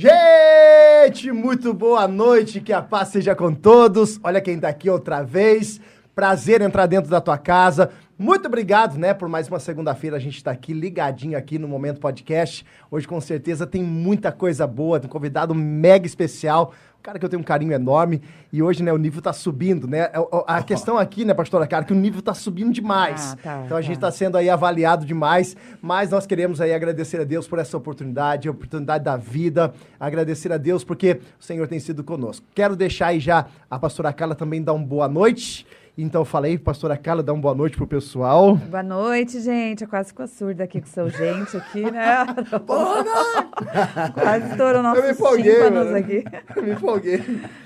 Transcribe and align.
Gente, 0.00 1.32
muito 1.32 1.74
boa 1.74 2.06
noite, 2.06 2.60
que 2.60 2.72
a 2.72 2.80
paz 2.80 3.08
seja 3.08 3.34
com 3.34 3.52
todos. 3.52 4.20
Olha 4.22 4.40
quem 4.40 4.56
tá 4.56 4.68
aqui 4.68 4.88
outra 4.88 5.24
vez. 5.24 5.80
Prazer 6.14 6.60
entrar 6.60 6.86
dentro 6.86 7.10
da 7.10 7.20
tua 7.20 7.36
casa. 7.36 7.90
Muito 8.20 8.46
obrigado, 8.46 8.98
né, 8.98 9.14
por 9.14 9.28
mais 9.28 9.46
uma 9.46 9.60
segunda-feira 9.60 10.16
a 10.16 10.18
gente 10.18 10.38
está 10.38 10.50
aqui 10.50 10.72
ligadinho 10.72 11.38
aqui 11.38 11.56
no 11.56 11.68
Momento 11.68 12.00
Podcast. 12.00 12.66
Hoje 12.90 13.06
com 13.06 13.20
certeza 13.20 13.64
tem 13.64 13.80
muita 13.80 14.32
coisa 14.32 14.66
boa, 14.66 14.98
tem 14.98 15.08
um 15.08 15.12
convidado 15.12 15.54
mega 15.54 16.04
especial, 16.04 16.74
um 16.98 17.00
cara 17.00 17.16
que 17.16 17.24
eu 17.24 17.28
tenho 17.28 17.40
um 17.40 17.44
carinho 17.44 17.72
enorme 17.72 18.20
e 18.52 18.60
hoje, 18.60 18.82
né, 18.82 18.92
o 18.92 18.96
nível 18.98 19.22
tá 19.22 19.32
subindo, 19.32 19.86
né? 19.86 20.10
A, 20.46 20.56
a 20.56 20.62
questão 20.64 20.98
aqui, 20.98 21.24
né, 21.24 21.32
pastora 21.32 21.64
cara, 21.64 21.84
que 21.84 21.92
o 21.92 21.96
nível 21.96 22.20
tá 22.20 22.34
subindo 22.34 22.72
demais. 22.72 23.34
Ah, 23.34 23.36
tá, 23.40 23.62
então 23.66 23.76
a 23.76 23.80
tá. 23.80 23.86
gente 23.86 24.00
tá 24.00 24.10
sendo 24.10 24.36
aí 24.36 24.50
avaliado 24.50 25.06
demais, 25.06 25.56
mas 25.80 26.10
nós 26.10 26.26
queremos 26.26 26.60
aí 26.60 26.74
agradecer 26.74 27.20
a 27.20 27.24
Deus 27.24 27.46
por 27.46 27.60
essa 27.60 27.76
oportunidade, 27.76 28.48
a 28.48 28.50
oportunidade 28.50 29.04
da 29.04 29.16
vida, 29.16 29.72
agradecer 30.00 30.50
a 30.50 30.56
Deus 30.56 30.82
porque 30.82 31.20
o 31.38 31.44
Senhor 31.44 31.68
tem 31.68 31.78
sido 31.78 32.02
conosco. 32.02 32.44
Quero 32.52 32.74
deixar 32.74 33.08
aí 33.08 33.20
já 33.20 33.46
a 33.70 33.78
pastora 33.78 34.12
Carla 34.12 34.34
também 34.34 34.60
dar 34.60 34.72
uma 34.72 34.84
boa 34.84 35.06
noite. 35.06 35.64
Então 36.00 36.24
falei, 36.24 36.56
pastora 36.56 36.96
Carla, 36.96 37.24
dá 37.24 37.32
uma 37.32 37.42
boa 37.42 37.56
noite 37.56 37.76
pro 37.76 37.84
pessoal. 37.84 38.54
Boa 38.54 38.84
noite, 38.84 39.40
gente. 39.40 39.82
Eu 39.82 39.88
quase 39.88 40.10
ficou 40.10 40.28
surda 40.28 40.62
aqui 40.62 40.80
com 40.80 40.86
seu 40.86 41.10
gente 41.10 41.56
aqui, 41.56 41.90
né? 41.90 42.24
boa 42.64 43.02
noite! 43.02 44.12
Quase 44.14 44.48
estourou 44.48 44.80
nossos 44.80 45.02
tímpanos 45.42 45.92
aqui. 45.92 46.22
Eu 46.54 46.62
me 46.62 46.70
empolguei. 46.70 47.20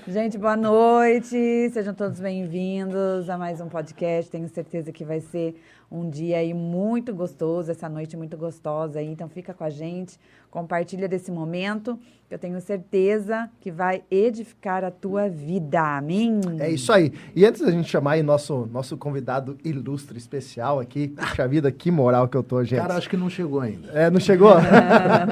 Gente, 0.07 0.39
boa 0.39 0.57
noite. 0.57 1.69
Sejam 1.73 1.93
todos 1.93 2.19
bem-vindos 2.19 3.29
a 3.29 3.37
mais 3.37 3.61
um 3.61 3.69
podcast. 3.69 4.31
Tenho 4.31 4.49
certeza 4.49 4.91
que 4.91 5.05
vai 5.05 5.19
ser 5.19 5.55
um 5.91 6.09
dia 6.09 6.39
aí 6.39 6.55
muito 6.55 7.13
gostoso, 7.13 7.69
essa 7.69 7.87
noite 7.87 8.17
muito 8.17 8.35
gostosa 8.35 8.97
aí. 8.97 9.05
Então 9.05 9.29
fica 9.29 9.53
com 9.53 9.63
a 9.63 9.69
gente, 9.69 10.19
compartilha 10.53 11.07
desse 11.07 11.31
momento, 11.31 11.97
que 12.29 12.35
eu 12.35 12.37
tenho 12.37 12.61
certeza 12.61 13.49
que 13.59 13.71
vai 13.71 14.03
edificar 14.09 14.83
a 14.83 14.91
tua 14.91 15.27
vida. 15.27 15.97
Amém. 15.97 16.39
É 16.59 16.69
isso 16.69 16.93
aí. 16.93 17.11
E 17.35 17.43
antes 17.43 17.61
da 17.61 17.71
gente 17.71 17.89
chamar 17.89 18.13
aí 18.13 18.23
nosso 18.23 18.69
nosso 18.71 18.95
convidado 18.95 19.57
ilustre 19.63 20.15
especial 20.15 20.79
aqui, 20.79 21.07
puxa 21.07 21.47
vida, 21.47 21.71
que 21.71 21.89
moral 21.89 22.27
que 22.27 22.37
eu 22.37 22.43
tô, 22.43 22.63
gente. 22.63 22.79
Cara, 22.79 22.95
acho 22.95 23.09
que 23.09 23.17
não 23.17 23.31
chegou 23.31 23.61
ainda. 23.61 23.89
É, 23.93 24.11
não 24.11 24.19
chegou? 24.19 24.53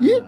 E 0.00 0.22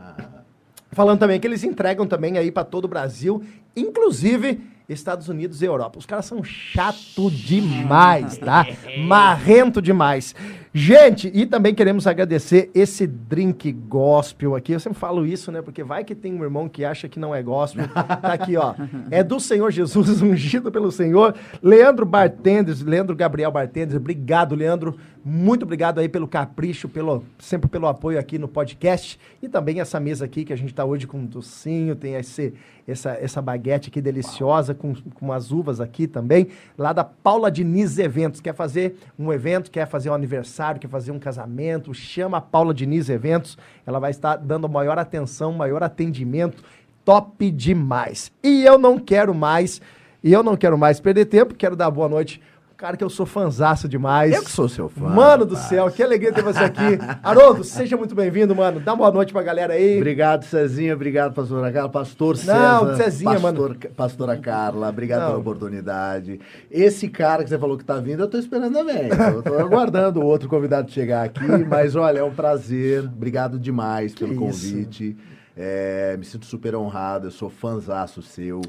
falando 0.97 1.19
também 1.19 1.39
que 1.39 1.47
eles 1.47 1.63
entregam 1.63 2.07
também 2.07 2.39
aí 2.39 2.51
para 2.51 2.65
todo 2.65 2.87
o 2.87 2.89
Brasil, 2.89 3.45
inclusive 3.77 4.59
Estados 4.89 5.29
Unidos 5.29 5.61
e 5.61 5.67
Europa. 5.67 5.99
Os 5.99 6.07
caras 6.07 6.25
são 6.25 6.43
chato 6.43 7.31
demais, 7.31 8.39
tá? 8.39 8.67
Marrento 9.07 9.83
demais. 9.83 10.35
Gente, 10.79 11.31
e 11.33 11.47
também 11.47 11.75
queremos 11.75 12.07
agradecer 12.07 12.71
esse 12.75 13.07
drink 13.07 13.73
gospel 13.73 14.55
aqui. 14.55 14.73
Eu 14.73 14.79
sempre 14.79 14.99
falo 14.99 15.25
isso, 15.25 15.51
né? 15.51 15.63
Porque 15.63 15.83
vai 15.83 16.05
que 16.05 16.15
tem 16.15 16.35
um 16.35 16.45
irmão 16.45 16.69
que 16.69 16.85
acha 16.85 17.09
que 17.09 17.19
não 17.19 17.35
é 17.35 17.43
gospel. 17.43 17.89
Tá 17.89 18.35
aqui, 18.35 18.59
ó. 18.59 18.75
É 19.11 19.25
do 19.25 19.41
Senhor 19.41 19.71
Jesus, 19.71 20.21
ungido 20.21 20.71
pelo 20.71 20.93
Senhor. 20.93 21.35
Leandro 21.63 22.05
Bartendes, 22.05 22.83
Leandro 22.83 23.17
Gabriel 23.17 23.51
Bartendes. 23.51 23.97
Obrigado, 23.97 24.55
Leandro. 24.55 24.99
Muito 25.25 25.63
obrigado 25.63 25.99
aí 25.99 26.11
pelo 26.11 26.29
capricho, 26.29 26.89
pelo, 26.91 27.25
sempre 27.39 27.69
pelo 27.69 27.89
apoio 27.89 28.19
aqui 28.19 28.39
no 28.39 28.47
podcast. 28.47 29.19
E 29.43 29.49
também 29.49 29.81
essa 29.81 29.99
mesa 29.99 30.27
aqui 30.27 30.45
que 30.45 30.53
a 30.53 30.57
gente 30.57 30.75
tá 30.75 30.85
hoje 30.85 31.07
com 31.07 31.19
um 31.19 31.25
docinho, 31.25 31.97
tem 31.97 32.15
esse, 32.15 32.55
essa, 32.87 33.11
essa 33.11 33.43
baguete 33.43 33.89
aqui 33.89 34.01
deliciosa 34.01 34.73
com, 34.73 34.95
com 35.15 35.33
as 35.33 35.51
uvas 35.51 35.81
aqui 35.81 36.07
também. 36.07 36.49
Lá 36.79 36.93
da 36.93 37.03
Paula 37.03 37.51
Diniz 37.51 37.99
Eventos. 37.99 38.41
Quer 38.41 38.55
fazer 38.55 38.99
um 39.19 39.33
evento, 39.33 39.71
quer 39.71 39.89
fazer 39.89 40.11
um 40.11 40.15
aniversário 40.15 40.66
aniversário, 40.67 40.81
quer 40.81 40.89
fazer 40.89 41.13
um 41.13 41.19
casamento, 41.19 41.95
chama 41.95 42.39
a 42.39 42.41
Paula 42.41 42.75
Diniz 42.75 43.09
Eventos. 43.09 43.57
Ela 43.87 43.99
vai 43.99 44.11
estar 44.11 44.37
dando 44.37 44.69
maior 44.69 44.99
atenção, 44.99 45.53
maior 45.53 45.83
atendimento. 45.83 46.63
Top 47.05 47.51
demais. 47.51 48.33
E 48.43 48.65
eu 48.65 48.79
não 48.79 48.99
quero 48.99 49.35
mais, 49.35 49.81
e 50.23 50.33
eu 50.33 50.43
não 50.43 50.57
quero 50.57 50.77
mais 50.77 50.99
perder 50.99 51.27
tempo, 51.27 51.55
quero 51.55 51.77
dar 51.77 51.91
boa 51.91 52.09
noite 52.09 52.41
Cara, 52.77 52.95
que 52.95 53.03
eu 53.03 53.09
sou 53.09 53.25
fanzaço 53.25 53.89
demais. 53.89 54.35
Eu 54.35 54.43
que 54.43 54.51
sou 54.51 54.69
seu 54.69 54.87
fã. 54.87 55.09
Mano 55.09 55.47
do 55.47 55.57
céu, 55.57 55.91
que 55.91 56.03
alegria 56.03 56.31
ter 56.31 56.43
você 56.43 56.59
aqui. 56.59 56.99
Haroldo, 57.23 57.65
seja 57.65 57.97
muito 57.97 58.15
bem-vindo, 58.15 58.55
mano. 58.55 58.81
Dá 58.81 58.93
uma 58.93 58.99
boa 58.99 59.11
noite 59.13 59.33
pra 59.33 59.43
galera 59.43 59.73
aí. 59.73 59.97
Obrigado, 59.97 60.45
Cezinha. 60.45 60.93
Obrigado, 60.93 61.33
pastora 61.33 61.73
Carla. 61.73 61.89
Pastor 61.89 62.37
César. 62.37 62.55
Não, 62.85 62.95
Cezinha, 62.97 63.41
pastor, 63.41 63.69
mano. 63.71 63.79
Pastora 63.97 64.37
Carla, 64.37 64.91
obrigado 64.91 65.21
Não. 65.21 65.27
pela 65.29 65.39
oportunidade. 65.39 66.39
Esse 66.71 67.09
cara 67.09 67.43
que 67.43 67.49
você 67.49 67.59
falou 67.59 67.79
que 67.79 67.85
tá 67.85 67.97
vindo, 67.99 68.23
eu 68.23 68.29
tô 68.29 68.37
esperando 68.37 68.75
também. 68.75 69.09
Eu 69.35 69.43
tô 69.43 69.55
aguardando 69.55 70.21
o 70.21 70.25
outro 70.27 70.47
convidado 70.47 70.91
chegar 70.91 71.25
aqui. 71.25 71.47
Mas, 71.67 71.97
olha, 71.97 72.19
é 72.19 72.25
um 72.25 72.35
prazer. 72.35 73.05
Obrigado 73.05 73.59
demais 73.59 74.13
que 74.15 74.19
pelo 74.23 74.33
isso? 74.33 74.41
convite. 74.69 75.17
É, 75.59 76.15
me 76.19 76.25
sinto 76.27 76.45
super 76.45 76.77
honrado, 76.77 77.29
eu 77.29 77.31
sou 77.31 77.49
fãzaço 77.49 78.21
seu. 78.21 78.61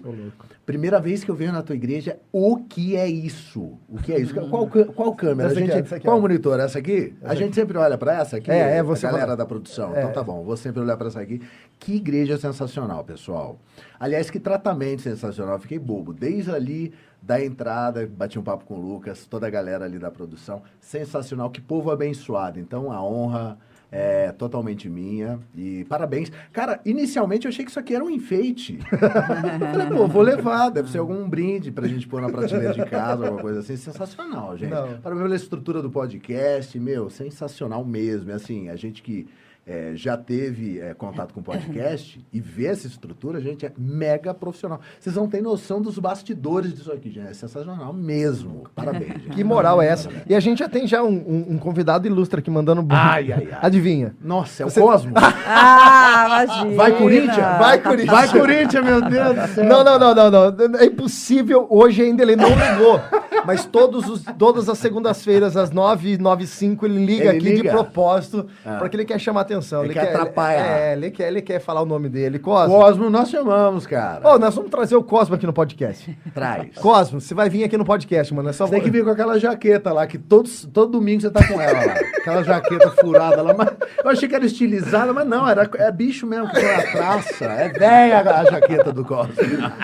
Primeira 0.66 1.02
vez 1.02 1.22
que 1.22 1.30
eu 1.30 1.36
venho 1.36 1.52
na 1.52 1.62
tua 1.62 1.76
igreja, 1.76 2.18
o 2.32 2.64
que 2.64 2.96
é 2.96 3.06
isso? 3.06 3.78
O 3.90 4.02
que 4.02 4.14
é 4.14 4.20
isso? 4.20 4.34
Qual, 4.34 4.70
qual 4.70 5.14
câmera? 5.14 5.50
Essa 5.50 5.60
a 5.60 5.64
gente, 5.64 5.94
aqui, 5.94 6.06
qual 6.06 6.22
monitor? 6.22 6.58
Essa 6.58 6.80
aqui? 6.80 7.14
Essa 7.22 7.34
a 7.34 7.36
gente 7.36 7.56
sempre 7.56 7.78
olha 7.78 7.98
para 7.98 8.14
essa 8.22 8.38
aqui? 8.38 8.50
É, 8.50 8.78
é 8.78 8.84
você. 8.84 9.06
A 9.06 9.12
galera 9.12 9.36
da 9.36 9.46
produção. 9.46 9.94
É. 9.94 10.00
Então 10.00 10.14
tá 10.14 10.24
bom, 10.24 10.46
vou 10.46 10.56
sempre 10.56 10.82
olhar 10.82 10.96
para 10.96 11.08
essa 11.08 11.20
aqui. 11.20 11.42
Que 11.78 11.96
igreja 11.96 12.38
sensacional, 12.38 13.04
pessoal. 13.04 13.60
Aliás, 14.00 14.30
que 14.30 14.40
tratamento 14.40 15.02
sensacional. 15.02 15.60
Fiquei 15.60 15.78
bobo. 15.78 16.14
Desde 16.14 16.52
ali 16.52 16.94
da 17.22 17.44
entrada, 17.44 18.08
bati 18.08 18.40
um 18.40 18.44
papo 18.44 18.64
com 18.64 18.76
o 18.76 18.82
Lucas, 18.82 19.26
toda 19.26 19.46
a 19.46 19.50
galera 19.50 19.84
ali 19.84 20.00
da 20.00 20.10
produção. 20.10 20.62
Sensacional, 20.80 21.50
que 21.50 21.60
povo 21.60 21.92
abençoado. 21.92 22.62
Então, 22.62 22.94
a 22.94 23.04
honra 23.04 23.58
É 23.92 24.32
totalmente 24.34 24.90
minha. 24.90 25.40
E 25.56 25.86
parabéns. 25.86 26.32
Cara, 26.52 26.80
inicialmente 26.86 27.46
eu 27.46 27.50
achei 27.50 27.64
que 27.64 27.72
isso 27.72 27.80
aqui 27.80 27.96
era 27.96 28.04
um 28.04 28.10
enfeite. 28.10 28.80
Falei, 28.92 29.88
pô, 29.88 30.08
vou 30.08 30.22
levar. 30.22 30.70
Deve 30.70 30.92
ser 30.92 30.98
algum 30.98 31.28
brinde 31.30 31.72
pra 31.72 31.88
gente 31.88 32.08
pôr 32.08 32.22
na 32.22 32.30
prateleira 32.30 32.74
de 32.74 32.86
casa, 32.86 33.26
alguma 33.26 33.42
coisa 33.42 33.60
assim. 33.62 33.78
Sensacional, 33.78 34.58
gente. 34.58 34.72
Não. 34.72 35.00
Parabéns 35.00 35.24
pela 35.24 35.36
estrutura 35.36 35.82
do 35.82 35.90
podcast. 35.90 36.78
Meu, 36.80 37.10
sensacional 37.10 37.86
mesmo. 37.86 38.30
E 38.30 38.34
assim, 38.34 38.70
a 38.70 38.76
gente 38.76 39.02
que 39.02 39.28
é, 39.68 39.92
já 39.96 40.16
teve 40.16 40.80
é, 40.80 40.94
contato 40.94 41.34
com 41.34 41.42
podcast 41.44 42.26
e 42.32 42.40
vê 42.40 42.68
essa 42.68 42.88
estrutura, 42.88 43.42
gente, 43.42 43.66
é 43.66 43.72
mega 43.78 44.34
profissional. 44.34 44.80
Vocês 45.00 45.16
não 45.16 45.28
têm 45.28 45.42
noção 45.42 45.82
dos 45.82 46.00
bastidores 46.00 46.74
disso 46.74 46.92
aqui, 46.92 47.12
gente. 47.12 47.28
É 47.28 47.34
sensacional 47.34 47.92
mesmo. 47.92 48.64
Parabéns, 48.74 49.08
gente. 49.24 49.30
Que 49.30 49.44
moral 49.44 49.82
é 49.82 49.88
essa? 49.90 50.10
E 50.28 50.34
a 50.34 50.40
gente 50.40 50.60
já 50.60 50.70
tem 50.70 50.88
já 50.88 51.04
um, 51.04 51.10
um- 51.10 51.46
um 51.50 51.58
convidado 51.58 52.08
ilustre 52.08 52.40
aqui 52.40 52.50
mandando... 52.50 52.86
Ai, 52.90 53.32
ai, 53.34 53.50
ai. 53.52 53.60
Adivinha? 53.62 54.16
Nossa, 54.22 54.64
é 54.64 54.66
o 54.66 54.70
Você- 54.70 54.80
Cosmo. 54.82 55.14
Ah, 55.50 56.44
imagina. 56.46 56.76
Vai, 56.76 56.92
Corinthians? 56.98 57.38
Vai, 57.38 57.82
Corinthians. 57.82 58.12
Vai, 58.12 58.28
Corinthians, 58.30 58.86
meu 58.86 59.02
Deus 59.02 59.36
do 59.36 59.48
céu. 59.56 59.64
Não, 59.66 59.84
não, 59.84 60.00
não, 60.00 60.14
não, 60.16 60.32
não. 60.52 60.80
É 60.80 60.86
impossível. 60.86 61.66
Hoje 61.70 62.02
ainda 62.04 62.22
ele 62.24 62.36
não 62.36 62.50
ligou. 62.50 63.00
Mas 63.46 63.66
todos 63.66 64.08
os, 64.08 64.24
todas 64.38 64.68
as 64.68 64.78
segundas-feiras, 64.78 65.56
às 65.56 65.72
9 65.72 66.14
e 66.14 66.18
9 66.18 66.46
5 66.46 66.86
ele 66.86 67.06
liga 67.06 67.24
Ele 67.26 67.30
aqui 67.38 67.40
de 67.40 67.56
liga? 67.58 67.72
propósito, 67.72 68.46
Ah. 68.66 68.78
porque 68.78 68.96
ele 68.98 69.06
quer 69.06 69.20
chamar 69.20 69.42
atenção. 69.42 69.57
Ele 69.86 69.94
quer 69.94 70.10
atrapalhar. 70.10 70.80
É, 70.80 70.94
ele 70.94 71.12
quer, 71.12 71.28
ele 71.28 71.42
quer 71.42 71.60
falar 71.60 71.82
o 71.82 71.86
nome 71.86 72.10
dele. 72.10 72.40
Cosmo. 72.40 72.76
Cosmo, 72.76 73.10
nós 73.10 73.30
chamamos, 73.30 73.86
cara. 73.88 74.28
Ô, 74.28 74.38
nós 74.40 74.54
vamos 74.56 74.70
trazer 74.72 74.96
o 74.96 75.04
Cosmo 75.04 75.36
aqui 75.36 75.46
no 75.46 75.54
podcast. 75.54 76.18
Traz. 76.34 76.76
Cosmo, 76.76 77.20
você 77.22 77.34
vai 77.34 77.50
vir 77.50 77.64
aqui 77.64 77.78
no 77.78 77.86
podcast, 77.86 78.34
mano. 78.34 78.50
É 78.50 78.54
só 78.54 78.66
Você 78.66 78.72
tem 78.76 78.82
que 78.82 78.90
vir 78.90 79.04
com 79.04 79.10
aquela 79.12 79.40
jaqueta 79.40 79.92
lá, 79.94 80.06
que 80.08 80.18
todos, 80.18 80.66
todo 80.74 80.92
domingo 80.94 81.22
você 81.22 81.30
tá 81.32 81.46
com 81.48 81.60
ela 81.62 81.86
lá. 81.86 81.96
Aquela 82.28 82.44
jaqueta 82.44 82.92
furada 82.92 83.42
lá. 83.42 83.54
Mas 83.58 83.70
eu 84.04 84.10
achei 84.12 84.28
que 84.28 84.36
era 84.36 84.46
estilizada, 84.46 85.14
mas 85.14 85.26
não, 85.26 85.48
era, 85.48 85.70
é 85.76 85.90
bicho 85.92 86.28
mesmo 86.28 86.50
que 86.50 86.60
foi 86.60 86.76
a 86.76 86.92
traça. 86.92 87.46
É 87.46 87.70
velha 87.70 88.20
a 88.20 88.44
jaqueta 88.52 88.92
do 88.92 89.06
Cosmo. 89.06 89.34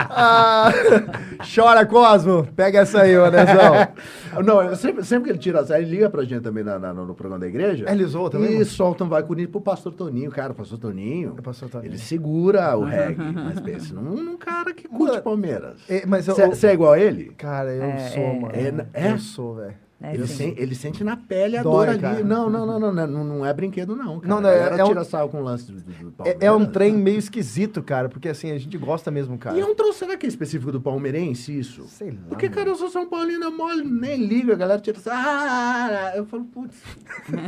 Ah, 0.10 0.70
chora, 1.56 1.86
Cosmo. 1.86 2.46
Pega 2.56 2.80
essa 2.80 3.02
aí, 3.04 3.18
ô 3.18 3.30
Nezão. 3.30 3.88
Não, 4.44 4.76
sempre, 4.76 5.04
sempre 5.06 5.24
que 5.26 5.30
ele 5.32 5.40
tira 5.40 5.60
essa, 5.60 5.78
ele 5.80 5.90
liga 5.92 6.10
pra 6.10 6.24
gente 6.24 6.42
também 6.42 6.64
na- 6.64 6.78
na- 6.80 6.94
no 6.94 7.14
programa 7.16 7.40
da 7.40 7.48
igreja. 7.48 7.86
Ele 7.90 8.04
zoa 8.06 8.30
também, 8.30 8.50
E 8.50 8.54
mano? 8.56 8.66
solta 8.66 9.04
um 9.06 9.10
vai 9.10 9.24
com 9.24 9.34
pro 9.48 9.62
pastor 9.64 9.94
Toninho. 9.94 10.30
Cara, 10.32 10.52
o 10.52 10.56
pastor 10.56 10.78
Toninho, 10.78 11.32
o 11.32 11.42
pastor 11.42 11.70
Toninho. 11.70 11.90
ele 11.92 11.98
segura 11.98 12.78
o 12.78 12.84
reggae. 12.84 13.16
Mas 13.34 13.60
pensa 13.60 13.94
num, 13.96 14.16
num 14.24 14.38
cara 14.38 14.74
que 14.74 14.88
curte 14.88 15.22
Palmeiras. 15.22 15.78
é, 15.90 16.06
mas 16.06 16.28
eu- 16.28 16.36
Você 16.36 16.68
é 16.68 16.74
igual 16.74 16.94
a 16.94 17.00
ele? 17.00 17.32
Cara, 17.38 17.72
eu 17.72 17.84
É, 17.84 17.98
sou, 18.10 18.22
é. 18.24 18.40
mano. 18.40 18.54
É, 18.94 19.08
é? 19.08 19.12
Eu 19.14 19.18
sou, 19.20 19.56
velho. 19.56 19.83
É, 20.06 20.14
ele, 20.16 20.28
sen- 20.28 20.54
ele 20.58 20.76
sente 20.76 21.02
na 21.02 21.16
pele 21.16 21.56
a 21.56 21.64
Dói, 21.64 21.72
dor 21.86 21.90
ali. 21.90 22.00
cara. 22.02 22.24
Não, 22.26 22.50
não, 22.50 22.66
não, 22.66 22.78
não, 22.92 23.08
não, 23.08 23.24
não, 23.24 23.46
é 23.46 23.54
brinquedo, 23.54 23.96
não. 23.96 24.20
Cara. 24.20 24.28
Não, 24.36 24.42
não, 24.42 24.50
é- 24.50 24.78
é 24.78 24.84
um- 24.84 24.88
tira 24.90 25.04
sal 25.06 25.30
com 25.30 25.40
o 25.40 25.44
lance 25.44 25.72
do, 25.72 25.80
do, 25.80 26.12
do 26.12 26.28
É, 26.28 26.38
é 26.42 26.52
um 26.52 26.66
trem 26.66 26.94
meio 26.94 27.18
esquisito, 27.18 27.82
cara, 27.82 28.10
porque 28.10 28.28
assim, 28.28 28.52
a 28.52 28.58
gente 28.58 28.78
gosta 28.78 29.10
mesmo, 29.10 29.38
cara. 29.38 29.58
E 29.58 29.62
é 29.62 29.66
um 29.66 29.74
troço, 29.74 30.00
será 30.00 30.18
que 30.18 30.26
é 30.26 30.30
específico 30.30 30.74
do 30.74 30.82
palmeirense 30.82 31.58
isso? 31.58 31.86
Sei 31.88 32.12
lá, 32.12 32.18
Porque, 32.28 32.48
mano. 32.48 32.58
cara, 32.58 32.70
eu 32.70 32.76
sou 32.76 32.90
São 32.90 33.08
Paulino, 33.08 33.46
eu 33.46 33.52
mole, 33.58 33.84
nem 33.86 34.26
ligo, 34.26 34.52
a 34.52 34.56
galera 34.56 34.82
tira 34.82 35.00
sal. 35.00 35.14
Ah, 35.16 36.12
eu 36.18 36.26
falo, 36.26 36.44
putz, 36.46 36.76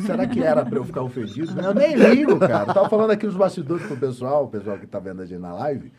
será 0.06 0.26
que 0.26 0.42
era 0.42 0.64
pra 0.66 0.80
eu 0.80 0.86
ficar 0.86 1.02
ofendido? 1.02 1.60
Eu 1.62 1.74
nem 1.74 1.94
ligo, 1.96 2.40
cara. 2.40 2.70
Eu 2.70 2.74
tava 2.74 2.90
falando 2.90 3.12
aqui 3.12 3.26
nos 3.26 3.36
bastidores 3.36 3.86
pro 3.86 3.98
pessoal, 3.98 4.46
o 4.46 4.48
pessoal 4.48 4.78
que 4.78 4.88
tá 4.88 4.98
vendo 5.00 5.22
a 5.22 5.26
gente 5.26 5.40
na 5.42 5.54
live, 5.54 5.92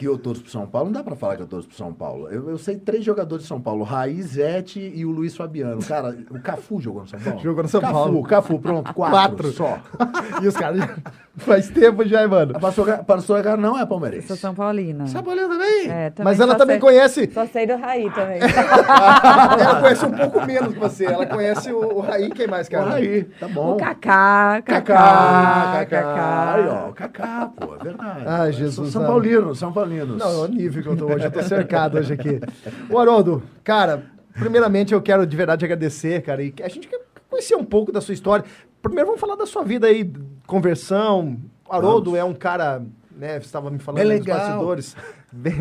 que 0.00 0.08
eu 0.08 0.16
torço 0.16 0.40
pro 0.40 0.50
São 0.50 0.66
Paulo. 0.66 0.86
Não 0.86 0.94
dá 0.94 1.04
pra 1.04 1.14
falar 1.14 1.36
que 1.36 1.42
eu 1.42 1.46
torço 1.46 1.68
pro 1.68 1.76
São 1.76 1.92
Paulo. 1.92 2.26
Eu, 2.30 2.48
eu 2.48 2.56
sei 2.56 2.76
três 2.76 3.04
jogadores 3.04 3.42
de 3.42 3.48
São 3.48 3.60
Paulo, 3.60 3.84
Raiz, 3.84 4.28
Zete 4.28 4.80
e 4.94 5.04
o 5.04 5.10
Luiz 5.10 5.36
Fabiano. 5.36 5.82
Cara, 5.84 6.16
o 6.30 6.40
Cafu 6.40 6.80
jogou 6.80 7.02
no 7.02 7.08
São 7.08 7.20
Paulo? 7.20 7.38
Jogou 7.40 7.62
no 7.64 7.68
São 7.68 7.80
Cafu, 7.82 7.92
Paulo. 7.92 8.22
Cafu, 8.22 8.58
pronto, 8.58 8.94
quatro, 8.94 9.12
Quatro. 9.14 9.52
só. 9.52 9.78
E 10.42 10.48
os 10.48 10.56
caras 10.56 10.80
faz 11.36 11.68
tempo 11.68 12.02
já, 12.06 12.26
mano. 12.26 12.56
A 12.56 12.58
pastora, 12.60 12.94
a 12.94 13.04
pastora 13.04 13.56
não 13.58 13.78
é 13.78 13.82
Eu 13.82 13.86
palmeirense. 13.86 14.28
sou 14.28 14.36
São 14.38 14.54
Paulina. 14.54 15.06
São 15.06 15.22
Paulino 15.22 15.48
também? 15.50 15.90
É, 15.90 16.08
também 16.10 16.24
Mas 16.32 16.40
ela 16.40 16.54
também 16.54 16.76
sei- 16.76 16.80
conhece. 16.80 17.30
Só 17.34 17.44
sei 17.46 17.66
do 17.66 17.76
Raí 17.76 18.10
também. 18.14 18.38
Ela 18.40 19.80
conhece 19.80 20.06
um 20.06 20.12
pouco 20.12 20.46
menos 20.46 20.72
que 20.72 20.78
você. 20.80 21.04
Ela 21.04 21.26
conhece 21.26 21.70
o, 21.72 21.98
o 21.98 22.00
Raí, 22.00 22.30
quem 22.30 22.46
mais, 22.46 22.68
cara? 22.68 22.94
Aí, 22.94 23.24
tá 23.38 23.48
bom. 23.48 23.72
O 23.74 23.76
Kaká, 23.76 24.62
Cacá, 24.64 24.94
Kaká, 24.94 25.86
Cacá. 25.86 26.54
Aí, 26.54 26.66
ó, 26.68 26.74
Kaká. 26.74 26.88
o 26.88 26.92
Cacá, 26.94 27.50
pô, 27.56 27.74
é 27.74 27.84
verdade. 27.84 28.22
Ah, 28.26 28.50
Jesus, 28.50 28.74
São, 28.74 28.86
São 28.86 29.02
não. 29.02 29.08
Paulinos, 29.08 29.58
São 29.58 29.72
Paulinos. 29.90 30.18
Não, 30.18 30.44
é 30.44 30.46
o 30.46 30.48
nível 30.48 30.82
que 30.82 30.88
eu 30.88 30.96
tô 30.96 31.06
hoje. 31.06 31.24
Eu 31.24 31.30
tô 31.30 31.42
cercado 31.42 31.98
hoje 31.98 32.12
aqui. 32.12 32.40
Ô, 32.88 32.98
Haroldo, 32.98 33.42
cara, 33.64 34.04
primeiramente 34.32 34.94
eu 34.94 35.02
quero 35.02 35.26
de 35.26 35.36
verdade 35.36 35.64
agradecer, 35.64 36.22
cara. 36.22 36.42
E 36.42 36.54
a 36.62 36.68
gente 36.68 36.86
quer 36.86 37.00
conhecer 37.28 37.56
um 37.56 37.64
pouco 37.64 37.90
da 37.90 38.00
sua 38.00 38.14
história. 38.14 38.44
Primeiro 38.80 39.08
vamos 39.08 39.20
falar 39.20 39.36
da 39.36 39.46
sua 39.46 39.64
vida 39.64 39.88
aí, 39.88 40.10
conversão. 40.46 41.38
O 41.68 41.74
Haroldo 41.74 42.16
é 42.16 42.24
um 42.24 42.34
cara, 42.34 42.82
né? 43.14 43.40
Você 43.40 43.46
estava 43.46 43.70
me 43.70 43.78
falando 43.78 44.08
dos 44.08 44.26
bastidores. 44.26 44.96
Bem... 45.32 45.54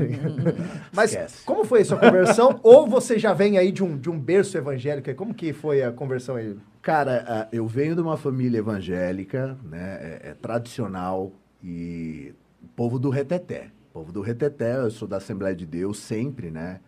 Mas 0.93 1.11
Esquece. 1.11 1.45
como 1.45 1.63
foi 1.63 1.81
a 1.81 1.85
sua 1.85 1.97
conversão? 1.97 2.59
Ou 2.63 2.87
você 2.87 3.19
já 3.19 3.33
vem 3.33 3.57
aí 3.57 3.71
de 3.71 3.83
um, 3.83 3.97
de 3.97 4.09
um 4.09 4.19
berço 4.19 4.57
evangélico? 4.57 5.13
Como 5.15 5.33
que 5.33 5.53
foi 5.53 5.83
a 5.83 5.91
conversão 5.91 6.35
aí? 6.35 6.55
Cara, 6.81 7.47
eu 7.51 7.67
venho 7.67 7.93
de 7.93 8.01
uma 8.01 8.17
família 8.17 8.59
evangélica, 8.59 9.57
né? 9.63 9.99
É, 10.01 10.29
é 10.29 10.33
tradicional 10.33 11.31
e 11.63 12.33
povo 12.75 12.97
do 12.97 13.09
reteté. 13.09 13.69
Povo 13.99 14.13
do 14.13 14.21
reteté, 14.21 14.77
eu 14.77 14.89
sou 14.89 15.05
da 15.05 15.17
Assembleia 15.17 15.53
de 15.53 15.65
Deus 15.65 15.99
sempre, 15.99 16.49
né? 16.49 16.79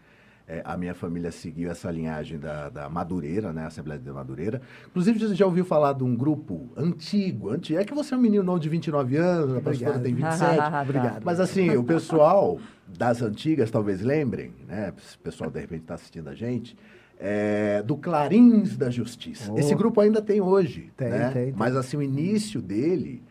É, 0.47 0.61
a 0.63 0.77
minha 0.77 0.93
família 0.93 1.29
seguiu 1.29 1.69
essa 1.69 1.91
linhagem 1.91 2.39
da, 2.39 2.69
da 2.69 2.87
Madureira, 2.89 3.51
né? 3.51 3.65
Assembleia 3.65 3.99
de 3.99 4.05
Deus 4.05 4.15
Madureira. 4.15 4.61
Inclusive, 4.87 5.19
você 5.19 5.35
já 5.35 5.45
ouviu 5.45 5.65
falar 5.65 5.91
de 5.91 6.05
um 6.05 6.15
grupo 6.15 6.69
antigo, 6.77 7.49
antigo. 7.49 7.79
É 7.79 7.83
que 7.83 7.93
você 7.93 8.13
é 8.13 8.17
um 8.17 8.21
menino 8.21 8.43
novo 8.43 8.61
de 8.61 8.69
29 8.69 9.17
anos, 9.17 9.57
a 9.57 9.59
pastora 9.59 9.99
tem 9.99 10.13
27. 10.15 10.57
Obrigado. 10.83 11.21
Mas 11.25 11.41
assim, 11.41 11.71
o 11.71 11.83
pessoal 11.83 12.57
das 12.87 13.21
antigas 13.21 13.69
talvez 13.69 13.99
lembrem, 13.99 14.53
né? 14.65 14.93
O 15.15 15.19
pessoal 15.19 15.51
de 15.51 15.59
repente 15.59 15.81
está 15.81 15.95
assistindo 15.95 16.29
a 16.29 16.33
gente. 16.33 16.77
é, 17.19 17.83
do 17.83 17.97
Clarins 17.97 18.77
da 18.77 18.89
Justiça. 18.89 19.51
Oh. 19.51 19.59
Esse 19.59 19.75
grupo 19.75 19.99
ainda 19.99 20.21
tem 20.21 20.39
hoje. 20.39 20.91
Tem, 20.95 21.09
né? 21.09 21.29
tem, 21.31 21.43
tem. 21.47 21.53
Mas 21.57 21.75
assim, 21.75 21.97
o 21.97 22.01
início 22.01 22.61
dele, 22.61 23.21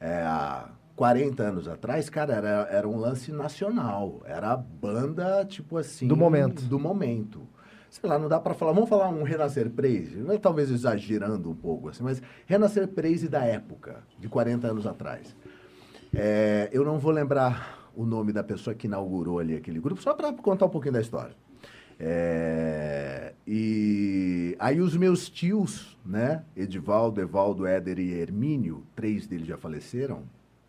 é, 0.00 0.22
há 0.22 0.68
40 0.96 1.42
anos 1.42 1.68
atrás, 1.68 2.08
cara, 2.08 2.34
era, 2.34 2.68
era 2.70 2.88
um 2.88 2.96
lance 2.96 3.32
nacional. 3.32 4.22
Era 4.24 4.52
a 4.52 4.56
banda, 4.56 5.44
tipo 5.44 5.76
assim. 5.76 6.06
Do 6.06 6.16
momento. 6.16 6.62
Do 6.62 6.78
momento. 6.78 7.46
Sei 7.90 8.08
lá, 8.08 8.18
não 8.18 8.28
dá 8.28 8.40
pra 8.40 8.54
falar. 8.54 8.72
Vamos 8.72 8.88
falar 8.88 9.08
um 9.08 9.22
Renascer 9.22 9.70
Praise. 9.70 10.16
Não 10.16 10.32
é 10.32 10.38
talvez 10.38 10.70
exagerando 10.70 11.50
um 11.50 11.54
pouco, 11.54 11.88
assim, 11.88 12.02
mas 12.02 12.22
Renascer 12.46 12.88
Praise 12.88 13.28
da 13.28 13.44
época, 13.44 14.02
de 14.18 14.28
40 14.28 14.66
anos 14.68 14.86
atrás. 14.86 15.36
É, 16.12 16.68
eu 16.72 16.84
não 16.84 16.98
vou 16.98 17.12
lembrar 17.12 17.90
o 17.94 18.04
nome 18.04 18.32
da 18.32 18.42
pessoa 18.42 18.74
que 18.74 18.86
inaugurou 18.86 19.38
ali 19.38 19.56
aquele 19.56 19.80
grupo, 19.80 20.00
só 20.00 20.14
para 20.14 20.32
contar 20.32 20.66
um 20.66 20.70
pouquinho 20.70 20.94
da 20.94 21.00
história. 21.00 21.34
É, 21.98 23.32
e 23.46 24.56
aí 24.58 24.80
os 24.80 24.96
meus 24.96 25.28
tios, 25.28 25.96
né? 26.04 26.44
Edivaldo, 26.56 27.20
Evaldo, 27.20 27.66
Éder 27.66 27.98
e 27.98 28.12
Hermínio, 28.12 28.84
três 28.94 29.26
deles 29.26 29.46
já 29.46 29.56
faleceram. 29.56 30.22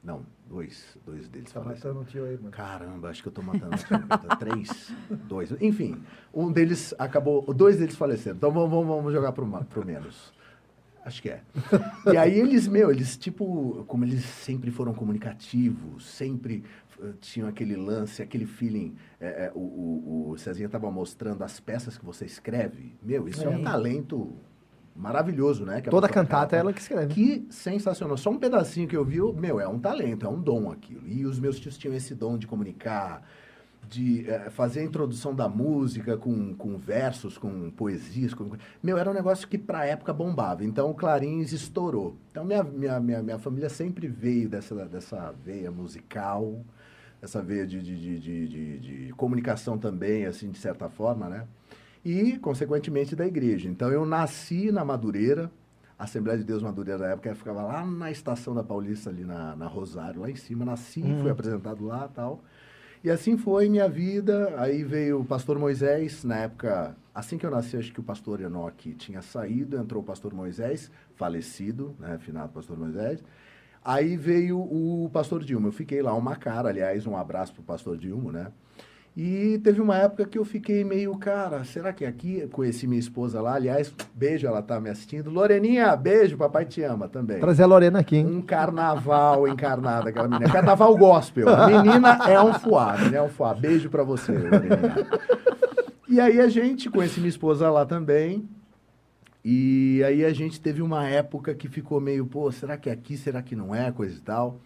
Não, 0.06 0.24
dois, 0.48 0.96
dois 1.04 1.28
deles 1.28 1.52
Tá 1.52 1.62
faleceram. 1.62 1.96
matando 1.96 2.08
o 2.08 2.12
tio 2.12 2.26
aí, 2.26 2.38
mano. 2.38 2.52
Caramba, 2.52 3.10
acho 3.10 3.24
que 3.24 3.28
eu 3.28 3.34
tô 3.34 3.42
matando 3.42 3.76
o 3.76 3.78
tio. 3.78 4.08
Tá, 4.08 4.36
três, 4.36 4.94
dois. 5.28 5.52
Enfim, 5.60 6.00
um 6.34 6.52
deles 6.52 6.94
acabou, 7.00 7.42
dois 7.54 7.78
deles 7.80 7.96
faleceram. 7.96 8.38
Então 8.38 8.52
vamos, 8.52 8.70
vamos, 8.70 8.88
vamos 8.88 9.12
jogar 9.14 9.32
pro, 9.32 9.46
pro 9.66 9.84
menos. 9.86 10.32
Acho 11.04 11.22
que 11.22 11.30
é. 11.30 11.42
E 12.12 12.18
aí 12.18 12.40
eles, 12.40 12.68
meu, 12.68 12.90
eles 12.92 13.18
tipo, 13.18 13.84
como 13.88 14.06
eles 14.06 14.24
sempre 14.26 14.72
foram 14.72 14.92
comunicativos, 14.94 16.04
sempre 16.06 16.64
eh, 17.00 17.14
tinham 17.22 17.48
aquele 17.48 17.76
lance, 17.76 18.24
aquele 18.24 18.46
feeling. 18.48 18.96
eh, 19.20 19.52
o, 19.54 19.60
o, 19.60 20.30
o 20.32 20.38
Cezinha 20.38 20.66
estava 20.66 20.90
mostrando 20.90 21.44
as 21.44 21.60
peças 21.60 21.96
que 21.98 22.04
você 22.06 22.26
escreve. 22.26 22.96
Meu, 23.04 23.28
isso 23.28 23.44
é, 23.44 23.50
um 23.50 23.58
Sim. 23.58 23.64
talento 23.64 24.34
maravilhoso, 24.96 25.66
né? 25.66 25.78
a 25.86 25.90
Toda 25.90 26.08
cantata 26.08 26.56
é 26.56 26.60
ela 26.60 26.72
que 26.74 26.80
escreve. 26.82 27.14
que 27.14 27.48
sensacional. 27.50 28.18
Só 28.18 28.30
um 28.30 28.38
pedacinho 28.40 28.88
que 28.88 28.96
eu 28.96 29.04
vi, 29.04 29.20
meu, 29.34 29.60
é 29.60 29.68
um 29.68 29.80
talento, 29.80 30.26
é 30.26 30.30
um 30.30 30.40
dom 30.42 30.72
aquilo. 30.72 31.08
E 31.08 31.26
os 31.26 31.40
meus 31.40 31.60
tios 31.60 31.78
tinham 31.78 31.94
esse 31.96 32.16
dom 32.16 32.38
de 32.38 32.48
comunicar, 32.48 33.22
de 33.90 34.28
eh, 34.28 34.50
fazer 34.50 34.80
a 34.80 34.84
introdução 34.84 35.36
da 35.36 35.48
música 35.48 36.18
com, 36.18 36.56
com 36.56 36.78
versos, 36.78 37.38
com 37.38 37.70
poesias. 37.72 38.34
Com... 38.34 38.50
Meu, 38.82 38.98
era 38.98 39.12
um 39.12 39.14
negócio 39.14 39.48
que 39.48 39.58
pra 39.58 39.86
época 39.86 40.12
bombava. 40.14 40.64
Então 40.64 40.90
o 40.90 40.94
Clarins 40.96 41.52
estourou. 41.52 42.16
Então 42.32 42.44
minha, 42.44 42.64
minha, 42.64 43.00
minha, 43.00 43.22
minha 43.22 43.38
família 43.38 43.70
sempre 43.70 44.08
veio 44.08 44.50
dessa, 44.50 44.74
dessa 44.86 45.32
veia 45.44 45.70
musical, 45.70 46.64
essa 47.22 47.42
veia 47.44 47.68
de, 47.68 47.82
de, 47.82 47.96
de, 48.00 48.20
de, 48.20 48.48
de- 48.48 48.80
de 49.08 49.14
comunicação 49.14 49.78
também, 49.78 50.26
assim, 50.26 50.50
de 50.50 50.58
certa 50.58 50.90
forma, 50.90 51.28
né? 51.30 51.46
E, 52.06 52.38
consequentemente, 52.38 53.16
da 53.16 53.26
igreja. 53.26 53.68
Então 53.68 53.92
eu 53.92 54.06
nasci 54.06 54.72
na 54.72 54.86
Madureira, 54.86 55.52
a 55.98 56.04
Assembleia 56.04 56.38
de 56.38 56.44
Deus 56.44 56.62
Madureira 56.62 57.00
da 57.00 57.08
época 57.08 57.34
ficava 57.34 57.64
lá 57.64 57.84
na 57.84 58.12
estação 58.12 58.54
da 58.54 58.64
Paulista, 58.64 59.10
ali 59.10 59.24
na, 59.24 59.56
na 59.56 59.66
Rosário, 59.66 60.22
lá 60.22 60.30
em 60.30 60.36
cima. 60.36 60.64
Nasci, 60.64 61.02
fui 61.22 61.32
apresentado 61.32 61.84
lá 61.84 62.08
tal. 62.08 62.44
E 63.04 63.10
assim 63.10 63.38
foi 63.38 63.70
minha 63.70 63.90
vida. 63.90 64.54
Aí 64.58 64.84
veio 64.84 65.22
o 65.22 65.26
pastor 65.26 65.58
Moisés, 65.58 66.24
na 66.24 66.38
época, 66.38 66.96
assim 67.14 67.38
que 67.40 67.46
eu 67.46 67.50
nasci, 67.50 67.78
acho 67.78 67.92
que 67.92 68.00
o 68.00 68.04
pastor 68.04 68.40
Enoque 68.40 68.94
tinha 68.94 69.22
saído, 69.24 69.78
entrou 69.78 70.04
o 70.04 70.06
pastor 70.06 70.34
Moisés, 70.34 70.92
falecido, 71.16 71.96
né, 72.00 72.20
finado 72.20 72.52
pastor 72.54 72.78
Moisés. 72.78 73.24
Aí 73.84 74.16
veio 74.16 74.60
o 74.60 75.10
pastor 75.12 75.44
Dilma. 75.44 75.70
Eu 75.70 75.72
fiquei 75.72 76.02
lá 76.02 76.14
uma 76.14 76.36
cara, 76.36 76.70
aliás, 76.70 77.08
um 77.08 77.16
abraço 77.16 77.54
pro 77.54 77.64
pastor 77.64 77.98
Dilma, 77.98 78.32
né? 78.32 78.52
E 79.18 79.60
teve 79.64 79.80
uma 79.80 79.96
época 79.96 80.26
que 80.26 80.38
eu 80.38 80.44
fiquei 80.44 80.84
meio, 80.84 81.16
cara, 81.18 81.64
será 81.64 81.94
que 81.94 82.04
é 82.04 82.08
aqui? 82.08 82.46
Conheci 82.52 82.86
minha 82.86 83.00
esposa 83.00 83.42
lá, 83.42 83.56
aliás, 83.56 83.94
beijo, 84.14 84.46
ela 84.46 84.62
tá 84.62 84.78
me 84.78 84.90
assistindo. 84.90 85.30
Loreninha, 85.30 85.96
beijo, 85.96 86.36
papai 86.36 86.66
te 86.66 86.84
ama 86.84 87.08
também. 87.08 87.40
Trazer 87.40 87.64
a 87.64 87.66
Lorena 87.66 88.00
aqui, 88.00 88.18
hein? 88.18 88.26
Um 88.26 88.42
carnaval 88.42 89.48
encarnado, 89.48 90.10
aquela 90.10 90.28
menina. 90.28 90.52
Carnaval 90.52 90.98
gospel. 90.98 91.46
Menina 91.66 92.20
é 92.28 92.42
um 92.42 92.54
fuá, 92.56 92.98
menina 92.98 93.18
é 93.18 93.22
um 93.22 93.30
fuá. 93.30 93.54
Beijo 93.54 93.90
pra 93.90 94.04
você, 94.04 94.34
Loreninha. 94.34 94.96
E 96.10 96.20
aí 96.20 96.42
a 96.42 96.50
gente, 96.50 96.90
conheci 96.90 97.22
minha 97.22 97.30
esposa 97.30 97.70
lá 97.70 97.86
também. 97.86 98.50
E 99.46 100.04
aí 100.04 100.26
a 100.26 100.34
gente 100.34 100.60
teve 100.60 100.82
uma 100.82 101.08
época 101.08 101.56
que 101.56 101.70
ficou 101.70 102.02
meio, 102.02 102.26
pô, 102.26 102.52
será 102.52 102.76
que 102.76 102.90
é 102.90 102.94
aqui, 102.94 103.16
será 103.16 103.42
que 103.42 103.56
não 103.56 103.74
é, 103.74 103.92
coisa 103.94 104.18
e 104.18 104.22
tal. 104.22 104.60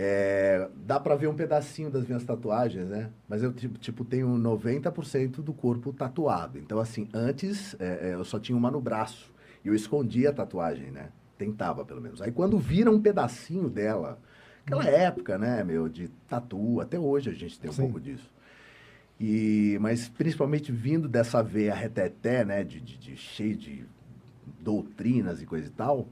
É, 0.00 0.68
dá 0.86 1.00
pra 1.00 1.16
ver 1.16 1.26
um 1.26 1.34
pedacinho 1.34 1.90
das 1.90 2.06
minhas 2.06 2.22
tatuagens, 2.22 2.88
né? 2.88 3.10
Mas 3.28 3.42
eu, 3.42 3.52
tipo, 3.52 4.04
tenho 4.04 4.28
90% 4.28 5.42
do 5.42 5.52
corpo 5.52 5.92
tatuado. 5.92 6.56
Então, 6.56 6.78
assim, 6.78 7.08
antes 7.12 7.74
é, 7.80 8.10
é, 8.10 8.14
eu 8.14 8.24
só 8.24 8.38
tinha 8.38 8.56
uma 8.56 8.70
no 8.70 8.80
braço. 8.80 9.34
E 9.64 9.66
eu 9.66 9.74
escondia 9.74 10.30
a 10.30 10.32
tatuagem, 10.32 10.92
né? 10.92 11.08
Tentava, 11.36 11.84
pelo 11.84 12.00
menos. 12.00 12.22
Aí, 12.22 12.30
quando 12.30 12.60
vira 12.60 12.88
um 12.88 13.02
pedacinho 13.02 13.68
dela, 13.68 14.20
aquela 14.64 14.84
época, 14.84 15.36
né, 15.36 15.64
meu, 15.64 15.88
de 15.88 16.06
tatu, 16.28 16.80
até 16.80 16.96
hoje 16.96 17.30
a 17.30 17.34
gente 17.34 17.58
tem 17.58 17.68
um 17.68 17.72
Sim. 17.72 17.82
pouco 17.82 18.00
disso. 18.00 18.30
E, 19.18 19.78
mas 19.80 20.08
principalmente 20.08 20.70
vindo 20.70 21.08
dessa 21.08 21.42
veia 21.42 21.74
reteté, 21.74 22.44
né, 22.44 22.62
de, 22.62 22.80
de, 22.80 22.96
de 22.96 23.16
cheio 23.16 23.56
de 23.56 23.84
doutrinas 24.60 25.42
e 25.42 25.46
coisa 25.46 25.66
e 25.66 25.70
tal, 25.70 26.08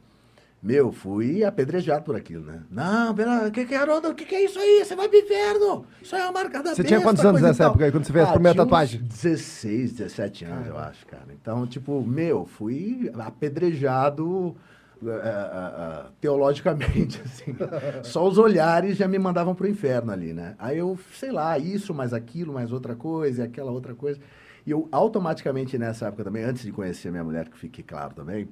meu, 0.62 0.90
fui 0.90 1.44
apedrejado 1.44 2.04
por 2.04 2.16
aquilo, 2.16 2.44
né? 2.44 2.62
Não, 2.70 3.14
pera, 3.14 3.50
que 3.50 3.64
que 3.66 3.74
é, 3.74 3.78
Haroldo? 3.78 4.08
O 4.08 4.14
que, 4.14 4.24
que 4.24 4.34
é 4.34 4.44
isso 4.44 4.58
aí? 4.58 4.84
Você 4.84 4.96
vai 4.96 5.08
pro 5.08 5.18
inferno! 5.18 5.86
Isso 6.02 6.16
aí 6.16 6.22
é 6.22 6.24
uma 6.24 6.32
marca 6.32 6.62
da 6.62 6.74
Você 6.74 6.82
tinha 6.82 7.00
quantos 7.00 7.24
anos 7.24 7.40
nessa 7.40 7.64
época 7.64 7.84
aí, 7.84 7.92
quando 7.92 8.04
você 8.04 8.12
fez 8.12 8.28
a 8.28 8.32
primeira 8.32 8.56
tatuagem? 8.56 9.00
16, 9.02 9.92
17 9.92 10.44
anos, 10.44 10.66
eu 10.66 10.78
acho, 10.78 11.06
cara. 11.06 11.26
Então, 11.30 11.66
tipo, 11.66 12.02
meu, 12.02 12.46
fui 12.46 13.10
apedrejado 13.18 14.56
eh, 15.04 15.08
eh, 15.08 15.72
eh, 15.78 16.06
teologicamente, 16.20 17.20
assim. 17.24 17.54
Só 18.02 18.26
os 18.26 18.38
olhares 18.38 18.96
já 18.96 19.06
me 19.06 19.18
mandavam 19.18 19.54
pro 19.54 19.68
inferno 19.68 20.10
ali, 20.10 20.32
né? 20.32 20.54
Aí 20.58 20.78
eu, 20.78 20.98
sei 21.12 21.30
lá, 21.30 21.58
isso, 21.58 21.92
mais 21.92 22.14
aquilo, 22.14 22.52
mais 22.52 22.72
outra 22.72 22.96
coisa, 22.96 23.42
e 23.42 23.44
aquela 23.44 23.70
outra 23.70 23.94
coisa. 23.94 24.18
E 24.66 24.70
eu 24.70 24.88
automaticamente 24.90 25.78
nessa 25.78 26.06
época 26.06 26.24
também, 26.24 26.42
antes 26.42 26.62
de 26.62 26.72
conhecer 26.72 27.08
a 27.08 27.10
minha 27.12 27.24
mulher, 27.24 27.48
que 27.48 27.58
fique 27.58 27.82
claro 27.82 28.14
também, 28.14 28.48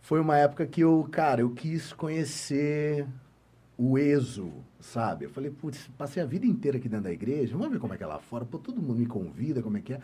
foi 0.00 0.20
uma 0.20 0.36
época 0.36 0.66
que 0.66 0.80
eu, 0.80 1.06
cara, 1.10 1.40
eu 1.42 1.50
quis 1.50 1.92
conhecer 1.92 3.06
o 3.76 3.98
ESO, 3.98 4.52
sabe? 4.80 5.24
Eu 5.24 5.30
falei, 5.30 5.50
putz, 5.50 5.88
passei 5.96 6.22
a 6.22 6.26
vida 6.26 6.46
inteira 6.46 6.78
aqui 6.78 6.88
dentro 6.88 7.04
da 7.04 7.12
igreja, 7.12 7.56
vamos 7.56 7.72
ver 7.72 7.78
como 7.78 7.94
é 7.94 7.96
que 7.96 8.02
é 8.02 8.06
lá 8.06 8.18
fora, 8.18 8.44
pô, 8.44 8.58
todo 8.58 8.82
mundo 8.82 8.98
me 8.98 9.06
convida, 9.06 9.62
como 9.62 9.78
é 9.78 9.80
que 9.80 9.94
é. 9.94 10.00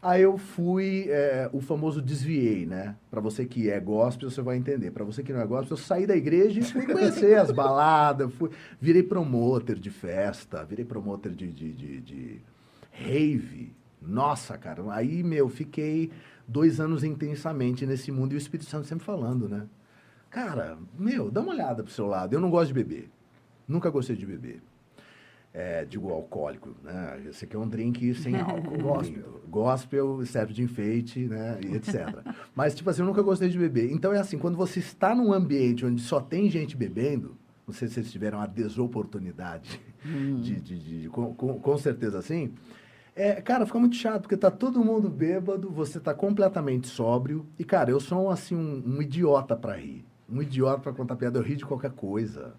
Aí 0.00 0.22
eu 0.22 0.38
fui, 0.38 1.06
é, 1.08 1.50
o 1.52 1.60
famoso 1.60 2.00
desviei, 2.00 2.64
né? 2.64 2.94
Pra 3.10 3.20
você 3.20 3.44
que 3.44 3.68
é 3.68 3.80
gospel, 3.80 4.30
você 4.30 4.40
vai 4.40 4.56
entender. 4.56 4.92
Pra 4.92 5.04
você 5.04 5.24
que 5.24 5.32
não 5.32 5.40
é 5.40 5.46
gospel, 5.46 5.76
eu 5.76 5.82
saí 5.82 6.06
da 6.06 6.16
igreja 6.16 6.60
e 6.60 6.62
fui 6.62 6.86
conhecer 6.86 7.36
as 7.36 7.50
baladas, 7.50 8.32
fui, 8.34 8.48
virei 8.80 9.02
promoter 9.02 9.76
de 9.76 9.90
festa, 9.90 10.64
virei 10.64 10.84
promoter 10.84 11.32
de, 11.32 11.48
de, 11.48 11.72
de, 11.72 12.00
de 12.00 12.40
rave. 12.92 13.74
Nossa, 14.00 14.56
cara, 14.56 14.84
aí, 14.92 15.24
meu, 15.24 15.48
fiquei 15.48 16.12
dois 16.48 16.80
anos 16.80 17.04
intensamente 17.04 17.84
nesse 17.86 18.10
mundo 18.10 18.32
e 18.32 18.36
o 18.36 18.38
Espírito 18.38 18.68
Santo 18.68 18.86
sempre 18.86 19.04
falando, 19.04 19.48
né? 19.48 19.66
Cara, 20.30 20.76
meu, 20.98 21.30
dá 21.30 21.40
uma 21.42 21.52
olhada 21.52 21.82
pro 21.84 21.92
seu 21.92 22.06
lado. 22.06 22.32
Eu 22.34 22.40
não 22.40 22.50
gosto 22.50 22.68
de 22.68 22.74
beber. 22.74 23.08
Nunca 23.68 23.90
gostei 23.90 24.16
de 24.16 24.26
beber. 24.26 24.60
É, 25.54 25.84
digo 25.84 26.10
alcoólico, 26.12 26.74
né? 26.84 27.22
Esse 27.28 27.44
aqui 27.46 27.56
é 27.56 27.58
um 27.58 27.66
drink 27.68 28.14
sem 28.14 28.36
álcool. 28.40 28.78
Gospel. 28.78 29.42
Gospel 29.48 30.26
serve 30.26 30.52
de 30.52 30.62
enfeite, 30.62 31.20
né? 31.20 31.58
E 31.64 31.74
etc. 31.74 32.18
Mas, 32.54 32.74
tipo 32.74 32.88
assim, 32.90 33.00
eu 33.02 33.06
nunca 33.06 33.22
gostei 33.22 33.48
de 33.48 33.58
beber. 33.58 33.90
Então 33.90 34.12
é 34.12 34.18
assim, 34.18 34.38
quando 34.38 34.56
você 34.56 34.78
está 34.78 35.14
num 35.14 35.32
ambiente 35.32 35.84
onde 35.86 36.00
só 36.02 36.20
tem 36.20 36.50
gente 36.50 36.76
bebendo, 36.76 37.34
não 37.66 37.74
sei 37.74 37.88
se 37.88 37.94
vocês 37.94 38.12
tiveram 38.12 38.40
a 38.40 38.46
desoportunidade 38.46 39.80
de, 40.04 40.42
de, 40.42 40.60
de- 40.60 41.00
de- 41.02 41.08
com, 41.08 41.34
com, 41.34 41.58
com 41.58 41.78
certeza 41.78 42.18
assim. 42.18 42.52
É, 43.18 43.42
cara, 43.42 43.66
fica 43.66 43.80
muito 43.80 43.96
chato, 43.96 44.22
porque 44.22 44.36
tá 44.36 44.48
todo 44.48 44.84
mundo 44.84 45.10
bêbado, 45.10 45.68
você 45.68 45.98
tá 45.98 46.14
completamente 46.14 46.86
sóbrio. 46.86 47.44
E, 47.58 47.64
cara, 47.64 47.90
eu 47.90 47.98
sou, 47.98 48.30
assim, 48.30 48.54
um, 48.54 48.80
um 48.86 49.02
idiota 49.02 49.56
pra 49.56 49.74
rir. 49.74 50.04
Um 50.30 50.40
idiota 50.40 50.82
pra 50.82 50.92
contar 50.92 51.16
piada, 51.16 51.36
eu 51.36 51.42
rio 51.42 51.56
de 51.56 51.66
qualquer 51.66 51.90
coisa. 51.90 52.54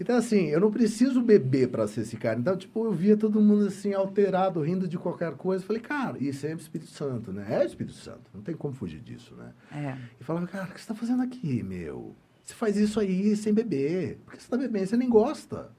Então, 0.00 0.16
assim, 0.16 0.46
eu 0.46 0.58
não 0.58 0.68
preciso 0.68 1.22
beber 1.22 1.68
pra 1.68 1.86
ser 1.86 2.00
esse 2.00 2.16
cara. 2.16 2.40
Então, 2.40 2.56
tipo, 2.56 2.84
eu 2.84 2.90
via 2.90 3.16
todo 3.16 3.40
mundo, 3.40 3.66
assim, 3.66 3.94
alterado, 3.94 4.60
rindo 4.60 4.88
de 4.88 4.98
qualquer 4.98 5.32
coisa. 5.36 5.64
Falei, 5.64 5.80
cara, 5.80 6.16
isso 6.18 6.44
é 6.44 6.52
Espírito 6.54 6.90
Santo, 6.90 7.32
né? 7.32 7.46
É 7.48 7.64
Espírito 7.64 7.94
Santo, 7.94 8.32
não 8.34 8.42
tem 8.42 8.56
como 8.56 8.74
fugir 8.74 8.98
disso, 8.98 9.36
né? 9.36 9.52
É. 9.70 9.96
E 10.20 10.24
falava, 10.24 10.44
cara, 10.48 10.64
o 10.64 10.72
que 10.72 10.80
você 10.80 10.88
tá 10.88 10.94
fazendo 10.94 11.22
aqui, 11.22 11.62
meu? 11.62 12.16
Você 12.44 12.54
faz 12.54 12.76
isso 12.76 12.98
aí 12.98 13.36
sem 13.36 13.54
beber. 13.54 14.18
Por 14.24 14.34
que 14.34 14.42
você 14.42 14.48
tá 14.48 14.56
bebendo? 14.56 14.86
Você 14.86 14.96
nem 14.96 15.08
gosta. 15.08 15.70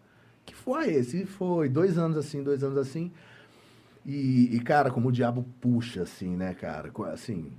Que 0.45 0.55
foi 0.55 0.89
esse? 0.93 1.23
E 1.23 1.25
foi 1.25 1.67
dois 1.67 1.97
anos 1.97 2.15
assim, 2.15 2.41
dois 2.41 2.63
anos 2.63 2.77
assim. 2.77 3.11
E, 4.05 4.55
e, 4.55 4.59
cara, 4.61 4.89
como 4.89 5.09
o 5.09 5.11
diabo 5.11 5.45
puxa, 5.59 6.03
assim, 6.03 6.35
né, 6.35 6.53
cara? 6.53 6.91
Assim, 7.13 7.51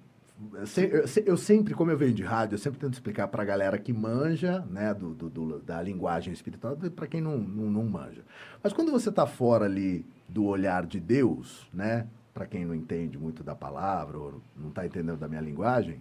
eu, 0.54 0.66
se- 0.66 0.88
eu 0.92 1.06
se- 1.06 1.22
eu 1.24 1.36
sempre, 1.36 1.72
como 1.74 1.90
eu 1.90 1.96
venho 1.96 2.12
de 2.12 2.24
rádio, 2.24 2.54
eu 2.54 2.58
sempre 2.58 2.80
tento 2.80 2.94
explicar 2.94 3.28
pra 3.28 3.44
galera 3.44 3.78
que 3.78 3.92
manja, 3.92 4.60
né, 4.68 4.92
do, 4.92 5.14
do- 5.14 5.60
da 5.60 5.80
linguagem 5.80 6.32
espiritual, 6.32 6.76
pra 6.76 7.06
quem 7.06 7.20
não, 7.20 7.38
não, 7.38 7.70
não 7.70 7.84
manja. 7.84 8.22
Mas 8.62 8.72
quando 8.72 8.90
você 8.90 9.10
tá 9.12 9.24
fora 9.26 9.66
ali 9.66 10.04
do 10.28 10.44
olhar 10.44 10.84
de 10.84 10.98
Deus, 10.98 11.68
né, 11.72 12.06
pra 12.34 12.44
quem 12.46 12.64
não 12.64 12.74
entende 12.74 13.16
muito 13.16 13.44
da 13.44 13.54
palavra, 13.54 14.18
ou 14.18 14.42
não 14.56 14.70
tá 14.70 14.84
entendendo 14.84 15.18
da 15.18 15.28
minha 15.28 15.40
linguagem, 15.40 16.00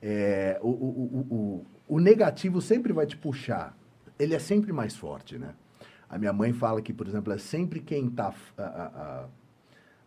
é, 0.00 0.58
o, 0.62 0.68
o, 0.68 1.26
o, 1.30 1.66
o 1.96 1.98
negativo 1.98 2.60
sempre 2.60 2.92
vai 2.92 3.06
te 3.06 3.16
puxar. 3.16 3.76
Ele 4.18 4.34
é 4.34 4.38
sempre 4.38 4.72
mais 4.72 4.94
forte, 4.96 5.36
né? 5.36 5.54
A 6.08 6.18
minha 6.18 6.32
mãe 6.32 6.52
fala 6.52 6.80
que, 6.82 6.92
por 6.92 7.06
exemplo, 7.08 7.32
é 7.32 7.38
sempre 7.38 7.80
quem 7.80 8.06
está 8.08 8.32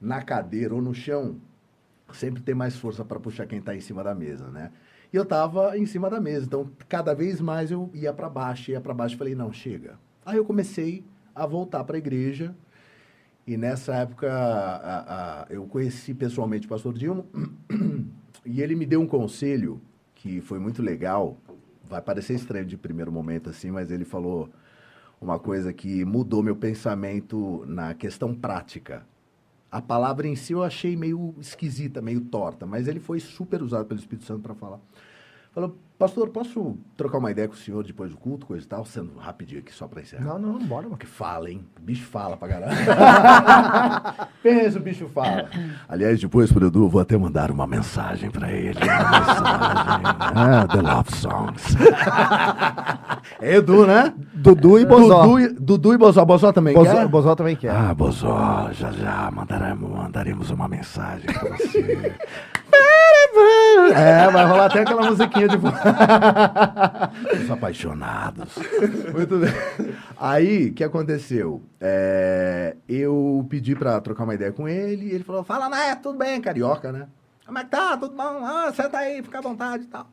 na 0.04 0.22
cadeira 0.22 0.76
ou 0.76 0.82
no 0.82 0.94
chão, 0.94 1.38
sempre 2.12 2.44
tem 2.44 2.54
mais 2.54 2.76
força 2.76 3.06
para 3.06 3.20
puxar 3.20 3.48
quem 3.48 3.60
está 3.60 3.74
em 3.74 3.80
cima 3.80 4.04
da 4.04 4.14
mesa, 4.14 4.50
né? 4.50 4.70
E 5.12 5.16
eu 5.16 5.24
estava 5.24 5.78
em 5.78 5.86
cima 5.86 6.10
da 6.10 6.20
mesa, 6.20 6.46
então 6.46 6.70
cada 6.90 7.14
vez 7.16 7.40
mais 7.40 7.72
eu 7.72 7.90
ia 7.94 8.12
para 8.12 8.30
baixo, 8.30 8.70
ia 8.72 8.82
para 8.82 8.94
baixo, 8.94 9.16
falei, 9.18 9.34
não, 9.34 9.54
chega. 9.54 9.98
Aí 10.26 10.36
eu 10.38 10.44
comecei 10.44 11.06
a 11.34 11.46
voltar 11.46 11.84
para 11.86 11.96
a 11.96 12.00
igreja, 12.00 12.54
e 13.48 13.56
nessa 13.56 13.96
época 13.96 14.30
a- 14.32 15.44
a- 15.44 15.48
eu 15.50 15.66
conheci 15.68 16.14
pessoalmente 16.14 16.66
o 16.66 16.70
pastor 16.70 16.94
Dilma, 16.94 17.26
e 18.46 18.62
ele 18.62 18.76
me 18.76 18.86
deu 18.86 19.02
um 19.02 19.08
conselho 19.08 19.82
que 20.16 20.42
foi 20.42 20.60
muito 20.60 20.82
legal. 20.82 21.38
Vai 21.86 22.02
parecer 22.02 22.34
estranho 22.34 22.66
de 22.66 22.76
primeiro 22.76 23.12
momento 23.12 23.50
assim, 23.50 23.72
mas 23.72 23.90
ele 23.90 24.04
falou 24.06 24.50
uma 25.22 25.40
coisa 25.40 25.72
que 25.72 26.04
mudou 26.04 26.44
meu 26.44 26.56
pensamento 26.56 27.64
na 27.68 27.94
questão 27.94 28.34
prática. 28.36 29.06
A 29.74 29.82
palavra 29.82 30.28
em 30.28 30.36
si 30.36 30.54
eu 30.54 30.62
achei 30.62 30.96
meio 30.96 31.34
esquisita, 31.40 32.00
meio 32.00 32.22
torta, 32.22 32.64
mas 32.64 32.88
ele 32.88 33.00
foi 33.00 33.20
super 33.20 33.60
usado 33.64 33.88
pelo 33.88 34.00
Espírito 34.00 34.24
Santo 34.24 34.44
para 34.44 34.54
falar. 34.54 34.80
Falou, 35.52 35.76
pastor, 36.04 36.28
posso 36.30 36.78
trocar 36.98 37.18
uma 37.18 37.32
ideia 37.32 37.48
com 37.48 37.54
o 37.54 37.58
senhor 37.58 37.82
depois 37.82 38.12
do 38.12 38.18
culto, 38.18 38.46
coisa 38.46 38.66
e 38.66 38.68
tal? 38.68 38.84
Sendo 38.84 39.18
rapidinho 39.18 39.62
aqui 39.62 39.74
só 39.74 39.88
para 39.88 40.02
encerrar. 40.02 40.38
Não, 40.38 40.38
não, 40.40 40.60
bora, 40.60 40.84
mano. 40.84 40.98
Que 40.98 41.06
fala, 41.06 41.50
hein? 41.50 41.66
O 41.80 41.82
bicho 41.82 42.06
fala 42.06 42.36
pra 42.36 42.50
caralho. 42.50 42.76
Pensa, 44.44 44.80
o 44.80 44.82
bicho 44.82 45.08
fala. 45.14 45.50
Aliás, 45.88 46.20
depois 46.20 46.52
pro 46.52 46.68
Edu, 46.68 46.84
eu 46.84 46.90
vou 46.90 47.00
até 47.02 47.18
mandar 47.18 47.52
uma 47.52 47.66
mensagem 47.66 48.30
pra 48.30 48.52
ele. 48.52 48.78
Uma 48.80 49.20
mensagem. 49.20 50.06
Ah, 50.36 50.68
The 50.70 50.82
Love 50.82 51.16
Songs. 51.16 51.76
é 53.40 53.56
Edu, 53.56 53.88
né? 53.88 54.14
Dudu 54.34 54.80
e 54.80 54.86
Bozó. 54.86 55.22
Dudu, 55.24 55.40
e- 55.40 55.54
Dudu 55.54 55.94
e 55.94 55.98
Bozó. 55.98 56.26
Bozó 56.26 56.52
também 56.52 56.74
Bozó, 56.74 56.92
quer? 56.92 57.08
Bozó 57.08 57.34
também 57.36 57.56
quer. 57.56 57.72
Ah, 57.72 57.94
Bozó, 57.94 58.70
já 58.74 58.92
já 58.92 59.32
mandaremos, 59.32 59.90
mandaremos 59.90 60.50
uma 60.50 60.68
mensagem 60.68 61.28
pra 61.32 61.50
você. 61.56 62.14
É, 63.96 64.30
vai 64.32 64.46
rolar 64.46 64.66
até 64.66 64.82
aquela 64.82 65.10
musiquinha 65.10 65.48
de 65.48 65.58
Os 67.44 67.52
apaixonados. 67.52 68.56
Muito 69.14 69.38
bem. 69.38 69.52
Aí, 70.18 70.68
o 70.68 70.74
que 70.74 70.84
aconteceu? 70.84 71.62
É, 71.80 72.76
eu 72.88 73.46
pedi 73.50 73.76
pra 73.76 74.00
trocar 74.02 74.24
uma 74.24 74.36
ideia 74.36 74.52
com 74.52 74.68
ele, 74.68 75.08
e 75.08 75.12
ele 75.12 75.24
falou, 75.24 75.44
fala, 75.44 75.70
né, 75.70 75.96
tudo 75.96 76.18
bem, 76.18 76.40
carioca, 76.40 76.92
né? 76.92 77.08
Como 77.46 77.58
é 77.58 77.64
que 77.64 77.70
tá? 77.70 77.98
Tudo 77.98 78.16
bom? 78.16 78.24
Ah, 78.24 78.72
senta 78.74 78.98
aí, 79.00 79.22
fica 79.22 79.40
à 79.40 79.42
vontade 79.42 79.84
e 79.84 79.88
tal. 79.88 80.08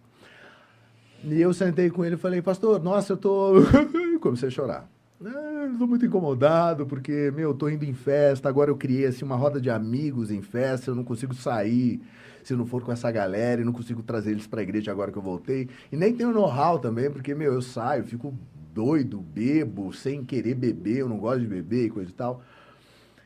E 1.22 1.40
eu 1.40 1.52
sentei 1.52 1.90
com 1.90 2.04
ele 2.04 2.14
e 2.14 2.18
falei, 2.18 2.42
pastor, 2.42 2.82
nossa, 2.82 3.12
eu 3.12 3.16
tô... 3.16 3.54
Comecei 4.20 4.48
a 4.48 4.50
chorar. 4.50 4.88
Ah, 5.24 5.68
estou 5.70 5.86
muito 5.86 6.04
incomodado 6.06 6.86
porque, 6.86 7.30
meu, 7.36 7.52
tô 7.54 7.68
indo 7.68 7.84
em 7.84 7.92
festa, 7.92 8.48
agora 8.48 8.70
eu 8.70 8.76
criei 8.76 9.06
assim 9.06 9.24
uma 9.24 9.36
roda 9.36 9.60
de 9.60 9.68
amigos 9.70 10.30
em 10.30 10.40
festa, 10.40 10.90
eu 10.90 10.94
não 10.94 11.04
consigo 11.04 11.34
sair 11.34 12.00
se 12.42 12.54
não 12.54 12.66
for 12.66 12.82
com 12.82 12.92
essa 12.92 13.10
galera 13.10 13.60
e 13.60 13.64
não 13.64 13.72
consigo 13.72 14.02
trazer 14.02 14.32
eles 14.32 14.46
para 14.46 14.60
a 14.60 14.62
igreja 14.62 14.90
agora 14.90 15.12
que 15.12 15.18
eu 15.18 15.22
voltei. 15.22 15.68
E 15.90 15.96
nem 15.96 16.14
tenho 16.14 16.32
know-how 16.32 16.78
também, 16.78 17.10
porque, 17.10 17.34
meu, 17.34 17.52
eu 17.52 17.62
saio, 17.62 18.04
fico 18.04 18.34
doido, 18.72 19.20
bebo, 19.20 19.92
sem 19.92 20.24
querer 20.24 20.54
beber, 20.54 20.98
eu 20.98 21.08
não 21.08 21.18
gosto 21.18 21.40
de 21.40 21.46
beber 21.46 21.86
e 21.86 21.90
coisa 21.90 22.10
e 22.10 22.14
tal. 22.14 22.42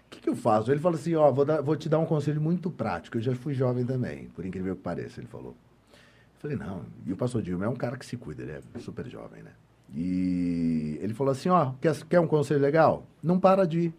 O 0.07 0.11
que, 0.11 0.21
que 0.21 0.29
eu 0.29 0.37
faço? 0.37 0.71
Ele 0.71 0.81
falou 0.81 0.99
assim, 0.99 1.15
ó, 1.15 1.31
vou, 1.31 1.45
dar, 1.45 1.61
vou 1.61 1.77
te 1.77 1.89
dar 1.89 1.99
um 1.99 2.07
conselho 2.07 2.41
muito 2.41 2.71
prático, 2.71 3.19
eu 3.19 3.23
já 3.23 3.35
fui 3.35 3.53
jovem 3.53 3.85
também, 3.85 4.29
por 4.29 4.45
incrível 4.45 4.77
que 4.77 4.83
pareça, 4.83 5.21
ele 5.21 5.27
falou. 5.27 5.57
Eu 5.93 6.41
falei, 6.41 6.57
não, 6.57 6.83
e 7.07 7.13
o 7.13 7.17
pastor 7.17 7.43
Dilma 7.43 7.65
é 7.65 7.69
um 7.69 7.77
cara 7.77 7.97
que 7.97 8.07
se 8.07 8.17
cuida, 8.17 8.43
ele 8.43 8.53
é 8.53 8.79
super 8.79 9.09
jovem, 9.09 9.43
né? 9.43 9.51
E 9.93 10.99
ele 11.01 11.15
falou 11.15 11.33
assim, 11.33 11.49
ó, 11.49 11.73
quer, 11.81 11.95
quer 12.05 12.21
um 12.21 12.27
conselho 12.27 12.61
legal? 12.61 13.07
Não 13.23 13.39
para 13.39 13.67
de 13.67 13.81
ir. 13.81 13.95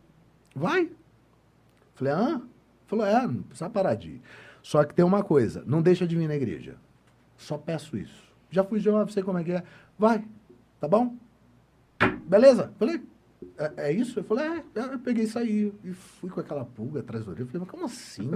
Vai. 0.53 0.89
Falei, 1.95 2.13
ah? 2.13 2.41
Falou, 2.87 3.05
é, 3.05 3.27
não 3.27 3.43
precisa 3.43 3.69
parar 3.69 3.95
de 3.95 4.09
ir. 4.09 4.21
Só 4.65 4.83
que 4.83 4.95
tem 4.95 5.05
uma 5.05 5.23
coisa, 5.23 5.63
não 5.67 5.79
deixa 5.79 6.07
de 6.07 6.15
vir 6.15 6.27
na 6.27 6.35
igreja. 6.35 6.73
Só 7.37 7.55
peço 7.55 7.95
isso. 7.95 8.33
Já 8.49 8.63
fui 8.63 8.79
jovem, 8.79 9.13
sei 9.13 9.21
como 9.21 9.37
é 9.37 9.43
que 9.43 9.51
é. 9.51 9.63
Vai, 9.95 10.25
tá 10.79 10.87
bom? 10.87 11.15
Beleza? 12.25 12.73
Falei, 12.79 12.99
é, 13.59 13.71
é 13.77 13.91
isso? 13.91 14.21
Eu 14.21 14.23
falei, 14.23 14.43
é, 14.43 14.79
é. 14.79 14.93
Eu 14.95 14.97
peguei 14.97 15.25
e 15.25 15.27
saí. 15.27 15.71
E 15.83 15.93
fui 15.93 16.31
com 16.31 16.39
aquela 16.39 16.65
pulga 16.65 17.01
atrás 17.01 17.23
do 17.23 17.29
orelha. 17.29 17.45
Falei, 17.45 17.61
mas 17.61 17.69
como 17.69 17.85
assim? 17.85 18.31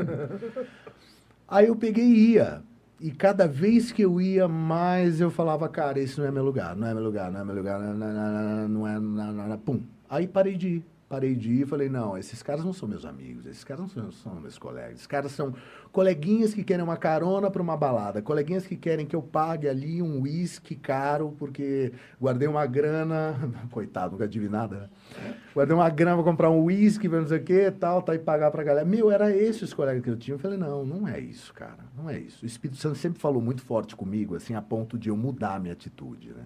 Aí 1.47 1.65
eu 1.65 1.75
peguei 1.75 2.05
e 2.05 2.33
ia. 2.33 2.61
E 2.99 3.09
cada 3.09 3.47
vez 3.47 3.91
que 3.91 4.03
eu 4.03 4.21
ia, 4.21 4.47
mais 4.47 5.19
eu 5.19 5.31
falava, 5.31 5.67
cara, 5.67 5.99
esse 5.99 6.19
não 6.19 6.27
é 6.27 6.31
meu 6.31 6.43
lugar, 6.43 6.75
não 6.75 6.85
é 6.85 6.93
meu 6.93 7.03
lugar, 7.03 7.31
não 7.31 7.39
é 7.39 7.43
meu 7.43 7.55
lugar, 7.55 7.79
não, 7.79 7.95
não, 7.95 8.13
não, 8.13 8.69
não 8.69 8.87
é, 8.87 8.99
não, 8.99 9.33
não, 9.33 9.47
não, 9.47 9.57
pum. 9.57 9.81
Aí 10.07 10.27
parei 10.27 10.55
de 10.55 10.67
ir 10.67 10.85
parei 11.09 11.35
de 11.35 11.51
ir 11.51 11.61
e 11.63 11.65
falei, 11.65 11.89
não, 11.89 12.15
esses 12.15 12.43
caras 12.43 12.63
não 12.63 12.71
são 12.71 12.87
meus 12.87 13.03
amigos, 13.03 13.47
esses 13.47 13.63
caras 13.63 13.81
não 13.81 13.89
são, 13.89 14.11
são 14.11 14.35
meus 14.35 14.59
colegas, 14.59 14.93
esses 14.93 15.07
caras 15.07 15.31
são 15.31 15.55
coleguinhas 15.91 16.53
que 16.53 16.63
querem 16.63 16.83
uma 16.83 16.95
carona 16.95 17.49
para 17.49 17.61
uma 17.61 17.75
balada, 17.75 18.21
coleguinhas 18.21 18.67
que 18.67 18.75
querem 18.75 19.07
que 19.07 19.15
eu 19.15 19.21
pague 19.21 19.67
ali 19.67 20.03
um 20.03 20.21
uísque 20.21 20.75
caro, 20.75 21.35
porque 21.39 21.91
guardei 22.21 22.47
uma 22.47 22.63
grana, 22.67 23.35
coitado, 23.71 24.11
nunca 24.11 24.27
tive 24.27 24.47
nada, 24.47 24.77
né? 24.77 25.35
Guardei 25.55 25.75
uma 25.75 25.89
grana 25.89 26.21
para 26.21 26.31
comprar 26.31 26.51
um 26.51 26.63
uísque, 26.63 27.09
não 27.09 27.27
sei 27.27 27.39
o 27.39 27.43
que, 27.43 27.71
tal, 27.71 28.03
tá, 28.03 28.13
e 28.13 28.19
pagar 28.19 28.51
para 28.51 28.61
a 28.61 28.65
galera. 28.65 28.85
Meu, 28.85 29.09
era 29.09 29.35
esses 29.35 29.63
os 29.63 29.73
colegas 29.73 30.03
que 30.03 30.09
eu 30.09 30.15
tinha. 30.15 30.35
Eu 30.35 30.39
falei, 30.39 30.57
não, 30.57 30.85
não 30.85 31.07
é 31.07 31.19
isso, 31.19 31.51
cara, 31.53 31.79
não 31.97 32.07
é 32.07 32.19
isso. 32.19 32.45
O 32.45 32.45
Espírito 32.45 32.79
Santo 32.79 32.97
sempre 32.97 33.19
falou 33.19 33.41
muito 33.41 33.63
forte 33.63 33.95
comigo, 33.95 34.35
assim, 34.35 34.53
a 34.53 34.61
ponto 34.61 34.97
de 34.97 35.09
eu 35.09 35.17
mudar 35.17 35.55
a 35.55 35.59
minha 35.59 35.73
atitude, 35.73 36.29
né? 36.29 36.45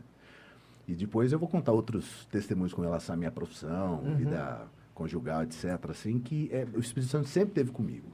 E 0.88 0.94
depois 0.94 1.32
eu 1.32 1.40
vou 1.40 1.48
contar 1.48 1.72
outros 1.72 2.26
testemunhos 2.32 2.74
com 2.74 2.82
relação 2.82 3.14
à 3.14 3.18
minha 3.18 3.32
profissão, 3.32 4.02
uhum. 4.04 4.16
vida 4.16 4.68
conjugal, 4.94 5.44
etc. 5.44 5.80
Assim, 5.90 6.20
que 6.20 6.50
é, 6.52 6.68
o 6.74 6.80
Espírito 6.80 7.12
Santo 7.12 7.28
sempre 7.30 7.54
teve 7.54 7.72
comigo. 7.72 8.12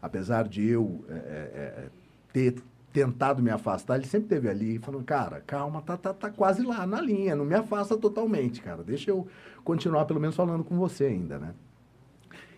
Apesar 0.00 0.48
de 0.48 0.66
eu 0.66 1.04
é, 1.08 1.12
é, 1.12 1.16
é, 1.16 1.88
ter 2.32 2.62
tentado 2.92 3.42
me 3.42 3.50
afastar, 3.50 3.96
ele 3.96 4.06
sempre 4.06 4.28
teve 4.28 4.48
ali, 4.48 4.78
falando, 4.78 5.04
cara, 5.04 5.42
calma, 5.46 5.82
tá, 5.82 5.96
tá, 5.96 6.14
tá 6.14 6.30
quase 6.30 6.62
lá, 6.62 6.86
na 6.86 7.00
linha, 7.00 7.36
não 7.36 7.44
me 7.44 7.54
afasta 7.54 7.96
totalmente, 7.96 8.62
cara. 8.62 8.82
Deixa 8.82 9.10
eu 9.10 9.26
continuar 9.62 10.06
pelo 10.06 10.18
menos 10.18 10.34
falando 10.34 10.64
com 10.64 10.76
você 10.78 11.04
ainda, 11.04 11.38
né? 11.38 11.54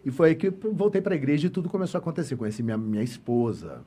E 0.04 0.10
foi 0.10 0.30
aí 0.30 0.34
que 0.36 0.46
eu 0.46 0.54
voltei 0.72 1.00
para 1.00 1.14
a 1.14 1.16
igreja 1.16 1.48
e 1.48 1.50
tudo 1.50 1.68
começou 1.68 1.98
a 1.98 2.00
acontecer. 2.00 2.36
Conheci 2.36 2.62
minha, 2.62 2.78
minha 2.78 3.02
esposa, 3.02 3.82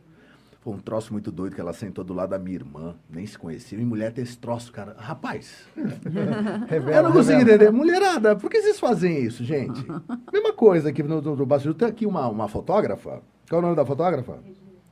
foi 0.61 0.73
um 0.73 0.77
troço 0.77 1.11
muito 1.11 1.31
doido 1.31 1.55
que 1.55 1.61
ela 1.61 1.73
sentou 1.73 2.03
do 2.03 2.13
lado 2.13 2.29
da 2.29 2.39
minha 2.39 2.55
irmã, 2.55 2.95
nem 3.09 3.25
se 3.25 3.37
conhecia. 3.37 3.79
E 3.79 3.83
mulher 3.83 4.11
tem 4.13 4.23
esse 4.23 4.37
troço, 4.37 4.71
cara. 4.71 4.95
Rapaz, 4.95 5.65
revela, 6.69 6.97
eu 6.97 7.03
não 7.05 7.11
consigo 7.13 7.41
entender. 7.41 7.71
Mulherada, 7.71 8.35
por 8.35 8.47
que 8.47 8.61
vocês 8.61 8.79
fazem 8.79 9.23
isso, 9.23 9.43
gente? 9.43 9.83
Mesma 10.31 10.53
coisa 10.53 10.89
aqui 10.89 11.01
no, 11.01 11.19
no, 11.19 11.35
no 11.35 11.45
Bastidor. 11.47 11.73
Tem 11.73 11.87
aqui 11.87 12.05
uma, 12.05 12.27
uma 12.27 12.47
fotógrafa. 12.47 13.23
Qual 13.49 13.59
é 13.59 13.63
o 13.63 13.67
nome 13.67 13.75
da 13.75 13.83
fotógrafa? 13.83 14.37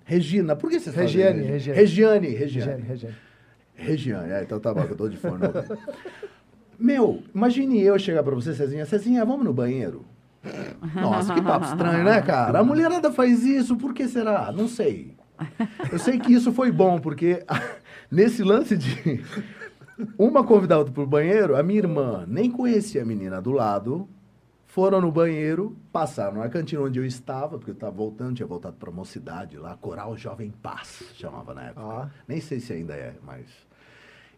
Regina. 0.03 0.55
Por 0.55 0.71
que 0.71 0.79
vocês 0.79 0.95
Regiane, 0.95 1.41
fazem 1.41 1.57
isso? 1.57 1.69
Regiane. 1.69 2.27
Regiane. 2.29 2.29
Regiane. 2.29 2.81
Regiane. 2.81 3.15
Regiane. 3.75 4.31
É, 4.31 4.41
então 4.41 4.59
tá 4.59 4.73
bom, 4.73 4.81
eu 4.81 4.95
tô 4.95 5.07
de 5.07 5.17
fone. 5.17 5.37
Meu, 6.79 7.21
imagine 7.33 7.79
eu 7.79 7.99
chegar 7.99 8.23
pra 8.23 8.33
você, 8.33 8.55
Cezinha. 8.55 8.87
Cezinha, 8.87 9.23
vamos 9.23 9.45
no 9.45 9.53
banheiro? 9.53 10.03
Nossa, 10.95 11.35
que 11.35 11.41
papo 11.43 11.65
estranho, 11.65 12.03
né, 12.03 12.21
cara? 12.21 12.59
A 12.59 12.63
mulherada 12.63 13.11
faz 13.11 13.43
isso, 13.43 13.77
por 13.77 13.93
que 13.93 14.07
será? 14.07 14.51
Não 14.51 14.67
sei. 14.67 15.18
Eu 15.91 15.99
sei 15.99 16.19
que 16.19 16.33
isso 16.33 16.51
foi 16.51 16.71
bom, 16.71 16.99
porque 16.99 17.45
nesse 18.11 18.43
lance 18.43 18.77
de 18.77 19.23
uma 20.17 20.43
convidar 20.43 20.77
outra 20.77 20.93
para 20.93 21.03
o 21.03 21.07
banheiro, 21.07 21.55
a 21.55 21.63
minha 21.63 21.79
irmã 21.79 22.25
nem 22.27 22.49
conhecia 22.51 23.01
a 23.01 23.05
menina 23.05 23.41
do 23.41 23.51
lado, 23.51 24.07
foram 24.65 25.01
no 25.01 25.11
banheiro, 25.11 25.75
passaram 25.91 26.37
na 26.37 26.49
cantina 26.49 26.81
onde 26.81 26.99
eu 26.99 27.05
estava, 27.05 27.57
porque 27.57 27.71
eu 27.71 27.75
estava 27.75 27.91
voltando, 27.91 28.35
tinha 28.35 28.47
voltado 28.47 28.77
para 28.77 28.89
a 28.89 28.93
mocidade 28.93 29.57
lá, 29.57 29.75
Coral 29.75 30.15
Jovem 30.15 30.51
Paz, 30.51 31.03
chamava 31.15 31.53
na 31.53 31.63
época. 31.63 31.81
Ah. 31.81 32.09
Nem 32.27 32.39
sei 32.39 32.59
se 32.59 32.71
ainda 32.71 32.93
é, 32.93 33.15
mas 33.25 33.45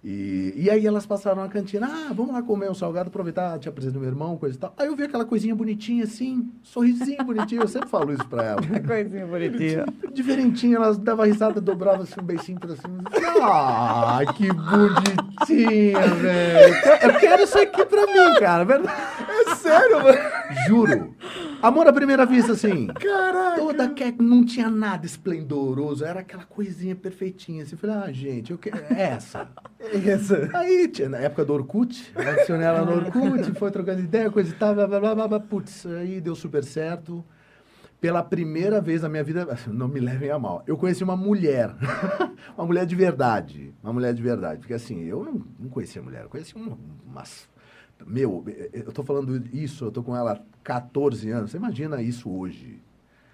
e, 0.04 0.54
e 0.56 0.70
aí 0.70 0.88
elas 0.88 1.06
passaram 1.06 1.44
na 1.44 1.48
cantina, 1.48 1.88
ah, 1.88 2.14
vamos 2.14 2.34
lá 2.34 2.42
comer 2.42 2.72
um 2.72 2.74
salgado, 2.74 3.10
aproveitar, 3.10 3.60
te 3.60 3.70
apresento 3.70 4.00
meu 4.00 4.10
irmão, 4.10 4.36
coisa 4.36 4.56
e 4.56 4.60
tal. 4.60 4.74
Aí 4.78 4.88
eu 4.88 4.96
vi 4.96 5.04
aquela 5.04 5.26
coisinha 5.26 5.56
bonitinha 5.56 6.06
assim, 6.06 6.50
sorrisinho 6.64 7.24
bonitinho, 7.24 7.62
eu 7.62 7.68
sempre 7.68 7.88
falo 7.88 8.12
isso 8.12 8.26
pra 8.28 8.44
ela. 8.44 8.62
coisinha 8.86 9.28
bonitinha. 9.28 9.86
Diferentinha, 10.12 10.78
elas 10.78 10.98
davam 10.98 11.26
risada, 11.26 11.62
dobravam 11.62 12.02
assim, 12.02 12.20
um 12.20 12.24
beicinho 12.24 12.60
pra 12.60 12.76
cima. 12.76 13.04
Ah, 13.42 14.22
que 14.36 14.48
bonitinha, 14.52 16.08
velho. 16.16 16.76
Eu 17.04 17.20
quero 17.20 17.44
isso 17.44 17.60
aqui 17.60 17.86
pra 17.86 18.08
mim, 18.08 18.40
cara. 18.40 18.64
É 18.64 19.56
sério, 19.80 20.04
mano. 20.04 20.18
Juro. 20.68 21.16
Amor 21.62 21.88
à 21.88 21.94
primeira 21.94 22.26
vista, 22.26 22.54
assim. 22.54 22.88
Caraca. 22.88 23.58
Toda 23.58 23.88
que 23.90 24.12
não 24.20 24.44
tinha 24.44 24.70
nada 24.70 25.06
esplendoroso, 25.06 26.04
era 26.04 26.22
aquela 26.22 26.44
coisinha 26.44 26.96
perfeitinha. 26.96 27.64
Assim, 27.64 27.74
eu 27.74 27.78
falei, 27.78 27.96
ah, 27.98 28.12
gente, 28.12 28.52
eu 28.52 28.58
quero. 28.58 28.78
É 28.90 29.02
essa. 29.02 29.48
Essa. 29.80 30.50
Aí, 30.54 30.88
tinha, 30.88 31.08
na 31.08 31.18
época 31.20 31.46
do 31.46 31.54
Orkut, 31.54 32.12
adicionei 32.16 32.66
ela 32.66 32.84
no 32.84 32.94
Orkut, 32.94 33.52
foi 33.60 33.70
trocando 33.70 34.00
ideia, 34.00 34.32
coisa 34.32 34.50
e 34.50 34.54
tal, 34.54 34.74
blá, 34.74 34.88
blá, 34.88 35.16
blá, 35.16 35.28
blá, 35.28 35.40
putz, 35.40 35.86
aí 35.86 36.20
deu 36.20 36.36
super 36.36 36.64
certo. 36.64 37.24
Pela 38.00 38.24
primeira 38.24 38.82
vez 38.82 39.04
na 39.04 39.10
minha 39.10 39.24
vida, 39.24 39.48
assim, 39.52 39.70
não 39.70 39.88
me 39.88 40.00
levem 40.00 40.32
a 40.32 40.40
mal, 40.40 40.64
eu 40.66 40.76
conheci 40.76 41.04
uma 41.04 41.16
mulher, 41.16 41.76
uma 42.58 42.66
mulher 42.66 42.84
de 42.84 42.96
verdade, 42.96 43.76
uma 43.84 43.94
mulher 43.94 44.12
de 44.12 44.24
verdade, 44.24 44.62
porque 44.62 44.74
assim, 44.74 45.04
eu 45.04 45.24
não, 45.24 45.46
não 45.60 45.70
conhecia 45.70 46.02
mulher, 46.02 46.24
eu 46.24 46.30
conhecia 46.30 46.60
umas 47.06 47.48
meu, 48.06 48.44
eu 48.74 48.92
tô 48.92 49.04
falando 49.04 49.44
isso, 49.54 49.86
eu 49.86 49.92
tô 49.92 50.04
com 50.04 50.16
ela 50.16 50.34
há 50.34 50.40
14 50.64 51.30
anos. 51.30 51.52
Você 51.52 51.58
imagina 51.58 52.02
isso 52.02 52.30
hoje. 52.30 52.80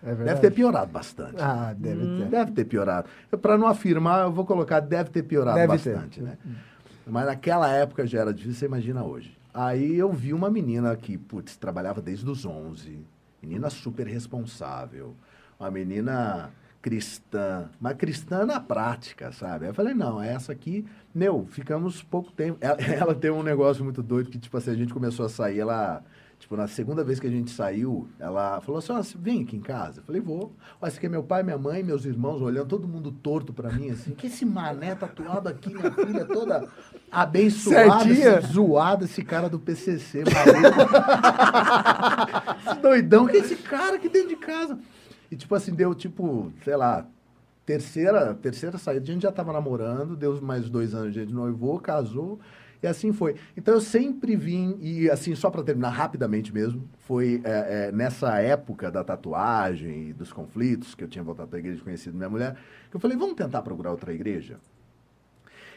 É 0.03 0.13
deve 0.13 0.41
ter 0.41 0.51
piorado 0.51 0.91
bastante. 0.91 1.41
Ah, 1.41 1.73
deve 1.77 2.03
hum. 2.03 2.17
ter. 2.19 2.25
Deve 2.29 2.51
ter 2.51 2.65
piorado. 2.65 3.09
Para 3.41 3.57
não 3.57 3.67
afirmar, 3.67 4.25
eu 4.25 4.31
vou 4.31 4.45
colocar 4.45 4.79
deve 4.79 5.09
ter 5.09 5.23
piorado 5.23 5.57
deve 5.57 5.67
bastante, 5.67 6.19
ter. 6.19 6.25
né? 6.25 6.37
Mas 7.05 7.25
naquela 7.25 7.69
época 7.69 8.05
já 8.05 8.19
era 8.19 8.33
difícil, 8.33 8.59
você 8.59 8.65
imagina 8.65 9.03
hoje. 9.03 9.37
Aí 9.53 9.97
eu 9.97 10.11
vi 10.11 10.33
uma 10.33 10.51
menina 10.51 10.95
que, 10.95 11.17
putz, 11.17 11.57
trabalhava 11.57 12.01
desde 12.01 12.29
os 12.29 12.45
11. 12.45 12.99
Menina 13.41 13.69
super 13.69 14.05
responsável. 14.05 15.15
Uma 15.59 15.71
menina 15.71 16.51
cristã, 16.87 17.69
mas 17.81 17.97
cristã 17.97 18.45
na 18.45 18.61
prática, 18.61 19.29
sabe? 19.33 19.65
Aí 19.65 19.71
eu 19.71 19.73
falei, 19.75 19.93
não, 19.93 20.21
essa 20.21 20.53
aqui, 20.53 20.85
meu, 21.13 21.45
ficamos 21.49 22.01
pouco 22.01 22.31
tempo. 22.31 22.57
Ela, 22.61 22.77
ela, 22.79 23.13
tem 23.13 23.29
um 23.29 23.43
negócio 23.43 23.83
muito 23.83 24.01
doido 24.01 24.29
que, 24.29 24.39
tipo 24.39 24.55
assim, 24.55 24.71
a 24.71 24.73
gente 24.73 24.93
começou 24.93 25.25
a 25.25 25.29
sair, 25.29 25.59
ela, 25.59 26.01
tipo, 26.39 26.55
na 26.55 26.65
segunda 26.65 27.03
vez 27.03 27.19
que 27.19 27.27
a 27.27 27.29
gente 27.29 27.51
saiu, 27.51 28.07
ela 28.17 28.61
falou 28.61 28.79
assim, 28.79 28.93
ó, 28.93 29.03
vem 29.19 29.43
aqui 29.43 29.57
em 29.57 29.59
casa. 29.59 29.99
Eu 29.99 30.05
falei, 30.05 30.21
vou. 30.21 30.55
Olha, 30.79 30.87
esse 30.87 30.97
aqui 30.97 31.07
é 31.07 31.09
meu 31.09 31.23
pai, 31.23 31.43
minha 31.43 31.57
mãe, 31.57 31.83
meus 31.83 32.05
irmãos 32.05 32.41
olhando, 32.41 32.69
todo 32.69 32.87
mundo 32.87 33.11
torto 33.11 33.51
pra 33.51 33.69
mim, 33.69 33.89
assim, 33.89 34.13
que 34.13 34.27
esse 34.27 34.45
mané 34.45 34.95
tatuado 34.95 35.49
aqui, 35.49 35.69
minha 35.73 35.91
filha 35.91 36.23
toda 36.23 36.69
abençoada, 37.11 38.39
zoada, 38.47 39.03
esse 39.03 39.25
cara 39.25 39.49
do 39.49 39.59
PCC, 39.59 40.23
maluco. 40.23 40.89
esse 42.71 42.79
doidão, 42.79 43.27
que 43.27 43.35
é 43.35 43.39
esse 43.41 43.57
cara 43.57 43.97
aqui 43.97 44.07
dentro 44.07 44.29
de 44.29 44.37
casa. 44.37 44.79
E, 45.31 45.35
tipo 45.35 45.53
assim, 45.55 45.73
deu, 45.73 45.93
tipo, 45.93 46.51
sei 46.63 46.75
lá, 46.75 47.05
terceira, 47.65 48.33
terceira 48.33 48.77
saída, 48.77 49.03
a 49.03 49.13
gente 49.13 49.23
já 49.23 49.29
estava 49.29 49.51
namorando, 49.51 50.15
deu 50.15 50.41
mais 50.41 50.69
dois 50.69 50.93
anos, 50.95 51.09
a 51.15 51.19
gente 51.19 51.33
noivou, 51.33 51.79
casou, 51.79 52.39
e 52.81 52.87
assim 52.87 53.11
foi. 53.11 53.35
Então, 53.55 53.73
eu 53.73 53.81
sempre 53.81 54.35
vim, 54.35 54.77
e 54.79 55.09
assim, 55.09 55.35
só 55.35 55.49
para 55.49 55.63
terminar 55.63 55.89
rapidamente 55.89 56.53
mesmo, 56.53 56.87
foi 56.99 57.41
é, 57.43 57.87
é, 57.87 57.91
nessa 57.91 58.39
época 58.39 58.89
da 58.89 59.03
tatuagem 59.03 60.09
e 60.09 60.13
dos 60.13 60.31
conflitos, 60.31 60.95
que 60.95 61.03
eu 61.03 61.07
tinha 61.07 61.23
voltado 61.23 61.49
para 61.49 61.57
a 61.57 61.59
igreja 61.59 61.83
conhecido 61.83 62.15
minha 62.15 62.29
mulher, 62.29 62.55
que 62.89 62.95
eu 62.95 62.99
falei, 62.99 63.17
vamos 63.17 63.35
tentar 63.35 63.61
procurar 63.61 63.91
outra 63.91 64.13
igreja? 64.13 64.59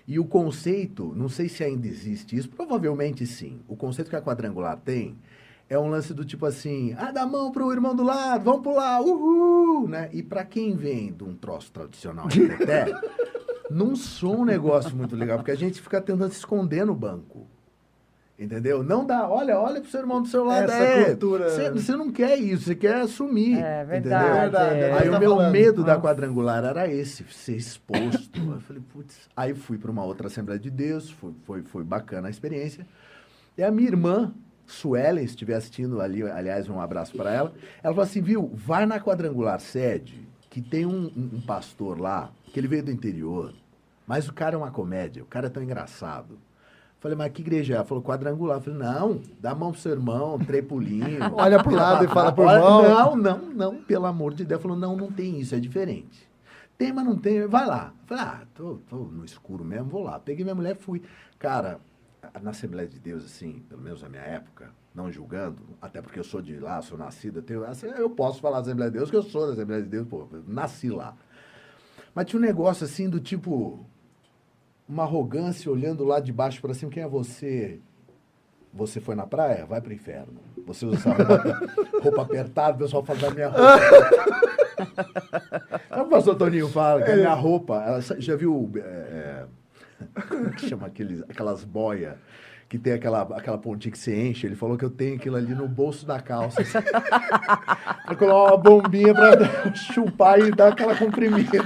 E 0.06 0.18
o 0.18 0.24
conceito, 0.24 1.12
não 1.14 1.28
sei 1.28 1.48
se 1.48 1.62
ainda 1.62 1.86
existe 1.86 2.36
isso, 2.36 2.48
provavelmente 2.48 3.26
sim. 3.26 3.60
O 3.68 3.76
conceito 3.76 4.08
que 4.08 4.16
a 4.16 4.22
quadrangular 4.22 4.76
tem 4.76 5.16
é 5.70 5.78
um 5.78 5.88
lance 5.88 6.12
do 6.12 6.24
tipo 6.24 6.44
assim, 6.44 6.94
ah, 6.98 7.12
dá 7.12 7.22
a 7.22 7.26
mão 7.26 7.50
pro 7.52 7.72
irmão 7.72 7.94
do 7.94 8.02
lado, 8.02 8.42
vamos 8.44 8.62
pular, 8.62 9.00
uhul, 9.00 9.88
né? 9.88 10.11
E 10.12 10.20
para 10.22 10.44
quem 10.44 10.74
vem 10.76 11.12
de 11.12 11.22
um 11.24 11.33
troço 11.35 11.70
tradicional 11.72 12.26
de 12.28 12.44
até, 12.50 12.87
não 13.70 13.94
sou 13.94 14.40
um 14.40 14.44
negócio 14.44 14.94
muito 14.96 15.14
legal, 15.14 15.38
porque 15.38 15.52
a 15.52 15.56
gente 15.56 15.80
fica 15.80 16.00
tentando 16.00 16.30
se 16.33 16.38
esconder 16.40 16.85
no 16.85 16.94
banco. 16.94 17.46
Entendeu? 18.38 18.83
Não 18.83 19.04
dá. 19.04 19.28
Olha, 19.28 19.61
olha 19.61 19.83
pro 19.83 19.90
seu 19.90 20.00
irmão 20.00 20.22
do 20.22 20.26
seu 20.26 20.42
lado. 20.42 20.62
Essa 20.64 20.74
é, 20.83 21.04
cultura- 21.11 21.50
Você, 21.74 21.92
não 21.94 22.11
quer 22.11 22.38
isso, 22.38 22.64
você 22.64 22.74
quer 22.74 23.02
assumir. 23.02 23.59
É 23.59 23.85
verdade, 23.85 24.24
Entendeu? 24.24 24.40
Verdade, 24.40 24.78
é. 24.80 24.92
Aí 24.94 25.11
Tá 25.11 25.16
o 25.16 25.20
meu 25.20 25.30
falando. 25.37 25.52
medo 25.52 25.85
da 25.85 25.92
Nossa. 25.92 26.06
quadrangular 26.06 26.64
era 26.64 26.90
esse, 26.90 27.22
ser 27.24 27.56
exposto. 27.56 28.40
eu 28.40 28.59
falei, 28.61 28.83
putz. 28.94 29.28
Aí 29.37 29.52
fui 29.54 29.76
para 29.76 29.90
uma 29.90 30.02
outra 30.04 30.28
Assembleia 30.28 30.59
de 30.59 30.70
Deus, 30.70 31.11
foi, 31.11 31.33
foi, 31.44 31.62
foi 31.62 31.85
bacana 31.85 32.28
a 32.28 32.30
experiência. 32.30 32.87
E 33.59 33.62
a 33.62 33.70
minha 33.70 33.88
irmã, 33.90 34.33
Suelen, 34.70 35.26
se 35.26 35.30
estiver 35.35 35.54
assistindo 35.54 36.00
ali, 36.00 36.22
aliás, 36.22 36.68
um 36.68 36.80
abraço 36.80 37.14
para 37.16 37.33
ela, 37.33 37.52
ela 37.83 37.94
falou 37.94 38.02
assim, 38.04 38.20
viu, 38.22 38.50
vai 38.54 38.87
na 38.87 39.00
quadrangular 39.00 39.61
sede, 39.61 40.28
que 40.48 40.61
tem 40.61 40.87
um, 40.87 41.06
um- 41.16 41.30
um 41.35 41.40
pastor 41.40 42.00
lá, 42.00 42.30
que 42.52 42.59
ele 42.59 42.68
veio 42.68 42.83
do 42.85 42.90
interior, 42.90 43.52
mas 44.06 44.28
o 44.28 44.33
cara 44.33 44.54
é 44.54 44.59
uma 44.59 44.70
comédia, 44.70 45.22
o 45.22 45.26
cara 45.26 45.46
é 45.46 45.50
tão 45.50 45.62
engraçado. 45.62 46.38
Falei, 46.98 47.16
mas 47.16 47.33
que 47.33 47.40
igreja 47.40 47.72
é? 47.72 47.76
Ela 47.76 47.85
falou, 47.87 48.02
quadrangular. 48.04 48.59
Eu 48.59 48.61
falei, 48.61 48.78
não, 48.78 49.22
dá 49.40 49.52
a 49.52 49.54
mão 49.54 49.72
pro 49.72 49.80
seu 49.80 49.92
irmão, 49.92 50.38
trepulinho. 50.38 51.18
Olha 51.35 51.62
pro 51.62 51.74
lado 51.74 52.04
e 52.04 52.09
fala 52.09 52.30
pro 52.30 52.44
irmão. 52.44 52.83
Não, 52.83 53.16
não, 53.16 53.38
não, 53.54 53.83
pelo 53.85 54.04
amor 54.04 54.35
de 54.35 54.44
Deus. 54.44 54.61
Falou, 54.61 54.76
não, 54.76 54.94
não 54.96 55.11
tem 55.11 55.40
isso, 55.40 55.54
é 55.54 55.59
diferente. 55.61 56.28
Tem, 56.76 56.92
mas 56.92 57.04
não 57.06 57.16
tem, 57.16 57.46
vai 57.46 57.64
lá. 57.66 57.94
Falei, 58.04 58.22
ah, 58.24 58.40
tô, 58.54 58.80
tô 58.87 58.96
no 58.96 59.24
escuro 59.24 59.64
mesmo, 59.64 59.87
vou 59.87 60.02
lá. 60.02 60.18
Peguei 60.18 60.44
minha 60.44 60.54
mulher 60.54 60.76
e 60.76 60.83
fui. 60.83 61.00
Cara, 61.38 61.80
na 62.42 62.50
Assembleia 62.50 62.88
de 62.88 62.98
Deus, 62.98 63.24
assim, 63.24 63.64
pelo 63.68 63.80
menos 63.80 64.02
na 64.02 64.09
minha 64.09 64.22
época, 64.22 64.70
não 64.94 65.11
julgando, 65.11 65.62
até 65.80 66.02
porque 66.02 66.18
eu 66.18 66.24
sou 66.24 66.42
de 66.42 66.59
lá, 66.59 66.80
sou 66.83 66.98
nascido, 66.98 67.38
eu, 67.38 67.42
tenho, 67.42 67.64
assim, 67.64 67.87
eu 67.87 68.11
posso 68.11 68.40
falar 68.40 68.56
da 68.56 68.62
Assembleia 68.62 68.90
de 68.90 68.98
Deus, 68.98 69.11
que 69.11 69.16
eu 69.16 69.22
sou 69.22 69.46
da 69.46 69.52
Assembleia 69.52 69.83
de 69.83 69.88
Deus, 69.88 70.06
pô, 70.06 70.28
nasci 70.46 70.90
lá. 70.90 71.16
Mas 72.14 72.26
tinha 72.26 72.38
um 72.38 72.44
negócio 72.44 72.85
assim 72.85 73.09
do 73.09 73.20
tipo, 73.20 73.85
uma 74.88 75.04
arrogância 75.04 75.70
olhando 75.70 76.04
lá 76.04 76.20
de 76.20 76.33
baixo 76.33 76.61
para 76.61 76.74
cima, 76.74 76.90
quem 76.90 77.02
é 77.02 77.09
você? 77.09 77.80
Você 78.72 79.00
foi 79.00 79.14
na 79.14 79.26
praia? 79.26 79.66
Vai 79.66 79.80
pro 79.80 79.92
inferno. 79.92 80.40
Você 80.66 80.87
usa 80.87 80.96
essa 80.96 81.12
roupa, 81.12 81.72
roupa 82.02 82.22
apertada, 82.22 82.76
o 82.76 82.78
pessoal 82.78 83.04
fala 83.04 83.18
da 83.18 83.30
minha 83.30 83.48
roupa. 83.48 83.80
Sabe 85.88 86.02
o 86.02 86.06
pastor 86.06 86.37
Toninho 86.37 86.68
fala? 86.68 87.02
Que 87.02 87.11
a 87.11 87.16
minha 87.16 87.35
roupa, 87.35 87.83
ela, 87.83 88.00
já 88.00 88.37
viu, 88.37 88.70
é, 88.76 88.80
é, 88.80 89.46
como 90.28 90.50
que 90.54 90.68
chama 90.68 90.86
aqueles, 90.86 91.22
aquelas 91.22 91.64
boias 91.64 92.16
que 92.68 92.78
tem 92.78 92.92
aquela, 92.92 93.22
aquela 93.22 93.58
pontinha 93.58 93.90
que 93.90 93.98
você 93.98 94.14
enche? 94.14 94.46
Ele 94.46 94.54
falou 94.54 94.78
que 94.78 94.84
eu 94.84 94.90
tenho 94.90 95.16
aquilo 95.16 95.36
ali 95.36 95.52
no 95.56 95.66
bolso 95.66 96.06
da 96.06 96.20
calça. 96.20 96.62
Pra 98.06 98.14
colocar 98.16 98.54
uma 98.54 98.56
bombinha 98.56 99.12
pra 99.12 99.74
chupar 99.74 100.38
e 100.38 100.50
dar 100.52 100.68
aquela 100.68 100.96
comprimida. 100.96 101.62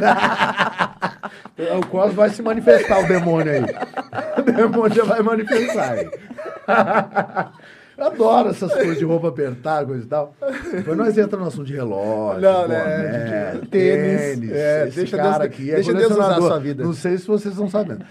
O 1.78 1.86
Cosmo 1.86 2.14
vai 2.14 2.30
se 2.30 2.42
manifestar, 2.42 3.00
o 3.00 3.08
demônio 3.08 3.52
aí. 3.52 3.62
O 4.38 4.42
demônio 4.42 4.94
já 4.94 5.04
vai 5.04 5.22
manifestar 5.22 5.92
aí. 5.92 6.10
Eu 7.96 8.04
adoro 8.06 8.48
essas 8.48 8.72
coisas 8.72 8.98
de 8.98 9.04
roupa 9.04 9.28
apertada, 9.28 9.86
coisa 9.86 10.04
e 10.04 10.08
tal. 10.08 10.34
Depois 10.72 10.96
nós 10.96 11.16
entramos 11.16 11.40
no 11.40 11.46
assunto 11.48 11.66
de 11.66 11.74
relógio, 11.74 12.40
Não, 12.42 12.62
boné, 12.62 12.84
né, 13.54 13.60
tênis, 13.70 14.50
é, 14.50 14.88
esse 14.88 14.96
deixa 14.96 15.16
cara 15.16 15.38
Deus- 15.38 15.44
aqui 15.44 15.70
é 15.70 15.74
deixa 15.76 15.92
Deus 15.94 16.12
usar 16.12 16.32
a 16.32 16.40
sua 16.40 16.58
vida. 16.58 16.82
Não 16.84 16.92
sei 16.92 17.18
se 17.18 17.26
vocês 17.26 17.54
estão 17.54 17.68
sabendo. 17.68 18.04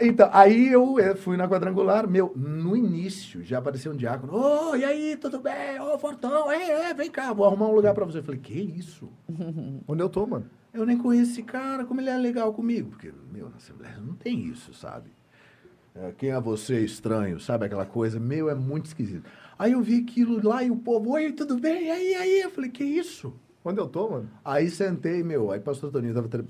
Então, 0.00 0.28
aí 0.32 0.72
eu 0.72 0.98
eh, 0.98 1.14
fui 1.14 1.36
na 1.36 1.46
quadrangular, 1.48 2.08
meu, 2.08 2.32
no 2.34 2.76
início 2.76 3.42
já 3.44 3.58
apareceu 3.58 3.92
um 3.92 3.96
diácono. 3.96 4.34
Ô, 4.34 4.74
e 4.76 4.84
aí, 4.84 5.16
tudo 5.16 5.38
bem? 5.40 5.80
Ô, 5.80 5.98
Fortão, 5.98 6.50
é, 6.50 6.90
é, 6.90 6.94
vem 6.94 7.10
cá, 7.10 7.32
vou 7.32 7.46
arrumar 7.46 7.66
um 7.68 7.74
lugar 7.74 7.92
pra 7.94 8.04
você. 8.04 8.18
Eu 8.18 8.22
falei, 8.24 8.40
que 8.40 8.54
isso? 8.54 9.08
Onde 9.86 10.02
eu 10.02 10.08
tô, 10.08 10.26
mano? 10.26 10.46
Eu 10.72 10.84
nem 10.84 10.98
conheço 10.98 11.32
esse 11.32 11.42
cara, 11.42 11.84
como 11.84 12.00
ele 12.00 12.10
é 12.10 12.16
legal 12.18 12.52
comigo. 12.52 12.90
Porque, 12.90 13.10
meu, 13.32 13.48
na 13.48 13.56
Assembleia 13.56 13.96
não 13.98 14.14
tem 14.14 14.40
isso, 14.40 14.74
sabe? 14.74 15.10
É, 15.98 16.12
quem 16.16 16.30
é 16.30 16.40
você, 16.40 16.80
estranho, 16.80 17.40
sabe 17.40 17.66
aquela 17.66 17.86
coisa? 17.86 18.20
Meu, 18.20 18.50
é 18.50 18.54
muito 18.54 18.86
esquisito. 18.86 19.28
Aí 19.58 19.72
eu 19.72 19.80
vi 19.80 20.00
aquilo 20.02 20.46
lá 20.46 20.62
e 20.62 20.70
o 20.70 20.76
povo, 20.76 21.10
oi, 21.12 21.32
tudo 21.32 21.58
bem? 21.58 21.86
E 21.86 21.90
aí, 21.90 22.14
aí? 22.14 22.40
Eu 22.42 22.50
falei, 22.50 22.70
que 22.70 22.84
isso? 22.84 23.32
Onde 23.64 23.80
eu 23.80 23.88
tô, 23.88 24.10
mano? 24.10 24.30
Aí 24.44 24.70
sentei, 24.70 25.24
meu, 25.24 25.50
aí 25.50 25.58
pastor 25.58 25.90
Toninho 25.90 26.14
tava 26.14 26.28
tre- 26.28 26.44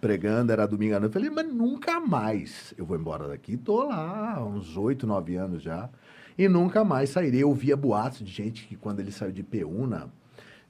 pregando, 0.00 0.52
era 0.52 0.66
domingo 0.66 0.94
à 0.94 1.00
noite. 1.00 1.16
Eu 1.16 1.20
falei, 1.22 1.30
mas 1.34 1.52
nunca 1.52 1.98
mais 1.98 2.72
eu 2.76 2.84
vou 2.84 2.96
embora 2.96 3.26
daqui. 3.26 3.56
Tô 3.56 3.84
lá, 3.84 4.44
uns 4.44 4.76
oito, 4.76 5.06
nove 5.06 5.34
anos 5.34 5.62
já. 5.62 5.88
E 6.38 6.46
nunca 6.48 6.84
mais 6.84 7.10
sairei. 7.10 7.42
Eu 7.42 7.52
via 7.54 7.76
boatos 7.76 8.18
de 8.20 8.30
gente 8.30 8.66
que 8.68 8.76
quando 8.76 9.00
ele 9.00 9.10
saiu 9.10 9.32
de 9.32 9.42
Peúna, 9.42 10.12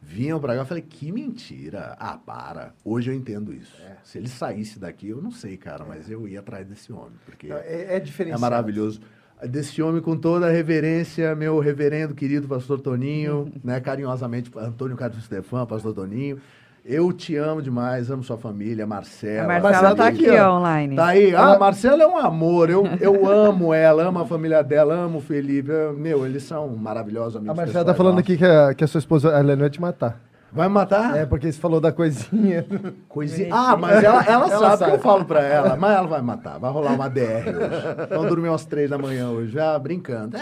vinham 0.01 0.41
pra 0.41 0.55
cá. 0.55 0.61
Eu 0.61 0.67
falei, 0.67 0.83
que 0.83 1.13
mentira. 1.13 1.97
Ah, 1.99 2.17
para. 2.17 2.75
Hoje 2.85 3.11
eu 3.11 3.15
entendo 3.15 3.53
isso. 3.53 3.77
Se 4.03 4.19
ele 4.19 4.29
saísse 4.29 4.79
daqui, 4.79 5.09
eu 5.09 5.21
não 5.21 5.31
sei, 5.31 5.57
cara, 5.57 5.85
mas 5.85 6.11
eu 6.11 6.27
ia 6.27 6.41
atrás 6.41 6.67
desse 6.67 6.93
homem. 6.93 7.13
Porque 7.25 7.53
É, 7.53 7.97
é 7.97 8.31
é 8.31 8.39
maravilhoso. 8.39 9.01
Desse 9.49 9.81
homem 9.81 10.03
com 10.03 10.17
toda 10.17 10.49
a 10.49 10.51
reverência, 10.51 11.35
meu 11.35 11.59
reverendo 11.61 12.15
querido 12.15 12.47
pastor 12.47 12.79
Toninho, 12.81 13.51
né, 13.65 13.81
carinhosamente 13.81 14.51
Antônio 14.55 14.97
Carlos 14.97 15.25
Stefan, 15.25 15.65
pastor 15.67 15.95
Toninho. 15.95 16.39
Eu 16.85 17.13
te 17.13 17.37
amo 17.37 17.61
demais, 17.61 18.11
amo 18.11 18.23
sua 18.23 18.39
família, 18.39 18.87
Marcela. 18.87 19.45
A 19.45 19.47
Marcela 19.61 19.73
Marcela 19.73 19.95
tá 19.97 20.07
aqui, 20.07 20.31
ó. 20.31 20.57
online. 20.59 20.97
Tá 20.97 21.07
aí. 21.09 21.31
Ela- 21.31 21.55
A 21.57 21.59
Marcela 21.59 22.03
é 22.03 22.07
um 22.07 22.17
amor. 22.17 22.71
Eu, 22.71 22.85
eu 23.01 23.29
amo 23.29 23.73
ela, 23.75 24.05
amo 24.05 24.19
a 24.21 24.27
família 24.27 24.63
dela, 24.63 24.95
amo 24.95 25.19
o 25.19 25.21
Felipe. 25.21 25.71
Eu- 25.71 25.93
Meu, 25.93 26.25
eles 26.25 26.43
são 26.43 26.69
maravilhosos 26.69 27.37
amigos. 27.37 27.59
A 27.59 27.63
Marcela 27.63 27.85
tá 27.85 27.95
falando 27.95 28.15
nossos. 28.15 28.25
aqui 28.31 28.39
que 28.39 28.45
a, 28.45 28.75
que 28.75 28.83
a 28.83 28.87
sua 28.87 28.99
esposa, 28.99 29.37
a 29.37 29.41
Helena, 29.41 29.61
vai 29.61 29.71
te 29.71 29.81
matar. 29.81 30.21
Vai 30.53 30.67
me 30.67 30.75
matar? 30.75 31.17
É, 31.17 31.25
porque 31.27 31.53
você 31.53 31.61
falou 31.61 31.81
da 31.81 31.93
coisinha. 31.93 32.67
Coisinha. 33.09 33.51
Ah, 33.55 33.77
mas 33.77 34.03
ela, 34.03 34.25
ela, 34.25 34.47
Ela 34.47 34.49
sabe, 34.49 34.79
sabe. 34.79 34.91
que 34.91 34.97
eu 34.97 35.01
falo 35.03 35.25
pra 35.25 35.43
ela. 35.45 35.77
Mas 35.77 35.97
ela 35.97 36.09
vai 36.09 36.23
matar. 36.23 36.59
Vai 36.59 36.73
rolar 36.73 36.93
uma 36.93 37.09
DR 37.09 37.47
hoje. 37.47 38.09
Vamos 38.11 38.27
dormir 38.29 38.49
umas 38.49 38.65
três 38.65 38.91
da 38.91 38.99
manhã 38.99 39.29
hoje, 39.29 39.53
já 39.53 39.79
brincando. 39.79 40.37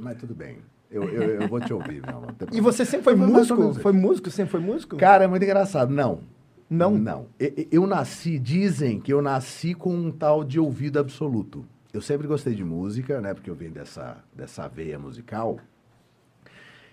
Mas 0.00 0.16
tudo 0.16 0.32
bem. 0.34 0.58
Eu, 0.90 1.04
eu, 1.04 1.40
eu 1.42 1.48
vou 1.48 1.60
te 1.60 1.72
ouvir, 1.72 2.02
meu 2.04 2.16
amor. 2.16 2.34
E 2.52 2.60
você 2.60 2.84
sempre 2.84 3.04
foi 3.04 3.14
músico? 3.14 3.74
Foi 3.74 3.92
músico? 3.92 4.30
Sempre 4.30 4.50
foi 4.50 4.60
músico? 4.60 4.96
Cara, 4.96 5.24
é 5.24 5.26
muito 5.28 5.42
engraçado. 5.44 5.90
Não. 5.92 6.20
Não? 6.68 6.96
Não. 6.98 7.26
E- 7.38 7.54
e- 7.56 7.68
Eu 7.70 7.86
nasci, 7.86 8.38
dizem 8.38 9.00
que 9.00 9.12
eu 9.12 9.22
nasci 9.22 9.72
com 9.74 9.94
um 9.94 10.10
tal 10.10 10.42
de 10.44 10.58
ouvido 10.58 10.98
absoluto. 10.98 11.64
Eu 11.92 12.00
sempre 12.00 12.26
gostei 12.26 12.54
de 12.54 12.64
música, 12.64 13.20
né? 13.20 13.34
Porque 13.34 13.50
eu 13.50 13.54
venho 13.54 13.72
dessa, 13.72 14.18
dessa 14.34 14.66
veia 14.68 14.98
musical. 14.98 15.58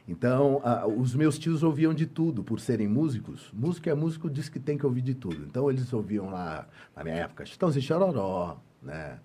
Então, 0.07 0.61
ah, 0.63 0.87
os 0.87 1.13
meus 1.13 1.37
tios 1.37 1.63
ouviam 1.63 1.93
de 1.93 2.05
tudo, 2.05 2.43
por 2.43 2.59
serem 2.59 2.87
músicos. 2.87 3.51
Músico 3.53 3.89
é 3.89 3.93
músico, 3.93 4.29
diz 4.29 4.47
que 4.47 4.59
tem 4.59 4.77
que 4.77 4.85
ouvir 4.85 5.01
de 5.01 5.13
tudo. 5.13 5.43
Então, 5.45 5.69
eles 5.69 5.91
ouviam 5.91 6.29
lá, 6.29 6.65
na 6.95 7.03
minha 7.03 7.15
época, 7.15 7.45
Chitãozinho 7.45 7.83
Chororó, 7.83 8.57
né? 8.81 9.19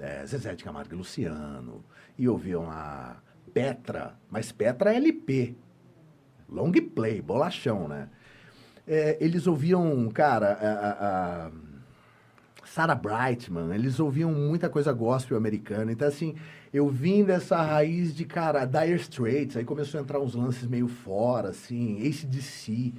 É, 0.00 0.24
Zezé 0.26 0.54
de 0.54 0.64
Camargo 0.64 0.92
e 0.94 0.96
Luciano. 0.96 1.84
E 2.18 2.28
ouviam 2.28 2.64
lá 2.66 3.16
Petra, 3.52 4.14
mas 4.30 4.52
Petra 4.52 4.92
é 4.92 4.96
LP. 4.96 5.54
Long 6.48 6.72
play, 6.72 7.20
bolachão, 7.22 7.88
né? 7.88 8.08
É, 8.86 9.16
eles 9.20 9.46
ouviam, 9.46 10.08
cara, 10.10 10.52
a, 10.52 10.68
a- 10.68 11.46
a 11.48 11.50
Sarah 12.64 12.94
Brightman, 12.94 13.72
eles 13.74 14.00
ouviam 14.00 14.32
muita 14.32 14.68
coisa 14.68 14.92
gospel 14.92 15.36
americana. 15.36 15.92
Então, 15.92 16.08
assim, 16.08 16.34
eu 16.72 16.88
vim 16.88 17.22
dessa 17.24 17.60
raiz 17.62 18.14
de, 18.14 18.24
cara, 18.24 18.64
Dire 18.64 18.96
Straits, 18.96 19.56
aí 19.56 19.64
começou 19.64 20.00
a 20.00 20.02
entrar 20.02 20.18
uns 20.20 20.34
lances 20.34 20.66
meio 20.66 20.88
fora, 20.88 21.50
assim, 21.50 21.98
ACDC. 22.06 22.92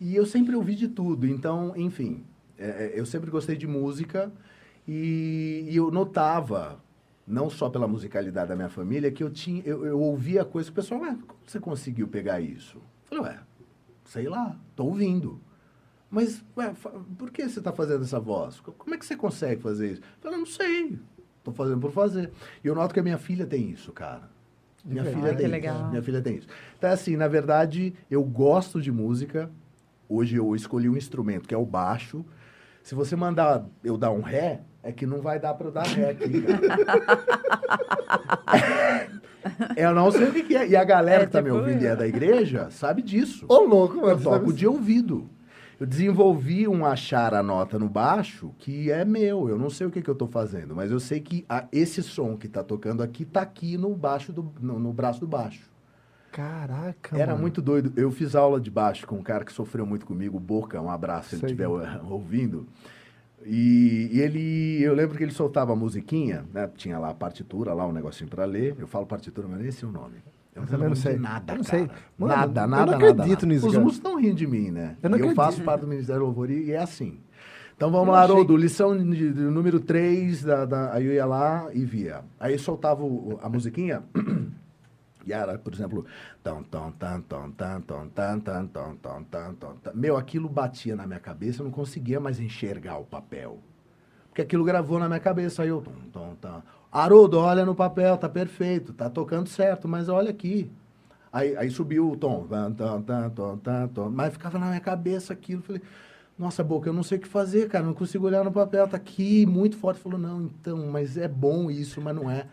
E 0.00 0.14
eu 0.14 0.24
sempre 0.26 0.54
ouvi 0.54 0.74
de 0.74 0.88
tudo. 0.88 1.26
Então, 1.26 1.72
enfim, 1.76 2.24
é, 2.58 2.92
eu 2.94 3.04
sempre 3.06 3.30
gostei 3.30 3.56
de 3.56 3.66
música 3.66 4.30
e, 4.86 5.66
e 5.68 5.76
eu 5.76 5.90
notava, 5.90 6.78
não 7.28 7.50
só 7.50 7.68
pela 7.68 7.86
musicalidade 7.86 8.48
da 8.48 8.56
minha 8.56 8.68
família, 8.70 9.10
que 9.12 9.22
eu 9.22 9.30
tinha, 9.30 9.62
eu, 9.64 9.84
eu 9.84 10.00
ouvia 10.00 10.44
coisas 10.44 10.70
que 10.70 10.72
o 10.78 10.82
pessoal, 10.82 11.02
ué, 11.02 11.16
como 11.26 11.38
você 11.46 11.60
conseguiu 11.60 12.08
pegar 12.08 12.40
isso? 12.40 12.78
Eu 12.78 12.82
falei, 13.18 13.24
ué, 13.24 13.40
sei 14.04 14.28
lá, 14.28 14.56
tô 14.74 14.84
ouvindo. 14.86 15.40
Mas, 16.10 16.42
ué, 16.56 16.72
por 17.18 17.30
que 17.30 17.46
você 17.48 17.58
está 17.58 17.70
fazendo 17.72 18.02
essa 18.02 18.18
voz? 18.18 18.60
Co- 18.60 18.72
Como 18.72 18.94
é 18.94 18.98
que 18.98 19.04
você 19.04 19.14
consegue 19.16 19.60
fazer 19.60 19.92
isso? 19.92 20.00
Eu 20.00 20.22
falei, 20.22 20.38
não 20.38 20.46
sei, 20.46 20.98
tô 21.44 21.52
fazendo 21.52 21.78
por 21.80 21.92
fazer. 21.92 22.30
E 22.64 22.66
eu 22.66 22.74
noto 22.74 22.94
que 22.94 23.00
a 23.00 23.02
minha 23.02 23.18
filha 23.18 23.46
tem 23.46 23.70
isso, 23.70 23.92
cara. 23.92 24.30
Minha 24.84 25.02
Diferente. 25.02 25.20
filha 25.20 25.30
Ai, 25.30 25.36
que 25.36 25.42
tem 25.42 25.50
legal. 25.50 25.80
isso. 25.80 25.90
Minha 25.90 26.02
filha 26.02 26.22
tem 26.22 26.36
isso. 26.36 26.46
Então, 26.78 26.90
assim, 26.90 27.14
na 27.16 27.28
verdade, 27.28 27.92
eu 28.10 28.24
gosto 28.24 28.80
de 28.80 28.90
música. 28.90 29.50
Hoje 30.08 30.36
eu 30.36 30.56
escolhi 30.56 30.88
um 30.88 30.96
instrumento, 30.96 31.46
que 31.46 31.54
é 31.54 31.58
o 31.58 31.66
baixo. 31.66 32.24
Se 32.82 32.94
você 32.94 33.14
mandar 33.14 33.66
eu 33.84 33.98
dar 33.98 34.10
um 34.10 34.22
ré, 34.22 34.62
é 34.88 34.92
que 34.92 35.06
não 35.06 35.20
vai 35.20 35.38
dar 35.38 35.54
para 35.54 35.66
eu 35.68 35.72
dar 35.72 35.86
ré 35.86 36.10
aqui, 36.10 36.42
cara. 36.42 36.60
eu 39.76 39.94
não 39.94 40.10
sei 40.10 40.28
o 40.28 40.32
que, 40.32 40.42
que 40.42 40.56
é. 40.56 40.66
E 40.68 40.76
a 40.76 40.84
galera 40.84 41.24
É 41.24 41.26
que 41.26 41.32
tá 41.32 41.40
me 41.42 41.48
tipo 41.50 41.58
ouvindo 41.60 41.82
e 41.82 41.86
é 41.86 41.94
da 41.96 42.06
igreja 42.06 42.70
sabe 42.70 43.02
disso. 43.02 43.44
Ô, 43.48 43.60
louco, 43.60 43.96
mano. 43.96 44.08
Eu 44.08 44.20
toco 44.20 44.52
de 44.52 44.66
ouvido. 44.66 45.28
Eu 45.78 45.86
desenvolvi 45.86 46.66
um 46.66 46.84
achar 46.84 47.32
a 47.34 47.42
nota 47.42 47.78
no 47.78 47.88
baixo 47.88 48.52
que 48.58 48.90
é 48.90 49.04
meu. 49.04 49.48
Eu 49.48 49.58
não 49.58 49.70
sei 49.70 49.86
o 49.86 49.90
que, 49.90 50.02
que 50.02 50.10
eu 50.10 50.14
estou 50.14 50.26
fazendo, 50.26 50.74
mas 50.74 50.90
eu 50.90 50.98
sei 50.98 51.20
que 51.20 51.44
a- 51.48 51.66
esse 51.70 52.02
som 52.02 52.36
que 52.36 52.46
está 52.46 52.64
tocando 52.64 53.00
aqui 53.02 53.22
está 53.22 53.42
aqui 53.42 53.76
no 53.78 53.94
baixo 53.94 54.32
do, 54.32 54.52
no, 54.60 54.78
no 54.80 54.92
braço 54.92 55.20
do 55.20 55.26
baixo. 55.26 55.68
Caraca, 56.32 57.16
Era 57.16 57.32
mano. 57.32 57.42
muito 57.42 57.62
doido. 57.62 57.92
Eu 57.96 58.10
fiz 58.10 58.34
aula 58.34 58.60
de 58.60 58.70
baixo 58.70 59.06
com 59.06 59.16
um 59.16 59.22
cara 59.22 59.44
que 59.44 59.52
sofreu 59.52 59.86
muito 59.86 60.04
comigo, 60.04 60.38
Boca, 60.40 60.80
um 60.80 60.90
abraço 60.90 61.30
se 61.30 61.36
ele 61.36 61.44
estiver 61.46 61.68
ouvindo. 61.68 62.66
E, 63.46 64.10
e 64.12 64.20
ele, 64.20 64.82
eu 64.82 64.94
lembro 64.94 65.16
que 65.16 65.22
ele 65.22 65.32
soltava 65.32 65.72
a 65.72 65.76
musiquinha, 65.76 66.44
né? 66.52 66.68
Tinha 66.76 66.98
lá 66.98 67.10
a 67.10 67.14
partitura, 67.14 67.72
lá 67.72 67.86
um 67.86 67.92
negocinho 67.92 68.28
para 68.28 68.44
ler. 68.44 68.74
Eu 68.78 68.86
falo 68.86 69.06
partitura, 69.06 69.46
mas 69.48 69.64
esse 69.64 69.84
é 69.84 69.88
o 69.88 69.92
nome. 69.92 70.16
Eu, 70.54 70.62
eu 70.62 70.68
também 70.68 70.88
não 70.88 70.96
sei. 70.96 71.16
Nada, 71.16 71.52
eu 71.52 71.58
não 71.58 71.64
cara. 71.64 71.78
sei. 71.78 71.90
Mano, 72.18 72.34
nada, 72.36 72.66
nada, 72.66 72.82
eu 72.82 72.86
não 72.86 72.92
nada, 72.92 73.06
acredito 73.06 73.42
nada. 73.42 73.46
nisso, 73.46 73.66
Os 73.68 73.74
músicos 73.74 73.96
estão 73.96 74.20
rindo 74.20 74.34
de 74.34 74.46
mim, 74.46 74.70
né? 74.70 74.96
Eu 75.02 75.08
não 75.10 75.18
eu 75.18 75.34
faço 75.34 75.62
parte 75.62 75.82
do 75.82 75.86
Ministério 75.86 76.20
do 76.22 76.26
Louvor 76.26 76.50
e, 76.50 76.64
e 76.64 76.72
é 76.72 76.78
assim. 76.78 77.18
Então 77.76 77.92
vamos 77.92 78.08
Eu 78.08 78.12
lá, 78.12 78.22
achei 78.22 78.34
Haroldo, 78.34 78.56
lição 78.56 78.96
de, 78.98 79.32
de 79.32 79.40
número 79.40 79.78
3, 79.78 80.42
da, 80.42 80.64
da, 80.64 80.92
aí 80.94 81.06
eu 81.06 81.12
ia 81.12 81.24
lá 81.24 81.68
e 81.72 81.84
via. 81.84 82.22
Aí 82.40 82.58
soltava 82.58 83.04
o- 83.04 83.38
a 83.40 83.48
musiquinha, 83.48 84.02
e 85.28 85.32
era, 85.32 85.58
por 85.58 85.72
exemplo, 85.72 86.06
tom, 86.42 86.62
tom, 86.62 86.90
tom, 86.92 87.20
tom, 87.20 87.50
tom, 87.50 87.80
tom, 87.80 88.08
tom, 88.08 88.38
tom, 88.40 88.66
tom, 88.66 88.96
tom, 88.96 89.24
tom, 89.24 89.54
tom, 89.54 89.74
tom. 89.82 89.90
meu, 89.94 90.16
aquilo 90.16 90.48
batia 90.48 90.96
na 90.96 91.06
minha 91.06 91.20
cabeça, 91.20 91.60
eu 91.60 91.64
não 91.64 91.70
conseguia 91.70 92.18
mais 92.18 92.40
enxergar 92.40 92.96
o 92.98 93.04
papel. 93.04 93.58
Porque 94.28 94.42
aquilo 94.42 94.64
gravou 94.64 94.98
na 94.98 95.06
minha 95.06 95.20
cabeça, 95.20 95.62
aí 95.62 95.68
eu, 95.68 95.82
tom, 95.82 95.92
tom, 96.12 96.34
tom. 96.40 96.62
Haroldo, 96.90 97.38
olha 97.38 97.66
no 97.66 97.74
papel, 97.74 98.16
tá 98.16 98.28
perfeito, 98.28 98.94
tá 98.94 99.10
tocando 99.10 99.48
certo, 99.48 99.86
mas 99.86 100.08
olha 100.08 100.30
aqui. 100.30 100.70
Aí, 101.30 101.54
aí 101.56 101.70
subiu 101.70 102.10
o 102.10 102.16
tom, 102.16 102.46
tan, 102.46 102.72
tan, 102.72 103.02
tan, 103.02 103.58
tan, 103.58 103.88
tan. 103.88 104.08
mas 104.08 104.32
ficava 104.32 104.58
na 104.58 104.68
minha 104.68 104.80
cabeça 104.80 105.34
aquilo, 105.34 105.60
falei, 105.60 105.82
nossa, 106.38 106.64
Boca, 106.64 106.88
eu 106.88 106.92
não 106.94 107.02
sei 107.02 107.18
o 107.18 107.20
que 107.20 107.28
fazer, 107.28 107.68
cara, 107.68 107.84
não 107.84 107.92
consigo 107.92 108.24
olhar 108.24 108.44
no 108.44 108.52
papel, 108.52 108.88
tá 108.88 108.96
aqui, 108.96 109.44
muito 109.44 109.76
forte. 109.76 110.00
Falou, 110.00 110.18
não, 110.18 110.42
então, 110.42 110.86
mas 110.86 111.16
é 111.18 111.28
bom 111.28 111.70
isso, 111.70 112.00
mas 112.00 112.14
não 112.14 112.30
é. 112.30 112.46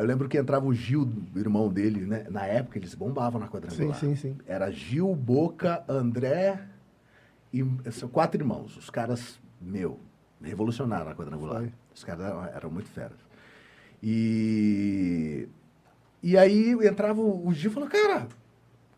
Eu 0.00 0.06
lembro 0.06 0.28
que 0.28 0.38
entrava 0.38 0.64
o 0.66 0.72
Gil, 0.72 1.06
o 1.34 1.38
irmão 1.38 1.68
dele, 1.68 2.06
né? 2.06 2.26
Na 2.30 2.46
época 2.46 2.78
eles 2.78 2.94
bombavam 2.94 3.38
na 3.38 3.48
quadrangular. 3.48 3.94
Sim, 3.98 4.16
sim, 4.16 4.34
sim. 4.34 4.38
Era 4.46 4.70
Gil, 4.70 5.14
Boca, 5.14 5.84
André 5.86 6.58
e 7.52 7.62
são 7.90 8.08
quatro 8.08 8.40
irmãos. 8.40 8.76
Os 8.78 8.88
caras, 8.88 9.38
meu, 9.60 10.00
revolucionaram 10.42 11.10
a 11.10 11.14
quadrangular. 11.14 11.60
Foi. 11.60 11.72
Os 11.94 12.02
caras 12.02 12.24
eram, 12.24 12.44
eram 12.46 12.70
muito 12.70 12.88
feras. 12.88 13.18
E, 14.02 15.46
e 16.22 16.38
aí 16.38 16.72
entrava 16.82 17.20
o, 17.20 17.46
o 17.46 17.52
Gil 17.52 17.70
e 17.70 17.74
falou, 17.74 17.88
cara, 17.88 18.26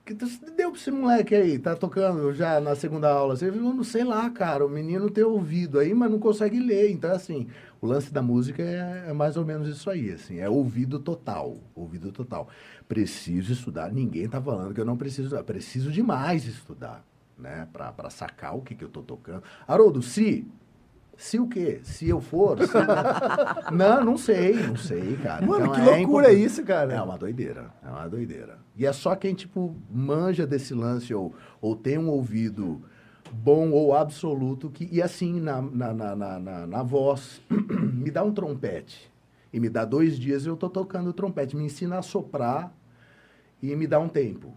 que 0.05 0.15
tu 0.15 0.27
deu 0.57 0.71
pra 0.71 0.81
esse 0.81 0.91
moleque 0.91 1.35
aí? 1.35 1.59
Tá 1.59 1.75
tocando 1.75 2.33
já 2.33 2.61
na 2.61 2.75
segunda 2.75 3.11
aula. 3.11 3.37
Você 3.37 3.51
falou, 3.51 3.75
não 3.75 3.85
sei 3.85 4.05
lá, 4.05 4.31
cara, 4.31 4.65
o 4.65 4.69
menino 4.69 5.11
tem 5.11 5.25
ouvido 5.25 5.79
aí, 5.79 5.95
mas 5.95 6.11
não 6.11 6.19
consegue 6.19 6.61
ler. 6.61 6.91
Então, 6.91 7.13
assim, 7.13 7.49
o 7.83 7.87
lance 7.87 8.11
da 8.13 8.23
música 8.23 8.63
é, 8.63 9.07
é 9.09 9.13
mais 9.13 9.37
ou 9.37 9.45
menos 9.45 9.69
isso 9.69 9.91
aí, 9.91 10.11
assim, 10.13 10.39
é 10.39 10.49
ouvido 10.49 10.99
total, 11.01 11.59
ouvido 11.75 12.11
total. 12.13 12.49
Preciso 12.89 13.53
estudar, 13.53 13.93
ninguém 13.93 14.29
tá 14.29 14.41
falando 14.41 14.73
que 14.73 14.81
eu 14.81 14.85
não 14.85 14.97
preciso 14.97 15.25
estudar, 15.25 15.43
preciso 15.45 15.91
demais 15.91 16.47
estudar, 16.47 17.05
né, 17.37 17.69
pra, 17.73 17.93
pra 17.93 18.09
sacar 18.09 18.57
o 18.57 18.63
que 18.63 18.75
que 18.75 18.85
eu 18.85 18.89
tô 18.89 19.03
tocando. 19.03 19.43
Haroldo, 19.69 20.01
se... 20.01 20.47
Se 21.15 21.39
o 21.39 21.47
quê? 21.47 21.81
Se 21.85 22.09
eu 22.09 22.21
for? 22.23 22.59
se- 22.67 22.73
não, 23.71 24.03
não 24.03 24.17
sei, 24.17 24.55
não 24.67 24.77
sei, 24.77 25.17
cara. 25.23 25.47
Mano, 25.47 25.67
Então, 25.67 25.75
que 25.75 25.81
é 25.91 25.97
loucura 25.99 26.29
é 26.29 26.35
isso, 26.35 26.65
cara? 26.65 26.93
É 26.95 27.01
uma 27.03 27.19
doideira, 27.19 27.71
é 27.85 27.89
uma 27.89 28.09
doideira. 28.09 28.59
E 28.75 28.87
é 28.87 28.93
só 28.95 29.15
quem, 29.15 29.35
tipo, 29.35 29.77
manja 29.91 30.47
desse 30.47 30.73
lance 30.73 31.13
ou, 31.13 31.35
ou 31.61 31.77
tem 31.77 31.99
um 31.99 32.09
ouvido 32.09 32.83
bom 33.33 33.71
ou 33.71 33.95
absoluto 33.95 34.69
que... 34.71 34.89
E 34.93 35.01
assim, 35.01 35.41
na, 35.41 35.61
na, 35.63 35.93
na, 35.95 36.17
na, 36.17 36.67
na- 36.67 36.83
voz, 36.83 37.41
me 37.51 38.11
dá 38.11 38.23
um 38.23 38.33
trompete 38.33 39.11
e 39.53 39.59
me 39.59 39.69
dá 39.69 39.85
dois 39.85 40.19
dias 40.19 40.47
eu 40.47 40.57
tô 40.57 40.69
tocando 40.69 41.13
trompete. 41.13 41.57
Me 41.57 41.65
ensina 41.65 41.99
a 41.99 42.03
soprar 42.03 42.73
e 43.63 43.75
me 43.77 43.87
dá 43.87 43.99
um 43.99 44.09
tempo. 44.09 44.53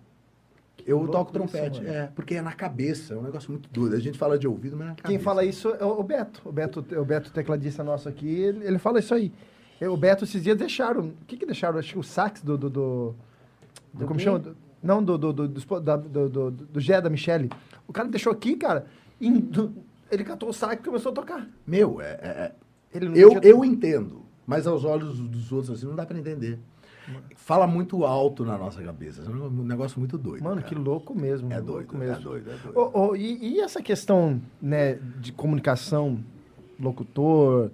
Eu 0.86 0.98
louco 1.00 1.12
toco 1.14 1.32
isso, 1.32 1.34
trompete, 1.52 1.82
mano. 1.82 1.94
é, 1.94 2.08
porque 2.14 2.36
é 2.36 2.42
na 2.42 2.54
cabeça, 2.54 3.14
é 3.16 3.18
um 3.18 3.24
negócio 3.24 3.50
muito 3.52 3.68
doido. 3.72 3.96
A 3.96 4.00
gente 4.00 4.18
fala 4.20 4.38
de 4.38 4.48
ouvido, 4.48 4.76
mas 4.78 4.86
é 4.88 4.90
na 4.92 4.96
cabeça. 4.96 5.08
Quem 5.10 5.20
fala 5.20 5.44
isso 5.44 5.70
é 5.70 5.84
o 5.84 6.04
Beto. 6.04 6.42
O 6.46 6.52
Beto, 6.52 6.86
o 7.00 7.06
Beto 7.06 7.32
tecladista 7.32 7.84
nosso 7.84 8.08
aqui, 8.08 8.28
ele, 8.28 8.66
ele 8.66 8.78
fala 8.78 9.00
isso 9.00 9.14
aí. 9.16 9.32
O 9.82 9.98
Beto 9.98 10.24
esses 10.26 10.44
dias 10.44 10.56
deixaram. 10.58 11.08
O 11.08 11.14
que 11.26 11.38
que 11.38 11.46
deixaram? 11.46 11.80
Acho 11.80 11.94
que 11.94 12.00
o 12.00 12.04
sax 12.04 12.42
do. 12.42 12.56
do, 12.58 12.70
do- 12.70 13.16
do- 13.94 14.06
como 14.06 14.20
chama? 14.20 14.56
Não, 14.86 15.04
do, 15.04 15.18
do, 15.18 15.34
do, 15.34 15.48
do, 15.48 15.80
da- 15.82 15.98
do, 15.98 16.30
do, 16.30 16.52
do 16.52 16.80
Gé 16.80 17.02
da 17.02 17.10
Michele. 17.10 17.50
O 17.88 17.92
cara 17.94 18.08
deixou 18.08 18.32
aqui, 18.32 18.56
cara. 18.56 18.86
e 19.20 19.32
do- 19.32 19.74
ele 20.12 20.24
catou 20.24 20.50
o 20.50 20.54
sax 20.54 20.76
e 20.80 20.86
começou 20.86 21.12
a 21.12 21.16
tocar. 21.16 21.48
Meu, 21.66 22.00
é- 22.00 22.20
é- 22.22 22.52
é, 22.94 23.00
Eu, 23.16 23.40
eu 23.42 23.66
entendo, 23.66 24.22
mas 24.46 24.68
aos 24.68 24.86
olhos 24.86 25.20
dos 25.20 25.52
outros 25.52 25.72
assim 25.78 25.88
não 25.88 25.96
dá 25.96 26.06
pra 26.06 26.18
entender. 26.18 26.60
Fala 27.36 27.68
muito 27.68 28.04
alto 28.04 28.44
na 28.46 28.58
nossa 28.58 28.82
cabeça. 28.82 29.22
É 29.22 29.30
um 29.30 29.64
negócio 29.64 30.00
muito 30.00 30.18
doido. 30.18 30.44
Mano, 30.44 30.56
cara. 30.58 30.68
que 30.68 30.76
louco 30.76 31.14
mesmo. 31.14 31.52
É 31.54 31.62
doido, 31.62 31.96
mesmo. 31.96 32.16
é 32.16 32.20
doido, 32.20 32.50
é 32.52 32.56
doido. 32.58 32.80
Ô, 32.80 33.08
ô, 33.10 33.16
e, 33.16 33.54
e 33.56 33.60
essa 33.62 33.82
questão 33.82 34.42
né, 34.62 34.96
de 35.20 35.32
comunicação, 35.32 36.20
locutor, 36.80 37.70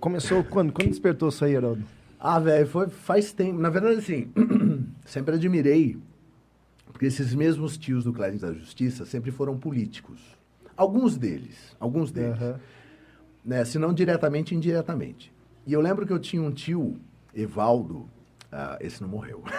começou 0.00 0.44
quando? 0.44 0.72
Quando 0.72 0.88
despertou 0.88 1.28
isso 1.28 1.44
aí, 1.44 1.56
Haroldo? 1.56 1.82
Ah, 2.20 2.38
velho, 2.38 2.66
foi 2.68 2.88
faz 2.88 3.32
tempo. 3.32 3.58
Na 3.60 3.68
verdade, 3.70 3.98
assim, 3.98 4.30
sempre 5.04 5.34
admirei, 5.34 5.98
porque 7.02 7.08
esses 7.08 7.34
mesmos 7.34 7.76
tios 7.76 8.04
do 8.04 8.12
Clarins 8.12 8.42
da 8.42 8.52
Justiça 8.52 9.04
sempre 9.04 9.32
foram 9.32 9.58
políticos. 9.58 10.20
Alguns 10.76 11.16
deles, 11.16 11.74
alguns 11.80 12.12
deles. 12.12 12.40
Aham. 12.40 12.60
né? 13.44 13.64
Se 13.64 13.76
não 13.76 13.92
diretamente, 13.92 14.54
indiretamente. 14.54 15.32
E 15.66 15.72
eu 15.72 15.80
lembro 15.80 16.06
que 16.06 16.12
eu 16.12 16.20
tinha 16.20 16.40
um 16.40 16.52
tio, 16.52 16.94
Evaldo, 17.34 18.08
ah, 18.52 18.76
esse 18.80 19.02
não 19.02 19.08
morreu. 19.08 19.42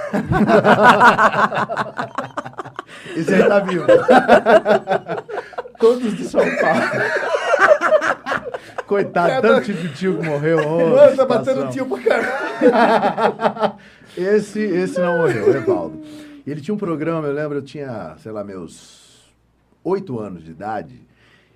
esse 3.13 3.33
aí 3.33 3.45
tá 3.45 3.59
vivo. 3.59 3.87
Todos 5.77 6.15
de 6.15 6.23
São 6.23 6.45
Paulo. 6.61 6.81
Coitado, 8.87 9.41
tanto 9.41 9.65
tipo 9.65 9.81
de 9.81 9.93
tio 9.93 10.17
que 10.17 10.25
morreu. 10.25 10.65
ô, 10.65 10.95
Mano, 10.95 11.17
tá 11.17 11.25
batendo 11.25 11.69
tio 11.71 11.85
pra 11.87 11.99
caralho. 11.99 13.75
Esse, 14.15 14.61
esse 14.61 14.99
não 14.99 15.17
morreu, 15.17 15.55
Evaldo. 15.55 15.99
Ele 16.45 16.59
tinha 16.59 16.75
um 16.75 16.77
programa, 16.77 17.27
eu 17.27 17.33
lembro, 17.33 17.59
eu 17.59 17.61
tinha, 17.61 18.17
sei 18.17 18.29
lá, 18.29 18.43
meus 18.43 19.31
oito 19.81 20.19
anos 20.19 20.43
de 20.43 20.51
idade, 20.51 20.99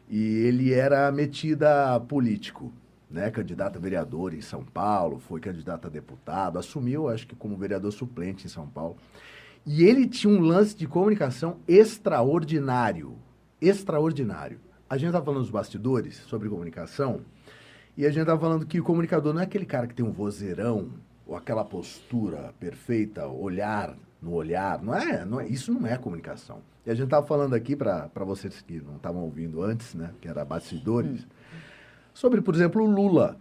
e 0.09 0.37
ele 0.45 0.73
era 0.73 1.11
metida 1.11 1.99
político, 1.99 2.71
né? 3.11 3.29
Candidato 3.29 3.77
a 3.77 3.81
vereador 3.81 4.33
em 4.33 4.39
São 4.39 4.63
Paulo, 4.63 5.19
foi 5.19 5.41
candidato 5.41 5.87
a 5.87 5.89
deputado, 5.89 6.57
assumiu, 6.57 7.09
acho 7.09 7.27
que 7.27 7.35
como 7.35 7.57
vereador 7.57 7.91
suplente 7.91 8.45
em 8.45 8.49
São 8.49 8.65
Paulo. 8.65 8.95
E 9.65 9.83
ele 9.83 10.07
tinha 10.07 10.33
um 10.33 10.39
lance 10.39 10.73
de 10.73 10.87
comunicação 10.87 11.57
extraordinário. 11.67 13.17
Extraordinário. 13.59 14.57
A 14.89 14.95
gente 14.97 15.07
estava 15.07 15.25
falando 15.25 15.41
nos 15.41 15.49
bastidores 15.49 16.15
sobre 16.27 16.47
comunicação, 16.47 17.19
e 17.97 18.05
a 18.05 18.09
gente 18.09 18.21
estava 18.21 18.39
falando 18.39 18.65
que 18.65 18.79
o 18.79 18.83
comunicador 18.85 19.33
não 19.33 19.41
é 19.41 19.43
aquele 19.43 19.65
cara 19.65 19.85
que 19.85 19.93
tem 19.93 20.05
um 20.05 20.13
vozeirão, 20.13 20.91
ou 21.25 21.35
aquela 21.35 21.65
postura 21.65 22.53
perfeita, 22.57 23.27
olhar 23.27 23.97
no 24.27 24.33
olhar. 24.33 24.81
Não 24.81 24.93
é, 24.93 25.25
não 25.25 25.39
é 25.39 25.47
isso 25.47 25.73
não 25.73 25.87
é 25.87 25.97
comunicação. 25.97 26.59
E 26.85 26.91
a 26.91 26.93
gente 26.93 27.05
estava 27.05 27.25
falando 27.25 27.53
aqui, 27.53 27.75
para 27.75 28.09
vocês 28.25 28.61
que 28.61 28.81
não 28.81 28.97
estavam 28.97 29.23
ouvindo 29.23 29.61
antes, 29.63 29.93
né, 29.93 30.11
que 30.21 30.27
era 30.27 30.43
bastidores, 30.45 31.25
sobre, 32.13 32.41
por 32.41 32.53
exemplo, 32.53 32.83
o 32.83 32.85
Lula. 32.85 33.37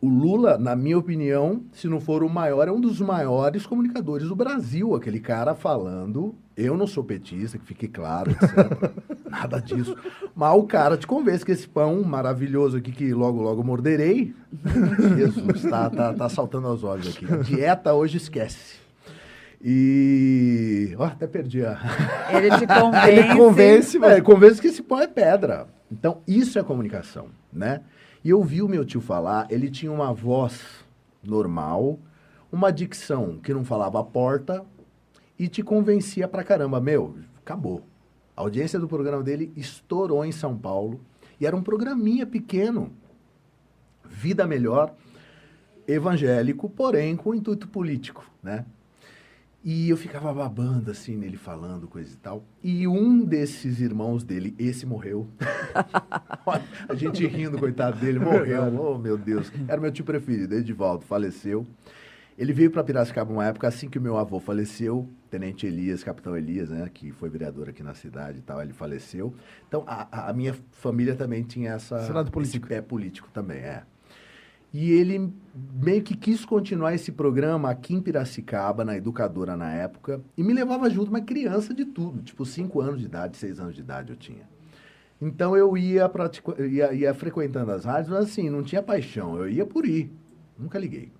O 0.00 0.08
Lula, 0.08 0.58
na 0.58 0.76
minha 0.76 0.98
opinião, 0.98 1.62
se 1.72 1.88
não 1.88 2.00
for 2.00 2.22
o 2.22 2.28
maior, 2.28 2.68
é 2.68 2.72
um 2.72 2.80
dos 2.80 3.00
maiores 3.00 3.66
comunicadores 3.66 4.28
do 4.28 4.36
Brasil. 4.36 4.94
Aquele 4.94 5.18
cara 5.18 5.54
falando. 5.54 6.34
Eu 6.54 6.76
não 6.76 6.86
sou 6.86 7.02
petista, 7.02 7.58
que 7.58 7.64
fique 7.64 7.88
claro, 7.88 8.30
etc. 8.30 8.92
Nada 9.30 9.58
disso. 9.60 9.96
Mas 10.34 10.54
o 10.54 10.64
cara 10.64 10.96
te 10.96 11.06
convence 11.06 11.44
que 11.44 11.52
esse 11.52 11.68
pão 11.68 12.02
maravilhoso 12.02 12.76
aqui, 12.76 12.92
que 12.92 13.12
logo, 13.14 13.40
logo 13.42 13.62
morderei. 13.62 14.34
Jesus, 15.16 15.62
tá, 15.62 15.88
tá, 15.88 16.12
tá 16.12 16.28
saltando 16.28 16.66
aos 16.66 16.84
olhos 16.84 17.08
aqui. 17.08 17.26
Dieta 17.44 17.94
hoje 17.94 18.18
esquece. 18.18 18.85
E. 19.68 20.94
Ó, 20.96 21.06
até 21.06 21.26
perdi 21.26 21.66
a. 21.66 21.76
Ele 22.30 22.50
te 22.56 22.68
convence. 22.68 23.08
Ele 23.10 23.34
convence, 23.34 24.22
convence 24.22 24.60
que 24.60 24.68
esse 24.68 24.80
pão 24.80 25.00
é 25.00 25.08
pedra. 25.08 25.66
Então, 25.90 26.22
isso 26.24 26.56
é 26.56 26.62
comunicação, 26.62 27.30
né? 27.52 27.80
E 28.22 28.30
eu 28.30 28.44
vi 28.44 28.62
o 28.62 28.68
meu 28.68 28.84
tio 28.84 29.00
falar, 29.00 29.48
ele 29.50 29.68
tinha 29.68 29.90
uma 29.90 30.12
voz 30.12 30.60
normal, 31.22 31.98
uma 32.50 32.72
dicção 32.72 33.38
que 33.38 33.52
não 33.52 33.64
falava 33.64 34.00
a 34.00 34.04
porta 34.04 34.64
e 35.36 35.48
te 35.48 35.64
convencia 35.64 36.28
pra 36.28 36.44
caramba. 36.44 36.80
Meu, 36.80 37.16
acabou. 37.38 37.82
A 38.36 38.42
audiência 38.42 38.78
do 38.78 38.86
programa 38.86 39.22
dele 39.22 39.52
estourou 39.56 40.24
em 40.24 40.32
São 40.32 40.56
Paulo 40.56 41.00
e 41.40 41.46
era 41.46 41.56
um 41.56 41.62
programinha 41.62 42.24
pequeno. 42.24 42.92
Vida 44.04 44.46
melhor, 44.46 44.94
evangélico, 45.88 46.68
porém 46.70 47.16
com 47.16 47.34
intuito 47.34 47.66
político, 47.66 48.24
né? 48.40 48.64
E 49.68 49.90
eu 49.90 49.96
ficava 49.96 50.32
babando 50.32 50.92
assim 50.92 51.16
nele 51.16 51.36
falando 51.36 51.88
coisa 51.88 52.14
e 52.14 52.16
tal. 52.18 52.44
E 52.62 52.86
um 52.86 53.24
desses 53.24 53.80
irmãos 53.80 54.22
dele, 54.22 54.54
esse 54.60 54.86
morreu. 54.86 55.26
A 56.88 56.94
gente 56.94 57.26
rindo, 57.26 57.58
coitado 57.58 57.98
dele, 57.98 58.20
morreu. 58.20 58.62
Oh, 58.80 58.96
meu 58.96 59.18
Deus. 59.18 59.52
Era 59.66 59.80
meu 59.80 59.90
tio 59.90 60.04
preferido, 60.04 60.54
Edivaldo, 60.54 61.04
faleceu. 61.04 61.66
Ele 62.38 62.52
veio 62.52 62.70
para 62.70 62.84
Piracicaba 62.84 63.32
uma 63.32 63.44
época 63.44 63.66
assim 63.66 63.88
que 63.88 63.98
o 63.98 64.00
meu 64.00 64.16
avô 64.16 64.38
faleceu, 64.38 65.08
Tenente 65.28 65.66
Elias, 65.66 66.04
Capitão 66.04 66.36
Elias, 66.36 66.70
né, 66.70 66.88
que 66.94 67.10
foi 67.10 67.28
vereador 67.28 67.68
aqui 67.68 67.82
na 67.82 67.94
cidade 67.94 68.38
e 68.38 68.42
tal, 68.42 68.62
ele 68.62 68.72
faleceu. 68.72 69.34
Então, 69.66 69.82
a, 69.84 70.28
a 70.28 70.32
minha 70.32 70.54
família 70.70 71.16
também 71.16 71.42
tinha 71.42 71.72
essa, 71.72 71.98
esse 72.02 72.12
lado 72.12 72.30
político. 72.30 72.66
esse 72.66 72.74
pé 72.74 72.80
político 72.80 73.28
também, 73.32 73.58
é. 73.58 73.82
E 74.78 74.92
ele 74.92 75.32
meio 75.72 76.02
que 76.02 76.14
quis 76.14 76.44
continuar 76.44 76.92
esse 76.92 77.10
programa 77.10 77.70
aqui 77.70 77.94
em 77.94 78.00
Piracicaba, 78.02 78.84
na 78.84 78.94
educadora 78.94 79.56
na 79.56 79.72
época, 79.72 80.20
e 80.36 80.44
me 80.44 80.52
levava 80.52 80.90
junto, 80.90 81.08
uma 81.08 81.22
criança 81.22 81.72
de 81.72 81.86
tudo, 81.86 82.22
tipo 82.22 82.44
5 82.44 82.78
anos 82.82 83.00
de 83.00 83.06
idade, 83.06 83.38
6 83.38 83.58
anos 83.58 83.74
de 83.74 83.80
idade 83.80 84.10
eu 84.10 84.16
tinha. 84.16 84.46
Então 85.18 85.56
eu 85.56 85.78
ia, 85.78 86.06
pratico, 86.10 86.62
ia, 86.62 86.92
ia 86.92 87.14
frequentando 87.14 87.72
as 87.72 87.86
rádios, 87.86 88.10
mas 88.10 88.26
assim, 88.26 88.50
não 88.50 88.62
tinha 88.62 88.82
paixão, 88.82 89.38
eu 89.38 89.48
ia 89.48 89.64
por 89.64 89.86
ir, 89.86 90.12
nunca 90.58 90.78
liguei. 90.78 91.10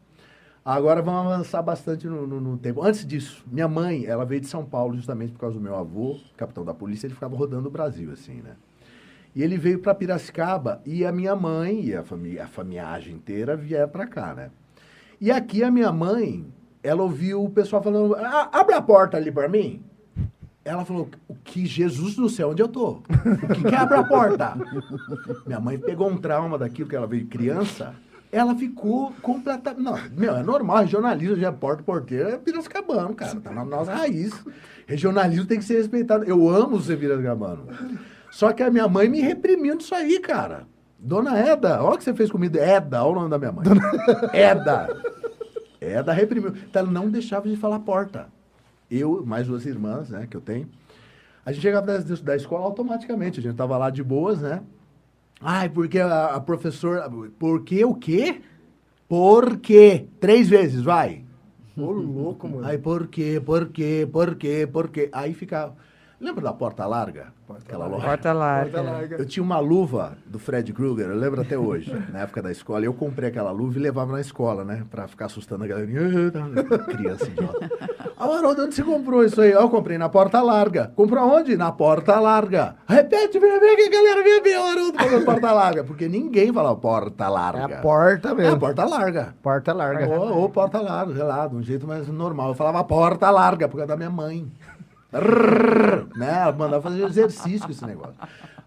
Agora 0.63 1.01
vamos 1.01 1.33
avançar 1.33 1.63
bastante 1.63 2.07
no, 2.07 2.27
no, 2.27 2.39
no, 2.39 2.59
tempo. 2.59 2.83
Antes 2.83 3.07
disso, 3.07 3.43
minha 3.47 3.67
mãe, 3.67 4.05
ela 4.05 4.27
veio 4.27 4.43
de 4.43 4.49
São 4.49 4.67
Paulo 4.67 4.95
justamente 4.97 5.33
por 5.33 5.41
causa 5.41 5.57
do 5.57 5.63
meu 5.63 5.77
avô, 5.77 6.21
capitão 6.37 6.63
da 6.63 6.75
polícia, 6.75 7.07
ele 7.07 7.15
ficava 7.15 7.35
rodando 7.35 7.69
o 7.69 7.71
Brasil, 7.71 8.13
assim, 8.13 8.43
né? 8.43 8.55
E 9.37 9.43
ele 9.43 9.59
veio 9.59 9.79
para 9.79 9.95
Piracicaba 9.95 10.81
e 10.87 11.05
a 11.05 11.13
minha 11.13 11.37
mãe 11.37 11.85
e 11.85 11.95
a 11.95 12.03
família, 12.03 12.45
a 12.45 12.47
família 12.49 12.99
inteira 13.11 13.55
vieram 13.55 13.91
para 13.91 14.07
cá, 14.07 14.35
né? 14.35 14.51
E 15.21 15.31
aqui 15.31 15.63
a 15.63 15.71
minha 15.71 15.93
mãe, 15.93 16.47
ela 16.83 17.03
ouviu 17.03 17.45
o 17.45 17.51
pessoal 17.51 17.83
falando: 17.83 18.17
abre 18.17 18.75
a 18.75 18.81
porta 18.81 19.19
ali 19.19 19.31
para 19.31 19.47
mim. 19.47 19.85
Ela 20.65 20.87
falou: 20.87 21.11
o 21.29 21.35
que 21.35 21.67
Jesus 21.67 22.15
do 22.15 22.31
céu, 22.31 22.49
onde 22.49 22.63
eu 22.63 22.69
tô? 22.69 22.93
O 22.93 23.55
que, 23.55 23.69
que 23.69 23.75
abre 23.75 23.99
a 23.99 24.05
porta? 24.05 24.57
minha 25.47 25.61
mãe 25.61 25.79
pegou 25.79 26.09
um 26.09 26.17
trauma 26.17 26.57
daquilo 26.57 26.89
que 26.89 26.97
ela 26.97 27.07
veio 27.07 27.27
criança 27.27 27.95
ela 28.33 28.55
ficou 28.55 29.13
completamente. 29.23 29.83
Não, 29.83 29.97
meu, 30.17 30.37
é 30.37 30.43
normal, 30.43 30.79
regionalismo, 30.79 31.37
já 31.37 31.53
porta 31.53 31.83
porteiro 31.83 32.29
é 32.29 32.37
piracicabano, 32.37 33.15
cara. 33.15 33.41
Tá 33.41 33.51
na 33.51 33.65
nossa 33.65 33.95
raiz. 33.95 34.33
Regionalismo 34.87 35.47
tem 35.47 35.59
que 35.59 35.65
ser 35.65 35.77
respeitado. 35.77 36.25
Eu 36.25 36.49
amo 36.49 36.81
ser 36.81 36.99
piracicabano. 36.99 37.67
Só 38.37 38.53
que 38.53 38.63
a 38.63 38.71
minha 38.71 38.87
mãe 38.87 39.09
me 39.09 39.19
reprimiu 39.19 39.79
disso 39.79 39.95
aí, 39.95 40.21
cara. 40.21 40.67
Dona 40.99 41.39
Eda, 41.39 41.83
olha 41.83 41.95
o 41.95 41.97
que 41.97 42.05
você 42.05 42.13
fez 42.13 42.31
comigo. 42.31 42.59
Eda, 42.59 43.03
olha 43.03 43.13
o 43.13 43.15
nome 43.15 43.31
da 43.31 43.39
minha 43.39 43.51
mãe. 43.51 43.65
Dona... 43.65 43.81
Eda. 44.37 44.95
Eda 45.81 46.13
reprimiu. 46.13 46.51
Então 46.51 46.83
ela 46.83 46.91
não 46.91 47.09
deixava 47.09 47.49
de 47.49 47.57
falar 47.57 47.79
porta. 47.79 48.29
Eu, 48.91 49.25
mais 49.25 49.47
duas 49.47 49.65
irmãs, 49.65 50.11
né, 50.11 50.27
que 50.31 50.37
eu 50.37 50.43
tenho. 50.43 50.69
A 51.47 51.51
gente 51.51 51.63
chegava 51.63 51.87
da, 51.87 51.97
da 51.99 52.37
escola 52.37 52.67
automaticamente. 52.67 53.41
A 53.41 53.43
gente 53.43 53.57
tava 53.57 53.79
lá 53.79 53.89
de 53.89 54.03
boas, 54.03 54.43
né? 54.43 54.63
Ai, 55.41 55.71
porque 55.71 55.99
a, 55.99 56.35
a 56.35 56.41
professora. 56.41 57.11
Porque 57.39 57.87
o 57.87 57.95
quê? 57.95 58.43
Por 59.09 59.57
quê? 59.57 60.09
Três 60.21 60.47
vezes, 60.47 60.83
vai. 60.83 61.25
Ô, 61.75 61.91
louco, 61.91 62.47
mano. 62.47 62.67
Aí, 62.67 62.77
por 62.77 63.07
quê? 63.07 63.41
Por 63.43 63.69
quê? 63.69 64.07
Por 64.13 64.35
quê? 64.35 64.69
Por 64.71 64.89
quê? 64.91 65.09
Aí 65.11 65.33
fica. 65.33 65.73
Lembra 66.19 66.45
da 66.45 66.53
porta 66.53 66.87
larga? 66.87 67.27
Porta 67.47 67.63
Aquela 67.67 67.87
larga. 67.87 68.07
Porta 68.07 68.33
larga. 68.33 68.71
Porta 68.71 68.91
larga. 68.91 69.17
Eu 69.17 69.27
tinha 69.27 69.43
uma 69.43 69.59
luva 69.59 70.17
do 70.25 70.39
Fred 70.39 70.73
Krueger, 70.73 71.09
eu 71.09 71.17
lembro 71.17 71.43
até 71.43 71.59
hoje, 71.59 71.93
na 72.11 72.21
época 72.21 72.43
da 72.43 72.51
escola. 72.51 72.85
Eu 72.85 72.95
comprei 72.95 73.29
aquela 73.29 73.51
luva 73.51 73.79
e 73.79 73.83
levava 73.83 74.13
na 74.13 74.21
escola, 74.21 74.65
né? 74.65 74.83
Pra 74.91 75.07
ficar 75.07 75.27
assustando 75.27 75.65
a 75.65 75.67
galera. 75.67 75.87
Criança 76.89 77.27
idiota. 77.27 77.71
Ah, 78.19 78.25
Haroldo, 78.25 78.63
onde 78.65 78.75
você 78.75 78.83
comprou 78.83 79.25
isso 79.25 79.39
aí? 79.43 79.51
Eu 79.53 79.69
comprei 79.69 79.99
na 79.99 80.09
porta 80.09 80.41
larga. 80.41 80.91
Comprou 80.97 81.23
onde? 81.29 81.55
Na 81.55 81.71
porta 81.71 82.19
larga. 82.19 82.77
Repete, 82.89 83.39
vem 83.39 83.61
ver 83.61 83.77
que 83.77 83.83
a 83.83 83.91
galera 83.91 84.25
vem 84.25 84.43
ver 84.43 84.59
o 84.59 84.63
Haroldo 84.63 84.99
falando 84.99 85.25
porta 85.27 85.53
larga. 85.53 85.85
Porque 85.85 86.09
ninguém 86.09 86.51
fala 86.51 86.75
porta 86.75 87.29
larga. 87.29 87.75
É 87.75 87.79
a 87.79 87.83
porta 87.83 88.35
mesmo. 88.35 88.53
É 88.53 88.55
a 88.55 88.59
porta 88.59 88.85
larga. 88.87 89.35
Porta 89.43 89.73
larga. 89.75 90.09
Ou, 90.09 90.39
ou 90.39 90.49
porta 90.49 90.81
larga, 90.81 91.13
sei 91.15 91.25
lá, 91.25 91.47
de 91.47 91.57
um 91.57 91.63
jeito 91.63 91.87
mais 91.87 92.09
normal. 92.09 92.49
Eu 92.49 92.55
falava 92.55 92.83
porta 92.83 93.29
larga, 93.29 93.69
por 93.69 93.77
causa 93.77 93.89
da 93.89 93.97
minha 93.99 94.11
mãe 94.11 94.51
né? 95.13 96.53
Mandava 96.57 96.83
fazer 96.83 97.05
exercício 97.05 97.67
com 97.67 97.73
esse 97.73 97.85
negócio. 97.85 98.17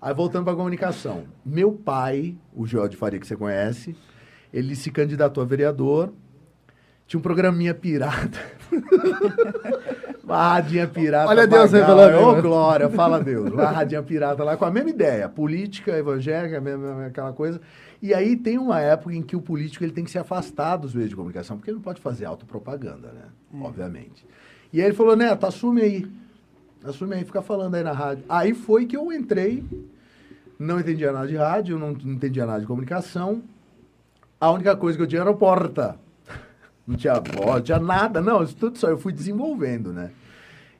Aí 0.01 0.13
voltando 0.13 0.45
para 0.45 0.53
a 0.53 0.55
comunicação. 0.55 1.23
Meu 1.45 1.71
pai, 1.71 2.35
o 2.53 2.65
Joel 2.65 2.87
de 2.87 2.95
Faria, 2.95 3.19
que 3.19 3.27
você 3.27 3.35
conhece, 3.35 3.95
ele 4.53 4.75
se 4.75 4.89
candidatou 4.91 5.43
a 5.43 5.45
vereador. 5.45 6.13
Tinha 7.05 7.19
um 7.19 7.23
programinha 7.23 7.73
pirata. 7.73 8.39
Uma 10.23 10.53
radinha 10.53 10.87
pirata. 10.87 11.27
Olha 11.27 11.47
Deus 11.47 11.71
revelando. 11.71 12.19
Ô, 12.19 12.29
oh, 12.29 12.41
Glória, 12.41 12.87
fala 12.87 13.19
Deus. 13.19 13.51
Uma 13.51 13.65
radinha 13.65 14.03
pirata 14.03 14.43
lá 14.43 14.55
com 14.55 14.63
a 14.63 14.69
mesma 14.69 14.91
ideia. 14.91 15.27
Política, 15.27 15.97
evangélica, 15.97 16.61
mesma, 16.61 17.07
aquela 17.07 17.33
coisa. 17.33 17.59
E 17.99 18.13
aí 18.13 18.35
tem 18.35 18.59
uma 18.59 18.79
época 18.79 19.15
em 19.15 19.23
que 19.23 19.35
o 19.35 19.41
político 19.41 19.83
ele 19.83 19.91
tem 19.91 20.03
que 20.03 20.11
se 20.11 20.19
afastar 20.19 20.77
dos 20.77 20.93
meios 20.93 21.09
de 21.09 21.15
comunicação, 21.15 21.57
porque 21.57 21.71
ele 21.71 21.77
não 21.77 21.83
pode 21.83 21.99
fazer 21.99 22.25
autopropaganda, 22.25 23.11
né? 23.11 23.23
É. 23.51 23.57
Obviamente. 23.57 24.23
E 24.71 24.79
aí 24.79 24.85
ele 24.85 24.95
falou, 24.95 25.15
Neto, 25.15 25.47
assume 25.47 25.81
aí. 25.81 26.07
Assume 26.83 27.15
aí, 27.15 27.25
fica 27.25 27.41
falando 27.41 27.75
aí 27.75 27.83
na 27.83 27.91
rádio. 27.91 28.23
Aí 28.29 28.53
foi 28.53 28.85
que 28.85 28.95
eu 28.95 29.11
entrei, 29.11 29.63
não 30.57 30.79
entendia 30.79 31.11
nada 31.11 31.27
de 31.27 31.35
rádio, 31.35 31.77
não, 31.77 31.91
não 31.91 32.13
entendia 32.13 32.45
nada 32.45 32.61
de 32.61 32.65
comunicação. 32.65 33.43
A 34.39 34.49
única 34.51 34.75
coisa 34.75 34.97
que 34.97 35.03
eu 35.03 35.07
tinha 35.07 35.21
era 35.21 35.33
porta. 35.33 35.97
Não 36.87 36.95
tinha 36.95 37.19
voz, 37.19 37.45
não 37.45 37.61
tinha 37.61 37.79
nada, 37.79 38.19
não, 38.19 38.41
isso 38.41 38.55
tudo 38.55 38.75
só 38.79 38.89
eu 38.89 38.97
fui 38.97 39.13
desenvolvendo, 39.13 39.93
né? 39.93 40.09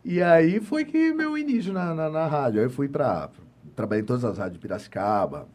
E 0.04 0.24
aí 0.24 0.60
foi 0.60 0.84
que 0.84 1.14
meu 1.14 1.38
início 1.38 1.72
na, 1.72 1.94
na, 1.94 2.10
na 2.10 2.26
rádio. 2.26 2.60
Aí 2.60 2.66
eu 2.66 2.70
fui 2.72 2.88
para. 2.90 3.30
Trabalhei 3.76 4.02
em 4.02 4.06
todas 4.06 4.26
as 4.26 4.36
rádios 4.36 4.54
de 4.56 4.60
Piracicaba, 4.60 5.48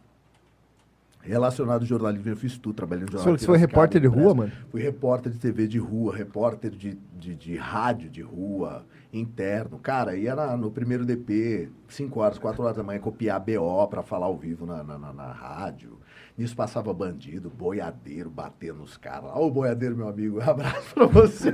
relacionado 1.24 1.80
ao 1.80 1.86
jornalismo, 1.86 2.30
eu 2.30 2.36
fiz 2.36 2.56
tudo, 2.58 2.74
trabalhei 2.76 3.04
no 3.04 3.10
jornalismo. 3.10 3.38
Você 3.38 3.46
foi 3.46 3.58
repórter 3.58 4.00
de 4.00 4.06
rua, 4.06 4.34
mano? 4.34 4.52
Fui 4.70 4.80
repórter 4.80 5.32
de 5.32 5.38
TV 5.38 5.66
de 5.66 5.78
rua, 5.78 6.14
repórter 6.14 6.70
de, 6.70 6.98
de, 7.18 7.34
de 7.34 7.56
rádio 7.56 8.10
de 8.10 8.22
rua, 8.22 8.84
interno. 9.18 9.78
Cara, 9.78 10.16
ia 10.16 10.34
na, 10.34 10.56
no 10.56 10.70
primeiro 10.70 11.04
DP, 11.04 11.70
5 11.88 12.20
horas, 12.20 12.38
4 12.38 12.62
horas 12.62 12.76
da 12.76 12.82
manhã, 12.82 13.00
copiar 13.00 13.40
BO 13.40 13.86
para 13.88 14.02
falar 14.02 14.26
ao 14.26 14.36
vivo 14.36 14.66
na, 14.66 14.82
na, 14.82 14.98
na, 14.98 15.12
na 15.12 15.32
rádio. 15.32 15.98
Nisso 16.36 16.56
passava 16.56 16.92
bandido, 16.92 17.48
boiadeiro, 17.48 18.28
batendo 18.28 18.80
nos 18.80 18.96
caras. 18.96 19.30
Olha 19.32 19.44
o 19.44 19.50
boiadeiro, 19.50 19.96
meu 19.96 20.08
amigo. 20.08 20.38
Um 20.44 20.50
abraço 20.50 20.94
pra 20.94 21.06
você. 21.06 21.52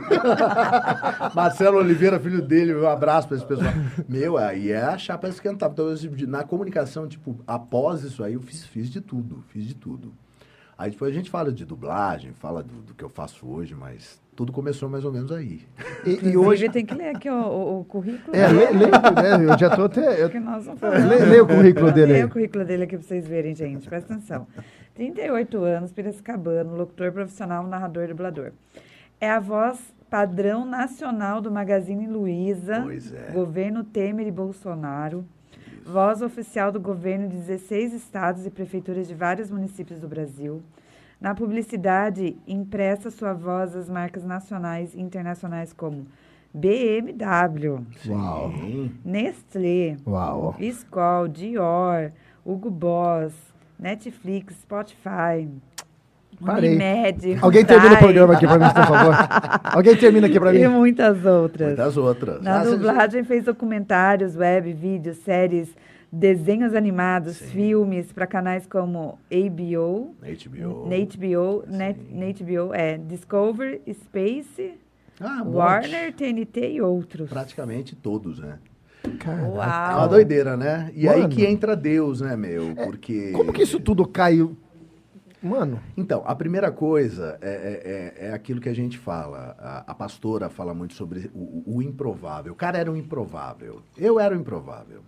Marcelo 1.34 1.78
Oliveira, 1.78 2.18
filho 2.18 2.40
dele, 2.40 2.74
um 2.74 2.88
abraço 2.88 3.28
pra 3.28 3.36
esse 3.36 3.46
pessoal. 3.46 3.72
Meu, 4.08 4.38
aí 4.38 4.70
é 4.70 4.82
a 4.82 4.96
chapa 4.96 5.28
esquentar. 5.28 5.70
Então, 5.70 5.86
na 6.28 6.44
comunicação, 6.44 7.06
tipo, 7.06 7.38
após 7.46 8.02
isso 8.02 8.24
aí, 8.24 8.34
eu 8.34 8.40
fiz, 8.40 8.64
fiz 8.64 8.88
de 8.88 9.00
tudo. 9.00 9.44
Fiz 9.48 9.66
de 9.66 9.74
tudo. 9.74 10.14
Aí 10.78 10.90
depois 10.90 11.12
a 11.12 11.14
gente 11.14 11.28
fala 11.28 11.52
de 11.52 11.66
dublagem, 11.66 12.32
fala 12.32 12.62
do, 12.62 12.80
do 12.80 12.94
que 12.94 13.04
eu 13.04 13.10
faço 13.10 13.46
hoje, 13.46 13.74
mas 13.74 14.18
tudo 14.40 14.52
começou 14.52 14.88
mais 14.88 15.04
ou 15.04 15.12
menos 15.12 15.30
aí. 15.30 15.60
E, 16.06 16.30
e 16.30 16.34
hoje 16.34 16.70
tem 16.70 16.82
que 16.86 16.94
ler 16.94 17.14
aqui 17.14 17.28
o, 17.28 17.34
o, 17.34 17.80
o 17.80 17.84
currículo. 17.84 18.34
É, 18.34 18.48
lê, 18.48 18.70
lê, 18.70 18.86
né? 18.86 19.52
eu 19.52 19.58
já 19.58 19.66
estou 19.66 19.84
até. 19.84 20.22
Eu... 20.22 20.30
Que 20.30 20.40
nós 20.40 20.64
vamos 20.64 20.80
lê, 20.80 21.26
lê, 21.26 21.40
o 21.42 21.46
currículo 21.46 21.92
dele. 21.92 22.12
Lê 22.14 22.24
o 22.24 22.30
currículo 22.30 22.64
dele 22.64 22.84
aqui 22.84 22.96
para 22.96 23.06
vocês 23.06 23.28
verem, 23.28 23.54
gente. 23.54 23.86
Presta 23.86 24.14
atenção. 24.14 24.46
38 24.94 25.62
anos, 25.62 25.92
piracicabano, 25.92 26.74
locutor 26.74 27.12
profissional, 27.12 27.66
narrador 27.66 28.04
e 28.04 28.08
dublador. 28.08 28.52
É 29.20 29.30
a 29.30 29.38
voz 29.38 29.78
padrão 30.08 30.64
nacional 30.64 31.42
do 31.42 31.50
Magazine 31.50 32.06
Luiza, 32.06 32.86
é. 33.28 33.32
governo 33.32 33.84
Temer 33.84 34.26
e 34.26 34.32
Bolsonaro. 34.32 35.22
Voz 35.84 36.22
oficial 36.22 36.72
do 36.72 36.80
governo 36.80 37.28
de 37.28 37.36
16 37.36 37.92
estados 37.92 38.46
e 38.46 38.50
prefeituras 38.50 39.06
de 39.06 39.14
vários 39.14 39.50
municípios 39.50 40.00
do 40.00 40.08
Brasil. 40.08 40.62
Na 41.20 41.34
publicidade, 41.34 42.34
impressa 42.48 43.10
sua 43.10 43.34
voz 43.34 43.76
às 43.76 43.90
marcas 43.90 44.24
nacionais 44.24 44.94
e 44.94 45.00
internacionais 45.00 45.70
como 45.70 46.06
BMW, 46.54 47.84
Uau. 48.08 48.52
Nestlé, 49.04 49.98
Uau. 50.06 50.56
Skol, 50.58 51.28
Dior, 51.28 52.10
Hugo 52.44 52.70
Boss, 52.70 53.34
Netflix, 53.78 54.54
Spotify, 54.62 55.46
Parei. 56.44 56.70
Unimed, 56.70 57.38
Alguém 57.42 57.66
termina 57.66 57.94
o 57.94 57.98
programa 57.98 58.32
aqui 58.32 58.46
para 58.46 58.58
mim, 58.58 58.74
por 58.74 58.86
favor. 58.86 59.14
Alguém 59.76 59.96
termina 59.96 60.26
aqui 60.26 60.40
para 60.40 60.52
mim. 60.52 60.58
E 60.60 60.68
muitas 60.68 61.24
outras. 61.26 61.68
Muitas 61.68 61.96
outras. 61.98 62.42
Na 62.42 62.60
ah, 62.60 62.64
dublagem 62.64 63.24
fez 63.24 63.44
documentários, 63.44 64.36
web, 64.36 64.72
vídeos, 64.72 65.18
séries 65.18 65.76
desenhos 66.12 66.74
animados, 66.74 67.36
Sim. 67.36 67.46
filmes 67.46 68.12
para 68.12 68.26
canais 68.26 68.66
como 68.66 69.18
HBO, 69.30 70.14
HBO, 70.20 70.88
HBO, 70.88 71.64
Net, 71.68 71.98
HBO 71.98 72.74
é 72.74 72.98
Discovery, 72.98 73.80
Space, 73.92 74.74
ah, 75.20 75.42
Warner, 75.44 76.12
TNT 76.14 76.72
e 76.72 76.80
outros. 76.80 77.28
Praticamente 77.28 77.94
todos, 77.94 78.38
né? 78.38 78.58
Uau. 79.26 79.62
É 79.62 79.96
uma 79.96 80.08
doideira, 80.08 80.56
né? 80.56 80.90
E 80.94 81.06
Mano. 81.06 81.22
aí 81.22 81.28
que 81.28 81.44
entra 81.44 81.76
Deus, 81.76 82.20
né, 82.20 82.36
meu? 82.36 82.70
É, 82.70 82.84
Porque. 82.84 83.32
Como 83.32 83.52
que 83.52 83.62
isso 83.62 83.80
tudo 83.80 84.06
caiu? 84.06 84.56
Mano. 85.42 85.80
Então, 85.96 86.22
a 86.26 86.34
primeira 86.34 86.70
coisa 86.70 87.38
é, 87.40 87.48
é, 87.50 88.24
é, 88.24 88.28
é 88.28 88.32
aquilo 88.32 88.60
que 88.60 88.68
a 88.68 88.74
gente 88.74 88.98
fala. 88.98 89.56
A, 89.58 89.92
a 89.92 89.94
pastora 89.94 90.50
fala 90.50 90.74
muito 90.74 90.92
sobre 90.92 91.30
o, 91.34 91.76
o, 91.76 91.82
improvável. 91.82 92.52
O 92.52 92.56
cara 92.56 92.76
era 92.76 92.92
um 92.92 92.96
improvável. 92.96 93.80
Eu 93.96 94.20
era 94.20 94.36
um 94.36 94.40
improvável 94.40 95.00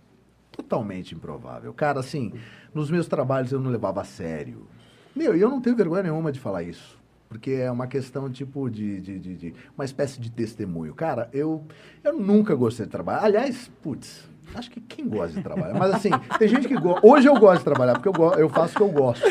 totalmente 0.53 1.13
improvável. 1.15 1.73
Cara, 1.73 1.99
assim, 1.99 2.31
nos 2.73 2.89
meus 2.89 3.07
trabalhos 3.07 3.51
eu 3.51 3.59
não 3.59 3.71
levava 3.71 3.99
a 4.01 4.03
sério. 4.05 4.67
Meu, 5.15 5.35
e 5.35 5.41
eu 5.41 5.49
não 5.49 5.59
tenho 5.59 5.75
vergonha 5.75 6.03
nenhuma 6.03 6.31
de 6.31 6.39
falar 6.39 6.63
isso. 6.63 6.97
porque 7.33 7.51
é 7.51 7.71
uma 7.71 7.87
questão 7.87 8.29
tipo 8.29 8.69
de, 8.69 9.01
de, 9.01 9.17
de, 9.19 9.35
de 9.35 9.55
uma 9.75 9.83
espécie 9.83 10.19
de 10.21 10.29
testemunho. 10.31 10.93
Cara, 10.93 11.27
eu, 11.33 11.63
eu 12.03 12.13
nunca 12.13 12.53
gostei 12.53 12.85
de 12.85 12.91
trabalhar. 12.91 13.23
Aliás, 13.23 13.71
putz, 13.81 14.29
acho 14.53 14.69
que 14.69 14.79
quem 14.79 15.09
gosta 15.09 15.35
de 15.35 15.41
trabalhar? 15.41 15.73
Mas 15.73 15.95
assim, 15.95 16.11
tem 16.37 16.47
gente 16.47 16.67
que 16.67 16.75
gosta. 16.75 17.05
Hoje 17.05 17.27
eu 17.27 17.33
gosto 17.39 17.57
de 17.59 17.65
trabalhar, 17.65 17.93
porque 17.93 18.07
eu, 18.07 18.13
go 18.13 18.33
eu 18.35 18.47
faço 18.49 18.75
o 18.75 18.77
que 18.77 18.83
eu 18.83 18.89
gosto. 18.91 19.25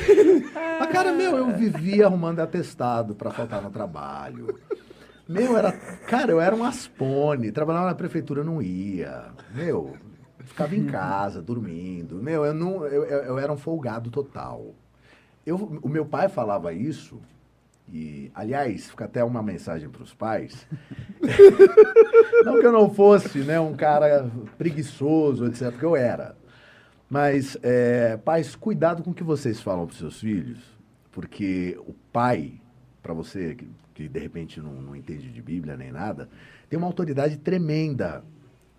Mas, 0.80 0.90
cara, 0.90 1.12
meu, 1.12 1.36
eu 1.36 1.56
vivia 1.56 2.06
arrumando 2.06 2.40
atestado 2.40 3.14
para 3.14 3.30
faltar 3.30 3.62
no 3.62 3.70
trabalho. 3.70 4.58
Meu, 5.28 5.56
era. 5.56 5.70
Cara, 5.70 6.32
eu 6.32 6.40
era 6.40 6.56
um 6.56 6.64
aspone. 6.64 7.52
Trabalhava 7.52 7.86
na 7.86 7.94
prefeitura, 7.94 8.40
eu 8.40 8.44
não 8.44 8.60
ia. 8.60 9.26
Meu, 9.54 9.94
ficava 10.53 10.76
em 10.76 10.86
casa, 10.86 11.42
dormindo. 11.42 12.16
Meu, 12.16 12.44
eu 12.44 12.55
não. 12.55 12.86
Eu, 12.86 13.05
eu, 13.05 13.38
era 13.38 13.53
um 13.53 13.57
folgado 13.57 14.11
total. 14.11 14.74
Eu, 15.44 15.57
o 15.82 15.88
meu 15.88 16.07
pai 16.07 16.28
falava 16.28 16.72
isso, 16.72 17.20
e, 17.92 18.30
aliás, 18.34 18.88
fica 18.90 19.07
até 19.07 19.24
uma 19.24 19.42
mensagem 19.42 19.88
para 19.88 20.03
os 20.03 20.14
pais. 20.14 20.66
não 22.44 22.61
que 22.61 22.66
eu 22.66 22.72
não 22.72 22.88
fosse 22.94 23.40
né, 23.40 23.59
um 23.59 23.74
cara 23.74 24.30
preguiçoso, 24.57 25.46
etc., 25.46 25.70
porque 25.70 25.84
eu 25.84 25.96
era. 25.96 26.36
Mas, 27.11 27.57
é, 27.62 28.16
pais, 28.18 28.55
cuidado 28.55 29.03
com 29.03 29.11
o 29.11 29.14
que 29.14 29.24
vocês 29.24 29.61
falam 29.61 29.86
para 29.86 29.96
seus 29.96 30.20
filhos, 30.20 30.61
porque 31.11 31.76
o 31.86 31.92
pai, 32.12 32.55
para 33.03 33.12
você 33.12 33.55
que, 33.55 33.68
que, 33.92 34.09
de 34.09 34.20
repente 34.20 34.61
não, 34.61 34.72
não 34.80 34.96
entende 34.96 35.30
de 35.30 35.42
Bíblia 35.42 35.76
nem 35.76 35.90
nada, 35.90 36.28
tem 36.70 36.78
uma 36.78 36.86
autoridade 36.86 37.36
tremenda 37.36 38.24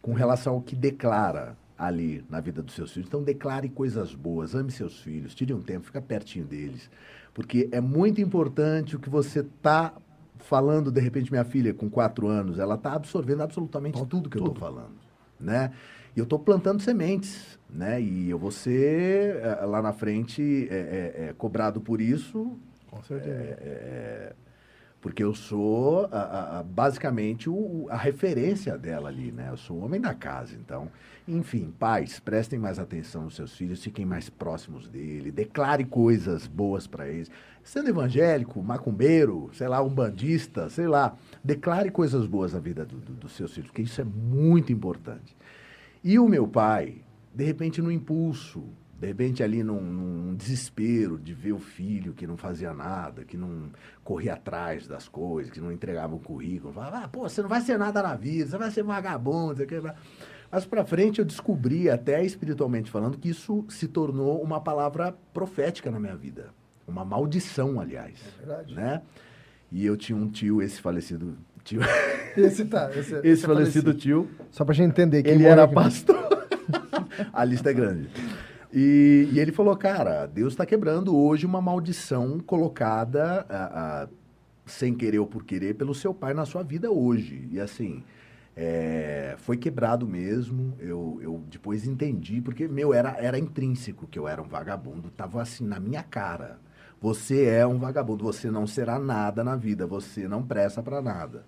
com 0.02 0.14
relação 0.14 0.56
ao 0.56 0.62
que 0.62 0.76
declara 0.76 1.56
ali 1.78 2.24
na 2.30 2.40
vida 2.40 2.62
dos 2.62 2.76
seus 2.76 2.92
filhos. 2.92 3.08
Então, 3.08 3.24
declare 3.24 3.70
coisas 3.70 4.14
boas, 4.14 4.56
ame 4.56 4.72
seus 4.72 5.00
filhos, 5.00 5.34
tire 5.34 5.54
um 5.54 5.62
tempo, 5.62 5.86
fica 5.86 6.02
pertinho 6.02 6.46
deles. 6.46 6.90
Porque 7.34 7.68
é 7.72 7.82
muito 7.82 8.22
importante 8.22 8.96
o 8.96 9.00
que 9.00 9.10
você 9.10 9.40
está 9.40 9.94
falando, 10.38 10.92
de 10.92 11.02
repente, 11.02 11.32
minha 11.32 11.44
filha, 11.44 11.74
com 11.74 11.90
quatro 11.90 12.28
anos, 12.28 12.60
ela 12.60 12.76
está 12.76 12.94
absorvendo 12.94 13.42
absolutamente 13.42 13.98
tudo, 13.98 14.08
tudo 14.08 14.30
que 14.30 14.38
tudo. 14.38 14.50
eu 14.50 14.54
estou 14.54 14.70
falando. 14.70 14.94
Né? 15.40 15.72
E 16.16 16.20
eu 16.20 16.24
estou 16.24 16.38
plantando 16.38 16.82
sementes, 16.82 17.58
né? 17.68 18.00
E 18.00 18.30
eu 18.30 18.38
vou 18.38 18.52
ser, 18.52 19.38
eh, 19.38 19.66
lá 19.66 19.82
na 19.82 19.92
frente, 19.92 20.68
é, 20.70 20.76
é, 20.76 21.26
é, 21.30 21.34
cobrado 21.34 21.82
por 21.82 22.00
isso. 22.00 22.58
Com 22.90 23.02
certeza. 23.02 23.36
É, 23.36 23.58
é, 23.62 24.36
porque 25.02 25.24
eu 25.24 25.34
sou, 25.34 26.08
a, 26.12 26.60
a, 26.60 26.64
basicamente, 26.64 27.50
o, 27.50 27.88
a 27.90 27.98
referência 27.98 28.78
dela 28.78 29.10
ali, 29.10 29.32
né? 29.32 29.48
Eu 29.50 29.58
sou 29.58 29.78
o 29.78 29.86
homem 29.86 30.00
da 30.00 30.14
casa, 30.14 30.56
então... 30.56 30.90
Enfim, 31.26 31.74
pais, 31.80 32.20
prestem 32.20 32.60
mais 32.60 32.78
atenção 32.78 33.24
nos 33.24 33.36
seus 33.36 33.56
filhos, 33.56 33.82
fiquem 33.82 34.06
mais 34.06 34.30
próximos 34.30 34.90
dele, 34.90 35.32
declare 35.32 35.86
coisas 35.86 36.48
boas 36.48 36.86
para 36.86 37.08
eles. 37.08 37.32
Sendo 37.64 37.90
evangélico, 37.90 38.62
macumbeiro, 38.62 39.50
sei 39.54 39.70
lá, 39.70 39.82
um 39.82 39.90
bandista, 39.90 40.70
sei 40.70 40.86
lá, 40.86 41.16
declare 41.42 41.90
coisas 41.92 42.26
boas 42.26 42.52
na 42.52 42.60
vida 42.60 42.86
do, 42.86 42.98
do, 42.98 43.14
dos 43.14 43.32
seus 43.32 43.54
filhos, 43.54 43.70
porque 43.70 43.84
isso 43.84 44.02
é 44.02 44.04
muito 44.04 44.74
importante. 44.74 45.36
E 46.04 46.20
o 46.20 46.28
meu 46.28 46.46
pai, 46.46 47.02
de 47.34 47.46
repente, 47.46 47.82
no 47.82 47.90
impulso, 47.90 48.62
de 49.00 49.08
repente 49.08 49.42
ali 49.42 49.64
num, 49.64 49.80
num, 49.80 50.36
desespero 50.36 51.18
de 51.18 51.34
ver 51.34 51.54
o 51.54 51.60
filho 51.60 52.14
que 52.14 52.28
não 52.28 52.36
fazia 52.36 52.74
nada, 52.74 53.24
que 53.24 53.38
não 53.38 53.70
corria 54.04 54.34
atrás 54.34 54.88
das 54.88 55.08
coisas, 55.08 55.52
que 55.52 55.62
não 55.62 55.72
entregava 55.72 56.16
um 56.16 56.20
currículo, 56.20 56.74
falava, 56.74 57.06
ah, 57.06 57.08
pô, 57.08 57.30
você 57.30 57.42
não 57.42 57.48
vai 57.48 57.62
ser 57.62 57.78
nada 57.78 58.04
na 58.04 58.16
vida, 58.16 58.50
você 58.50 58.58
vai 58.58 58.72
ser 58.72 58.84
vagabundo, 58.84 59.56
você 59.56 59.66
quer... 59.66 59.82
Mas 60.54 60.66
para 60.66 60.86
frente 60.86 61.18
eu 61.18 61.26
descobri, 61.26 61.90
até 61.90 62.24
espiritualmente 62.24 62.92
falando, 62.92 63.18
que 63.18 63.28
isso 63.28 63.66
se 63.70 63.88
tornou 63.88 64.40
uma 64.40 64.62
palavra 64.62 65.12
profética 65.34 65.90
na 65.90 66.00
minha 66.00 66.16
vida. 66.16 66.50
Uma 66.88 67.04
maldição, 67.04 67.80
aliás. 67.80 68.20
É 68.38 68.46
verdade. 68.46 68.76
Né? 68.76 69.02
E 69.72 69.84
eu 69.84 69.98
tinha 69.98 70.16
um 70.16 70.30
tio, 70.30 70.62
esse 70.62 70.80
falecido 70.80 71.36
tio. 71.64 71.82
Esse 72.38 72.66
tá. 72.66 72.90
Esse, 72.92 73.00
esse, 73.00 73.28
esse 73.28 73.46
falecido 73.46 73.86
falecido. 73.86 73.94
tio. 73.94 74.30
Só 74.52 74.64
pra 74.66 74.76
gente 74.76 74.90
entender 74.90 75.24
que 75.24 75.30
ele 75.30 75.46
era 75.46 75.64
aqui. 75.64 75.74
pastor. 75.74 76.48
a 77.34 77.46
lista 77.46 77.70
é 77.70 77.74
grande. 77.74 78.10
E, 78.72 79.30
e 79.32 79.40
ele 79.40 79.52
falou, 79.52 79.76
cara, 79.76 80.26
Deus 80.26 80.54
está 80.54 80.66
quebrando 80.66 81.16
hoje 81.16 81.46
uma 81.46 81.62
maldição 81.62 82.40
colocada 82.40 83.46
a, 83.50 84.04
a, 84.04 84.08
sem 84.66 84.94
querer 84.94 85.20
ou 85.20 85.28
por 85.28 85.46
querer 85.46 85.76
pelo 85.76 85.96
seu 85.96 86.14
pai 86.14 86.34
na 86.34 86.46
sua 86.46 86.64
vida 86.64 86.92
hoje. 86.92 87.48
E 87.52 87.60
assim, 87.60 88.04
é, 88.56 89.36
foi 89.40 89.58
quebrado 89.58 90.08
mesmo. 90.08 90.76
Eu, 90.80 91.20
eu 91.22 91.44
depois 91.50 91.86
entendi, 91.86 92.42
porque, 92.42 92.68
meu, 92.68 92.94
era, 92.94 93.18
era 93.18 93.38
intrínseco 93.38 94.08
que 94.08 94.18
eu 94.18 94.28
era 94.28 94.42
um 94.42 94.48
vagabundo. 94.48 95.10
Tava 95.10 95.42
assim 95.42 95.66
na 95.66 95.80
minha 95.80 96.04
cara. 96.04 96.60
Você 97.02 97.46
é 97.46 97.68
um 97.68 97.78
vagabundo, 97.78 98.24
você 98.24 98.50
não 98.50 98.66
será 98.66 98.98
nada 98.98 99.44
na 99.44 99.56
vida, 99.56 99.86
você 99.86 100.28
não 100.28 100.42
presta 100.42 100.82
para 100.82 101.02
nada. 101.02 101.46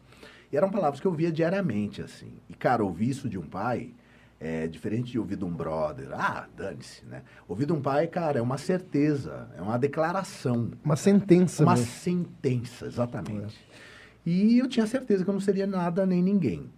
E 0.51 0.57
eram 0.57 0.69
palavras 0.69 0.99
que 0.99 1.07
eu 1.07 1.13
via 1.13 1.31
diariamente, 1.31 2.01
assim. 2.01 2.33
E, 2.49 2.53
cara, 2.53 2.83
ouvir 2.83 3.09
isso 3.09 3.29
de 3.29 3.37
um 3.37 3.45
pai 3.45 3.93
é 4.39 4.67
diferente 4.67 5.11
de 5.11 5.19
ouvir 5.19 5.37
de 5.37 5.45
um 5.45 5.53
brother. 5.53 6.09
Ah, 6.11 6.47
dane-se, 6.55 7.05
né? 7.05 7.23
Ouvir 7.47 7.65
de 7.65 7.73
um 7.73 7.81
pai, 7.81 8.07
cara, 8.07 8.39
é 8.39 8.41
uma 8.41 8.57
certeza, 8.57 9.49
é 9.57 9.61
uma 9.61 9.77
declaração. 9.77 10.71
Uma 10.83 10.95
sentença. 10.95 11.63
Uma 11.63 11.75
mesmo. 11.75 11.87
sentença, 11.87 12.85
exatamente. 12.85 13.55
É. 13.71 14.29
E 14.29 14.57
eu 14.59 14.67
tinha 14.67 14.85
certeza 14.85 15.23
que 15.23 15.29
eu 15.29 15.33
não 15.33 15.41
seria 15.41 15.67
nada 15.67 16.05
nem 16.05 16.21
ninguém. 16.21 16.69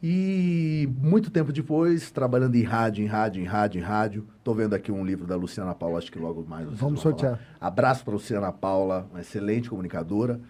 E 0.00 0.88
muito 1.00 1.28
tempo 1.28 1.52
depois, 1.52 2.10
trabalhando 2.10 2.54
em 2.54 2.62
rádio, 2.62 3.04
em 3.04 3.08
rádio, 3.08 3.42
em 3.42 3.44
rádio, 3.44 3.78
em 3.80 3.82
rádio, 3.82 4.26
estou 4.38 4.54
vendo 4.54 4.74
aqui 4.74 4.92
um 4.92 5.04
livro 5.04 5.26
da 5.26 5.34
Luciana 5.34 5.74
Paula, 5.74 5.98
acho 5.98 6.12
que 6.12 6.18
logo 6.18 6.44
mais 6.48 6.68
Vamos 6.70 7.00
sortear. 7.00 7.36
Falar. 7.36 7.56
Abraço 7.60 8.04
para 8.04 8.12
a 8.12 8.14
Luciana 8.14 8.52
Paula, 8.52 9.08
uma 9.10 9.20
excelente 9.20 9.68
comunicadora. 9.68 10.40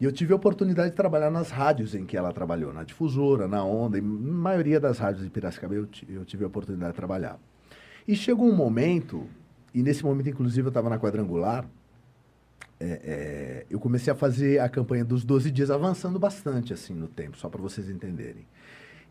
E 0.00 0.04
eu 0.04 0.10
tive 0.10 0.32
a 0.32 0.36
oportunidade 0.36 0.90
de 0.90 0.96
trabalhar 0.96 1.30
nas 1.30 1.50
rádios 1.50 1.94
em 1.94 2.06
que 2.06 2.16
ela 2.16 2.32
trabalhou, 2.32 2.72
na 2.72 2.82
Difusora, 2.82 3.46
na 3.46 3.62
Onda, 3.62 3.98
em 3.98 4.02
maioria 4.02 4.80
das 4.80 4.98
rádios 4.98 5.22
de 5.22 5.30
Piracicaba 5.30 5.74
eu, 5.74 5.86
eu 6.08 6.24
tive 6.24 6.42
a 6.42 6.46
oportunidade 6.46 6.92
de 6.92 6.96
trabalhar. 6.96 7.38
E 8.08 8.16
chegou 8.16 8.48
um 8.48 8.56
momento, 8.56 9.28
e 9.74 9.82
nesse 9.82 10.02
momento, 10.02 10.30
inclusive, 10.30 10.66
eu 10.66 10.70
estava 10.70 10.88
na 10.88 10.98
quadrangular, 10.98 11.66
é, 12.80 13.00
é, 13.04 13.66
eu 13.70 13.78
comecei 13.78 14.12
a 14.12 14.16
fazer 14.16 14.58
a 14.58 14.68
campanha 14.68 15.04
dos 15.04 15.24
12 15.24 15.52
dias 15.52 15.70
avançando 15.70 16.18
bastante 16.18 16.72
assim 16.72 16.94
no 16.94 17.06
tempo, 17.06 17.36
só 17.36 17.48
para 17.48 17.60
vocês 17.60 17.88
entenderem. 17.88 18.44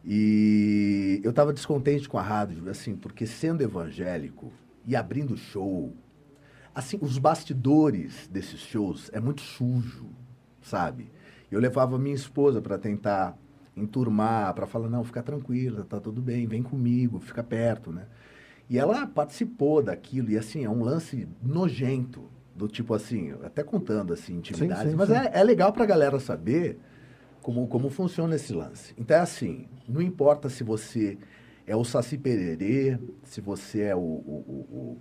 E 0.03 1.21
eu 1.23 1.29
estava 1.29 1.53
descontente 1.53 2.09
com 2.09 2.17
a 2.17 2.21
rádio, 2.21 2.69
assim, 2.69 2.95
porque 2.95 3.27
sendo 3.27 3.61
evangélico 3.61 4.51
e 4.85 4.95
abrindo 4.95 5.37
show, 5.37 5.93
assim, 6.73 6.97
os 7.01 7.17
bastidores 7.17 8.27
desses 8.27 8.59
shows 8.59 9.09
é 9.13 9.19
muito 9.19 9.41
sujo, 9.41 10.07
sabe? 10.61 11.11
Eu 11.51 11.59
levava 11.59 11.99
minha 11.99 12.15
esposa 12.15 12.61
para 12.61 12.77
tentar 12.79 13.37
enturmar, 13.75 14.53
para 14.53 14.65
falar, 14.65 14.89
não, 14.89 15.03
fica 15.03 15.21
tranquila, 15.21 15.85
tá 15.85 15.99
tudo 15.99 16.21
bem, 16.21 16.47
vem 16.47 16.63
comigo, 16.63 17.19
fica 17.19 17.43
perto, 17.43 17.91
né? 17.91 18.05
E 18.69 18.77
ela 18.79 19.05
participou 19.05 19.83
daquilo, 19.83 20.31
e 20.31 20.37
assim, 20.37 20.63
é 20.63 20.69
um 20.69 20.81
lance 20.81 21.27
nojento, 21.43 22.29
do 22.55 22.67
tipo 22.67 22.93
assim, 22.93 23.31
até 23.43 23.63
contando 23.63 24.13
assim, 24.13 24.35
intimidades, 24.35 24.83
sim, 24.83 24.89
sim, 24.91 24.95
mas 24.95 25.09
sim. 25.09 25.15
É, 25.15 25.31
é 25.33 25.43
legal 25.43 25.71
para 25.71 25.83
a 25.83 25.87
galera 25.87 26.19
saber 26.19 26.79
como, 27.41 27.67
como 27.67 27.89
funciona 27.89 28.35
esse 28.35 28.53
lance. 28.53 28.93
Então 28.97 29.17
é 29.17 29.19
assim, 29.19 29.67
não 29.87 30.01
importa 30.01 30.49
se 30.49 30.63
você 30.63 31.17
é 31.65 31.75
o 31.75 31.83
Saci 31.83 32.17
Pererê, 32.17 32.97
se 33.23 33.41
você 33.41 33.83
é 33.83 33.95
o, 33.95 33.99
o, 33.99 34.97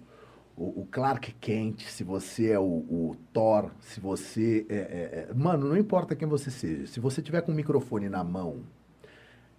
o, 0.56 0.80
o 0.82 0.88
Clark 0.90 1.32
Kent, 1.40 1.82
se 1.86 2.04
você 2.04 2.50
é 2.50 2.58
o, 2.58 3.16
Thor, 3.32 3.70
se 3.80 3.98
você 4.00 4.66
é, 4.68 4.76
é, 4.76 5.28
é, 5.30 5.34
Mano, 5.34 5.68
não 5.68 5.76
importa 5.76 6.14
quem 6.14 6.28
você 6.28 6.50
seja. 6.50 6.86
Se 6.86 7.00
você 7.00 7.22
tiver 7.22 7.40
com 7.42 7.52
o 7.52 7.54
microfone 7.54 8.08
na 8.08 8.22
mão, 8.22 8.60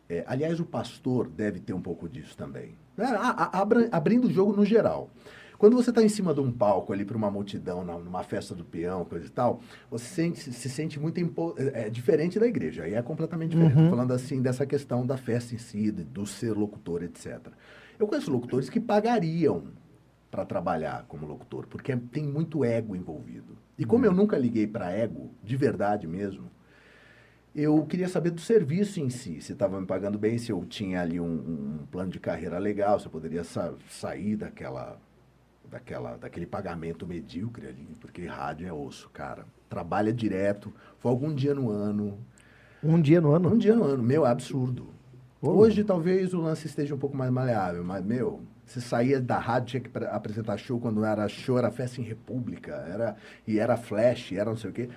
é, 0.07 0.23
aliás, 0.27 0.59
o 0.59 0.65
pastor 0.65 1.27
deve 1.27 1.59
ter 1.59 1.73
um 1.73 1.81
pouco 1.81 2.07
disso 2.07 2.35
também. 2.35 2.75
É, 2.97 3.05
abrindo 3.91 4.27
o 4.27 4.31
jogo 4.31 4.53
no 4.53 4.65
geral. 4.65 5.09
Quando 5.61 5.75
você 5.75 5.91
está 5.91 6.01
em 6.01 6.09
cima 6.09 6.33
de 6.33 6.39
um 6.39 6.51
palco 6.51 6.91
ali 6.91 7.05
para 7.05 7.15
uma 7.15 7.29
multidão, 7.29 7.85
numa 7.85 8.23
festa 8.23 8.55
do 8.55 8.65
peão, 8.65 9.05
coisa 9.05 9.27
e 9.27 9.29
tal, 9.29 9.61
você 9.91 10.05
sente, 10.05 10.51
se 10.51 10.67
sente 10.67 10.99
muito 10.99 11.19
impo... 11.19 11.53
é, 11.55 11.83
é, 11.83 11.89
diferente 11.91 12.39
da 12.39 12.47
igreja. 12.47 12.81
Aí 12.81 12.95
é 12.95 13.01
completamente 13.03 13.51
diferente. 13.51 13.77
Uhum. 13.77 13.91
falando 13.91 14.11
assim 14.11 14.41
dessa 14.41 14.65
questão 14.65 15.05
da 15.05 15.17
festa 15.17 15.53
em 15.53 15.59
si, 15.59 15.91
do 15.91 16.25
ser 16.25 16.53
locutor, 16.53 17.03
etc. 17.03 17.49
Eu 17.99 18.07
conheço 18.07 18.31
locutores 18.31 18.71
que 18.71 18.79
pagariam 18.79 19.65
para 20.31 20.45
trabalhar 20.45 21.05
como 21.07 21.27
locutor, 21.27 21.67
porque 21.67 21.95
tem 21.95 22.23
muito 22.23 22.65
ego 22.65 22.95
envolvido. 22.95 23.55
E 23.77 23.85
como 23.85 24.03
uhum. 24.03 24.11
eu 24.11 24.17
nunca 24.17 24.39
liguei 24.39 24.65
para 24.65 24.89
ego, 24.89 25.29
de 25.43 25.55
verdade 25.55 26.07
mesmo, 26.07 26.49
eu 27.53 27.85
queria 27.85 28.09
saber 28.09 28.31
do 28.31 28.41
serviço 28.41 28.99
em 28.99 29.11
si, 29.11 29.39
se 29.39 29.53
estava 29.53 29.79
me 29.79 29.85
pagando 29.85 30.17
bem, 30.17 30.39
se 30.39 30.51
eu 30.51 30.65
tinha 30.65 31.03
ali 31.03 31.19
um, 31.19 31.25
um, 31.25 31.85
plano 31.91 32.09
de 32.09 32.19
carreira 32.19 32.57
legal, 32.57 32.99
se 32.99 33.05
eu 33.05 33.11
poderia 33.11 33.43
sa 33.43 33.75
sair 33.87 34.35
daquela 34.35 34.99
daquela, 35.71 36.17
daquele 36.17 36.45
pagamento 36.45 37.07
medíocre 37.07 37.67
ali, 37.67 37.95
porque 37.99 38.25
rádio 38.25 38.67
é 38.67 38.73
osso, 38.73 39.09
cara. 39.09 39.45
Trabalha 39.69 40.11
direto, 40.11 40.73
foi 40.99 41.09
algum 41.09 41.33
dia 41.33 41.55
no 41.55 41.71
ano. 41.71 42.19
Um 42.83 43.01
dia 43.01 43.21
no 43.21 43.31
ano? 43.31 43.53
Um 43.53 43.57
dia 43.57 43.75
no 43.75 43.85
ano, 43.85 44.03
meu, 44.03 44.25
é 44.25 44.29
absurdo. 44.29 44.89
Hoje 45.41 45.83
talvez 45.83 46.33
o 46.33 46.41
lance 46.41 46.67
esteja 46.67 46.93
um 46.93 46.99
pouco 46.99 47.15
mais 47.15 47.31
maleável, 47.31 47.83
mas, 47.83 48.03
meu, 48.03 48.41
você 48.65 48.81
saía 48.81 49.19
da 49.19 49.39
rádio, 49.39 49.69
tinha 49.69 49.81
que 49.81 50.05
apresentar 50.05 50.57
show 50.57 50.79
quando 50.79 51.03
era 51.05 51.27
show, 51.27 51.57
era 51.57 51.71
festa 51.71 52.01
em 52.01 52.03
república, 52.03 52.73
era, 52.73 53.15
e 53.47 53.57
era 53.57 53.77
flash, 53.77 54.33
era 54.33 54.49
não 54.49 54.57
sei 54.57 54.69
o 54.69 54.73
quê. 54.73 54.89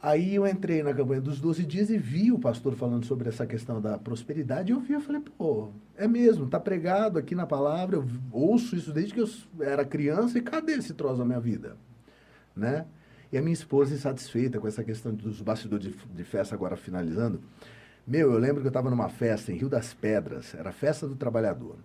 Aí 0.00 0.36
eu 0.36 0.46
entrei 0.46 0.82
na 0.82 0.94
campanha 0.94 1.20
dos 1.20 1.40
12 1.40 1.64
dias 1.64 1.90
e 1.90 1.98
vi 1.98 2.30
o 2.30 2.38
pastor 2.38 2.74
falando 2.76 3.04
sobre 3.04 3.28
essa 3.28 3.44
questão 3.44 3.80
da 3.80 3.98
prosperidade. 3.98 4.70
E 4.70 4.74
eu 4.74 4.80
vi, 4.80 4.92
eu 4.92 5.00
falei, 5.00 5.20
pô, 5.20 5.70
é 5.96 6.06
mesmo, 6.06 6.46
tá 6.46 6.60
pregado 6.60 7.18
aqui 7.18 7.34
na 7.34 7.46
palavra, 7.46 7.96
eu 7.96 8.06
ouço 8.30 8.76
isso 8.76 8.92
desde 8.92 9.12
que 9.12 9.20
eu 9.20 9.28
era 9.60 9.84
criança 9.84 10.38
e 10.38 10.40
cadê 10.40 10.74
esse 10.74 10.94
troço 10.94 11.18
na 11.18 11.24
minha 11.24 11.40
vida? 11.40 11.76
Né? 12.54 12.86
E 13.32 13.36
a 13.36 13.42
minha 13.42 13.52
esposa 13.52 13.92
insatisfeita 13.92 14.60
com 14.60 14.68
essa 14.68 14.84
questão 14.84 15.12
dos 15.12 15.42
bastidores 15.42 15.86
de, 15.86 15.94
de 16.14 16.24
festa 16.24 16.54
agora 16.54 16.76
finalizando. 16.76 17.40
Meu, 18.06 18.32
eu 18.32 18.38
lembro 18.38 18.60
que 18.60 18.68
eu 18.68 18.70
estava 18.70 18.88
numa 18.88 19.08
festa 19.08 19.52
em 19.52 19.56
Rio 19.56 19.68
das 19.68 19.92
Pedras, 19.92 20.54
era 20.54 20.70
a 20.70 20.72
festa 20.72 21.08
do 21.08 21.16
trabalhador. 21.16 21.76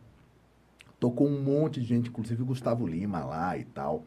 Tocou 1.00 1.28
um 1.28 1.42
monte 1.42 1.82
de 1.82 1.88
gente, 1.88 2.10
inclusive 2.10 2.44
Gustavo 2.44 2.86
Lima 2.86 3.26
lá 3.26 3.58
e 3.58 3.66
tal 3.66 4.06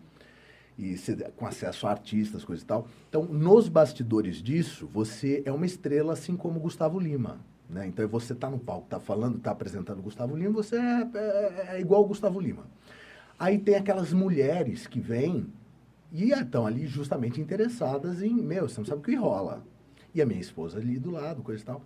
e 0.78 0.96
com 1.36 1.46
acesso 1.46 1.86
a 1.86 1.90
artistas, 1.90 2.44
coisa 2.44 2.62
e 2.62 2.66
tal. 2.66 2.86
Então, 3.08 3.24
nos 3.24 3.68
bastidores 3.68 4.42
disso, 4.42 4.88
você 4.92 5.42
é 5.44 5.52
uma 5.52 5.64
estrela 5.64 6.12
assim 6.12 6.36
como 6.36 6.60
Gustavo 6.60 6.98
Lima. 6.98 7.40
Né? 7.68 7.86
Então, 7.86 8.06
você 8.06 8.32
está 8.32 8.50
no 8.50 8.58
palco, 8.58 8.84
está 8.84 9.00
falando, 9.00 9.38
está 9.38 9.50
apresentando 9.50 10.02
Gustavo 10.02 10.36
Lima, 10.36 10.50
você 10.50 10.76
é, 10.76 11.08
é, 11.14 11.66
é 11.76 11.80
igual 11.80 12.04
Gustavo 12.04 12.38
Lima. 12.38 12.64
Aí 13.38 13.58
tem 13.58 13.74
aquelas 13.74 14.12
mulheres 14.12 14.86
que 14.86 15.00
vêm 15.00 15.46
e 16.12 16.30
estão 16.30 16.66
ali 16.66 16.86
justamente 16.86 17.40
interessadas 17.40 18.22
em, 18.22 18.34
meu, 18.34 18.68
você 18.68 18.80
não 18.80 18.86
sabe 18.86 19.00
o 19.00 19.04
que 19.04 19.14
rola. 19.14 19.62
E 20.14 20.22
a 20.22 20.26
minha 20.26 20.40
esposa 20.40 20.78
ali 20.78 20.98
do 20.98 21.10
lado, 21.10 21.42
coisa 21.42 21.62
e 21.62 21.66
tal. 21.66 21.82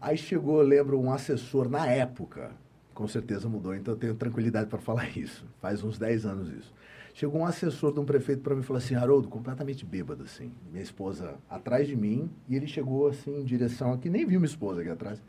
Aí 0.00 0.16
chegou, 0.16 0.60
lembro, 0.62 0.98
um 1.00 1.12
assessor 1.12 1.68
na 1.68 1.86
época, 1.86 2.50
com 2.92 3.06
certeza 3.06 3.48
mudou, 3.48 3.74
então 3.74 3.94
eu 3.94 3.98
tenho 3.98 4.14
tranquilidade 4.14 4.68
para 4.68 4.80
falar 4.80 5.08
isso. 5.16 5.46
Faz 5.60 5.82
uns 5.82 5.98
10 5.98 6.26
anos 6.26 6.48
isso. 6.48 6.74
Chegou 7.14 7.42
um 7.42 7.44
assessor 7.44 7.92
de 7.92 8.00
um 8.00 8.04
prefeito 8.04 8.40
para 8.42 8.54
mim 8.54 8.62
e 8.62 8.64
falou 8.64 8.78
assim, 8.78 8.94
Haroldo, 8.94 9.28
completamente 9.28 9.84
bêbado, 9.84 10.24
assim. 10.24 10.50
Minha 10.70 10.82
esposa 10.82 11.34
atrás 11.48 11.86
de 11.86 11.94
mim, 11.94 12.30
e 12.48 12.56
ele 12.56 12.66
chegou 12.66 13.08
assim 13.08 13.40
em 13.40 13.44
direção 13.44 13.92
aqui, 13.92 14.08
nem 14.08 14.24
viu 14.24 14.40
minha 14.40 14.48
esposa 14.48 14.80
aqui 14.80 14.90
atrás. 14.90 15.22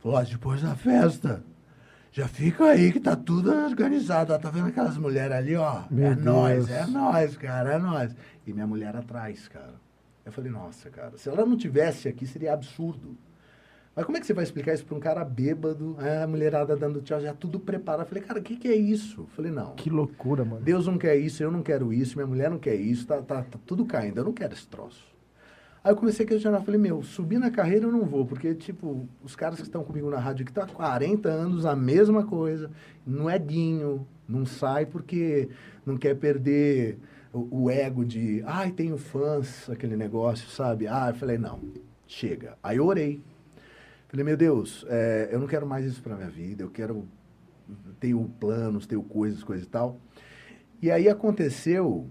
Falou, 0.00 0.18
ah, 0.18 0.24
depois 0.24 0.62
da 0.62 0.74
festa, 0.74 1.44
já 2.10 2.26
fica 2.26 2.64
aí 2.64 2.92
que 2.92 3.00
tá 3.00 3.14
tudo 3.14 3.52
organizado. 3.52 4.32
Ó, 4.32 4.38
tá 4.38 4.50
vendo 4.50 4.66
aquelas 4.68 4.96
mulheres 4.96 5.36
ali, 5.36 5.54
ó? 5.54 5.84
Meu 5.90 6.12
é 6.12 6.16
nós, 6.16 6.68
é 6.70 6.86
nós, 6.86 7.36
cara, 7.36 7.74
é 7.74 7.78
nós. 7.78 8.14
E 8.46 8.52
minha 8.52 8.66
mulher 8.66 8.96
atrás, 8.96 9.46
cara. 9.48 9.74
Eu 10.24 10.32
falei, 10.32 10.50
nossa, 10.50 10.90
cara, 10.90 11.16
se 11.16 11.28
ela 11.28 11.46
não 11.46 11.56
tivesse 11.56 12.08
aqui, 12.08 12.26
seria 12.26 12.52
absurdo. 12.52 13.16
Mas 13.98 14.06
como 14.06 14.16
é 14.16 14.20
que 14.20 14.28
você 14.28 14.32
vai 14.32 14.44
explicar 14.44 14.74
isso 14.74 14.84
para 14.84 14.96
um 14.96 15.00
cara 15.00 15.24
bêbado, 15.24 15.96
é, 16.00 16.22
a 16.22 16.26
mulherada 16.28 16.76
dando 16.76 17.00
tchau, 17.00 17.20
já 17.20 17.34
tudo 17.34 17.58
preparado? 17.58 18.02
Eu 18.02 18.06
falei, 18.06 18.22
cara, 18.22 18.38
o 18.38 18.42
que, 18.44 18.54
que 18.54 18.68
é 18.68 18.76
isso? 18.76 19.22
Eu 19.22 19.26
falei, 19.34 19.50
não. 19.50 19.74
Que 19.74 19.90
loucura, 19.90 20.44
mano. 20.44 20.62
Deus 20.62 20.86
não 20.86 20.96
quer 20.96 21.16
isso, 21.16 21.42
eu 21.42 21.50
não 21.50 21.64
quero 21.64 21.92
isso, 21.92 22.16
minha 22.16 22.28
mulher 22.28 22.48
não 22.48 22.60
quer 22.60 22.76
isso, 22.76 23.04
tá, 23.08 23.20
tá, 23.20 23.42
tá 23.42 23.58
tudo 23.66 23.84
caindo, 23.84 24.18
eu 24.18 24.24
não 24.24 24.32
quero 24.32 24.54
esse 24.54 24.68
troço. 24.68 25.04
Aí 25.82 25.90
eu 25.90 25.96
comecei 25.96 26.24
a 26.24 26.28
questionar, 26.28 26.60
falei, 26.60 26.80
meu, 26.80 27.02
subir 27.02 27.40
na 27.40 27.50
carreira 27.50 27.86
eu 27.86 27.90
não 27.90 28.04
vou, 28.04 28.24
porque, 28.24 28.54
tipo, 28.54 29.08
os 29.20 29.34
caras 29.34 29.58
que 29.58 29.66
estão 29.66 29.82
comigo 29.82 30.08
na 30.08 30.20
rádio 30.20 30.44
que 30.44 30.52
estão 30.52 30.62
há 30.62 30.68
40 30.68 31.28
anos, 31.28 31.66
a 31.66 31.74
mesma 31.74 32.24
coisa, 32.24 32.70
não 33.04 33.28
é 33.28 33.36
guinho, 33.36 34.06
não 34.28 34.46
sai 34.46 34.86
porque 34.86 35.48
não 35.84 35.96
quer 35.96 36.14
perder 36.14 37.00
o, 37.32 37.64
o 37.64 37.68
ego 37.68 38.04
de, 38.04 38.44
ai, 38.46 38.70
tenho 38.70 38.96
fãs, 38.96 39.68
aquele 39.68 39.96
negócio, 39.96 40.48
sabe? 40.50 40.86
Ah, 40.86 41.08
eu 41.08 41.16
falei, 41.16 41.36
não, 41.36 41.58
chega. 42.06 42.56
Aí 42.62 42.76
eu 42.76 42.86
orei. 42.86 43.20
Falei, 44.08 44.24
meu 44.24 44.36
Deus, 44.36 44.86
é, 44.88 45.28
eu 45.30 45.38
não 45.38 45.46
quero 45.46 45.66
mais 45.66 45.84
isso 45.84 46.02
para 46.02 46.16
minha 46.16 46.30
vida, 46.30 46.62
eu 46.62 46.70
quero. 46.70 47.06
Tenho 48.00 48.24
planos, 48.40 48.86
tenho 48.86 49.02
coisas, 49.02 49.44
coisas 49.44 49.66
e 49.66 49.68
tal. 49.68 50.00
E 50.80 50.90
aí 50.90 51.08
aconteceu 51.08 52.08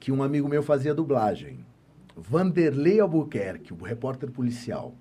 que 0.00 0.10
um 0.10 0.22
amigo 0.22 0.48
meu 0.48 0.62
fazia 0.62 0.92
dublagem. 0.92 1.64
Vanderlei 2.16 2.98
Albuquerque, 2.98 3.72
o 3.72 3.76
repórter 3.76 4.30
policial. 4.30 4.94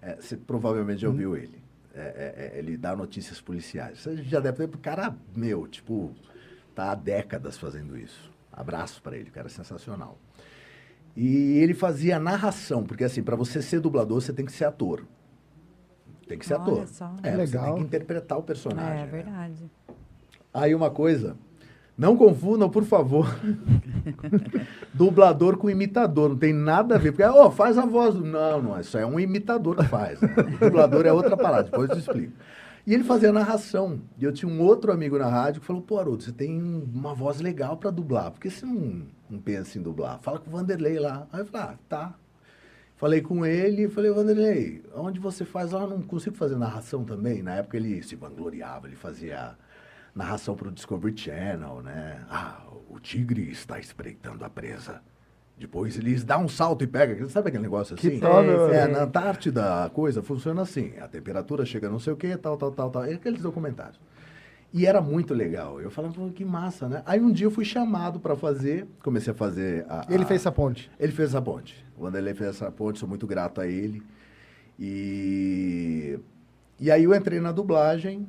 É, 0.00 0.16
você 0.16 0.36
provavelmente 0.36 1.00
já 1.00 1.08
ouviu 1.08 1.32
hum. 1.32 1.36
ele. 1.36 1.64
É, 1.94 2.00
é, 2.00 2.52
é, 2.54 2.58
ele 2.58 2.76
dá 2.76 2.94
notícias 2.94 3.40
policiais. 3.40 4.00
Você 4.00 4.16
já 4.22 4.38
deve 4.38 4.66
ter. 4.66 4.78
Cara, 4.78 5.16
meu, 5.34 5.66
tipo, 5.66 6.12
tá 6.74 6.92
há 6.92 6.94
décadas 6.94 7.56
fazendo 7.56 7.96
isso. 7.96 8.32
Abraço 8.52 9.02
para 9.02 9.16
ele, 9.16 9.30
cara, 9.30 9.48
sensacional. 9.48 10.18
E 11.16 11.58
ele 11.58 11.74
fazia 11.74 12.18
narração, 12.18 12.84
porque 12.84 13.04
assim, 13.04 13.22
para 13.22 13.36
você 13.36 13.62
ser 13.62 13.80
dublador, 13.80 14.20
você 14.20 14.32
tem 14.32 14.44
que 14.44 14.52
ser 14.52 14.64
ator. 14.64 15.04
Tem 16.26 16.38
que 16.38 16.46
ser 16.46 16.54
Olha 16.54 16.62
ator. 16.62 16.88
Só. 16.88 17.12
É, 17.22 17.36
Legal. 17.36 17.64
Você 17.64 17.68
tem 17.68 17.74
que 17.76 17.82
interpretar 17.82 18.38
o 18.38 18.42
personagem. 18.42 19.02
É, 19.02 19.06
verdade. 19.06 19.62
Né? 19.62 19.94
Aí 20.52 20.74
uma 20.74 20.90
coisa, 20.90 21.36
não 21.96 22.16
confundam, 22.16 22.68
por 22.68 22.84
favor, 22.84 23.26
dublador 24.92 25.56
com 25.56 25.70
imitador. 25.70 26.30
Não 26.30 26.36
tem 26.36 26.52
nada 26.52 26.96
a 26.96 26.98
ver. 26.98 27.12
Porque, 27.12 27.24
oh, 27.24 27.50
faz 27.50 27.78
a 27.78 27.86
voz. 27.86 28.14
Não, 28.14 28.62
não, 28.62 28.80
isso 28.80 28.98
é 28.98 29.06
um 29.06 29.18
imitador 29.18 29.76
que 29.76 29.84
faz. 29.84 30.20
Né? 30.20 30.28
dublador 30.60 31.06
é 31.06 31.12
outra 31.12 31.36
palavra, 31.36 31.64
depois 31.64 31.90
eu 31.90 31.96
te 31.96 32.00
explico. 32.00 32.32
E 32.86 32.92
ele 32.92 33.04
fazia 33.04 33.32
narração. 33.32 34.00
E 34.18 34.24
eu 34.24 34.32
tinha 34.32 34.50
um 34.50 34.60
outro 34.60 34.92
amigo 34.92 35.18
na 35.18 35.28
rádio 35.28 35.60
que 35.60 35.66
falou: 35.66 35.82
pô, 35.82 35.98
Haroldo, 35.98 36.22
você 36.22 36.32
tem 36.32 36.60
uma 36.60 37.14
voz 37.14 37.40
legal 37.40 37.76
para 37.76 37.90
dublar. 37.90 38.30
Por 38.30 38.40
que 38.40 38.50
você 38.50 38.66
não, 38.66 39.02
não 39.30 39.38
pensa 39.38 39.78
em 39.78 39.82
dublar? 39.82 40.18
Fala 40.20 40.38
com 40.38 40.50
o 40.50 40.52
Vanderlei 40.52 40.98
lá. 40.98 41.26
Aí 41.32 41.40
eu 41.40 41.46
falei: 41.46 41.68
ah, 41.68 41.78
tá. 41.88 42.14
Falei 43.04 43.20
com 43.20 43.44
ele, 43.44 43.86
falei, 43.90 44.10
Vanderlei, 44.10 44.82
onde 44.94 45.20
você 45.20 45.44
faz 45.44 45.72
lá? 45.72 45.86
Não 45.86 46.00
consigo 46.00 46.34
fazer 46.34 46.56
narração 46.56 47.04
também. 47.04 47.42
Na 47.42 47.56
época 47.56 47.76
ele 47.76 48.02
se 48.02 48.16
vangloriava, 48.16 48.86
ele 48.86 48.96
fazia 48.96 49.58
narração 50.14 50.56
para 50.56 50.68
o 50.68 50.72
Discovery 50.72 51.14
Channel, 51.14 51.82
né? 51.82 52.24
Ah, 52.30 52.62
o 52.88 52.98
tigre 52.98 53.50
está 53.50 53.78
espreitando 53.78 54.42
a 54.42 54.48
presa. 54.48 55.02
Depois 55.58 55.98
eles 55.98 56.24
dá 56.24 56.38
um 56.38 56.48
salto 56.48 56.82
e 56.82 56.86
pega. 56.86 57.28
Sabe 57.28 57.48
aquele 57.48 57.64
negócio 57.64 57.94
assim? 57.94 58.12
Que 58.12 58.20
tal, 58.20 58.42
é, 58.42 58.88
na 58.88 59.02
Antártida 59.02 59.84
a 59.84 59.90
coisa 59.90 60.22
funciona 60.22 60.62
assim. 60.62 60.94
A 60.98 61.06
temperatura 61.06 61.66
chega 61.66 61.90
não 61.90 61.98
sei 61.98 62.14
o 62.14 62.16
que, 62.16 62.34
tal, 62.38 62.56
tal, 62.56 62.72
tal, 62.72 62.90
tal. 62.90 63.04
É 63.04 63.12
aqueles 63.12 63.42
documentários. 63.42 64.00
E 64.74 64.86
era 64.86 65.00
muito 65.00 65.32
legal. 65.32 65.80
Eu 65.80 65.88
falava, 65.88 66.28
que 66.30 66.44
massa, 66.44 66.88
né? 66.88 67.00
Aí 67.06 67.20
um 67.20 67.30
dia 67.30 67.46
eu 67.46 67.50
fui 67.52 67.64
chamado 67.64 68.18
para 68.18 68.34
fazer, 68.34 68.88
comecei 69.04 69.32
a 69.32 69.36
fazer 69.36 69.86
a, 69.88 70.00
a, 70.00 70.12
Ele 70.12 70.24
fez 70.24 70.40
essa 70.40 70.50
ponte? 70.50 70.90
Ele 70.98 71.12
fez 71.12 71.28
essa 71.28 71.40
ponte. 71.40 71.86
O 71.96 72.02
Vanderlei 72.02 72.34
fez 72.34 72.50
essa 72.50 72.72
ponte, 72.72 72.98
sou 72.98 73.08
muito 73.08 73.24
grato 73.24 73.60
a 73.60 73.68
ele. 73.68 74.02
E, 74.76 76.18
e 76.80 76.90
aí 76.90 77.04
eu 77.04 77.14
entrei 77.14 77.38
na 77.38 77.52
dublagem. 77.52 78.26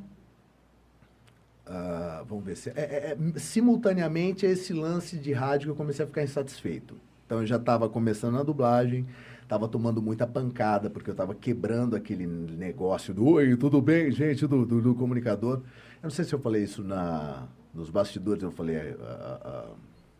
Uh, 1.65 2.23
vamos 2.27 2.45
ver 2.45 2.55
se. 2.55 2.69
É, 2.69 2.73
é, 2.75 3.17
é, 3.17 3.39
simultaneamente 3.39 4.45
a 4.45 4.49
esse 4.51 4.71
lance 4.71 5.17
de 5.17 5.33
rádio 5.33 5.65
que 5.65 5.71
eu 5.71 5.75
comecei 5.75 6.05
a 6.05 6.07
ficar 6.07 6.21
insatisfeito. 6.21 6.95
Então 7.25 7.39
eu 7.39 7.47
já 7.47 7.55
estava 7.55 7.89
começando 7.89 8.37
a 8.37 8.43
dublagem, 8.43 9.07
estava 9.41 9.67
tomando 9.67 9.99
muita 9.99 10.27
pancada, 10.27 10.91
porque 10.91 11.09
eu 11.09 11.13
estava 11.13 11.33
quebrando 11.33 11.95
aquele 11.95 12.27
negócio 12.27 13.15
do 13.15 13.27
Oi, 13.29 13.57
tudo 13.57 13.81
bem, 13.81 14.11
gente, 14.11 14.45
do, 14.45 14.63
do, 14.63 14.79
do 14.79 14.93
comunicador. 14.93 15.63
Não 16.05 16.11
sei 16.11 16.23
se 16.23 16.35
eu 16.35 16.39
falei 16.39 16.63
isso 16.63 16.83
na, 16.83 17.47
nos 17.73 17.89
bastidores, 17.89 18.43
eu 18.43 18.51
falei 18.51 18.77
uh, 18.77 19.71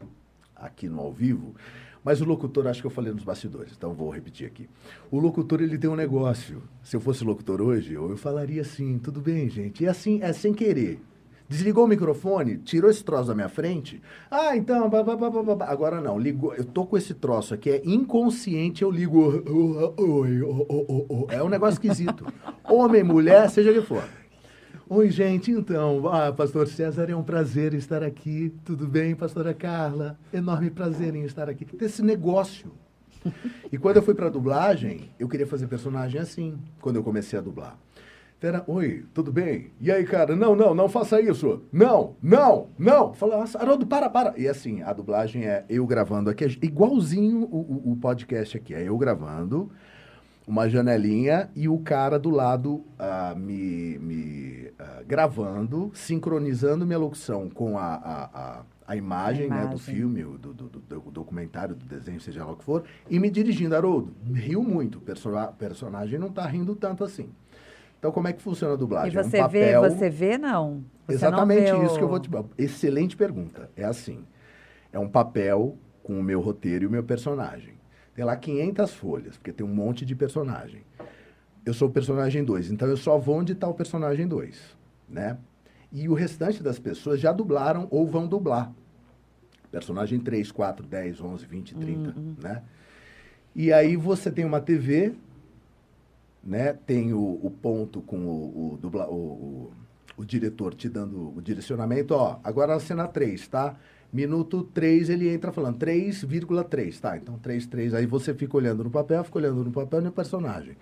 uh, 0.02 0.08
aqui 0.56 0.90
no 0.90 1.00
ao 1.00 1.14
vivo, 1.14 1.54
mas 2.04 2.22
o 2.22 2.26
locutor, 2.26 2.66
acho 2.66 2.82
que 2.82 2.88
eu 2.88 2.92
falei 2.92 3.14
nos 3.14 3.24
bastidores, 3.24 3.72
então 3.78 3.94
vou 3.94 4.10
repetir 4.10 4.48
aqui. 4.48 4.68
O 5.12 5.20
locutor, 5.20 5.62
ele 5.62 5.78
tem 5.78 5.88
um 5.88 5.96
negócio. 5.96 6.64
Se 6.82 6.96
eu 6.96 7.00
fosse 7.00 7.24
locutor 7.24 7.62
hoje, 7.62 7.94
eu 7.94 8.18
falaria 8.18 8.64
assim, 8.64 8.98
tudo 8.98 9.22
bem, 9.22 9.48
gente. 9.48 9.84
E 9.84 9.88
assim, 9.88 10.24
é 10.24 10.34
sem 10.34 10.56
querer. 10.56 11.00
Desligou 11.48 11.86
o 11.86 11.88
microfone, 11.88 12.58
tirou 12.58 12.90
esse 12.90 13.04
troço 13.04 13.28
da 13.28 13.36
minha 13.36 13.50
frente. 13.50 14.02
Ah, 14.32 14.58
então, 14.58 14.90
agora 15.62 16.02
não. 16.02 16.18
Ligou, 16.18 16.56
eu 16.56 16.66
tô 16.66 16.88
com 16.88 16.98
esse 16.98 17.14
troço 17.14 17.54
aqui, 17.54 17.70
é 17.70 17.82
inconsciente, 17.86 18.82
eu 18.82 18.90
ligo. 18.90 19.44
É 21.30 21.44
um 21.44 21.50
negócio 21.50 21.76
esquisito. 21.76 22.26
Homem, 22.64 23.04
mulher, 23.04 23.48
seja 23.52 23.72
que 23.72 23.82
for. 23.82 24.04
Oi, 24.88 25.10
gente, 25.10 25.50
então, 25.50 26.08
ah, 26.10 26.32
pastor 26.32 26.68
César, 26.68 27.10
é 27.10 27.16
um 27.16 27.24
prazer 27.24 27.74
estar 27.74 28.04
aqui. 28.04 28.54
Tudo 28.64 28.88
bem, 28.88 29.16
pastora 29.16 29.52
Carla? 29.52 30.16
Enorme 30.32 30.70
prazer 30.70 31.16
em 31.16 31.24
estar 31.24 31.50
aqui. 31.50 31.66
Esse 31.82 32.04
negócio. 32.04 32.72
E 33.72 33.80
quando 33.80 33.98
eu 33.98 34.04
fui 34.04 34.14
para 34.14 34.30
dublagem, 34.30 35.10
eu 35.20 35.28
queria 35.28 35.48
fazer 35.48 35.66
personagem 35.66 36.22
assim, 36.22 36.60
quando 36.80 36.98
eu 36.98 37.04
comecei 37.04 37.38
a 37.38 37.42
dublar. 37.42 37.76
Era, 38.40 38.64
oi, 38.68 39.04
tudo 39.12 39.32
bem? 39.32 39.72
E 39.82 39.92
aí, 39.92 40.04
cara, 40.06 40.36
não, 40.36 40.56
não, 40.56 40.76
não 40.76 40.88
faça 40.88 41.20
isso. 41.20 41.64
Não, 41.74 42.16
não, 42.22 42.70
não. 42.78 43.12
Fala, 43.12 43.44
Haroldo, 43.56 43.88
para, 43.88 44.08
para. 44.08 44.36
E 44.38 44.48
assim, 44.48 44.84
a 44.84 44.94
dublagem 44.94 45.46
é 45.46 45.66
eu 45.68 45.84
gravando 45.88 46.30
aqui, 46.30 46.46
é 46.46 46.48
igualzinho 46.62 47.40
o, 47.52 47.90
o, 47.90 47.92
o 47.94 47.96
podcast 47.96 48.56
aqui. 48.56 48.76
É 48.76 48.84
eu 48.84 48.96
gravando, 49.00 49.72
uma 50.48 50.70
janelinha 50.70 51.50
e 51.56 51.68
o 51.68 51.80
cara 51.80 52.20
do 52.20 52.30
lado 52.30 52.76
uh, 52.76 53.38
me, 53.38 53.98
me 53.98 54.68
uh, 54.80 55.06
gravando, 55.06 55.92
sincronizando 55.94 56.86
minha 56.86 57.00
locução 57.00 57.50
com 57.50 57.78
a, 57.78 57.96
a, 57.96 58.24
a, 58.26 58.62
a 58.88 58.96
imagem, 58.96 59.50
Né, 59.50 59.68
do 59.68 59.80
filme, 59.80 60.24
do, 60.24 60.54
do, 60.54 60.70
do, 60.70 61.12
documentário, 61.12 61.74
do 61.74 61.86
desenho, 61.86 62.22
seja 62.22 62.46
lá 62.46 62.52
o 62.52 62.56
que 62.56 62.64
for, 62.64 62.84
e 63.10 63.20
me 63.20 63.30
dirigindo. 63.30 63.76
Haroldo, 63.76 64.14
riu 64.34 64.62
muito. 64.62 65.00
O 65.00 65.54
personagem 65.58 66.20
não 66.20 66.28
está 66.28 66.46
rindo 66.46 66.76
tanto 66.76 67.04
assim. 67.04 67.30
Então, 67.98 68.12
como 68.12 68.28
é 68.28 68.34
que 68.34 68.42
funciona 68.42 68.76
a 68.76 68.78
dublagem? 68.78 69.20
E 69.20 69.24
você 69.24 69.38
é 69.38 69.40
um 69.40 69.44
papel... 69.46 69.82
vê, 69.82 69.90
você 69.90 70.10
vê, 70.10 70.38
não? 70.38 70.84
Você 71.08 71.16
Exatamente 71.16 71.72
não 71.72 71.84
isso 71.86 71.96
o... 71.96 71.98
que 71.98 72.04
eu 72.04 72.08
vou 72.08 72.20
te... 72.20 72.30
Excelente 72.56 73.18
pergunta. 73.18 73.70
É 73.76 73.84
assim, 73.84 74.24
é 74.94 75.00
um 75.00 75.08
papel 75.08 75.76
com 76.04 76.20
o 76.20 76.24
meu 76.24 76.40
roteiro 76.40 76.84
e 76.84 76.88
o 76.88 76.92
meu 76.92 77.04
personagem. 77.04 77.75
Tem 78.16 78.24
lá 78.24 78.36
500 78.38 78.94
folhas, 78.94 79.38
porque 79.38 79.52
tem 79.52 79.66
um 79.66 79.74
monte 79.74 80.06
de 80.06 80.16
personagem. 80.16 80.82
Eu 81.66 81.74
sou 81.74 81.90
o 81.90 81.92
personagem 81.92 82.44
2, 82.44 82.72
então 82.72 82.88
eu 82.88 82.96
só 82.96 83.18
vou 83.18 83.40
onde 83.40 83.52
está 83.52 83.68
o 83.68 83.74
personagem 83.74 84.26
2, 84.26 84.78
né? 85.10 85.38
E 85.92 86.08
o 86.08 86.14
restante 86.14 86.64
das 86.64 86.80
pessoas 86.80 87.20
já 87.20 87.34
dublaram 87.34 87.88
ou 87.92 88.08
vão 88.08 88.26
dublar. 88.26 88.72
Personagem 89.70 90.20
3, 90.20 90.52
4, 90.52 90.86
10, 90.86 91.22
11, 91.22 91.46
20, 91.46 91.76
30, 91.76 92.10
uhum. 92.18 92.36
né? 92.42 92.64
E 93.54 93.74
aí 93.74 93.98
você 93.98 94.32
tem 94.32 94.46
uma 94.46 94.62
TV, 94.62 95.14
né? 96.44 96.74
Tem 96.74 97.14
o, 97.14 97.40
o 97.42 97.52
ponto 97.52 98.02
com 98.02 98.18
o, 98.18 98.74
o, 98.74 98.78
dubla, 98.78 99.10
o, 99.10 99.74
o, 100.16 100.24
diretor 100.24 100.74
te 100.74 100.88
dando 100.88 101.36
o 101.36 101.42
direcionamento, 101.42 102.14
ó, 102.14 102.40
agora 102.44 102.74
na 102.74 102.80
cena 102.80 103.08
3, 103.08 103.48
tá? 103.48 103.76
Minuto 104.12 104.64
3 104.64 105.10
ele 105.10 105.30
entra 105.30 105.52
falando 105.52 105.78
3,3, 105.78 107.00
tá? 107.00 107.18
Então 107.18 107.38
3, 107.38 107.66
3. 107.68 107.94
Aí 107.94 108.06
você 108.06 108.34
fica 108.34 108.56
olhando 108.56 108.84
no 108.84 108.90
papel, 108.90 109.24
fica 109.24 109.38
olhando 109.38 109.64
no 109.64 109.72
papel 109.72 110.00
e 110.02 110.04
no 110.04 110.12
personagem. 110.12 110.78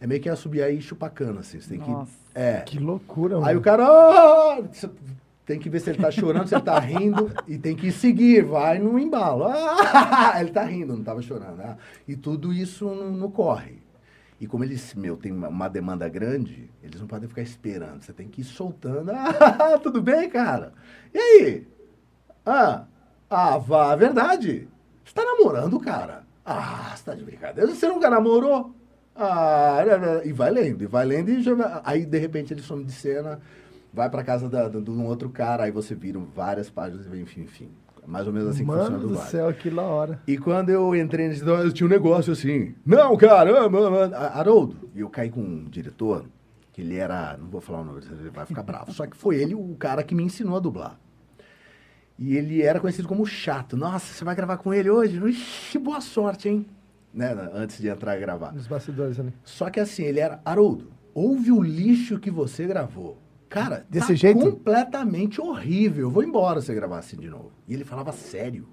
É 0.00 0.06
meio 0.06 0.20
que 0.20 0.34
subir 0.36 0.62
aí 0.62 0.80
chupacana, 0.80 1.40
assim. 1.40 1.60
Você 1.60 1.70
tem 1.70 1.78
Nossa, 1.78 2.12
que. 2.32 2.38
É. 2.38 2.60
Que 2.60 2.78
loucura, 2.78 3.34
mano. 3.36 3.46
Aí 3.46 3.56
o 3.56 3.60
cara. 3.60 3.84
Oh! 3.84 4.64
Tem 5.44 5.58
que 5.58 5.70
ver 5.70 5.80
se 5.80 5.88
ele 5.88 5.98
tá 5.98 6.10
chorando, 6.10 6.46
se 6.46 6.54
ele 6.54 6.62
tá 6.62 6.78
rindo. 6.78 7.32
e 7.48 7.56
tem 7.56 7.74
que 7.74 7.90
seguir, 7.90 8.44
vai 8.44 8.78
no 8.78 8.98
embalo. 8.98 9.44
Ah! 9.44 10.34
Ele 10.38 10.50
tá 10.50 10.62
rindo, 10.62 10.94
não 10.94 11.02
tava 11.02 11.22
chorando. 11.22 11.58
Ah! 11.62 11.78
E 12.06 12.14
tudo 12.14 12.52
isso 12.52 12.84
não, 12.84 13.10
não 13.10 13.30
corre. 13.30 13.78
E 14.38 14.46
como 14.46 14.62
eles, 14.62 14.94
meu, 14.94 15.16
tem 15.16 15.32
uma 15.32 15.66
demanda 15.66 16.06
grande, 16.06 16.70
eles 16.82 17.00
não 17.00 17.08
podem 17.08 17.26
ficar 17.28 17.40
esperando. 17.40 18.02
Você 18.02 18.12
tem 18.12 18.28
que 18.28 18.42
ir 18.42 18.44
soltando. 18.44 19.10
Ah, 19.40 19.78
tudo 19.82 20.02
bem, 20.02 20.28
cara? 20.28 20.74
E 21.14 21.18
aí? 21.18 21.66
Ah, 22.48 22.84
ah, 23.28 23.58
vá, 23.58 23.94
verdade. 23.94 24.66
Você 25.04 25.14
tá 25.14 25.22
namorando, 25.22 25.78
cara? 25.78 26.22
Ah, 26.44 26.92
você 26.96 27.04
tá 27.04 27.14
de 27.14 27.24
brincadeira. 27.24 27.70
Você 27.70 27.86
nunca 27.86 28.08
namorou? 28.08 28.74
Ah, 29.14 29.82
e 30.24 30.32
vai 30.32 30.50
lendo, 30.50 30.82
e 30.82 30.86
vai 30.86 31.04
lendo, 31.04 31.28
e 31.28 31.42
já, 31.42 31.82
aí 31.84 32.06
de 32.06 32.18
repente 32.18 32.54
ele 32.54 32.62
some 32.62 32.84
de 32.84 32.92
cena, 32.92 33.40
vai 33.92 34.08
pra 34.08 34.22
casa 34.22 34.48
da, 34.48 34.68
de 34.68 34.90
um 34.90 35.06
outro 35.06 35.28
cara, 35.28 35.64
aí 35.64 35.72
você 35.72 35.92
vira 35.92 36.20
várias 36.34 36.70
páginas, 36.70 37.04
enfim, 37.12 37.42
enfim. 37.42 37.68
Mais 38.06 38.26
ou 38.26 38.32
menos 38.32 38.50
assim 38.50 38.64
Mano 38.64 38.78
que 38.78 38.86
funciona 38.86 39.08
do 39.08 39.14
vale. 39.18 39.30
céu, 39.30 39.52
que 39.52 39.68
la 39.68 39.82
hora. 39.82 40.22
E 40.26 40.38
quando 40.38 40.70
eu 40.70 40.94
entrei 40.94 41.28
nesse 41.28 41.46
eu 41.46 41.72
tinha 41.72 41.86
um 41.86 41.90
negócio 41.90 42.32
assim, 42.32 42.74
não, 42.86 43.16
caramba, 43.16 44.16
Haroldo. 44.32 44.88
E 44.94 45.00
eu 45.00 45.10
caí 45.10 45.28
com 45.28 45.40
um 45.40 45.64
diretor, 45.64 46.24
que 46.72 46.80
ele 46.80 46.96
era, 46.96 47.36
não 47.36 47.48
vou 47.48 47.60
falar 47.60 47.80
o 47.80 47.84
nome, 47.84 48.00
ele 48.20 48.30
vai 48.30 48.46
ficar 48.46 48.62
bravo. 48.62 48.92
Só 48.92 49.04
que 49.04 49.16
foi 49.16 49.36
ele 49.36 49.54
o 49.54 49.74
cara 49.78 50.02
que 50.04 50.14
me 50.14 50.22
ensinou 50.22 50.56
a 50.56 50.60
dublar. 50.60 50.98
E 52.18 52.36
ele 52.36 52.62
era 52.62 52.80
conhecido 52.80 53.06
como 53.06 53.24
chato. 53.24 53.76
Nossa, 53.76 54.12
você 54.12 54.24
vai 54.24 54.34
gravar 54.34 54.56
com 54.56 54.74
ele 54.74 54.90
hoje? 54.90 55.18
Ixi, 55.24 55.78
boa 55.78 56.00
sorte, 56.00 56.48
hein? 56.48 56.66
Né? 57.14 57.30
Antes 57.54 57.78
de 57.78 57.88
entrar 57.88 58.16
e 58.16 58.20
gravar. 58.20 58.52
Nos 58.52 58.66
bastidores 58.66 59.20
ali. 59.20 59.32
Só 59.44 59.70
que 59.70 59.78
assim, 59.78 60.02
ele 60.02 60.18
era, 60.18 60.40
Haroldo, 60.44 60.90
ouve 61.14 61.52
o 61.52 61.62
lixo 61.62 62.18
que 62.18 62.30
você 62.30 62.66
gravou. 62.66 63.16
Cara, 63.48 63.86
desse 63.88 64.08
tá 64.08 64.14
jeito? 64.14 64.40
completamente 64.40 65.40
horrível. 65.40 66.06
Eu 66.06 66.10
vou 66.10 66.22
embora 66.22 66.60
se 66.60 66.74
gravar 66.74 66.98
assim 66.98 67.16
de 67.16 67.30
novo. 67.30 67.52
E 67.66 67.74
ele 67.74 67.84
falava 67.84 68.12
sério. 68.12 68.68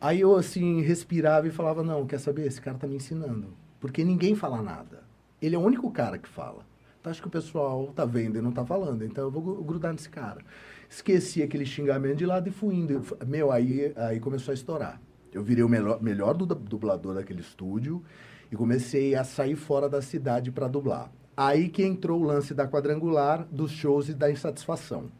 Aí 0.00 0.20
eu, 0.20 0.34
assim, 0.36 0.80
respirava 0.80 1.46
e 1.46 1.50
falava, 1.50 1.82
não, 1.82 2.06
quer 2.06 2.18
saber? 2.18 2.46
Esse 2.46 2.60
cara 2.60 2.78
tá 2.78 2.86
me 2.86 2.96
ensinando. 2.96 3.48
Porque 3.80 4.02
ninguém 4.04 4.34
fala 4.34 4.62
nada. 4.62 5.02
Ele 5.42 5.54
é 5.54 5.58
o 5.58 5.62
único 5.62 5.90
cara 5.90 6.16
que 6.16 6.28
fala. 6.28 6.64
Então 7.00 7.10
acho 7.10 7.20
que 7.20 7.28
o 7.28 7.30
pessoal 7.30 7.88
tá 7.94 8.04
vendo 8.04 8.38
e 8.38 8.42
não 8.42 8.52
tá 8.52 8.64
falando. 8.64 9.04
Então 9.04 9.24
eu 9.24 9.30
vou 9.30 9.62
grudar 9.62 9.92
nesse 9.92 10.08
cara. 10.08 10.40
Esqueci 10.88 11.42
aquele 11.42 11.66
xingamento 11.66 12.16
de 12.16 12.26
lado 12.26 12.48
e 12.48 12.52
fui 12.52 12.74
indo. 12.74 13.02
Meu, 13.26 13.52
aí, 13.52 13.92
aí 13.96 14.18
começou 14.18 14.52
a 14.52 14.54
estourar. 14.54 15.00
Eu 15.32 15.42
virei 15.42 15.62
o 15.62 15.68
melhor, 15.68 16.02
melhor 16.02 16.34
dublador 16.34 17.14
daquele 17.14 17.40
estúdio 17.40 18.02
e 18.50 18.56
comecei 18.56 19.14
a 19.14 19.22
sair 19.22 19.56
fora 19.56 19.88
da 19.88 20.00
cidade 20.00 20.50
para 20.50 20.66
dublar. 20.66 21.12
Aí 21.36 21.68
que 21.68 21.84
entrou 21.84 22.20
o 22.20 22.24
lance 22.24 22.54
da 22.54 22.66
quadrangular, 22.66 23.46
dos 23.50 23.70
shows 23.70 24.08
e 24.08 24.14
da 24.14 24.30
insatisfação. 24.30 25.10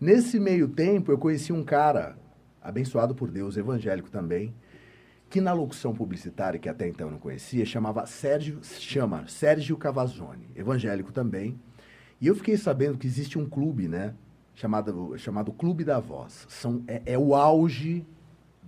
Nesse 0.00 0.40
meio 0.40 0.68
tempo, 0.68 1.12
eu 1.12 1.18
conheci 1.18 1.52
um 1.52 1.62
cara, 1.62 2.16
abençoado 2.62 3.14
por 3.14 3.30
Deus, 3.30 3.56
evangélico 3.56 4.10
também, 4.10 4.54
que 5.28 5.40
na 5.40 5.52
locução 5.52 5.94
publicitária, 5.94 6.58
que 6.58 6.68
até 6.68 6.88
então 6.88 7.08
eu 7.08 7.12
não 7.12 7.18
conhecia, 7.18 7.64
chamava 7.64 8.06
Sérgio, 8.06 8.60
chama 8.62 9.26
Sérgio 9.26 9.76
Cavazzoni, 9.76 10.48
evangélico 10.54 11.12
também. 11.12 11.58
E 12.20 12.26
eu 12.26 12.34
fiquei 12.34 12.56
sabendo 12.56 12.98
que 12.98 13.06
existe 13.06 13.38
um 13.38 13.48
clube, 13.48 13.88
né? 13.88 14.14
Chamado, 14.54 15.14
chamado 15.18 15.52
Clube 15.52 15.84
da 15.84 15.98
Voz. 15.98 16.46
São, 16.48 16.82
é, 16.86 17.02
é 17.06 17.18
o 17.18 17.34
auge 17.34 18.04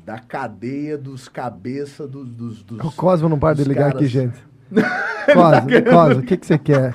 da 0.05 0.19
cadeia 0.19 0.99
dos 0.99 1.29
cabeça 1.29 2.07
dos, 2.07 2.29
dos, 2.29 2.63
dos 2.63 2.81
O 2.81 2.93
Cosmo 2.93 3.29
não 3.29 3.39
para 3.39 3.55
de 3.57 3.65
ligar 3.65 3.93
caras... 3.93 3.97
aqui, 3.97 4.07
gente. 4.07 4.39
Cosmo, 5.33 5.69
Cosmo, 5.91 6.21
o 6.21 6.25
que, 6.25 6.37
que 6.37 6.47
você 6.47 6.59
quer? 6.59 6.93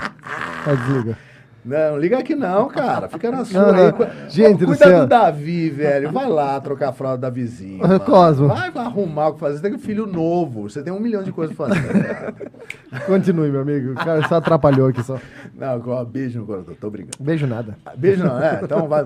Vai, 0.65 0.77
desliga. 0.77 1.28
Não, 1.63 1.97
liga 1.97 2.17
aqui 2.17 2.35
não, 2.35 2.67
cara. 2.67 3.09
Fica 3.09 3.29
na 3.31 3.43
sua. 3.45 3.61
Não, 3.61 3.73
não. 3.73 4.05
Aí. 4.05 4.29
Gente 4.29 4.65
Cuida 4.65 4.85
do, 4.85 4.99
do 5.01 5.07
Davi, 5.07 5.69
velho. 5.69 6.11
Vai 6.11 6.27
lá 6.27 6.59
trocar 6.59 6.89
a 6.89 6.93
fralda 6.93 7.17
da 7.19 7.29
vizinha. 7.29 7.99
Cosmo. 7.99 8.47
Vai 8.47 8.71
arrumar 8.75 9.27
o 9.29 9.33
que 9.33 9.39
fazer. 9.39 9.57
Você 9.57 9.63
tem 9.63 9.73
um 9.73 9.79
filho 9.79 10.05
novo. 10.07 10.69
Você 10.69 10.81
tem 10.81 10.93
um 10.93 10.99
milhão 10.99 11.23
de 11.23 11.31
coisas 11.31 11.55
pra 11.55 11.67
fazer. 11.67 12.33
Continue, 13.05 13.49
meu 13.49 13.61
amigo. 13.61 13.91
O 13.91 13.95
cara 13.95 14.27
só 14.27 14.35
atrapalhou 14.35 14.87
aqui 14.89 15.03
só. 15.03 15.19
Não, 15.53 16.05
beijo 16.05 16.39
no 16.39 16.45
coração. 16.45 16.73
Tô 16.79 16.89
brincando. 16.89 17.17
Beijo 17.19 17.45
nada. 17.45 17.77
Beijo 17.97 18.23
não, 18.23 18.41
é. 18.41 18.59
Então 18.63 18.87
vai 18.87 19.03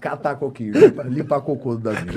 catar 0.00 0.36
coquinho. 0.36 0.72
Limpar 1.06 1.40
cocô 1.40 1.74
do 1.76 1.82
Davi. 1.82 2.06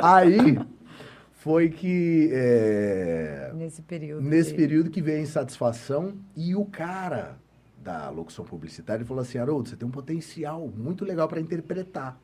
Aí 0.00 0.58
foi 1.42 1.70
que. 1.70 2.30
É, 2.32 3.50
nesse 3.52 3.82
período. 3.82 4.22
Nesse 4.22 4.54
período 4.54 4.90
que 4.90 5.02
veio 5.02 5.18
a 5.18 5.22
insatisfação 5.22 6.14
e 6.36 6.54
o 6.54 6.64
cara 6.64 7.36
da 7.78 8.08
locução 8.10 8.44
publicitária 8.44 9.04
falou 9.04 9.22
assim: 9.22 9.38
Haroldo, 9.38 9.68
você 9.68 9.74
tem 9.74 9.86
um 9.86 9.90
potencial 9.90 10.68
muito 10.68 11.04
legal 11.04 11.26
para 11.26 11.40
interpretar. 11.40 12.16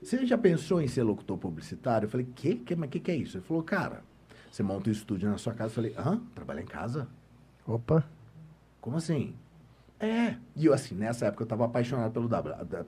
Você 0.00 0.24
já 0.24 0.38
pensou 0.38 0.80
em 0.80 0.86
ser 0.86 1.02
locutor 1.02 1.36
publicitário? 1.36 2.06
Eu 2.06 2.10
falei: 2.10 2.28
que? 2.32 2.54
que 2.54 2.76
mas 2.76 2.86
o 2.86 2.92
que, 2.92 3.00
que 3.00 3.10
é 3.10 3.16
isso? 3.16 3.38
Ele 3.38 3.44
falou: 3.44 3.64
cara, 3.64 4.04
você 4.52 4.62
monta 4.62 4.88
um 4.88 4.92
estúdio 4.92 5.28
na 5.28 5.36
sua 5.36 5.52
casa. 5.52 5.70
Eu 5.70 5.74
falei: 5.74 5.94
hã? 5.98 6.20
Trabalhar 6.32 6.62
em 6.62 6.66
casa? 6.66 7.08
Opa. 7.66 8.08
Como 8.80 8.98
assim? 8.98 9.34
É. 9.98 10.34
E 10.54 10.66
eu, 10.66 10.74
assim, 10.74 10.94
nessa 10.94 11.26
época 11.26 11.42
eu 11.42 11.46
estava 11.46 11.64
apaixonado 11.64 12.12
pelo 12.12 12.28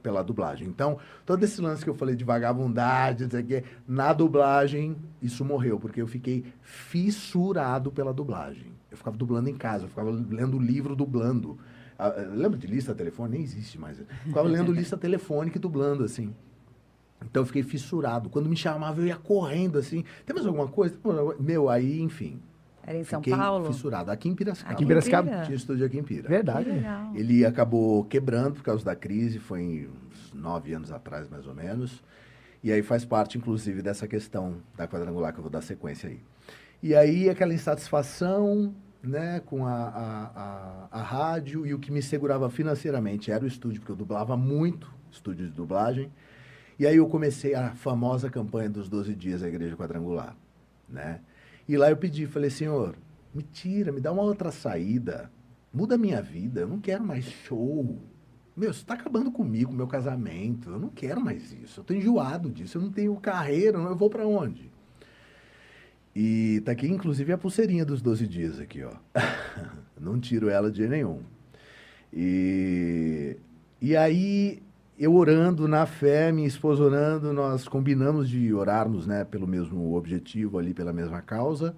pela 0.03 0.23
dublagem. 0.23 0.69
Então, 0.69 0.99
todo 1.25 1.43
esse 1.43 1.61
lance 1.61 1.83
que 1.83 1.89
eu 1.89 1.95
falei 1.95 2.15
de 2.15 2.25
vagabundade, 2.25 3.27
dizer 3.27 3.45
que 3.45 3.65
na 3.87 4.13
dublagem, 4.13 4.97
isso 5.23 5.45
morreu, 5.45 5.81
porque 5.81 6.03
eu 6.03 6.07
fiquei 6.07 6.45
fissurado 6.61 7.91
pela 7.91 8.13
dublagem. 8.13 8.73
Eu 8.91 8.97
ficava 8.97 9.17
dublando 9.17 9.49
em 9.49 9.57
casa, 9.57 9.85
eu 9.85 9.89
ficava 9.89 10.11
lendo 10.11 10.59
o 10.59 10.61
livro 10.61 10.95
dublando. 10.95 11.59
Ah, 11.99 12.11
lembra 12.31 12.59
de 12.59 12.67
lista 12.67 12.95
telefônica? 12.95 13.37
Nem 13.37 13.43
existe 13.43 13.79
mais. 13.79 13.99
Eu 13.99 14.07
ficava 14.27 14.47
lendo 14.47 14.71
lista 14.71 14.97
telefônica 14.99 15.57
e 15.57 15.61
dublando, 15.61 16.05
assim. 16.05 16.35
Então 17.25 17.43
eu 17.43 17.47
fiquei 17.47 17.63
fissurado. 17.63 18.29
Quando 18.29 18.49
me 18.49 18.57
chamava, 18.57 19.01
eu 19.01 19.07
ia 19.07 19.17
correndo, 19.17 19.79
assim. 19.79 20.05
Tem 20.25 20.35
mais 20.35 20.47
alguma 20.47 20.69
coisa? 20.69 20.97
Meu, 21.41 21.69
aí, 21.69 22.01
enfim. 22.01 22.41
Era 22.89 22.97
em 22.97 23.05
São 23.05 23.21
Fiquei 23.21 23.39
Paulo? 23.39 23.67
fissurado. 23.67 24.11
Aqui 24.11 24.31
em 24.31 24.35
Piracicaba. 24.35 24.73
Aqui 24.73 24.83
em 24.83 24.87
Piracicaba? 24.87 25.43
Tinha 25.43 25.55
estúdio 25.55 25.85
aqui 25.85 25.99
em 25.99 26.03
Pira. 26.03 26.27
Verdade. 26.27 26.71
Ele 27.15 27.45
acabou 27.45 28.03
quebrando 28.05 28.55
por 28.55 28.63
causa 28.63 28.83
da 28.83 28.97
crise, 28.97 29.39
foi 29.39 29.91
uns 30.11 30.33
nove 30.33 30.73
anos 30.73 30.91
atrás, 30.91 31.29
mais 31.29 31.47
ou 31.47 31.55
menos. 31.55 32.03
E 32.65 32.73
aí 32.73 32.83
faz 32.83 33.05
parte, 33.05 33.37
inclusive, 33.37 33.83
dessa 33.83 34.09
questão 34.09 34.57
da 34.75 34.89
quadrangular, 34.89 35.35
que 35.35 35.39
eu 35.39 35.43
vou 35.43 35.51
dar 35.51 35.61
sequência 35.61 36.09
aí. 36.09 36.19
E 36.83 36.95
aí 36.95 37.29
aquela 37.29 37.53
insatisfação 37.53 38.75
né, 39.03 39.43
com 39.45 39.67
a, 39.67 39.71
a, 39.71 40.89
a, 40.91 40.99
a 40.99 41.03
rádio 41.03 41.67
e 41.67 41.75
o 41.75 41.79
que 41.79 41.93
me 41.93 42.01
segurava 42.01 42.49
financeiramente 42.49 43.31
era 43.31 43.45
o 43.45 43.47
estúdio, 43.47 43.81
porque 43.81 43.93
eu 43.93 43.97
dublava 43.97 44.35
muito, 44.35 44.91
estúdio 45.13 45.47
de 45.47 45.53
dublagem. 45.53 46.11
E 46.79 46.87
aí 46.87 46.97
eu 46.97 47.07
comecei 47.07 47.55
a 47.55 47.73
famosa 47.75 48.31
campanha 48.31 48.71
dos 48.71 48.89
12 48.89 49.15
dias 49.15 49.43
da 49.43 49.49
Igreja 49.49 49.77
Quadrangular, 49.77 50.35
né? 50.89 51.21
E 51.69 51.77
lá 51.77 51.91
eu 51.91 51.97
pedi, 51.97 52.27
falei, 52.27 52.49
senhor, 52.49 52.97
me 53.35 53.43
tira, 53.43 53.93
me 53.93 54.01
dá 54.01 54.11
uma 54.11 54.23
outra 54.23 54.51
saída, 54.51 55.31
muda 55.73 55.97
a 55.97 55.99
minha 55.99 56.23
vida, 56.23 56.61
eu 56.61 56.69
não 56.69 56.81
quero 56.81 57.05
mais 57.05 57.25
show. 57.25 57.99
Meu, 58.57 58.73
você 58.73 58.81
está 58.81 58.95
acabando 58.95 59.31
comigo, 59.31 59.73
meu 59.73 59.87
casamento, 59.87 60.71
eu 60.71 60.79
não 60.79 60.89
quero 60.89 61.21
mais 61.21 61.53
isso, 61.53 61.81
eu 61.81 61.83
estou 61.83 61.97
enjoado 61.97 62.51
disso, 62.51 62.79
eu 62.79 62.83
não 62.83 62.91
tenho 62.91 63.15
carreira, 63.17 63.79
eu 63.79 63.95
vou 63.95 64.09
para 64.09 64.27
onde? 64.27 64.73
E 66.17 66.61
tá 66.65 66.73
aqui, 66.73 66.89
inclusive, 66.89 67.33
a 67.33 67.39
pulseirinha 67.39 67.85
dos 67.85 68.03
12 68.03 68.27
dias 68.27 68.59
aqui, 68.59 68.83
ó. 68.83 68.93
não 70.01 70.19
tiro 70.19 70.49
ela 70.49 70.71
de 70.71 70.89
nenhum. 70.89 71.21
E, 72.13 73.37
e 73.81 73.95
aí 73.95 74.63
eu 74.99 75.15
orando 75.15 75.69
na 75.69 75.87
fé, 75.87 76.33
minha 76.33 76.49
esposa 76.49 76.83
orando, 76.83 77.33
nós 77.33 77.69
combinamos 77.69 78.29
de 78.29 78.53
orarmos, 78.53 79.07
né, 79.07 79.25
pelo 79.25 79.47
mesmo 79.47 79.95
objetivo 79.95 80.59
ali, 80.59 80.75
pela 80.75 80.93
mesma 80.93 81.23
causa. 81.23 81.77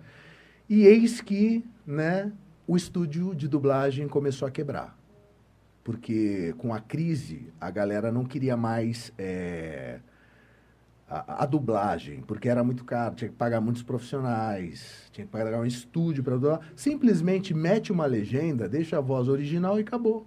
E 0.68 0.86
eis 0.86 1.20
que, 1.20 1.64
né, 1.86 2.32
o 2.66 2.76
estúdio 2.76 3.34
de 3.34 3.46
dublagem 3.46 4.08
começou 4.08 4.48
a 4.48 4.50
quebrar. 4.50 4.98
Porque 5.84 6.54
com 6.56 6.72
a 6.72 6.80
crise, 6.80 7.52
a 7.60 7.70
galera 7.70 8.10
não 8.10 8.24
queria 8.24 8.56
mais 8.56 9.12
é, 9.18 10.00
a, 11.08 11.42
a, 11.42 11.46
dublagem, 11.46 12.22
porque 12.22 12.48
era 12.48 12.64
muito 12.64 12.84
caro, 12.84 13.16
tinha 13.16 13.28
que 13.28 13.36
pagar 13.36 13.60
muitos 13.60 13.82
profissionais, 13.82 15.08
tinha 15.12 15.26
que 15.26 15.32
pagar 15.32 15.58
um 15.58 15.66
estúdio 15.66 16.22
para 16.22 16.34
dublar. 16.34 16.60
Simplesmente 16.74 17.52
mete 17.52 17.92
uma 17.92 18.06
legenda, 18.06 18.68
deixa 18.68 18.96
a 18.96 19.00
voz 19.00 19.28
original 19.28 19.78
e 19.78 19.82
acabou. 19.82 20.26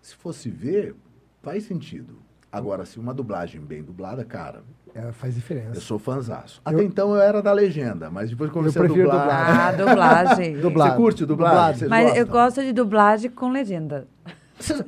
Se 0.00 0.14
fosse 0.14 0.48
ver, 0.48 0.94
faz 1.42 1.64
sentido. 1.64 2.18
Agora, 2.52 2.84
se 2.84 2.98
uma 2.98 3.14
dublagem 3.14 3.60
bem 3.60 3.82
dublada, 3.82 4.24
cara. 4.24 4.62
É, 4.92 5.12
faz 5.12 5.36
diferença. 5.36 5.76
Eu 5.76 5.80
sou 5.80 6.00
fãzaço. 6.00 6.60
Até 6.64 6.80
eu... 6.80 6.82
então 6.82 7.14
eu 7.14 7.20
era 7.20 7.40
da 7.40 7.52
legenda, 7.52 8.10
mas 8.10 8.28
depois 8.28 8.50
comecei 8.50 8.82
eu 8.82 8.86
prefiro 8.86 9.08
a 9.10 9.18
dublar. 9.18 9.76
Dublar. 9.76 10.00
Ah, 10.00 10.24
dublagem. 10.24 10.56
Você 10.60 10.96
curte 10.96 11.24
dublagem? 11.24 11.88
Mas 11.88 12.04
gostam? 12.06 12.20
eu 12.20 12.26
gosto 12.26 12.62
de 12.62 12.72
dublagem 12.72 13.30
com 13.30 13.50
legenda. 13.50 14.08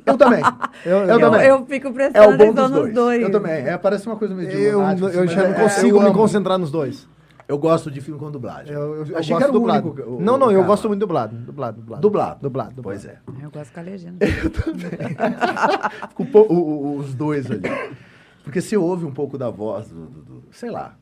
Eu 0.05 0.17
também. 0.17 0.43
Eu, 0.85 0.97
eu, 0.97 1.07
eu 1.07 1.19
também. 1.19 1.47
Eu 1.47 1.65
fico 1.65 1.93
prestando 1.93 2.31
é 2.31 2.35
atenção 2.35 2.67
nos 2.67 2.77
dois. 2.79 2.93
dois. 2.93 3.21
Eu 3.21 3.31
também. 3.31 3.53
É, 3.53 3.77
parece 3.77 4.05
uma 4.05 4.17
coisa 4.17 4.35
meio 4.35 4.49
Eu, 4.51 4.81
eu 4.81 5.27
já 5.27 5.47
não 5.47 5.53
consigo 5.55 6.01
me 6.01 6.11
concentrar 6.11 6.59
nos 6.59 6.69
dois. 6.69 7.07
Eu 7.53 7.57
gosto 7.59 7.91
de 7.91 8.01
filme 8.01 8.19
com 8.19 8.31
dublagem. 8.31 8.73
Eu, 8.73 9.05
eu 9.05 9.17
Achei 9.17 9.37
que 9.37 9.43
era 9.43 9.51
dublado. 9.51 9.91
Único, 9.91 10.09
o, 10.09 10.19
não, 10.19 10.39
não, 10.39 10.51
eu 10.51 10.65
gosto 10.65 10.87
muito 10.87 11.01
dublado. 11.01 11.35
Dublado, 11.35 11.79
dublado. 11.79 12.01
Dublado. 12.01 12.41
Dublado. 12.41 12.73
dublado. 12.73 12.81
Pois 12.81 13.05
é. 13.05 13.19
Eu 13.43 13.51
gosto 13.51 13.71
com 13.71 13.79
a 13.79 13.83
legenda. 13.83 14.25
Eu 14.25 14.49
também. 14.49 14.89
o, 16.17 16.53
o, 16.53 16.97
os 16.97 17.13
dois 17.13 17.51
ali. 17.51 17.61
Porque 18.43 18.59
você 18.59 18.75
ouve 18.75 19.05
um 19.05 19.13
pouco 19.13 19.37
da 19.37 19.51
voz 19.51 19.87
do, 19.87 20.07
do, 20.07 20.21
do 20.23 20.43
sei 20.49 20.71
lá. 20.71 20.97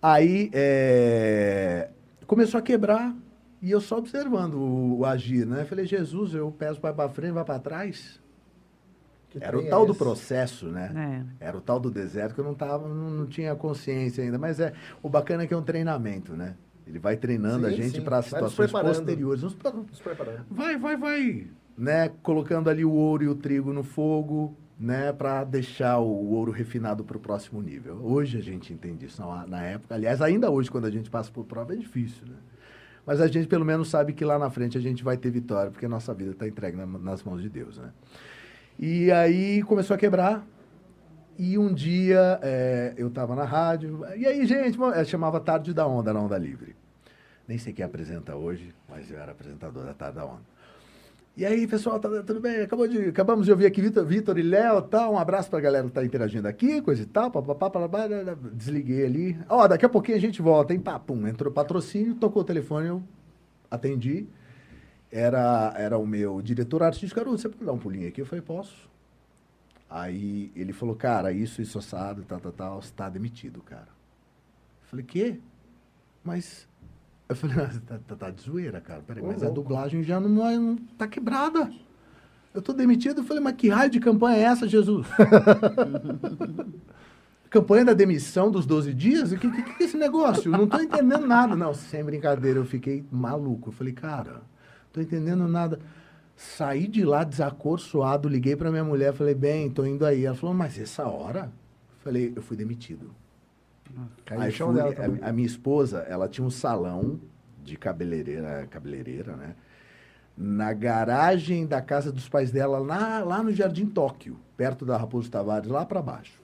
Aí 0.00 0.50
é, 0.54 1.90
começou 2.26 2.56
a 2.56 2.62
quebrar 2.62 3.14
e 3.60 3.70
eu 3.70 3.80
só 3.82 3.98
observando 3.98 4.54
o, 4.54 5.00
o 5.00 5.04
agir, 5.04 5.46
né? 5.46 5.60
Eu 5.60 5.66
falei, 5.66 5.84
Jesus, 5.84 6.32
eu 6.32 6.50
peço 6.50 6.80
vai 6.80 6.94
para 6.94 7.10
frente, 7.10 7.32
vai 7.32 7.44
para 7.44 7.58
trás. 7.58 8.18
Era 9.40 9.58
o 9.58 9.68
tal 9.68 9.84
é 9.84 9.86
do 9.86 9.94
processo, 9.94 10.66
né? 10.66 11.26
É. 11.40 11.46
Era 11.48 11.56
o 11.56 11.60
tal 11.60 11.78
do 11.78 11.90
deserto 11.90 12.34
que 12.34 12.40
eu 12.40 12.44
não 12.44 12.54
tava, 12.54 12.88
não, 12.88 13.10
não, 13.10 13.26
tinha 13.26 13.54
consciência 13.54 14.22
ainda. 14.22 14.38
Mas 14.38 14.60
é 14.60 14.72
o 15.02 15.08
bacana 15.08 15.44
é 15.44 15.46
que 15.46 15.54
é 15.54 15.56
um 15.56 15.62
treinamento, 15.62 16.34
né? 16.34 16.56
Ele 16.86 16.98
vai 16.98 17.16
treinando 17.16 17.66
sim, 17.66 17.72
a 17.72 17.76
gente 17.76 18.00
para 18.00 18.22
situações 18.22 18.70
posteriores. 18.70 19.42
Nos, 19.42 19.56
nos 19.56 20.00
preparando. 20.00 20.46
Vai, 20.50 20.76
vai, 20.76 20.96
vai, 20.96 21.46
né? 21.76 22.10
Colocando 22.22 22.70
ali 22.70 22.84
o 22.84 22.92
ouro 22.92 23.24
e 23.24 23.28
o 23.28 23.34
trigo 23.34 23.72
no 23.72 23.82
fogo, 23.82 24.56
né? 24.78 25.12
Para 25.12 25.42
deixar 25.44 25.98
o 25.98 26.30
ouro 26.32 26.52
refinado 26.52 27.04
para 27.04 27.16
o 27.16 27.20
próximo 27.20 27.60
nível. 27.60 28.00
Hoje 28.02 28.38
a 28.38 28.42
gente 28.42 28.72
entende 28.72 29.06
isso. 29.06 29.20
Na, 29.20 29.46
na 29.46 29.62
época, 29.62 29.94
aliás, 29.94 30.22
ainda 30.22 30.50
hoje 30.50 30.70
quando 30.70 30.84
a 30.84 30.90
gente 30.90 31.10
passa 31.10 31.30
por 31.30 31.44
prova 31.44 31.72
é 31.72 31.76
difícil, 31.76 32.26
né? 32.26 32.36
Mas 33.04 33.20
a 33.20 33.28
gente 33.28 33.46
pelo 33.46 33.64
menos 33.64 33.88
sabe 33.88 34.12
que 34.12 34.24
lá 34.24 34.36
na 34.38 34.50
frente 34.50 34.76
a 34.76 34.80
gente 34.80 35.04
vai 35.04 35.16
ter 35.16 35.30
vitória, 35.30 35.70
porque 35.70 35.86
a 35.86 35.88
nossa 35.88 36.12
vida 36.12 36.32
está 36.32 36.46
entregue 36.46 36.76
na, 36.76 36.86
nas 36.86 37.22
mãos 37.22 37.40
de 37.40 37.48
Deus, 37.48 37.78
né? 37.78 37.90
E 38.78 39.10
aí 39.10 39.62
começou 39.62 39.94
a 39.94 39.98
quebrar. 39.98 40.46
E 41.38 41.58
um 41.58 41.72
dia 41.72 42.38
é, 42.42 42.94
eu 42.96 43.08
estava 43.08 43.34
na 43.34 43.44
rádio. 43.44 44.04
E 44.16 44.26
aí, 44.26 44.44
gente, 44.46 44.78
chamava 45.06 45.40
Tarde 45.40 45.72
da 45.72 45.86
Onda, 45.86 46.12
na 46.12 46.20
Onda 46.20 46.36
Livre. 46.38 46.74
Nem 47.46 47.58
sei 47.58 47.72
quem 47.72 47.84
apresenta 47.84 48.34
hoje, 48.34 48.74
mas 48.88 49.10
eu 49.10 49.18
era 49.18 49.32
apresentador 49.32 49.84
da 49.84 49.94
Tarde 49.94 50.16
da 50.16 50.24
Onda. 50.24 50.56
E 51.36 51.44
aí, 51.44 51.66
pessoal, 51.66 52.00
tá, 52.00 52.08
tudo 52.22 52.40
bem? 52.40 52.62
Acabou 52.62 52.88
de, 52.88 53.10
acabamos 53.10 53.44
de 53.44 53.52
ouvir 53.52 53.66
aqui 53.66 53.82
Vitor, 53.82 54.06
Vitor 54.06 54.38
e 54.38 54.42
Léo, 54.42 54.80
tal. 54.82 55.12
Um 55.12 55.18
abraço 55.18 55.50
para 55.50 55.58
a 55.58 55.62
galera 55.62 55.84
que 55.84 55.90
está 55.90 56.02
interagindo 56.02 56.48
aqui, 56.48 56.80
coisa 56.80 57.02
e 57.02 57.06
tal. 57.06 57.30
Papapá, 57.30 57.68
papapá, 57.70 58.06
desliguei 58.54 59.04
ali. 59.04 59.38
Ó, 59.48 59.68
daqui 59.68 59.84
a 59.84 59.88
pouquinho 59.88 60.16
a 60.16 60.20
gente 60.20 60.40
volta, 60.40 60.72
hein? 60.72 60.80
Papum, 60.80 61.26
entrou 61.26 61.52
patrocínio, 61.52 62.14
tocou 62.14 62.42
o 62.42 62.44
telefone, 62.44 62.88
eu 62.88 63.02
atendi 63.70 64.26
era, 65.10 65.72
era 65.76 65.98
o 65.98 66.06
meu 66.06 66.42
diretor 66.42 66.82
artístico, 66.82 67.20
Caruso, 67.20 67.38
você 67.38 67.48
pode 67.48 67.64
dar 67.64 67.72
um 67.72 67.78
pulinho 67.78 68.08
aqui? 68.08 68.20
Eu 68.20 68.26
falei, 68.26 68.42
posso. 68.42 68.88
Aí 69.88 70.50
ele 70.56 70.72
falou, 70.72 70.96
cara, 70.96 71.32
isso, 71.32 71.62
isso, 71.62 71.78
assado, 71.78 72.24
tal, 72.26 72.40
tal, 72.40 72.52
tal, 72.52 72.82
você 72.82 72.92
tá 72.94 73.08
demitido, 73.08 73.60
cara. 73.60 73.88
Eu 74.82 74.88
falei, 74.90 75.04
quê? 75.04 75.38
Mas. 76.24 76.68
Eu 77.28 77.36
falei, 77.36 77.56
tá, 77.86 77.98
tá, 78.06 78.16
tá, 78.16 78.30
de 78.30 78.42
zoeira, 78.42 78.80
cara. 78.80 79.02
Peraí, 79.02 79.22
mas 79.22 79.42
louco. 79.42 79.50
a 79.50 79.54
dublagem 79.54 80.02
já 80.02 80.18
não, 80.18 80.28
não 80.28 80.76
tá 80.98 81.06
quebrada. 81.06 81.70
Eu 82.52 82.62
tô 82.62 82.72
demitido. 82.72 83.20
Eu 83.20 83.24
falei, 83.24 83.42
mas 83.42 83.54
que 83.54 83.68
raio 83.68 83.90
de 83.90 84.00
campanha 84.00 84.38
é 84.38 84.42
essa, 84.42 84.66
Jesus? 84.66 85.06
campanha 87.48 87.84
da 87.86 87.94
demissão 87.94 88.50
dos 88.50 88.66
12 88.66 88.92
dias? 88.92 89.32
O 89.32 89.38
que, 89.38 89.50
que, 89.50 89.62
que 89.62 89.82
é 89.82 89.86
esse 89.86 89.96
negócio? 89.96 90.52
Eu 90.52 90.58
não 90.58 90.66
tô 90.66 90.80
entendendo 90.80 91.26
nada. 91.26 91.54
Não, 91.54 91.72
sem 91.72 92.02
brincadeira, 92.04 92.58
eu 92.58 92.64
fiquei 92.64 93.04
maluco. 93.10 93.68
Eu 93.68 93.72
falei, 93.72 93.92
cara, 93.92 94.42
tô 94.96 95.00
entendendo 95.02 95.46
nada. 95.46 95.78
Saí 96.34 96.86
de 96.86 97.04
lá 97.04 97.22
desacorçoado, 97.22 98.28
liguei 98.28 98.56
para 98.56 98.70
minha 98.70 98.84
mulher, 98.84 99.12
falei, 99.12 99.34
bem, 99.34 99.70
tô 99.70 99.84
indo 99.84 100.04
aí. 100.04 100.24
Ela 100.24 100.34
falou, 100.34 100.54
mas 100.54 100.78
essa 100.78 101.06
hora? 101.06 101.52
Falei, 102.02 102.32
eu 102.34 102.42
fui 102.42 102.56
demitido. 102.56 103.14
Ah, 103.96 104.06
aí 104.28 104.52
fui, 104.52 104.80
a, 104.80 105.28
a, 105.28 105.32
minha 105.32 105.46
esposa, 105.46 105.98
ela 106.08 106.28
tinha 106.28 106.46
um 106.46 106.50
salão 106.50 107.20
de 107.62 107.76
cabeleireira, 107.76 108.66
cabeleireira, 108.70 109.36
né? 109.36 109.54
Na 110.36 110.72
garagem 110.72 111.66
da 111.66 111.80
casa 111.80 112.12
dos 112.12 112.28
pais 112.28 112.50
dela, 112.50 112.78
lá, 112.78 113.20
lá 113.20 113.42
no 113.42 113.52
Jardim 113.52 113.86
Tóquio, 113.86 114.38
perto 114.56 114.84
da 114.84 114.96
Raposo 114.96 115.30
Tavares, 115.30 115.70
lá 115.70 115.86
para 115.86 116.02
baixo. 116.02 116.42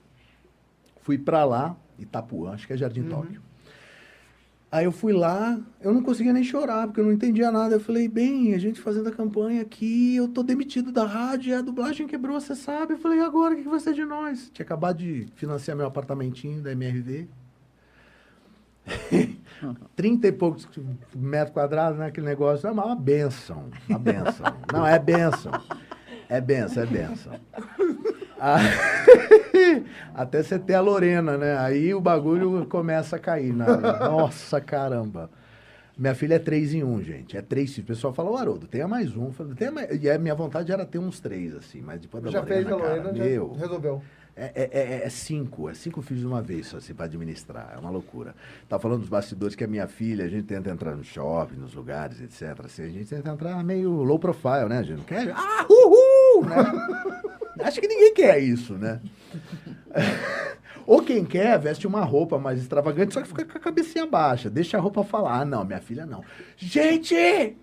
Fui 1.01 1.17
para 1.17 1.43
lá, 1.43 1.75
Itapuã, 1.99 2.53
acho 2.53 2.65
que 2.65 2.73
é 2.73 2.77
Jardim 2.77 3.01
uhum. 3.01 3.09
Tóquio. 3.09 3.41
Aí 4.73 4.85
eu 4.85 4.91
fui 4.91 5.13
lá, 5.13 5.59
eu 5.79 5.93
não 5.93 6.01
conseguia 6.01 6.33
nem 6.33 6.43
chorar, 6.43 6.87
porque 6.87 6.99
eu 6.99 7.05
não 7.05 7.11
entendia 7.11 7.51
nada. 7.51 7.75
Eu 7.75 7.79
falei, 7.79 8.07
bem, 8.07 8.55
a 8.55 8.57
gente 8.57 8.81
fazendo 8.81 9.07
a 9.07 9.11
campanha 9.11 9.61
aqui, 9.61 10.15
eu 10.15 10.27
tô 10.27 10.41
demitido 10.41 10.91
da 10.91 11.05
rádio, 11.05 11.55
a 11.55 11.61
dublagem 11.61 12.07
quebrou, 12.07 12.41
você 12.41 12.55
sabe. 12.55 12.93
Eu 12.93 12.97
falei, 12.97 13.19
agora, 13.19 13.53
o 13.53 13.57
que 13.57 13.69
vai 13.69 13.79
ser 13.79 13.93
de 13.93 14.03
nós? 14.03 14.49
Tinha 14.51 14.65
acabado 14.65 14.97
de 14.97 15.27
financiar 15.35 15.77
meu 15.77 15.85
apartamentinho 15.85 16.59
da 16.59 16.71
MRV. 16.71 17.27
Trinta 19.95 20.29
e 20.29 20.31
poucos 20.31 20.67
metros 21.15 21.53
quadrados, 21.53 21.99
né? 21.99 22.07
Aquele 22.07 22.25
negócio. 22.25 22.65
É 22.65 22.71
uma 22.71 22.95
benção, 22.95 23.69
uma 23.87 23.99
benção. 23.99 24.57
não, 24.73 24.87
é 24.87 24.97
benção. 24.97 25.51
É 26.27 26.41
benção, 26.41 26.81
é 26.81 26.85
benção. 26.87 27.33
Até 30.13 30.43
você 30.43 30.59
ter 30.59 30.73
a 30.73 30.81
Lorena, 30.81 31.37
né? 31.37 31.57
Aí 31.57 31.93
o 31.93 32.01
bagulho 32.01 32.65
começa 32.67 33.15
a 33.15 33.19
cair. 33.19 33.53
Na... 33.53 33.77
Nossa, 34.09 34.59
caramba. 34.59 35.29
Minha 35.97 36.15
filha 36.15 36.35
é 36.35 36.39
três 36.39 36.73
em 36.73 36.83
um, 36.83 37.01
gente. 37.01 37.37
É 37.37 37.41
três 37.41 37.73
filhos. 37.73 37.89
O 37.89 37.93
pessoal 37.93 38.13
fala, 38.13 38.31
o 38.31 38.37
Haroldo, 38.37 38.67
tenha 38.67 38.87
mais 38.87 39.15
um. 39.15 39.31
Tenha 39.55 39.71
mais... 39.71 40.01
E 40.01 40.09
a 40.09 40.17
minha 40.17 40.35
vontade 40.35 40.71
era 40.71 40.85
ter 40.85 40.97
uns 40.97 41.19
três, 41.19 41.55
assim. 41.55 41.81
Mas 41.81 42.01
depois 42.01 42.23
da 42.23 42.31
já 42.31 42.39
Lorena, 42.39 42.55
fez 42.55 42.71
a 42.71 42.75
Lorena, 42.75 43.03
cara, 43.03 43.13
meu, 43.13 43.53
resolveu. 43.53 44.01
É, 44.35 44.51
é, 44.55 44.69
é, 44.71 45.05
é, 45.05 45.09
cinco, 45.09 45.69
é 45.69 45.75
cinco 45.75 46.01
filhos 46.01 46.21
de 46.21 46.27
uma 46.27 46.41
vez, 46.41 46.73
assim, 46.73 46.95
para 46.95 47.05
administrar. 47.05 47.71
É 47.75 47.77
uma 47.77 47.91
loucura. 47.91 48.33
Tava 48.67 48.81
falando 48.81 49.01
dos 49.01 49.09
bastidores 49.09 49.55
que 49.55 49.63
a 49.63 49.67
minha 49.67 49.87
filha, 49.87 50.25
a 50.25 50.27
gente 50.27 50.45
tenta 50.45 50.71
entrar 50.71 50.95
no 50.95 51.03
shopping, 51.03 51.55
nos 51.55 51.75
lugares, 51.75 52.19
etc. 52.19 52.65
Assim, 52.65 52.81
a 52.81 52.89
gente 52.89 53.05
tenta 53.05 53.29
entrar 53.29 53.63
meio 53.63 53.91
low 53.91 54.17
profile, 54.17 54.67
né? 54.67 54.79
A 54.79 54.83
gente 54.83 54.97
não 54.97 55.05
quer. 55.05 55.31
Ah, 55.35 55.65
uhul! 55.69 56.43
Né? 56.43 57.22
Acho 57.59 57.79
que 57.79 57.87
ninguém 57.87 58.13
quer 58.13 58.39
isso, 58.39 58.73
né? 58.75 59.01
Ou 60.85 61.01
quem 61.01 61.23
quer, 61.23 61.57
veste 61.59 61.87
uma 61.87 62.03
roupa 62.03 62.37
mais 62.37 62.59
extravagante, 62.59 63.13
só 63.13 63.21
que 63.21 63.27
fica 63.27 63.45
com 63.45 63.57
a 63.57 63.61
cabecinha 63.61 64.05
baixa. 64.05 64.49
Deixa 64.49 64.77
a 64.77 64.81
roupa 64.81 65.03
falar. 65.03 65.39
Ah, 65.39 65.45
não, 65.45 65.63
minha 65.63 65.79
filha 65.79 66.05
não. 66.05 66.23
Gente! 66.57 67.55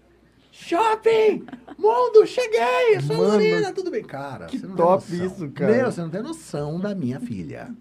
Shopping! 0.53 1.47
Mundo, 1.79 2.27
cheguei! 2.27 3.01
Sou 3.07 3.17
Mano, 3.17 3.33
Lorena, 3.33 3.73
tudo 3.73 3.91
bem? 3.91 4.03
Cara, 4.03 4.47
que 4.47 4.59
top 4.59 5.05
isso, 5.15 5.49
cara. 5.51 5.73
Meu, 5.73 5.93
você 5.93 6.01
não 6.01 6.11
tem 6.11 6.23
noção 6.23 6.81
da 6.81 6.95
minha 6.95 7.21
filha. 7.21 7.75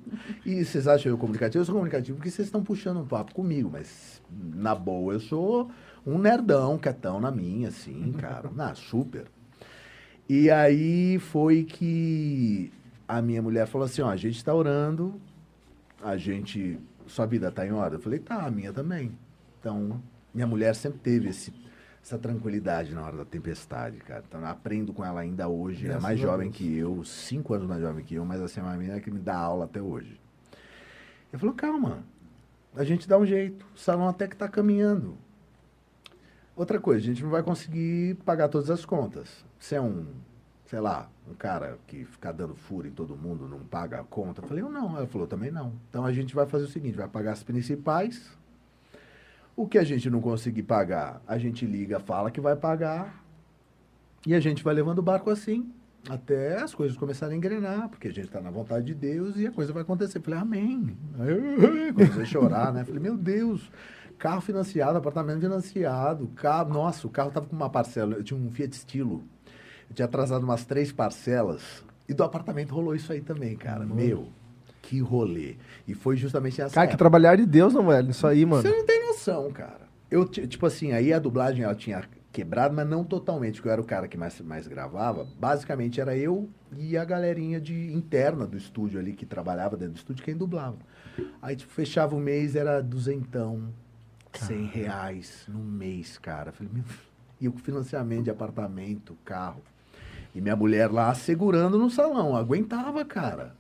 E 0.46 0.64
vocês 0.64 0.88
acham 0.88 1.12
eu 1.12 1.18
comunicativo? 1.18 1.62
Eu 1.62 1.66
sou 1.66 1.74
comunicativo 1.74 2.18
porque 2.18 2.30
vocês 2.30 2.48
estão 2.48 2.64
puxando 2.64 3.00
um 3.00 3.08
papo 3.08 3.34
comigo, 3.34 3.70
mas 3.72 4.22
na 4.32 4.76
boa 4.76 5.14
eu 5.14 5.20
sou 5.20 5.72
um 6.06 6.18
nerdão, 6.18 6.78
quietão 6.78 7.20
na 7.20 7.32
minha, 7.32 7.70
assim, 7.70 8.12
cara. 8.14 8.52
Ah, 8.58 8.76
super. 8.76 9.26
E 10.30 10.52
aí 10.52 11.18
foi 11.18 11.64
que 11.64 12.72
a 13.08 13.20
minha 13.20 13.42
mulher 13.42 13.66
falou 13.66 13.86
assim, 13.86 14.04
ó, 14.04 14.10
a 14.10 14.16
gente 14.16 14.36
está 14.36 14.54
orando, 14.54 15.20
a 16.04 16.16
gente, 16.18 16.80
sua 17.08 17.26
vida 17.26 17.48
está 17.48 17.66
em 17.66 17.72
ordem? 17.72 17.98
Eu 17.98 18.04
falei, 18.04 18.20
tá, 18.20 18.46
a 18.46 18.52
minha 18.52 18.72
também. 18.72 19.18
Então, 19.60 20.00
minha 20.32 20.46
mulher 20.46 20.76
sempre 20.76 21.00
teve 21.00 21.30
esse, 21.30 21.52
essa 22.04 22.16
tranquilidade 22.20 22.94
na 22.94 23.02
hora 23.02 23.18
da 23.18 23.26
tempestade, 23.26 23.98
cara. 23.98 24.24
Então, 24.28 24.42
eu 24.42 24.46
aprendo 24.46 24.94
com 24.94 25.04
ela 25.04 25.20
ainda 25.22 25.48
hoje. 25.48 25.86
Graças 25.86 26.04
é 26.04 26.08
mais 26.08 26.20
jovem 26.20 26.52
que 26.52 26.78
eu, 26.78 27.04
cinco 27.04 27.56
anos 27.56 27.68
mais 27.68 27.82
jovem 27.82 28.06
que 28.06 28.14
eu, 28.14 28.24
mas 28.24 28.40
assim, 28.40 28.60
é 28.60 28.64
uma 28.64 28.78
menina 28.78 29.00
que 29.00 29.10
me 29.10 29.20
dá 29.20 29.36
aula 29.36 29.66
até 29.66 29.82
hoje. 29.82 30.22
Eu 31.34 31.40
falou, 31.40 31.56
calma, 31.56 32.04
a 32.76 32.84
gente 32.84 33.10
dá 33.10 33.18
um 33.18 33.26
jeito. 33.26 33.66
O 33.76 33.80
salão 33.80 34.08
até 34.08 34.28
que 34.28 34.36
está 34.36 34.48
caminhando. 34.48 35.18
Outra 36.56 36.80
coisa, 36.80 37.02
a 37.02 37.06
gente 37.08 37.24
não 37.24 37.32
vai 37.32 37.42
conseguir 37.42 38.14
pagar 38.24 38.48
todas 38.48 38.70
as 38.70 38.86
contas. 38.86 39.49
Se 39.60 39.76
é 39.76 39.82
um, 39.82 40.06
sei 40.66 40.80
lá, 40.80 41.10
um 41.30 41.34
cara 41.34 41.78
que 41.86 42.06
fica 42.06 42.32
dando 42.32 42.56
furo 42.56 42.88
em 42.88 42.92
todo 42.92 43.16
mundo, 43.16 43.48
não 43.48 43.60
paga 43.60 44.00
a 44.00 44.04
conta. 44.04 44.42
Eu 44.42 44.48
falei, 44.48 44.64
eu 44.64 44.70
não. 44.70 44.98
Ela 44.98 45.08
falou, 45.08 45.28
também 45.28 45.52
não. 45.52 45.74
Então 45.90 46.06
a 46.06 46.14
gente 46.14 46.34
vai 46.34 46.46
fazer 46.46 46.66
o 46.66 46.70
seguinte, 46.70 46.98
vai 46.98 47.08
pagar 47.08 47.34
as 47.34 47.44
principais. 47.44 48.38
O 49.56 49.68
que 49.68 49.78
a 49.78 49.84
gente 49.84 50.10
não 50.10 50.22
conseguir 50.22 50.64
pagar, 50.64 51.22
a 51.28 51.38
gente 51.38 51.66
liga, 51.66 52.00
fala 52.00 52.32
que 52.32 52.40
vai 52.40 52.56
pagar. 52.56 53.24
E 54.26 54.34
a 54.34 54.40
gente 54.40 54.64
vai 54.64 54.74
levando 54.74 55.00
o 55.00 55.04
barco 55.04 55.30
assim. 55.30 55.72
Até 56.08 56.62
as 56.62 56.74
coisas 56.74 56.98
começarem 56.98 57.36
a 57.36 57.38
engrenar, 57.38 57.90
porque 57.90 58.08
a 58.08 58.14
gente 58.14 58.28
está 58.28 58.40
na 58.40 58.50
vontade 58.50 58.86
de 58.86 58.96
Deus 58.96 59.36
e 59.36 59.46
a 59.46 59.52
coisa 59.52 59.74
vai 59.74 59.82
acontecer. 59.82 60.22
Falei, 60.22 60.40
amém. 60.40 60.98
Aí, 61.20 61.92
comecei 61.92 62.22
a 62.22 62.26
chorar, 62.26 62.72
né? 62.72 62.86
Falei, 62.86 63.02
meu 63.02 63.18
Deus, 63.18 63.70
carro 64.18 64.40
financiado, 64.40 64.98
apartamento 64.98 65.42
financiado, 65.42 66.28
carro. 66.36 66.74
Nossa, 66.74 67.06
o 67.06 67.10
carro 67.10 67.32
tava 67.32 67.48
com 67.48 67.56
uma 67.56 67.70
parcela. 67.70 68.16
Eu 68.16 68.24
tinha 68.24 68.40
um 68.40 68.50
Fiat 68.50 68.76
Stilo. 68.76 69.24
Eu 69.90 69.96
tinha 69.96 70.06
atrasado 70.06 70.44
umas 70.44 70.66
três 70.66 70.92
parcelas. 70.92 71.84
E 72.08 72.14
do 72.14 72.24
apartamento 72.24 72.74
rolou 72.74 72.96
isso 72.96 73.12
aí 73.12 73.22
também, 73.22 73.56
cara. 73.56 73.86
Uhum. 73.86 73.96
Meu, 73.96 74.28
que 74.82 75.00
rolê. 75.00 75.56
E 75.88 75.94
foi 75.94 76.18
justamente 76.18 76.62
essa. 76.62 76.74
Cara, 76.74 76.86
época. 76.86 76.96
que 76.96 76.98
trabalhar 76.98 77.36
de 77.36 77.46
Deus, 77.46 77.74
não, 77.74 77.88
velho? 77.88 78.12
Isso 78.12 78.26
aí, 78.26 78.46
mano. 78.46 78.62
Você 78.62 78.70
não 78.70 78.86
tem 78.86 79.06
noção, 79.08 79.52
cara. 79.52 79.90
Eu, 80.10 80.26
tipo 80.26 80.66
assim, 80.66 80.92
aí 80.92 81.14
a 81.14 81.20
dublagem 81.20 81.64
ela 81.64 81.76
tinha 81.76 82.04
quebrado, 82.32 82.76
mas 82.76 82.88
não 82.88 83.04
totalmente, 83.04 83.56
porque 83.56 83.68
eu 83.68 83.74
era 83.74 83.82
o 83.82 83.86
cara 83.86 84.08
que 84.08 84.18
mais, 84.18 84.40
mais 84.42 84.68
gravava. 84.68 85.28
Basicamente 85.40 86.02
era 86.02 86.18
eu 86.18 86.50
e 86.76 86.98
a 86.98 87.06
galerinha 87.06 87.60
de 87.60 87.94
interna 87.94 88.46
do 88.48 88.58
estúdio 88.58 89.00
ali, 89.00 89.14
que 89.14 89.26
trabalhava 89.26 89.78
dentro 89.78 89.94
do 89.94 89.98
estúdio, 89.98 90.24
quem 90.24 90.36
dublava. 90.36 90.78
Aí, 91.42 91.56
tipo, 91.56 91.72
fechava 91.72 92.16
o 92.16 92.20
mês, 92.20 92.56
era 92.56 92.82
duzentão, 92.82 93.74
cem 94.34 94.66
reais 94.66 95.46
no 95.48 95.60
mês, 95.60 96.18
cara. 96.18 96.52
Falei, 96.52 96.72
meu... 96.74 96.84
E 97.42 97.48
o 97.48 97.54
financiamento 97.54 98.26
de 98.26 98.30
apartamento, 98.30 99.18
carro. 99.24 99.62
E 100.34 100.42
minha 100.42 100.56
mulher 100.56 100.92
lá 100.92 101.14
segurando 101.14 101.78
no 101.78 101.90
salão, 101.90 102.36
aguentava, 102.36 103.04
cara. 103.04 103.56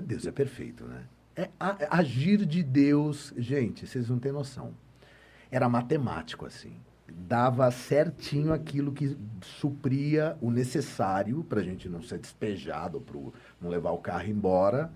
Deus 0.00 0.26
é 0.26 0.30
perfeito, 0.30 0.84
né? 0.84 1.04
É, 1.36 1.48
agir 1.88 2.44
de 2.44 2.62
Deus, 2.62 3.32
gente, 3.36 3.86
vocês 3.86 4.08
não 4.08 4.18
têm 4.18 4.32
noção. 4.32 4.74
Era 5.50 5.68
matemático, 5.68 6.44
assim. 6.44 6.72
Dava 7.10 7.70
certinho 7.70 8.52
aquilo 8.52 8.92
que 8.92 9.16
supria 9.40 10.36
o 10.40 10.50
necessário 10.50 11.42
para 11.44 11.60
a 11.60 11.64
gente 11.64 11.88
não 11.88 12.02
ser 12.02 12.18
despejado, 12.18 13.00
para 13.00 13.18
não 13.60 13.70
levar 13.70 13.92
o 13.92 13.98
carro 13.98 14.28
embora, 14.28 14.92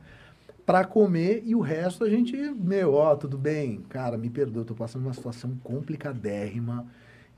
para 0.67 0.85
comer 0.85 1.43
e 1.45 1.55
o 1.55 1.61
resto 1.61 2.05
a 2.05 2.11
gente, 2.11 2.37
meu, 2.37 2.95
ó, 2.95 3.17
tudo 3.17 3.39
bem, 3.39 3.81
cara, 3.89 4.17
me 4.17 4.31
perdoa, 4.31 4.65
tô 4.65 4.75
passando 4.75 5.03
uma 5.03 5.15
situação 5.15 5.57
complicadérrima 5.63 6.87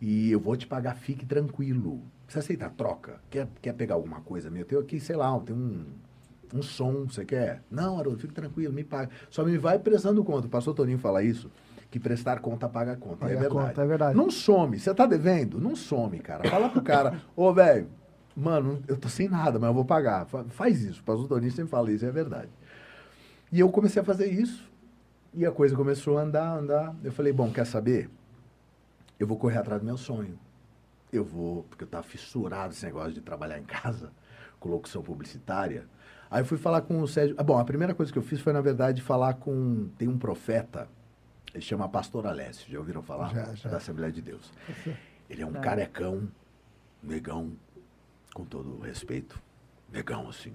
e 0.00 0.30
eu 0.30 0.40
vou 0.40 0.56
te 0.56 0.66
pagar, 0.66 0.96
fique 0.96 1.24
tranquilo. 1.24 2.02
Você 2.34 2.40
aceita 2.40 2.66
a 2.66 2.68
troca? 2.68 3.20
Quer, 3.30 3.46
quer 3.62 3.72
pegar 3.74 3.94
alguma 3.94 4.20
coisa 4.20 4.50
meu? 4.50 4.62
Eu 4.62 4.66
tenho 4.66 4.80
aqui, 4.80 4.98
sei 4.98 5.14
lá, 5.14 5.38
tem 5.38 5.54
um 5.54 5.84
um 6.52 6.62
som, 6.62 7.04
você 7.04 7.24
quer? 7.24 7.62
Não, 7.70 7.98
Haroldo, 7.98 8.18
fique 8.18 8.34
tranquilo, 8.34 8.72
me 8.72 8.82
paga. 8.82 9.10
Só 9.30 9.44
me 9.44 9.56
vai 9.56 9.78
prestando 9.78 10.22
conta. 10.24 10.46
O 10.46 10.50
pastor 10.50 10.74
Toninho 10.74 10.98
fala 10.98 11.22
isso, 11.22 11.50
que 11.92 11.98
prestar 12.00 12.40
conta 12.40 12.68
paga 12.68 12.92
a 12.92 12.96
conta. 12.96 13.18
Paga 13.18 13.34
é, 13.34 13.36
verdade. 13.36 13.68
Conta, 13.68 13.82
é 13.82 13.86
verdade. 13.86 14.16
Não 14.16 14.30
some. 14.30 14.78
Você 14.78 14.92
tá 14.92 15.06
devendo? 15.06 15.60
Não 15.60 15.76
some, 15.76 16.18
cara. 16.18 16.48
Fala 16.48 16.68
pro 16.68 16.82
cara, 16.82 17.20
ô, 17.36 17.52
velho, 17.52 17.88
mano, 18.36 18.82
eu 18.88 18.96
tô 18.96 19.08
sem 19.08 19.28
nada, 19.28 19.58
mas 19.60 19.68
eu 19.68 19.74
vou 19.74 19.84
pagar. 19.84 20.26
Faz 20.50 20.82
isso. 20.82 21.00
O 21.02 21.04
pastor 21.04 21.28
Toninho 21.28 21.52
sempre 21.52 21.70
fala 21.70 21.90
isso, 21.92 22.04
é 22.04 22.10
verdade. 22.10 22.50
E 23.52 23.60
eu 23.60 23.68
comecei 23.68 24.02
a 24.02 24.04
fazer 24.04 24.26
isso, 24.26 24.68
e 25.32 25.46
a 25.46 25.52
coisa 25.52 25.76
começou 25.76 26.18
a 26.18 26.22
andar, 26.22 26.56
andar. 26.56 26.96
Eu 27.02 27.12
falei, 27.12 27.32
bom, 27.32 27.50
quer 27.52 27.64
saber? 27.64 28.10
Eu 29.20 29.26
vou 29.26 29.36
correr 29.36 29.58
atrás 29.58 29.80
do 29.80 29.84
meu 29.84 29.96
sonho. 29.96 30.36
Eu 31.16 31.24
vou, 31.24 31.64
porque 31.64 31.84
eu 31.84 31.88
tava 31.88 32.02
fissurado 32.02 32.72
esse 32.72 32.84
negócio 32.84 33.12
de 33.12 33.20
trabalhar 33.20 33.58
em 33.58 33.64
casa, 33.64 34.12
com 34.58 34.68
locução 34.68 35.02
publicitária. 35.02 35.86
Aí 36.30 36.42
eu 36.42 36.46
fui 36.46 36.58
falar 36.58 36.82
com 36.82 37.00
o 37.00 37.06
Sérgio. 37.06 37.34
Ah, 37.38 37.42
bom, 37.42 37.58
a 37.58 37.64
primeira 37.64 37.94
coisa 37.94 38.12
que 38.12 38.18
eu 38.18 38.22
fiz 38.22 38.40
foi, 38.40 38.52
na 38.52 38.60
verdade, 38.60 39.00
falar 39.00 39.34
com. 39.34 39.88
Tem 39.96 40.08
um 40.08 40.18
profeta, 40.18 40.88
ele 41.54 41.62
chama 41.62 41.88
Pastor 41.88 42.26
Alessio, 42.26 42.70
já 42.70 42.78
ouviram 42.78 43.02
falar? 43.02 43.32
Já, 43.32 43.54
já. 43.54 43.70
Da 43.70 43.76
Assembleia 43.76 44.12
de 44.12 44.20
Deus. 44.20 44.52
Ele 45.30 45.40
é 45.40 45.46
um 45.46 45.52
carecão, 45.54 46.28
negão, 47.02 47.52
com 48.34 48.44
todo 48.44 48.76
o 48.76 48.80
respeito. 48.80 49.40
Negão, 49.90 50.28
assim, 50.28 50.52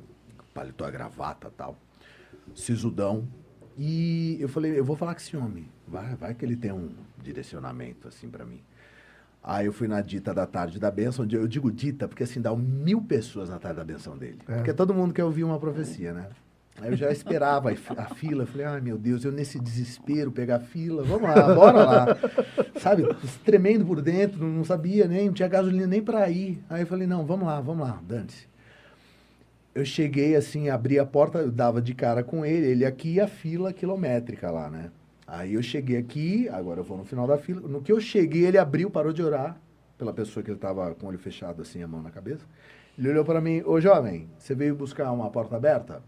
paletó 0.54 0.86
a 0.86 0.92
gravata 0.92 1.52
tal. 1.56 1.76
Sisudão. 2.54 3.28
E 3.78 4.38
eu 4.40 4.50
falei, 4.50 4.78
eu 4.78 4.84
vou 4.84 4.96
falar 4.96 5.16
com 5.16 5.22
esse 5.22 5.36
homem. 5.36 5.68
Vai, 5.88 6.16
vai 6.16 6.36
que 6.36 6.46
ele 6.46 6.56
tem 6.56 6.72
um 6.72 6.94
direcionamento, 7.18 8.08
assim, 8.08 8.30
para 8.30 8.46
mim. 8.46 8.62
Aí 9.44 9.66
eu 9.66 9.74
fui 9.74 9.88
na 9.88 10.02
dita 10.02 10.34
da 10.34 10.46
tarde 10.46 10.80
da 10.80 10.92
benção. 10.92 11.26
Eu 11.32 11.48
digo 11.48 11.72
dita 11.72 12.08
porque 12.08 12.24
assim 12.24 12.42
dá 12.42 12.56
mil 12.56 13.02
pessoas 13.02 13.50
na 13.50 13.58
tarde 13.58 13.78
da 13.78 13.84
benção 13.84 14.18
dele. 14.18 14.40
É. 14.48 14.56
Porque 14.56 14.74
todo 14.74 14.94
mundo 14.94 15.14
quer 15.14 15.24
ouvir 15.24 15.44
uma 15.44 15.60
profecia, 15.60 16.14
né? 16.14 16.28
Aí 16.82 16.92
eu 16.92 16.98
já 16.98 17.12
esperava 17.12 17.72
a 17.72 18.16
fila. 18.16 18.46
Falei, 18.46 18.66
ai 18.66 18.82
meu 18.82 18.98
Deus, 18.98 19.24
eu 19.24 19.32
nesse 19.32 19.60
desespero 19.60 20.32
pegar 20.32 20.58
a 20.58 20.60
fila. 20.60 21.04
Vamos 21.04 21.24
lá, 21.24 21.54
bora 21.54 21.84
lá. 21.84 22.08
Sabe, 22.80 23.04
tremendo 23.44 23.86
por 23.86 24.02
dentro, 24.02 24.46
não 24.46 24.64
sabia 24.64 25.08
nem, 25.08 25.28
não 25.28 25.34
tinha 25.34 25.48
gasolina 25.48 25.88
nem 25.88 26.02
para 26.02 26.30
ir. 26.30 26.64
Aí 26.70 26.82
eu 26.82 26.88
falei, 26.88 27.08
não, 27.08 27.26
vamos 27.26 27.48
lá, 27.48 27.60
vamos 27.60 27.88
lá, 27.88 28.02
dane-se. 28.08 28.48
Eu 29.76 29.86
cheguei 29.86 30.36
assim, 30.36 30.70
abri 30.70 30.98
a 30.98 31.06
porta, 31.06 31.40
eu 31.40 31.52
dava 31.52 31.82
de 31.82 31.94
cara 31.94 32.24
com 32.24 32.46
ele, 32.46 32.68
ele 32.68 32.86
aqui 32.86 33.14
e 33.14 33.22
a 33.22 33.28
fila 33.28 33.72
quilométrica 33.72 34.50
lá, 34.50 34.70
né? 34.70 34.90
Aí 35.32 35.54
eu 35.54 35.62
cheguei 35.62 35.98
aqui, 35.98 36.50
agora 36.50 36.80
eu 36.80 36.84
vou 36.84 36.98
no 36.98 37.06
final 37.06 37.28
da 37.28 37.38
fila. 37.38 37.68
No 37.68 37.82
que 37.82 37.92
eu 37.92 38.00
cheguei, 38.02 38.46
ele 38.46 38.58
abriu, 38.58 38.90
parou 38.90 39.14
de 39.14 39.22
orar 39.22 39.58
pela 39.96 40.12
pessoa 40.12 40.44
que 40.44 40.50
ele 40.50 40.58
estava 40.58 40.94
com 40.96 41.06
o 41.06 41.10
olho 41.10 41.20
fechado, 41.20 41.62
assim, 41.62 41.84
a 41.84 41.88
mão 41.88 42.02
na 42.02 42.10
cabeça. 42.10 42.46
Ele 42.98 43.10
olhou 43.10 43.24
para 43.24 43.40
mim, 43.40 43.62
ô 43.64 43.80
jovem, 43.80 44.28
você 44.38 44.56
veio 44.56 44.76
buscar 44.76 45.12
uma 45.12 45.30
porta 45.30 45.56
aberta? 45.56 46.02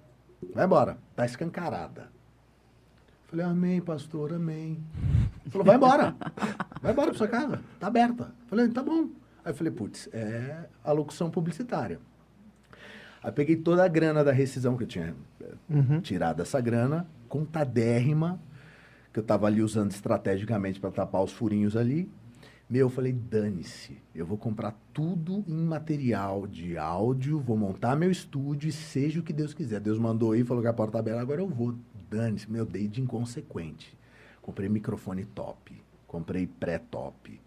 Vai 0.53 0.65
embora, 0.65 0.97
tá 1.15 1.23
escancarada. 1.23 2.09
Falei, 3.27 3.45
amém, 3.45 3.79
pastor, 3.79 4.33
amém. 4.33 4.83
Ele 5.41 5.51
falou, 5.51 5.65
vai 5.65 5.75
embora, 5.75 6.15
vai 6.81 6.91
embora 6.91 7.09
para 7.09 7.17
sua 7.17 7.27
casa, 7.27 7.61
tá 7.79 7.87
aberta. 7.87 8.33
Falei, 8.47 8.67
tá 8.69 8.81
bom. 8.81 9.09
Aí 9.45 9.51
eu 9.51 9.55
falei, 9.55 9.71
putz, 9.71 10.09
é 10.11 10.65
a 10.83 10.91
locução 10.91 11.29
publicitária. 11.29 11.99
Aí 13.23 13.31
peguei 13.31 13.55
toda 13.55 13.85
a 13.85 13.87
grana 13.87 14.23
da 14.23 14.31
rescisão 14.31 14.75
que 14.75 14.83
eu 14.83 14.87
tinha 14.87 15.15
uhum. 15.69 16.01
tirado 16.01 16.41
essa 16.41 16.59
grana, 16.59 17.07
contadérrima, 17.29 18.39
que 19.11 19.19
eu 19.19 19.21
estava 19.21 19.47
ali 19.47 19.61
usando 19.61 19.91
estrategicamente 19.91 20.79
para 20.79 20.91
tapar 20.91 21.23
os 21.23 21.31
furinhos 21.31 21.75
ali. 21.75 22.09
Meu, 22.69 22.87
eu 22.87 22.89
falei, 22.89 23.11
dane-se, 23.11 23.97
eu 24.15 24.25
vou 24.25 24.37
comprar 24.37 24.73
tudo 24.93 25.43
em 25.45 25.65
material 25.65 26.47
de 26.47 26.77
áudio, 26.77 27.37
vou 27.37 27.57
montar 27.57 27.97
meu 27.97 28.09
estúdio 28.09 28.69
e 28.69 28.71
seja 28.71 29.19
o 29.19 29.23
que 29.23 29.33
Deus 29.33 29.53
quiser. 29.53 29.81
Deus 29.81 29.99
mandou 29.99 30.33
ir, 30.35 30.45
falou 30.45 30.63
que 30.63 30.69
a 30.69 30.73
porta 30.73 30.93
tá 30.93 30.99
aberta, 30.99 31.19
agora 31.19 31.41
eu 31.41 31.49
vou. 31.49 31.75
Dane-se, 32.09 32.49
meu, 32.49 32.65
dei 32.65 32.87
de 32.87 33.01
inconsequente. 33.01 33.97
Comprei 34.41 34.69
microfone 34.69 35.25
top, 35.25 35.73
comprei 36.07 36.47
pré-top. 36.47 37.41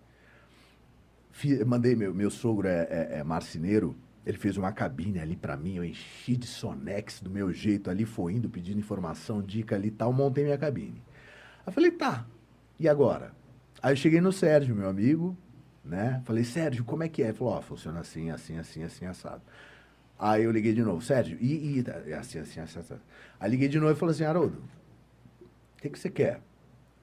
Mandei, 1.66 1.96
meu, 1.96 2.14
meu 2.14 2.30
sogro 2.30 2.68
é, 2.68 2.86
é, 2.90 3.18
é 3.18 3.24
marceneiro, 3.24 3.96
ele 4.26 4.36
fez 4.36 4.56
uma 4.56 4.72
cabine 4.72 5.18
ali 5.18 5.36
para 5.36 5.56
mim, 5.56 5.76
eu 5.76 5.84
enchi 5.84 6.36
de 6.36 6.46
sonex 6.46 7.20
do 7.20 7.30
meu 7.30 7.50
jeito 7.52 7.90
ali, 7.90 8.04
foi 8.04 8.34
indo, 8.34 8.48
pedindo 8.48 8.78
informação, 8.78 9.42
dica 9.42 9.74
ali 9.74 9.88
e 9.88 9.90
tal, 9.90 10.12
montei 10.12 10.44
minha 10.44 10.58
cabine. 10.58 11.02
Aí 11.66 11.72
falei, 11.72 11.90
tá, 11.90 12.26
e 12.78 12.88
agora? 12.88 13.32
Aí 13.82 13.92
eu 13.92 13.96
cheguei 13.96 14.20
no 14.20 14.32
Sérgio, 14.32 14.74
meu 14.74 14.88
amigo, 14.88 15.36
né? 15.84 16.22
Falei, 16.24 16.44
Sérgio, 16.44 16.84
como 16.84 17.02
é 17.02 17.08
que 17.08 17.22
é? 17.22 17.26
Ele 17.26 17.34
falou, 17.34 17.54
ó, 17.54 17.58
oh, 17.58 17.62
funciona 17.62 18.00
assim, 18.00 18.30
assim, 18.30 18.58
assim, 18.58 18.82
assim, 18.82 19.06
assado. 19.06 19.42
Aí 20.18 20.44
eu 20.44 20.50
liguei 20.50 20.72
de 20.72 20.82
novo, 20.82 21.02
Sérgio, 21.02 21.36
e, 21.40 21.80
e 21.80 22.14
assim, 22.14 22.38
assim, 22.38 22.60
assim, 22.60 22.78
assado. 22.78 23.00
Aí 23.38 23.50
liguei 23.50 23.68
de 23.68 23.78
novo 23.78 23.92
e 23.92 23.96
falei 23.96 24.14
assim, 24.14 24.24
Haroldo, 24.24 24.62
o 25.76 25.82
que, 25.82 25.90
que 25.90 25.98
você 25.98 26.10
quer? 26.10 26.40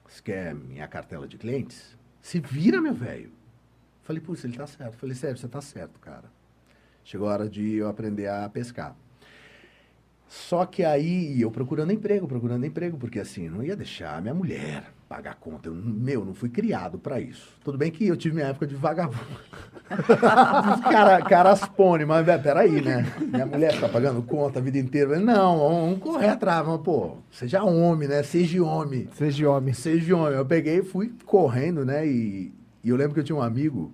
Você 0.08 0.20
quer 0.22 0.54
minha 0.54 0.86
cartela 0.88 1.26
de 1.26 1.38
clientes? 1.38 1.96
Se 2.20 2.40
vira, 2.40 2.80
meu 2.80 2.94
velho. 2.94 3.30
Falei, 4.02 4.20
putz, 4.20 4.44
ele 4.44 4.56
tá 4.56 4.66
certo. 4.66 4.96
Falei, 4.96 5.14
Sérgio, 5.14 5.38
você 5.38 5.48
tá 5.48 5.60
certo, 5.60 5.98
cara. 6.00 6.24
Chegou 7.04 7.28
a 7.28 7.32
hora 7.32 7.48
de 7.48 7.74
eu 7.74 7.88
aprender 7.88 8.28
a 8.28 8.48
pescar. 8.48 8.96
Só 10.32 10.64
que 10.64 10.82
aí 10.82 11.38
eu 11.42 11.50
procurando 11.50 11.92
emprego, 11.92 12.26
procurando 12.26 12.64
emprego, 12.64 12.96
porque 12.96 13.20
assim, 13.20 13.50
não 13.50 13.62
ia 13.62 13.76
deixar 13.76 14.22
minha 14.22 14.32
mulher 14.32 14.84
pagar 15.06 15.34
conta. 15.34 15.68
Eu, 15.68 15.74
meu, 15.74 16.24
não 16.24 16.32
fui 16.32 16.48
criado 16.48 16.98
para 16.98 17.20
isso. 17.20 17.50
Tudo 17.62 17.76
bem 17.76 17.90
que 17.90 18.06
eu 18.06 18.16
tive 18.16 18.36
minha 18.36 18.46
época 18.46 18.66
de 18.66 18.74
vagabundo. 18.74 19.18
cara, 20.90 21.20
caras 21.20 21.66
pone, 21.66 22.06
mas 22.06 22.24
peraí, 22.42 22.80
né? 22.80 23.04
Minha 23.20 23.44
mulher 23.44 23.78
tá 23.78 23.90
pagando 23.90 24.22
conta 24.22 24.58
a 24.58 24.62
vida 24.62 24.78
inteira. 24.78 25.20
Não, 25.20 25.58
vamos 25.58 25.98
correr 25.98 26.28
atrás. 26.28 26.66
Mas, 26.66 26.80
pô, 26.80 27.18
seja 27.30 27.62
homem, 27.62 28.08
né? 28.08 28.22
Seja 28.22 28.64
homem. 28.64 29.10
Seja 29.12 29.50
homem. 29.50 29.74
Seja 29.74 30.16
homem. 30.16 30.38
Eu 30.38 30.46
peguei 30.46 30.78
e 30.78 30.82
fui 30.82 31.12
correndo, 31.26 31.84
né? 31.84 32.06
E, 32.06 32.54
e 32.82 32.88
eu 32.88 32.96
lembro 32.96 33.12
que 33.12 33.20
eu 33.20 33.24
tinha 33.24 33.36
um 33.36 33.42
amigo 33.42 33.92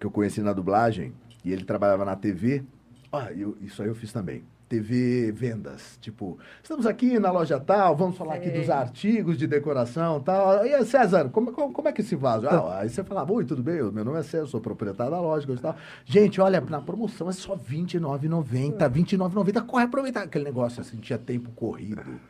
que 0.00 0.04
eu 0.04 0.10
conheci 0.10 0.40
na 0.40 0.52
dublagem, 0.52 1.12
e 1.44 1.52
ele 1.52 1.64
trabalhava 1.64 2.04
na 2.04 2.16
TV. 2.16 2.64
Ah, 3.12 3.32
eu, 3.32 3.56
isso 3.60 3.80
aí 3.82 3.88
eu 3.88 3.94
fiz 3.94 4.12
também. 4.12 4.42
TV 4.68 5.32
vendas. 5.32 5.98
Tipo, 6.00 6.38
estamos 6.62 6.86
aqui 6.86 7.18
na 7.18 7.30
loja 7.30 7.58
tal, 7.58 7.96
vamos 7.96 8.16
falar 8.16 8.34
aqui 8.34 8.50
dos 8.50 8.68
artigos 8.68 9.38
de 9.38 9.46
decoração 9.46 10.20
tal. 10.20 10.66
E 10.66 10.84
César, 10.84 11.28
como, 11.30 11.52
como, 11.52 11.72
como 11.72 11.88
é 11.88 11.92
que 11.92 12.02
esse 12.02 12.14
vaso? 12.14 12.46
Ah, 12.46 12.80
aí 12.80 12.90
você 12.90 13.02
falava, 13.02 13.32
oi, 13.32 13.44
tudo 13.44 13.62
bem? 13.62 13.76
Meu 13.90 14.04
nome 14.04 14.18
é 14.18 14.22
César, 14.22 14.46
sou 14.46 14.60
proprietário 14.60 15.12
da 15.12 15.20
loja 15.20 15.50
e 15.50 15.56
tal. 15.56 15.76
Gente, 16.04 16.40
olha, 16.40 16.60
na 16.60 16.80
promoção 16.80 17.28
é 17.28 17.32
só 17.32 17.54
R$29,90, 17.54 18.78
R$29,90, 18.80 19.66
corre 19.66 19.84
aproveitar. 19.84 20.24
Aquele 20.24 20.44
negócio 20.44 20.80
assim, 20.80 20.98
tinha 20.98 21.18
tempo 21.18 21.50
corrido. 21.52 22.20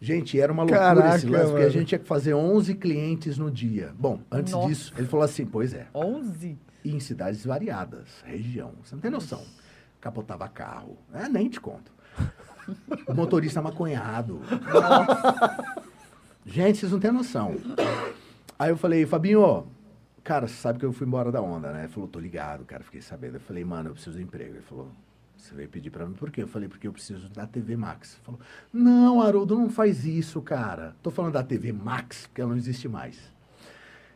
Gente, 0.00 0.40
era 0.40 0.50
uma 0.50 0.62
loucura 0.62 0.80
Caraca, 0.80 1.16
esse 1.16 1.26
lance, 1.26 1.50
porque 1.50 1.66
a 1.66 1.68
gente 1.68 1.88
tinha 1.88 1.98
que 1.98 2.06
fazer 2.06 2.32
11 2.32 2.74
clientes 2.76 3.36
no 3.36 3.50
dia. 3.50 3.92
Bom, 3.98 4.20
antes 4.30 4.52
Nossa. 4.54 4.68
disso, 4.68 4.94
ele 4.96 5.06
falou 5.06 5.24
assim, 5.24 5.44
pois 5.44 5.74
é. 5.74 5.86
11? 5.94 6.58
E 6.82 6.94
em 6.94 6.98
cidades 6.98 7.44
variadas, 7.44 8.08
região. 8.24 8.72
Você 8.82 8.94
não 8.94 9.02
tem 9.02 9.10
noção. 9.10 9.42
Capotava 10.00 10.48
carro. 10.48 10.96
É, 11.12 11.28
nem 11.28 11.48
te 11.48 11.60
conto. 11.60 11.92
O 13.06 13.14
motorista 13.14 13.60
maconhado. 13.60 14.40
Gente, 16.44 16.78
vocês 16.78 16.92
não 16.92 17.00
têm 17.00 17.10
noção. 17.10 17.56
Aí 18.58 18.70
eu 18.70 18.76
falei, 18.76 19.06
Fabinho, 19.06 19.66
cara, 20.22 20.46
você 20.46 20.54
sabe 20.54 20.78
que 20.78 20.84
eu 20.84 20.92
fui 20.92 21.06
embora 21.06 21.30
da 21.30 21.40
onda, 21.40 21.72
né? 21.72 21.80
Ele 21.84 21.88
falou, 21.92 22.08
tô 22.08 22.18
ligado, 22.18 22.64
cara, 22.64 22.82
fiquei 22.82 23.00
sabendo. 23.00 23.36
Eu 23.36 23.40
falei, 23.40 23.64
mano, 23.64 23.90
eu 23.90 23.94
preciso 23.94 24.16
de 24.16 24.22
emprego. 24.22 24.54
Ele 24.54 24.62
falou, 24.62 24.88
você 25.36 25.54
veio 25.54 25.68
pedir 25.68 25.90
pra 25.90 26.06
mim 26.06 26.14
por 26.14 26.30
quê? 26.30 26.42
Eu 26.42 26.48
falei, 26.48 26.68
porque 26.68 26.86
eu 26.86 26.92
preciso 26.92 27.28
da 27.30 27.46
TV 27.46 27.76
Max. 27.76 28.14
Ele 28.14 28.22
falou, 28.24 28.40
não, 28.72 29.22
Haroldo, 29.22 29.56
não 29.56 29.70
faz 29.70 30.04
isso, 30.04 30.40
cara. 30.40 30.94
Tô 31.02 31.10
falando 31.10 31.32
da 31.32 31.42
TV 31.42 31.72
Max, 31.72 32.26
porque 32.26 32.40
ela 32.40 32.50
não 32.50 32.58
existe 32.58 32.88
mais. 32.88 33.18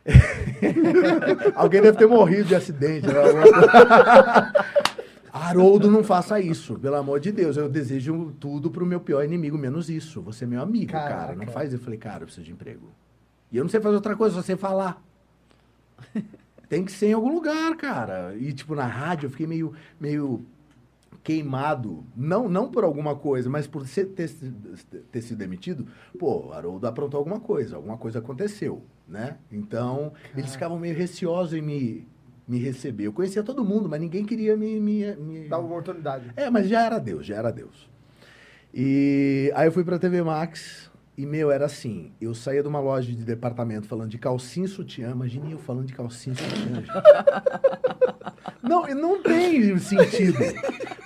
Alguém 1.55 1.81
deve 1.81 1.97
ter 1.97 2.05
morrido 2.05 2.45
de 2.45 2.55
acidente. 2.55 3.07
Né? 3.07 3.13
Haroldo, 5.37 5.91
não 5.91 6.01
faça 6.01 6.39
isso, 6.39 6.79
pelo 6.79 6.95
amor 6.95 7.19
de 7.19 7.29
Deus. 7.29 7.57
Eu 7.57 7.67
desejo 7.67 8.33
tudo 8.39 8.71
pro 8.71 8.85
meu 8.85 9.01
pior 9.01 9.21
inimigo, 9.21 9.57
menos 9.57 9.89
isso. 9.89 10.21
Você 10.21 10.45
é 10.45 10.47
meu 10.47 10.61
amigo, 10.61 10.93
Caraca. 10.93 11.15
cara. 11.15 11.35
Não 11.35 11.47
faz. 11.47 11.73
Eu 11.73 11.79
falei, 11.79 11.99
cara, 11.99 12.23
eu 12.23 12.25
preciso 12.27 12.45
de 12.45 12.53
emprego. 12.53 12.89
E 13.51 13.57
eu 13.57 13.63
não 13.63 13.69
sei 13.69 13.81
fazer 13.81 13.95
outra 13.95 14.15
coisa, 14.15 14.35
só 14.35 14.41
sei 14.41 14.55
falar. 14.55 15.03
Tem 16.69 16.85
que 16.85 16.91
ser 16.91 17.07
em 17.07 17.13
algum 17.13 17.33
lugar, 17.33 17.75
cara. 17.75 18.33
E, 18.35 18.53
tipo, 18.53 18.73
na 18.75 18.85
rádio 18.85 19.27
eu 19.27 19.29
fiquei 19.29 19.45
meio, 19.45 19.73
meio 19.99 20.45
queimado, 21.21 22.05
não, 22.15 22.47
não 22.47 22.69
por 22.69 22.83
alguma 22.83 23.15
coisa, 23.15 23.49
mas 23.49 23.67
por 23.67 23.85
ser, 23.87 24.05
ter, 24.05 24.31
ter 25.11 25.21
sido 25.21 25.37
demitido, 25.37 25.87
pô, 26.17 26.53
Haroldo 26.53 26.87
aprontou 26.87 27.17
alguma 27.17 27.39
coisa, 27.39 27.75
alguma 27.75 27.97
coisa 27.97 28.19
aconteceu, 28.19 28.83
né? 29.07 29.37
Então, 29.51 30.13
eles 30.35 30.53
ficavam 30.53 30.79
meio 30.79 30.95
receosos 30.95 31.53
em 31.53 31.61
me, 31.61 32.07
me 32.47 32.59
receber. 32.59 33.05
Eu 33.05 33.13
conhecia 33.13 33.43
todo 33.43 33.63
mundo, 33.63 33.89
mas 33.89 33.99
ninguém 33.99 34.25
queria 34.25 34.55
me... 34.55 34.79
me, 34.79 35.15
me... 35.15 35.47
Dar 35.47 35.59
uma 35.59 35.67
oportunidade. 35.67 36.31
É, 36.35 36.49
mas 36.49 36.67
já 36.67 36.85
era 36.85 36.99
Deus, 36.99 37.25
já 37.25 37.35
era 37.35 37.51
Deus. 37.51 37.89
E 38.73 39.51
aí 39.55 39.67
eu 39.67 39.71
fui 39.71 39.83
pra 39.83 39.97
TV 39.97 40.21
Max, 40.21 40.91
e, 41.17 41.25
meu, 41.25 41.49
era 41.49 41.65
assim, 41.65 42.11
eu 42.19 42.35
saía 42.35 42.61
de 42.61 42.67
uma 42.67 42.81
loja 42.81 43.09
de 43.09 43.23
departamento 43.23 43.87
falando 43.87 44.09
de 44.09 44.17
calcinha 44.17 44.65
e 44.65 44.69
sutiã, 44.69 45.11
imagine 45.11 45.53
eu 45.53 45.59
falando 45.59 45.85
de 45.85 45.93
calcinha 45.93 46.35
e 46.35 46.37
sutiã. 46.37 46.83
não, 48.61 48.85
não 48.87 49.23
tem 49.23 49.77
sentido. 49.79 50.37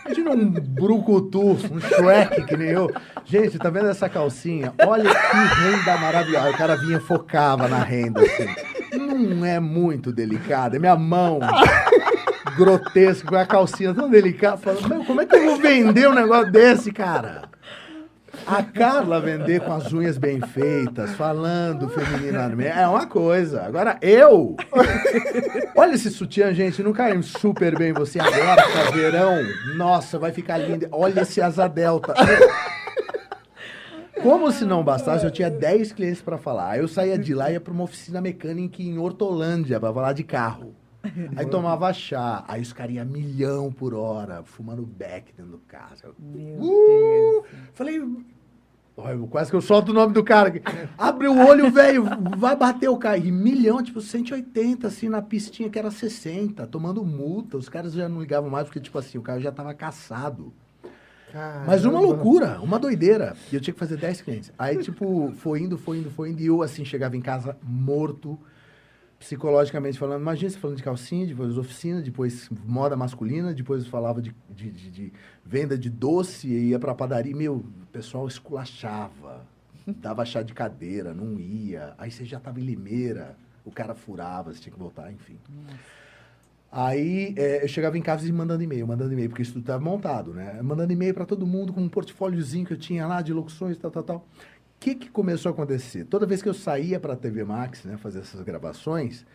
Imagina 0.03 0.31
um 0.31 0.49
brucutu, 0.49 1.51
um 1.51 1.79
Shrek 1.79 2.43
que 2.47 2.57
nem 2.57 2.69
eu. 2.69 2.91
Gente, 3.23 3.59
tá 3.59 3.69
vendo 3.69 3.89
essa 3.89 4.09
calcinha? 4.09 4.73
Olha 4.83 5.13
que 5.13 5.37
renda 5.37 5.97
maravilhosa. 5.99 6.49
O 6.49 6.57
cara 6.57 6.75
vinha 6.75 6.99
focava 6.99 7.67
na 7.67 7.83
renda, 7.83 8.21
assim. 8.21 8.47
Não 9.19 9.45
é 9.45 9.59
muito 9.59 10.11
delicada, 10.11 10.79
minha 10.79 10.95
mão 10.95 11.39
grotesca, 12.57 13.27
com 13.27 13.35
a 13.35 13.45
calcinha 13.45 13.93
tão 13.93 14.09
delicada. 14.09 14.57
Falando, 14.57 15.05
como 15.05 15.21
é 15.21 15.25
que 15.25 15.35
eu 15.35 15.45
vou 15.45 15.57
vender 15.57 16.09
um 16.09 16.13
negócio 16.13 16.51
desse, 16.51 16.91
cara? 16.91 17.49
A 18.45 18.63
Carla 18.63 19.19
vender 19.19 19.59
com 19.59 19.73
as 19.73 19.91
unhas 19.91 20.17
bem 20.17 20.39
feitas, 20.39 21.11
falando 21.11 21.89
feminino 21.89 22.39
é 22.61 22.87
uma 22.87 23.05
coisa. 23.05 23.63
Agora 23.63 23.97
eu. 24.01 24.55
Olha 25.75 25.93
esse 25.93 26.09
sutiã, 26.09 26.53
gente, 26.53 26.81
não 26.81 26.93
caiu 26.93 27.21
super 27.21 27.77
bem 27.77 27.93
você 27.93 28.19
agora, 28.19 28.61
tá 28.61 28.91
verão. 28.91 29.35
Nossa, 29.75 30.17
vai 30.17 30.31
ficar 30.31 30.57
lindo. 30.57 30.87
Olha 30.91 31.21
esse 31.21 31.41
asa 31.41 31.67
delta. 31.67 32.13
Como 34.21 34.51
se 34.51 34.65
não 34.65 34.83
bastasse, 34.83 35.25
eu 35.25 35.31
tinha 35.31 35.49
10 35.49 35.93
clientes 35.93 36.21
para 36.21 36.37
falar. 36.37 36.71
Aí 36.71 36.79
eu 36.79 36.87
saía 36.87 37.17
de 37.17 37.33
lá 37.33 37.49
e 37.49 37.53
ia 37.53 37.61
para 37.61 37.73
uma 37.73 37.83
oficina 37.83 38.21
mecânica 38.21 38.81
em 38.81 38.97
Hortolândia 38.97 39.79
para 39.79 39.93
falar 39.93 40.13
de 40.13 40.23
carro. 40.23 40.75
Aí 41.35 41.45
tomava 41.45 41.91
chá, 41.93 42.43
aí 42.47 42.61
os 42.61 42.73
caras 42.73 42.95
iam 42.95 43.05
milhão 43.05 43.71
por 43.71 43.93
hora, 43.93 44.43
fumando 44.43 44.85
beck 44.85 45.33
dentro 45.35 45.53
do 45.53 45.57
carro. 45.59 45.95
Meu 46.19 46.57
uh! 46.59 47.41
Deus. 47.41 47.45
Falei, 47.73 48.01
quase 49.29 49.49
que 49.49 49.55
eu 49.55 49.61
solto 49.61 49.89
o 49.89 49.93
nome 49.93 50.13
do 50.13 50.23
cara. 50.23 50.51
Abre 50.97 51.27
o 51.27 51.47
olho, 51.47 51.71
velho, 51.71 52.03
vai 52.37 52.55
bater 52.55 52.89
o 52.89 52.97
carro. 52.97 53.25
E 53.25 53.31
milhão, 53.31 53.81
tipo, 53.81 54.01
180, 54.01 54.87
assim, 54.87 55.07
na 55.07 55.21
pistinha 55.21 55.69
que 55.69 55.79
era 55.79 55.89
60, 55.89 56.67
tomando 56.67 57.03
multa. 57.05 57.57
Os 57.57 57.69
caras 57.69 57.93
já 57.93 58.09
não 58.09 58.19
ligavam 58.19 58.49
mais, 58.49 58.65
porque, 58.65 58.79
tipo 58.79 58.97
assim, 58.97 59.17
o 59.17 59.21
carro 59.21 59.39
já 59.39 59.51
tava 59.51 59.73
caçado. 59.73 60.53
Caramba. 61.31 61.65
Mas 61.67 61.85
uma 61.85 61.99
loucura, 61.99 62.59
uma 62.61 62.79
doideira. 62.79 63.35
E 63.51 63.55
eu 63.55 63.61
tinha 63.61 63.73
que 63.73 63.79
fazer 63.79 63.97
10 63.97 64.21
clientes. 64.21 64.51
Aí, 64.57 64.77
tipo, 64.81 65.31
foi 65.37 65.61
indo, 65.61 65.77
foi 65.77 65.99
indo, 65.99 66.09
foi 66.11 66.31
indo. 66.31 66.41
E 66.41 66.47
eu, 66.47 66.61
assim, 66.61 66.83
chegava 66.83 67.15
em 67.15 67.21
casa 67.21 67.57
morto 67.61 68.39
psicologicamente 69.19 69.99
falando, 69.99 70.21
imagina 70.21 70.49
você 70.49 70.57
falando 70.57 70.77
de 70.77 70.83
calcinha, 70.83 71.27
depois 71.27 71.57
oficina, 71.57 72.01
depois 72.01 72.49
moda 72.65 72.95
masculina, 72.95 73.53
depois 73.53 73.85
falava 73.85 74.21
de, 74.21 74.33
de, 74.49 74.71
de, 74.71 74.89
de 74.89 75.13
venda 75.45 75.77
de 75.77 75.89
doce 75.89 76.47
e 76.47 76.69
ia 76.69 76.79
pra 76.79 76.95
padaria. 76.95 77.35
Meu, 77.35 77.57
o 77.57 77.85
pessoal 77.91 78.27
esculachava, 78.27 79.45
dava 79.85 80.23
chá 80.25 80.41
de 80.41 80.53
cadeira, 80.53 81.13
não 81.13 81.37
ia. 81.37 81.93
Aí 81.97 82.09
você 82.09 82.23
já 82.23 82.39
tava 82.39 82.61
em 82.61 82.63
Limeira, 82.63 83.35
o 83.65 83.71
cara 83.71 83.93
furava, 83.93 84.53
você 84.53 84.61
tinha 84.61 84.73
que 84.73 84.79
voltar, 84.79 85.11
enfim. 85.11 85.37
Aí 86.71 87.33
é, 87.35 87.63
eu 87.63 87.67
chegava 87.67 87.97
em 87.97 88.01
casa 88.01 88.27
e 88.27 88.31
mandando 88.31 88.63
e-mail, 88.63 88.85
mandando 88.85 89.11
e-mail, 89.11 89.29
porque 89.29 89.41
isso 89.41 89.53
tudo 89.53 89.61
estava 89.61 89.83
montado, 89.83 90.33
né? 90.33 90.61
Mandando 90.61 90.93
e-mail 90.93 91.13
para 91.13 91.25
todo 91.25 91.45
mundo 91.47 91.73
com 91.73 91.81
um 91.81 91.89
portfóliozinho 91.89 92.65
que 92.65 92.73
eu 92.73 92.77
tinha 92.77 93.07
lá 93.07 93.21
de 93.21 93.33
locuções, 93.33 93.77
tal, 93.77 93.89
tal, 93.89 94.03
tal 94.03 94.27
que, 94.79 94.95
que 94.95 95.09
começou 95.09 95.49
a 95.49 95.53
acontecer? 95.53 96.05
Toda 96.05 96.25
vez 96.25 96.41
que 96.41 96.47
eu 96.47 96.53
saía 96.53 96.99
para 96.99 97.13
a 97.13 97.15
TV 97.15 97.43
Max, 97.43 97.83
né, 97.83 97.97
fazer 97.97 98.19
essas 98.19 98.41
gravações, 98.41 99.25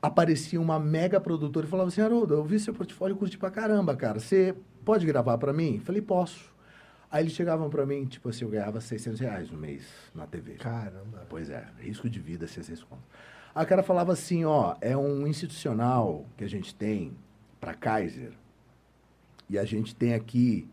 aparecia 0.00 0.60
uma 0.60 0.78
mega 0.78 1.20
produtora 1.20 1.66
e 1.66 1.68
falava 1.68 1.88
assim, 1.88 2.00
Haroldo, 2.00 2.34
eu 2.34 2.44
vi 2.44 2.60
seu 2.60 2.72
portfólio, 2.72 3.16
curti 3.16 3.36
pra 3.36 3.50
caramba, 3.50 3.96
cara. 3.96 4.20
Você 4.20 4.54
pode 4.84 5.04
gravar 5.04 5.36
para 5.38 5.52
mim? 5.52 5.80
Falei, 5.80 6.00
posso. 6.00 6.52
Aí 7.10 7.24
eles 7.24 7.34
chegavam 7.34 7.68
para 7.68 7.84
mim, 7.84 8.06
tipo 8.06 8.28
assim, 8.28 8.44
eu 8.44 8.50
ganhava 8.50 8.80
600 8.80 9.20
reais 9.20 9.50
no 9.50 9.58
mês 9.58 9.84
na 10.14 10.26
TV. 10.26 10.54
Caramba. 10.54 11.26
Pois 11.28 11.50
é, 11.50 11.66
risco 11.78 12.08
de 12.08 12.20
vida, 12.20 12.46
600 12.46 12.84
conto. 12.84 13.02
O 13.54 13.66
cara 13.66 13.82
falava 13.82 14.12
assim, 14.12 14.44
ó, 14.44 14.76
é 14.80 14.96
um 14.96 15.26
institucional 15.26 16.24
que 16.36 16.44
a 16.44 16.48
gente 16.48 16.74
tem 16.74 17.12
para 17.60 17.74
Kaiser, 17.74 18.32
e 19.48 19.58
a 19.58 19.64
gente 19.64 19.94
tem 19.94 20.14
aqui 20.14 20.66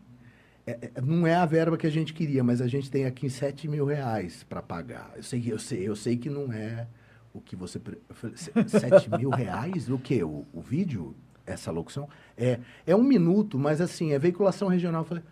é, 0.66 0.90
é, 0.94 1.00
não 1.00 1.26
é 1.26 1.34
a 1.34 1.44
verba 1.46 1.76
que 1.76 1.86
a 1.86 1.90
gente 1.90 2.12
queria, 2.12 2.44
mas 2.44 2.60
a 2.60 2.66
gente 2.66 2.90
tem 2.90 3.04
aqui 3.04 3.28
7 3.28 3.66
mil 3.66 3.84
reais 3.84 4.44
para 4.48 4.62
pagar. 4.62 5.12
Eu 5.16 5.22
sei, 5.22 5.44
eu, 5.46 5.58
sei, 5.58 5.88
eu 5.88 5.96
sei 5.96 6.16
que 6.16 6.30
não 6.30 6.52
é 6.52 6.86
o 7.32 7.40
que 7.40 7.56
você. 7.56 7.80
Falei, 8.10 8.36
7 8.36 9.10
mil 9.18 9.30
reais? 9.30 9.88
O 9.88 9.98
quê? 9.98 10.22
O, 10.22 10.46
o 10.52 10.60
vídeo? 10.60 11.14
Essa 11.46 11.72
locução? 11.72 12.08
É, 12.36 12.60
é 12.86 12.94
um 12.94 13.02
minuto, 13.02 13.58
mas 13.58 13.80
assim, 13.80 14.12
é 14.12 14.18
veiculação 14.18 14.68
regional. 14.68 15.00
Eu 15.00 15.06
falei. 15.06 15.24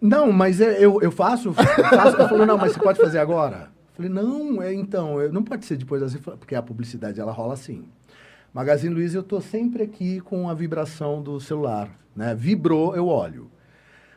Não, 0.00 0.32
mas 0.32 0.60
é, 0.60 0.82
eu, 0.82 1.02
eu 1.02 1.10
faço, 1.10 1.52
faço. 1.52 2.16
Ele 2.16 2.28
falou, 2.28 2.46
não, 2.46 2.56
mas 2.56 2.72
você 2.72 2.80
pode 2.80 2.98
fazer 2.98 3.18
agora? 3.18 3.70
Eu 3.98 4.04
falei, 4.04 4.10
não, 4.10 4.62
é, 4.62 4.74
então, 4.74 5.16
não 5.32 5.42
pode 5.42 5.64
ser 5.64 5.78
depois 5.78 6.02
assim, 6.02 6.18
porque 6.18 6.54
a 6.54 6.62
publicidade 6.62 7.18
ela 7.18 7.32
rola 7.32 7.54
assim. 7.54 7.84
Magazine 8.52 8.94
Luiza, 8.94 9.16
eu 9.16 9.22
estou 9.22 9.40
sempre 9.40 9.82
aqui 9.82 10.20
com 10.20 10.50
a 10.50 10.54
vibração 10.54 11.22
do 11.22 11.40
celular. 11.40 11.90
Né? 12.14 12.34
Vibrou, 12.34 12.94
eu 12.94 13.06
olho. 13.06 13.50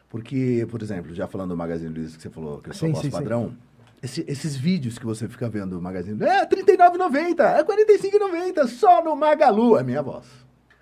Porque, 0.09 0.67
por 0.69 0.81
exemplo, 0.81 1.13
já 1.13 1.27
falando 1.27 1.49
do 1.49 1.57
Magazine 1.57 1.93
Luiza 1.93 2.17
que 2.17 2.23
você 2.23 2.29
falou 2.29 2.59
que 2.59 2.71
é 2.71 2.73
só 2.73 2.85
sim, 2.87 2.91
voz 2.91 3.05
sim, 3.05 3.11
padrão, 3.11 3.49
sim. 3.49 3.57
Esse, 4.01 4.25
esses 4.27 4.55
vídeos 4.55 4.97
que 4.97 5.05
você 5.05 5.27
fica 5.27 5.49
vendo 5.49 5.75
do 5.75 5.81
Magazine 5.81 6.21
é 6.23 6.39
R$39,90, 6.39 7.39
é 7.41 7.57
R$45,90, 7.57 8.67
só 8.67 9.03
no 9.03 9.15
Magalu, 9.15 9.77
é 9.77 9.83
minha 9.83 10.01
voz. 10.01 10.25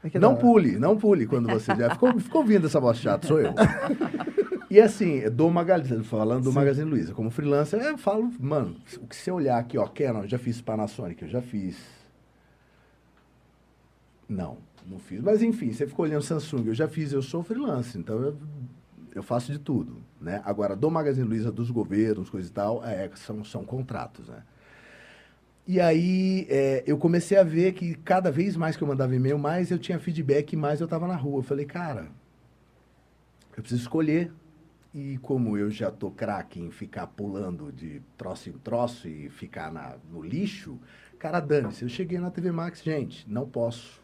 É 0.04 0.20
não 0.20 0.36
pule, 0.36 0.78
não 0.78 0.95
pule 0.95 1.26
quando 1.26 1.48
você 1.48 1.76
já 1.76 1.89
ficou, 1.89 2.20
ficou 2.20 2.41
ouvindo 2.41 2.68
essa 2.68 2.80
voz 2.80 2.98
chata, 2.98 3.28
sou 3.28 3.39
eu. 3.39 3.54
e 4.70 4.80
assim, 4.80 5.30
do 5.30 5.49
Magazine, 5.49 6.03
falando 6.03 6.43
do 6.43 6.53
Magazine 6.53 6.89
Luiza, 6.89 7.13
como 7.13 7.30
freelancer, 7.30 7.82
eu 7.82 7.97
falo, 7.97 8.32
mano, 8.39 8.76
o 8.97 9.07
que 9.07 9.15
você 9.15 9.32
olhar 9.32 9.57
aqui, 9.57 9.78
ó, 9.78 9.88
Canon, 9.88 10.24
eu 10.24 10.28
já 10.28 10.38
fiz 10.38 10.61
Panasonic, 10.61 11.24
eu 11.24 11.30
já 11.30 11.41
fiz. 11.41 11.78
Não, 14.28 14.57
não 14.86 14.99
fiz. 14.99 15.22
Mas 15.22 15.41
enfim, 15.41 15.72
você 15.72 15.88
ficou 15.88 16.05
olhando 16.05 16.22
Samsung, 16.22 16.68
eu 16.68 16.74
já 16.74 16.88
fiz, 16.88 17.13
eu 17.13 17.22
sou 17.22 17.43
freelancer, 17.43 17.99
então 17.99 18.22
eu 18.22 18.38
eu 19.18 19.24
faço 19.24 19.51
de 19.51 19.57
tudo, 19.57 19.97
né? 20.22 20.43
Agora, 20.45 20.76
do 20.76 20.91
Magazine 20.91 21.28
Luiza, 21.28 21.51
dos 21.51 21.72
governos, 21.72 22.30
coisa 22.30 22.47
e 22.47 22.51
tal, 22.51 22.86
é, 22.86 23.09
são, 23.15 23.43
são 23.43 23.65
contratos, 23.65 24.28
né? 24.28 24.43
E 25.65 25.82
aí 25.82 26.45
é, 26.49 26.84
eu 26.86 26.97
comecei 26.97 27.36
a 27.36 27.43
ver 27.43 27.74
que 27.74 27.95
cada 27.95 28.32
vez 28.32 28.55
mais 28.55 28.78
que 28.78 28.84
eu 28.84 28.88
mandava 28.88 29.15
e-mail, 29.15 29.39
mais 29.39 29.72
eu 29.72 29.80
tinha 29.80 29.99
feedback, 29.99 30.55
mais 30.55 30.80
eu 30.80 30.86
estava 30.86 31.07
na 31.07 31.15
rua. 31.15 31.39
Eu 31.39 31.43
falei, 31.43 31.65
cara, 31.65 32.07
eu 33.55 33.63
preciso 33.63 33.82
escolher. 33.82 34.32
E 34.94 35.18
como 35.20 35.58
eu 35.58 35.70
já 35.70 35.92
tô 35.92 36.10
craque 36.10 36.60
em 36.60 36.72
ficar 36.72 37.08
pulando 37.08 37.72
de 37.72 38.02
troço 38.18 38.50
em 38.50 38.54
troço 38.54 39.08
e 39.08 39.30
ficar 39.30 39.72
na, 39.72 39.98
no 40.10 40.24
lixo, 40.24 40.80
cara, 41.20 41.40
dane-se. 41.40 41.84
Eu 41.84 41.90
cheguei 41.90 42.20
na 42.20 42.32
TV 42.32 42.52
Max, 42.52 42.82
gente, 42.84 43.30
não 43.30 43.48
posso. 43.48 44.02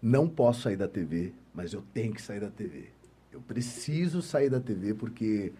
Não 0.00 0.28
posso 0.28 0.62
sair 0.62 0.76
da 0.76 0.88
TV, 0.88 1.32
mas 1.54 1.72
eu 1.72 1.82
tenho 1.94 2.12
que 2.12 2.20
sair 2.20 2.40
da 2.40 2.50
TV 2.50 2.90
eu 3.32 3.40
preciso 3.40 4.20
sair 4.22 4.50
da 4.50 4.60
TV 4.60 4.94
porque 4.94 5.52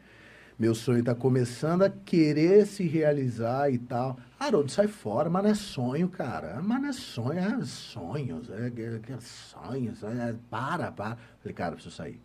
Meu 0.59 0.75
sonho 0.75 1.01
está 1.01 1.15
começando 1.15 1.83
a 1.83 1.91
querer 1.91 2.67
se 2.67 2.87
realizar 2.87 3.71
e 3.71 3.79
tal. 3.79 4.17
Haroldo, 4.39 4.71
sai 4.71 4.87
fora, 4.87 5.29
mas 5.31 5.43
não 5.43 5.51
é 5.51 5.55
sonho, 5.55 6.09
cara. 6.09 6.61
Mas 6.63 6.83
não 6.83 6.89
é 6.89 6.93
sonho, 6.93 7.39
é 7.39 7.65
sonhos, 7.65 8.51
é, 8.51 8.67
é, 8.69 9.13
é 9.13 9.21
sonhos. 9.21 10.05
É, 10.05 10.37
para, 10.51 10.93
para. 10.93 11.17
Falei, 11.41 11.55
cara, 11.55 11.73
preciso 11.73 11.97
sair. 11.97 12.21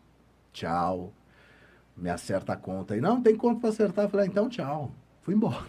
Tchau. 0.54 1.14
Me 1.98 2.10
acerta 2.10 2.54
a 2.54 2.56
conta. 2.56 2.96
E 2.96 3.02
não, 3.02 3.22
tem 3.22 3.36
conta 3.36 3.62
para 3.62 3.70
acertar. 3.70 4.08
Falei, 4.10 4.28
ah, 4.28 4.30
então 4.30 4.48
tchau. 4.48 4.92
Fui 5.24 5.34
embora. 5.34 5.66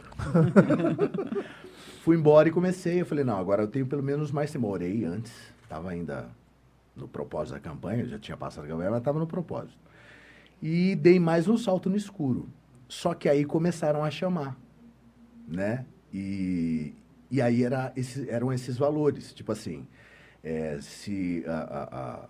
Fui 2.04 2.16
embora 2.16 2.48
e 2.48 2.52
comecei. 2.52 3.00
Eu 3.00 3.06
falei, 3.06 3.24
não, 3.24 3.38
agora 3.38 3.62
eu 3.62 3.68
tenho 3.68 3.86
pelo 3.86 4.02
menos 4.02 4.30
mais 4.30 4.52
tempo. 4.52 4.66
Morei 4.66 5.04
antes, 5.04 5.32
estava 5.62 5.90
ainda 5.90 6.28
no 6.94 7.08
propósito 7.08 7.54
da 7.54 7.60
campanha, 7.60 8.04
já 8.06 8.18
tinha 8.18 8.36
passado 8.36 8.64
a 8.64 8.68
campanha, 8.68 8.90
mas 8.90 8.98
estava 8.98 9.18
no 9.18 9.26
propósito. 9.26 9.78
E 10.60 10.96
dei 10.96 11.20
mais 11.20 11.48
um 11.48 11.56
salto 11.56 11.88
no 11.88 11.96
escuro. 11.96 12.48
Só 12.88 13.14
que 13.14 13.28
aí 13.28 13.44
começaram 13.44 14.02
a 14.02 14.10
chamar, 14.10 14.56
né? 15.46 15.84
E, 16.12 16.94
e 17.30 17.40
aí 17.40 17.62
era 17.62 17.92
esse, 17.96 18.28
eram 18.28 18.52
esses 18.52 18.76
valores, 18.76 19.32
tipo 19.32 19.52
assim, 19.52 19.86
é, 20.42 20.78
se 20.80 21.44
a, 21.46 21.52
a, 21.52 21.82
a, 21.82 22.28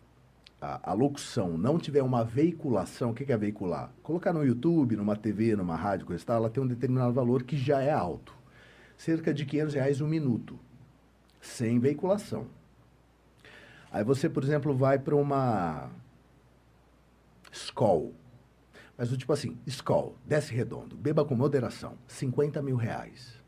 a, 0.60 0.92
locução 0.92 1.56
não 1.56 1.78
tiver 1.78 2.02
uma 2.02 2.24
veiculação, 2.24 3.10
o 3.10 3.14
que, 3.14 3.24
que 3.24 3.32
é 3.32 3.36
veicular? 3.36 3.92
Colocar 4.02 4.32
no 4.32 4.44
YouTube, 4.44 4.96
numa 4.96 5.14
TV, 5.16 5.54
numa 5.54 5.76
rádio, 5.76 6.06
coisa 6.06 6.24
tal, 6.24 6.36
ela 6.36 6.50
tem 6.50 6.62
um 6.62 6.66
determinado 6.66 7.12
valor 7.12 7.44
que 7.44 7.56
já 7.56 7.80
é 7.80 7.92
alto. 7.92 8.34
Cerca 8.96 9.32
de 9.32 9.46
500 9.46 9.74
reais 9.74 10.00
um 10.00 10.08
minuto, 10.08 10.58
sem 11.40 11.78
veiculação. 11.78 12.46
Aí 13.92 14.02
você, 14.02 14.28
por 14.28 14.42
exemplo, 14.42 14.74
vai 14.74 14.98
para 14.98 15.14
uma 15.14 15.90
Skol. 17.52 18.12
Mas 18.96 19.12
o 19.12 19.16
tipo 19.16 19.32
assim, 19.32 19.56
Skol, 19.64 20.16
desce 20.26 20.52
redondo, 20.52 20.96
beba 20.96 21.24
com 21.24 21.36
moderação, 21.36 21.96
50 22.08 22.60
mil 22.60 22.76
reais. 22.76 23.40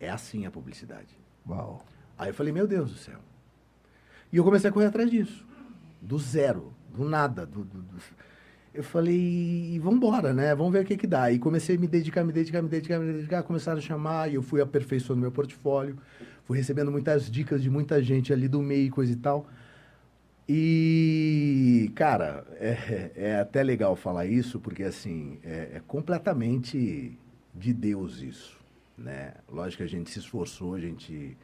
É 0.00 0.10
assim 0.10 0.44
a 0.46 0.50
publicidade. 0.50 1.16
Uau. 1.48 1.84
Aí 2.18 2.30
eu 2.30 2.34
falei, 2.34 2.52
meu 2.52 2.66
Deus 2.66 2.90
do 2.90 2.96
céu. 2.96 3.20
E 4.32 4.36
eu 4.36 4.42
comecei 4.42 4.68
a 4.68 4.72
correr 4.72 4.86
atrás 4.86 5.08
disso. 5.08 5.46
Do 6.04 6.18
zero, 6.18 6.74
do 6.94 7.04
nada. 7.08 7.46
Do, 7.46 7.64
do, 7.64 7.82
do... 7.82 7.96
Eu 8.72 8.82
falei, 8.82 9.78
vamos 9.82 9.96
embora, 9.96 10.34
né? 10.34 10.54
Vamos 10.54 10.72
ver 10.72 10.82
o 10.82 10.84
que 10.84 10.96
que 10.96 11.06
dá. 11.06 11.32
E 11.32 11.38
comecei 11.38 11.76
a 11.76 11.78
me 11.78 11.86
dedicar, 11.86 12.22
me 12.24 12.32
dedicar, 12.32 12.60
me 12.60 12.68
dedicar, 12.68 12.98
me 12.98 13.12
dedicar. 13.12 13.42
Começaram 13.42 13.78
a 13.78 13.80
chamar 13.80 14.30
e 14.30 14.34
eu 14.34 14.42
fui 14.42 14.60
aperfeiçoando 14.60 15.22
meu 15.22 15.32
portfólio. 15.32 15.96
Fui 16.44 16.58
recebendo 16.58 16.92
muitas 16.92 17.30
dicas 17.30 17.62
de 17.62 17.70
muita 17.70 18.02
gente 18.02 18.32
ali 18.32 18.48
do 18.48 18.60
meio, 18.60 18.90
coisa 18.90 19.12
e 19.12 19.16
tal. 19.16 19.48
E, 20.46 21.90
cara, 21.94 22.44
é, 22.60 23.12
é 23.16 23.40
até 23.40 23.62
legal 23.62 23.96
falar 23.96 24.26
isso, 24.26 24.60
porque, 24.60 24.82
assim, 24.82 25.38
é, 25.42 25.70
é, 25.76 25.82
completamente 25.86 27.18
de 27.54 27.72
Deus 27.72 28.20
isso, 28.20 28.60
né? 28.98 29.32
Lógico 29.50 29.78
que 29.78 29.84
a 29.84 29.88
gente 29.88 30.10
se 30.10 30.18
esforçou, 30.18 30.74
a 30.74 30.80
gente 30.80 31.34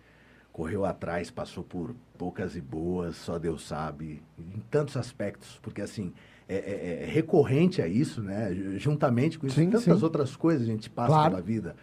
correu 0.53 0.85
atrás, 0.85 1.31
passou 1.31 1.65
por 1.65 1.95
poucas 2.19 2.57
e 2.57 2.61
boas, 2.61 3.17
só 3.17 3.39
Deus 3.39 3.67
sabe, 3.67 4.23
em 4.39 4.61
tantos 4.71 4.97
aspectos, 4.97 5.59
porque, 5.63 5.81
assim, 5.81 6.13
é, 6.49 6.57
é, 6.57 7.03
é 7.05 7.07
recorrente 7.07 7.81
a 7.81 7.87
isso, 7.87 8.21
né? 8.21 8.53
Juntamente 8.77 9.39
com 9.39 9.47
isso, 9.47 9.57
sim, 9.57 9.71
tantas 9.71 9.99
sim. 9.99 10.05
outras 10.05 10.35
coisas 10.35 10.63
a 10.63 10.71
gente 10.71 10.91
passa 10.91 11.13
claro. 11.13 11.31
pela 11.31 11.43
vida. 11.43 11.77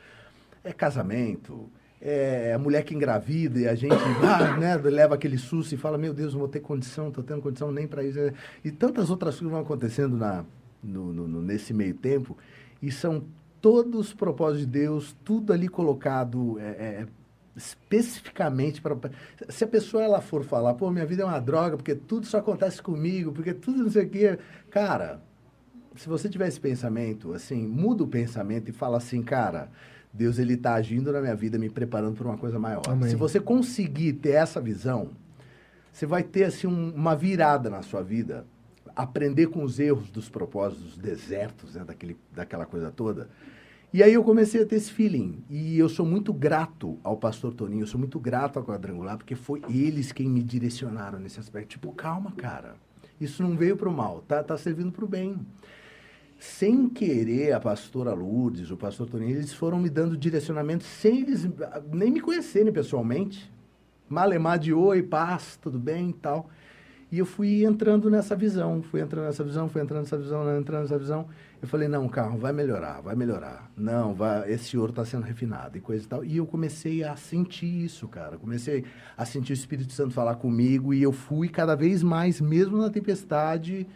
É 0.64 0.74
casamento, 0.74 1.70
é, 2.02 2.54
a 2.54 2.60
mulher 2.60 2.84
que 2.84 2.94
engravida 2.94 3.60
e 3.60 3.68
a 3.68 3.76
gente 3.76 3.96
ah, 4.24 4.58
né, 4.58 4.76
leva 4.78 5.16
aquele 5.16 5.38
susto 5.38 5.74
e 5.74 5.78
fala, 5.78 5.98
meu 5.98 6.14
Deus, 6.14 6.34
não 6.34 6.40
vou 6.40 6.50
ter 6.50 6.60
condição, 6.60 7.08
estou 7.08 7.24
tendo 7.24 7.42
condição 7.42 7.72
nem 7.72 7.88
para 7.88 8.04
isso. 8.04 8.20
E 8.64 8.72
tantas 8.72 9.10
outras 9.10 9.36
coisas 9.36 9.52
vão 9.52 9.62
acontecendo 9.62 10.16
na, 10.16 10.46
no, 10.84 11.12
no, 11.14 11.42
nesse 11.42 11.74
meio 11.74 11.94
tempo 11.94 12.38
e 12.82 12.92
são 12.92 13.24
todos 13.62 14.08
os 14.08 14.14
propósitos 14.14 14.66
de 14.66 14.72
Deus, 14.72 15.16
tudo 15.24 15.52
ali 15.52 15.68
colocado 15.68 16.60
é, 16.60 16.64
é, 16.64 17.08
especificamente 17.58 18.82
para... 18.82 18.96
Se 19.50 19.64
a 19.64 19.68
pessoa 19.68 20.04
ela 20.04 20.22
for 20.22 20.44
falar, 20.44 20.76
pô, 20.76 20.90
minha 20.92 21.06
vida 21.06 21.24
é 21.24 21.26
uma 21.26 21.40
droga, 21.40 21.76
porque 21.76 21.96
tudo 21.96 22.26
só 22.26 22.38
acontece 22.38 22.82
comigo, 22.82 23.32
porque 23.34 23.54
tudo 23.54 23.84
não 23.84 23.90
sei 23.90 24.06
o 24.06 24.10
quê... 24.10 24.40
Cara, 24.70 25.20
se 25.96 26.08
você 26.08 26.30
tiver 26.30 26.48
esse 26.48 26.60
pensamento, 26.60 27.34
assim, 27.34 27.68
muda 27.68 28.04
o 28.04 28.08
pensamento 28.08 28.70
e 28.70 28.72
fala 28.72 28.98
assim, 28.98 29.24
cara 29.24 29.70
Deus 30.18 30.40
ele 30.40 30.56
está 30.56 30.74
agindo 30.74 31.12
na 31.12 31.22
minha 31.22 31.36
vida, 31.36 31.58
me 31.60 31.70
preparando 31.70 32.16
para 32.16 32.28
uma 32.28 32.38
coisa 32.38 32.58
maior. 32.58 32.82
Amém. 32.88 33.10
Se 33.10 33.16
você 33.16 33.40
conseguir 33.40 34.14
ter 34.14 34.32
essa 34.32 34.60
visão, 34.60 35.10
você 35.92 36.06
vai 36.06 36.24
ter 36.24 36.46
assim 36.46 36.68
um, 36.68 36.92
uma 36.94 37.16
virada 37.16 37.70
na 37.70 37.84
sua 37.84 38.02
vida, 38.02 38.46
aprender 38.96 39.48
com 39.48 39.64
os 39.64 39.80
erros 39.80 40.10
dos 40.10 40.28
propósitos, 40.28 40.86
dos 40.86 40.98
desertos, 40.98 41.76
né, 41.76 41.84
daquele, 41.86 42.18
daquela 42.34 42.66
coisa 42.66 42.92
toda. 42.92 43.30
E 43.94 44.04
aí 44.04 44.14
eu 44.14 44.24
comecei 44.24 44.62
a 44.62 44.66
ter 44.66 44.76
esse 44.76 44.92
feeling. 44.92 45.44
E 45.50 45.78
eu 45.78 45.88
sou 45.88 46.06
muito 46.06 46.34
grato 46.34 46.98
ao 47.04 47.18
pastor 47.18 47.54
Toninho, 47.54 47.84
eu 47.84 47.88
sou 47.88 48.00
muito 48.00 48.20
grato 48.20 48.60
ao 48.60 48.66
Quadrangular, 48.66 49.18
porque 49.18 49.36
foi 49.36 49.62
eles 49.70 50.12
quem 50.12 50.30
me 50.30 50.44
direcionaram 50.44 51.20
nesse 51.20 51.40
aspecto. 51.40 51.70
Tipo, 51.70 51.92
calma, 51.94 52.32
cara. 52.32 52.76
Isso 53.20 53.42
não 53.42 53.56
veio 53.56 53.76
para 53.76 53.90
o 53.90 53.94
mal, 53.94 54.24
tá, 54.28 54.44
tá 54.44 54.58
servindo 54.58 54.92
para 54.92 55.06
o 55.06 55.08
bem 55.08 55.40
sem 56.40 56.88
querer, 56.88 57.54
a 57.54 57.60
pastora 57.60 58.14
Lourdes, 58.14 58.70
o 58.70 58.78
pastor 58.78 59.10
Toninho, 59.10 59.38
eles 59.38 59.54
foram 59.54 59.80
me 59.80 59.90
dando 59.90 60.16
direcionamento 60.16 60.84
sem 60.84 61.22
eles 61.22 61.48
nem 61.92 62.12
me 62.12 62.22
conhecerem 62.22 62.72
pessoalmente. 62.72 63.52
Malemar 64.08 64.58
de 64.58 64.74
oi, 64.74 65.04
paz, 65.04 65.58
tudo 65.62 65.80
bem 65.80 66.12
e 66.12 66.14
tal. 66.14 66.50
E 67.12 67.20
eu 67.20 67.26
fui 67.26 67.66
entrando 67.66 68.10
nessa 68.10 68.36
visão, 68.36 68.82
fui 68.82 69.02
entrando 69.02 69.26
nessa 69.26 69.44
visão, 69.44 69.68
fui 69.68 69.82
entrando 69.82 70.02
nessa 70.02 70.18
visão, 70.18 70.58
entrando 70.58 70.82
nessa 70.84 70.98
visão. 70.98 71.28
Eu 71.60 71.68
falei, 71.68 71.88
não, 71.88 72.08
carro, 72.08 72.38
vai 72.38 72.54
melhorar, 72.54 73.02
vai 73.02 73.16
melhorar. 73.16 73.72
Não, 73.76 74.14
vai, 74.14 74.52
esse 74.52 74.78
ouro 74.78 74.92
está 74.92 75.04
sendo 75.04 75.24
refinado 75.24 75.78
e 75.78 75.82
coisa 75.82 76.06
e 76.06 76.08
tal. 76.08 76.24
E 76.24 76.38
eu 76.38 76.46
comecei 76.46 77.04
a 77.04 77.16
sentir 77.16 77.84
isso, 77.84 78.08
cara. 78.08 78.38
Comecei 78.38 78.86
a 79.18 79.26
sentir 79.26 79.54
o 79.54 79.56
Espírito 79.56 79.92
Santo 79.92 80.14
falar 80.14 80.36
comigo 80.36 80.94
e 80.94 81.02
eu 81.02 81.12
fui 81.12 81.50
cada 81.50 81.76
vez 81.76 82.04
mais, 82.04 82.40
mesmo 82.40 82.78
na 82.78 82.92
tempestade, 82.92 83.88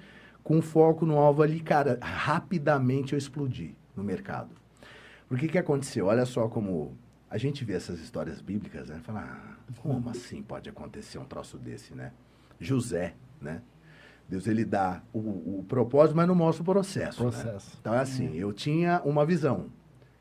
com 0.44 0.60
foco 0.62 1.06
no 1.06 1.20
alvo 1.20 1.44
ali, 1.44 1.60
cara, 1.60 2.00
rapidamente 2.02 3.14
eu 3.14 3.20
explodi 3.20 3.76
no 3.96 4.04
mercado. 4.04 4.50
Por 5.30 5.38
que 5.38 5.48
que 5.48 5.58
aconteceu? 5.58 6.08
Olha 6.08 6.26
só 6.26 6.48
como 6.48 6.98
a 7.30 7.38
gente 7.38 7.64
vê 7.64 7.74
essas 7.74 8.00
histórias 8.00 8.42
bíblicas, 8.42 8.90
né? 8.90 9.00
Fala, 9.04 9.22
ah, 9.22 9.72
como 9.78 10.10
assim 10.10 10.42
pode 10.42 10.68
acontecer 10.68 11.20
um 11.20 11.26
troço 11.26 11.58
desse, 11.58 11.94
né? 11.94 12.12
José, 12.60 13.14
né? 13.40 13.62
Deus 14.32 14.48
ele 14.48 14.64
dá 14.64 15.02
o, 15.12 15.20
o 15.60 15.66
propósito, 15.68 16.16
mas 16.16 16.26
não 16.26 16.34
mostra 16.34 16.62
o 16.62 16.66
processo. 16.66 17.22
Né? 17.22 17.30
processo. 17.30 17.72
Né? 17.72 17.78
Então 17.82 17.94
é 17.94 18.00
assim, 18.00 18.30
hum. 18.30 18.36
eu 18.36 18.54
tinha 18.54 19.02
uma 19.04 19.26
visão, 19.26 19.66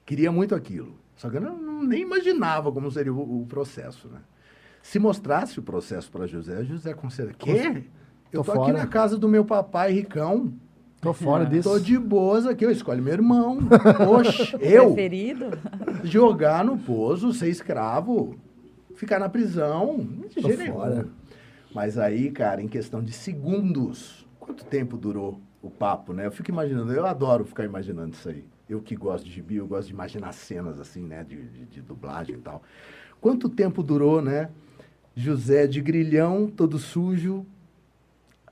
queria 0.05 0.33
muito 0.33 0.53
aquilo, 0.53 0.97
só 1.15 1.31
que 1.31 1.37
eu 1.37 1.41
não, 1.41 1.57
não 1.57 1.85
nem 1.85 2.03
imaginava 2.03 2.73
como 2.73 2.91
seria 2.91 3.15
o, 3.15 3.43
o, 3.43 3.47
processo, 3.47 4.09
né? 4.09 4.19
Se 4.83 4.99
mostrasse 4.99 5.61
o 5.61 5.63
processo 5.63 6.11
para 6.11 6.27
José, 6.27 6.65
José 6.65 6.93
considera, 6.93 7.33
quê? 7.35 7.85
Eu 8.33 8.43
tô, 8.43 8.53
tô 8.53 8.63
aqui 8.63 8.73
na 8.73 8.87
casa 8.87 9.17
do 9.17 9.29
meu 9.29 9.45
papai 9.45 9.93
ricão. 9.93 10.53
Tô 11.01 11.13
fora 11.13 11.47
disso. 11.47 11.69
Tô 11.69 11.79
de 11.79 11.97
boas 11.97 12.47
aqui, 12.47 12.65
eu 12.65 12.71
escolho 12.71 13.03
meu 13.03 13.13
irmão. 13.13 13.59
Oxe, 14.11 14.57
eu. 14.61 14.93
Preferido? 14.93 15.51
Jogar 16.03 16.65
no 16.65 16.77
poço, 16.79 17.33
ser 17.33 17.49
escravo, 17.49 18.35
ficar 18.97 19.21
na 19.21 19.29
prisão. 19.29 19.99
De 20.29 20.43
Tô 20.43 20.49
fora. 20.73 21.07
Mas 21.75 21.99
aí, 21.99 22.31
cara, 22.31 22.63
em 22.63 22.69
questão 22.69 23.03
de 23.03 23.13
segundos, 23.13 24.27
quanto 24.39 24.65
tempo 24.65 24.97
durou 24.97 25.41
o 25.63 25.71
papo, 25.71 26.13
né? 26.13 26.27
Eu 26.27 26.33
fico 26.33 26.51
imaginando, 26.51 26.93
eu 26.93 27.07
adoro 27.07 27.45
ficar 27.45 27.65
imaginando 27.65 28.15
isso 28.15 28.29
aí. 28.29 28.45
Eu 28.69 28.81
que 28.81 28.97
gosto 28.97 29.25
de 29.25 29.31
gibi, 29.31 29.57
eu 29.57 29.67
gosto 29.67 29.89
de 29.89 29.95
imaginar 29.95 30.33
cenas 30.33 30.81
assim, 30.81 31.03
né? 31.03 31.25
De, 31.25 31.37
de, 31.37 31.65
de 31.67 31.81
dublagem 31.83 32.37
e 32.37 32.39
tal. 32.39 32.63
Quanto 33.21 33.49
tempo 33.49 33.83
durou, 33.83 34.23
né? 34.23 34.51
José 35.15 35.67
de 35.67 35.81
grilhão, 35.81 36.47
todo 36.49 36.79
sujo, 36.79 37.47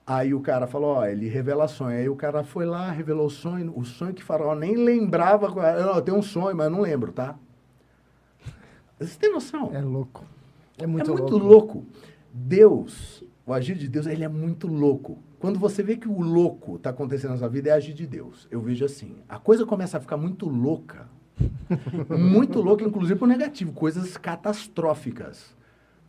Aí 0.09 0.33
o 0.33 0.41
cara 0.41 0.67
falou, 0.67 0.97
ó, 0.97 1.05
ele 1.05 1.29
revela 1.29 1.69
sonho. 1.69 1.99
Aí 1.99 2.09
o 2.09 2.17
cara 2.17 2.43
foi 2.43 2.65
lá, 2.65 2.91
revelou 2.91 3.27
o 3.27 3.31
sonho, 3.31 3.71
o 3.77 3.85
sonho 3.85 4.15
que 4.15 4.23
faraó 4.23 4.55
nem 4.55 4.75
lembrava. 4.75 5.51
Não, 5.51 5.97
eu 5.97 6.01
tenho 6.01 6.17
um 6.17 6.23
sonho, 6.23 6.57
mas 6.57 6.73
não 6.73 6.81
lembro, 6.81 7.13
tá? 7.13 7.37
Você 8.99 9.19
tem 9.19 9.31
noção? 9.31 9.71
É 9.75 9.83
louco. 9.83 10.25
É 10.79 10.87
muito, 10.87 11.11
é 11.11 11.15
muito 11.15 11.37
louco. 11.37 11.79
louco. 11.79 11.87
Deus, 12.47 13.25
o 13.47 13.53
agir 13.53 13.77
de 13.77 13.89
Deus, 13.89 14.07
ele 14.07 14.25
é 14.25 14.29
muito 14.29 14.67
louco. 14.67 15.19
Quando 15.39 15.59
você 15.59 15.83
vê 15.83 15.97
que 15.97 16.09
o 16.09 16.21
louco 16.21 16.77
está 16.77 16.91
acontecendo 16.91 17.31
na 17.31 17.39
sua 17.39 17.49
vida, 17.49 17.71
é 17.71 17.73
agir 17.73 17.95
de 17.95 18.07
Deus. 18.07 18.49
Eu 18.51 18.61
vejo 18.61 18.85
assim. 18.85 19.17
A 19.29 19.39
coisa 19.39 19.65
começa 19.65 19.99
a 19.99 20.01
ficar 20.01 20.17
muito 20.17 20.49
louca. 20.49 21.09
muito 22.19 22.61
louca, 22.61 22.85
inclusive 22.85 23.19
por 23.19 23.29
negativo. 23.29 23.73
Coisas 23.73 24.17
catastróficas. 24.17 25.57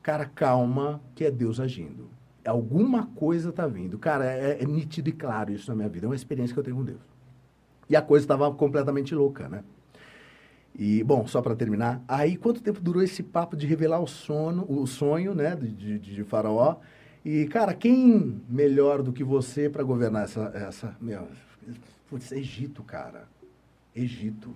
Cara, 0.02 0.26
calma, 0.26 1.02
que 1.14 1.26
é 1.26 1.32
Deus 1.32 1.60
agindo 1.60 2.10
alguma 2.50 3.06
coisa 3.06 3.50
está 3.50 3.68
vindo. 3.68 3.98
Cara, 3.98 4.26
é, 4.26 4.62
é, 4.62 4.66
nítido 4.66 5.10
e 5.10 5.12
claro 5.12 5.52
isso 5.52 5.70
na 5.70 5.76
minha 5.76 5.90
vida. 5.90 6.06
É 6.06 6.10
uma 6.10 6.16
experiência 6.16 6.54
que 6.54 6.60
eu 6.60 6.64
tenho 6.64 6.78
com 6.78 6.84
Deus. 6.84 7.02
E 7.90 7.96
a 7.96 8.02
coisa 8.02 8.24
estava 8.24 8.52
completamente 8.54 9.16
louca, 9.16 9.48
né? 9.48 9.64
E, 10.78 11.04
bom, 11.04 11.28
só 11.28 11.42
para 11.42 11.56
terminar, 11.56 12.02
aí 12.08 12.38
quanto 12.38 12.62
tempo 12.62 12.80
durou 12.80 13.04
esse 13.04 13.22
papo 13.22 13.58
de 13.58 13.68
revelar 13.68 14.00
o 14.00 14.08
sono, 14.08 14.66
o 14.70 14.88
sonho, 14.88 15.34
né, 15.36 15.56
de, 15.56 15.68
de, 15.72 16.00
de 16.00 16.24
faraó? 16.24 16.78
E, 17.24 17.46
cara, 17.48 17.74
quem 17.74 18.42
melhor 18.48 19.04
do 19.04 19.12
que 19.12 19.24
você 19.24 19.70
para 19.70 19.84
governar 19.84 20.24
essa, 20.24 20.52
essa, 20.54 20.96
meu, 21.02 21.28
putz, 22.10 22.32
Egito, 22.32 22.82
cara. 22.84 23.28
Egito. 23.96 24.50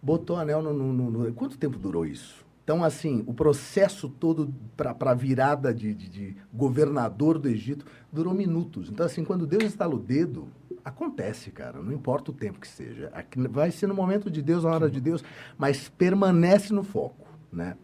Botou 0.00 0.36
anel 0.36 0.62
no, 0.62 0.72
no, 0.72 0.92
no, 0.92 1.10
no, 1.10 1.32
Quanto 1.32 1.58
tempo 1.58 1.78
durou 1.78 2.06
isso? 2.06 2.44
Então, 2.62 2.84
assim, 2.84 3.24
o 3.26 3.34
processo 3.34 4.08
todo 4.08 4.54
para 4.76 4.94
a 5.00 5.14
virada 5.14 5.74
de, 5.74 5.94
de, 5.94 6.08
de, 6.08 6.36
governador 6.52 7.38
do 7.38 7.48
Egito 7.48 7.84
durou 8.12 8.32
minutos. 8.32 8.90
Então, 8.90 9.04
assim, 9.04 9.24
quando 9.24 9.46
Deus 9.46 9.64
estala 9.64 9.94
o 9.94 9.98
dedo, 9.98 10.48
acontece, 10.84 11.50
cara. 11.50 11.82
Não 11.82 11.92
importa 11.92 12.30
o 12.30 12.34
tempo 12.34 12.60
que 12.60 12.68
seja. 12.68 13.12
Vai 13.50 13.70
ser 13.70 13.86
no 13.86 13.94
momento 13.94 14.30
de 14.30 14.42
Deus, 14.42 14.64
na 14.64 14.70
hora 14.70 14.90
de 14.90 15.00
Deus, 15.00 15.24
mas 15.58 15.88
permanece 15.88 16.72
no 16.72 16.82
foco, 16.82 17.26
né? 17.52 17.76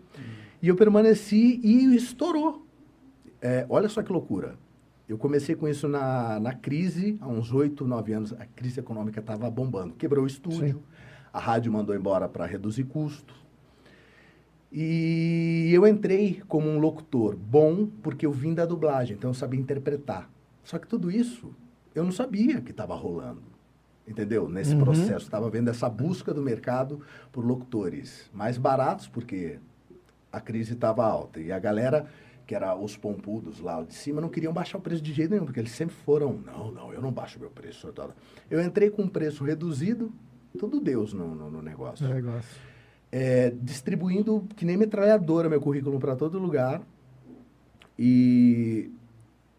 E 0.62 0.69
eu 0.69 0.77
permaneci 0.77 1.61
e 1.62 1.94
estourou. 1.94 2.66
É, 3.40 3.66
olha 3.69 3.89
só 3.89 4.03
que 4.03 4.12
loucura. 4.12 4.57
Eu 5.09 5.16
comecei 5.16 5.55
com 5.55 5.69
isso 5.69 5.86
na, 5.86 6.40
na 6.40 6.53
crise, 6.53 7.16
há 7.20 7.28
uns 7.28 7.53
oito, 7.53 7.86
nove 7.86 8.12
anos. 8.12 8.32
A 8.32 8.44
crise 8.44 8.81
econômica 8.81 9.20
estava 9.20 9.48
bombando. 9.51 9.94
Quebrou 9.94 10.24
o 10.24 10.27
estúdio, 10.27 10.78
Sim. 10.78 10.82
a 11.32 11.39
rádio 11.39 11.70
mandou 11.70 11.94
embora 11.94 12.28
para 12.28 12.44
reduzir 12.44 12.85
custo. 12.85 13.35
E 14.70 15.70
eu 15.72 15.86
entrei 15.86 16.43
como 16.48 16.68
um 16.68 16.78
locutor 16.78 17.36
bom, 17.36 17.86
porque 18.02 18.26
eu 18.26 18.32
vim 18.32 18.52
da 18.52 18.66
dublagem, 18.66 19.16
então 19.16 19.30
eu 19.30 19.34
sabia 19.34 19.60
interpretar. 19.60 20.28
Só 20.64 20.78
que 20.78 20.88
tudo 20.88 21.10
isso 21.10 21.55
eu 21.94 22.05
não 22.05 22.12
sabia 22.12 22.60
que 22.60 22.72
estava 22.72 22.94
rolando. 22.94 23.43
Entendeu? 24.06 24.48
Nesse 24.48 24.74
uhum. 24.74 24.84
processo. 24.84 25.24
Estava 25.24 25.51
vendo 25.51 25.68
essa 25.68 25.88
busca 25.88 26.32
do 26.32 26.40
mercado 26.40 27.01
por 27.32 27.44
locutores 27.44 28.30
mais 28.32 28.56
baratos, 28.56 29.09
porque 29.09 29.59
a 30.30 30.40
crise 30.40 30.74
estava 30.74 31.05
alta. 31.05 31.40
E 31.40 31.51
a 31.51 31.59
galera 31.59 32.06
que 32.47 32.55
era 32.55 32.76
os 32.76 32.97
pompudos 32.97 33.59
lá 33.59 33.82
de 33.82 33.93
cima, 33.93 34.20
não 34.20 34.28
queriam 34.28 34.52
baixar 34.52 34.78
o 34.78 34.80
preço 34.80 35.02
de 35.02 35.12
jeito 35.12 35.30
nenhum, 35.30 35.44
porque 35.44 35.59
eles 35.59 35.72
sempre 35.72 35.97
foram, 35.97 36.34
não, 36.47 36.70
não, 36.70 36.93
eu 36.93 37.02
não 37.02 37.10
baixo 37.10 37.40
meu 37.40 37.51
preço. 37.51 37.93
Eu 38.48 38.62
entrei 38.62 38.88
com 38.88 39.02
um 39.02 39.09
preço 39.09 39.43
reduzido, 39.43 40.12
tudo 40.56 40.80
Deus 40.80 41.12
no, 41.12 41.34
no, 41.34 41.51
no 41.51 41.60
negócio. 41.60 42.06
negócio. 42.09 42.60
É, 43.18 43.51
distribuindo 43.62 44.47
que 44.56 44.66
nem 44.66 44.76
metralhadora 44.76 45.48
meu 45.48 45.59
currículo 45.59 45.98
para 45.98 46.14
todo 46.14 46.38
lugar 46.38 46.82
e, 47.98 48.90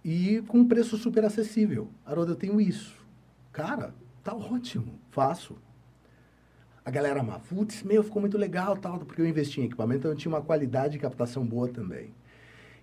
e 0.05 0.43
com 0.47 0.59
um 0.59 0.67
preço 0.67 0.95
super 0.95 1.25
acessível. 1.25 1.87
Haroldo, 2.05 2.33
eu 2.33 2.35
tenho 2.35 2.61
isso. 2.61 2.95
Cara, 3.51 3.95
tá 4.23 4.35
ótimo, 4.35 4.99
faço. 5.09 5.55
A 6.85 6.91
galera 6.91 7.21
amava, 7.21 7.39
putz, 7.39 7.81
meu, 7.81 8.03
ficou 8.03 8.21
muito 8.21 8.37
legal, 8.37 8.77
tal, 8.77 8.99
porque 8.99 9.23
eu 9.23 9.27
investi 9.27 9.59
em 9.59 9.63
equipamento, 9.63 10.01
então 10.01 10.11
eu 10.11 10.15
tinha 10.15 10.31
uma 10.31 10.41
qualidade 10.43 10.93
de 10.93 10.99
captação 10.99 11.43
boa 11.43 11.67
também. 11.67 12.13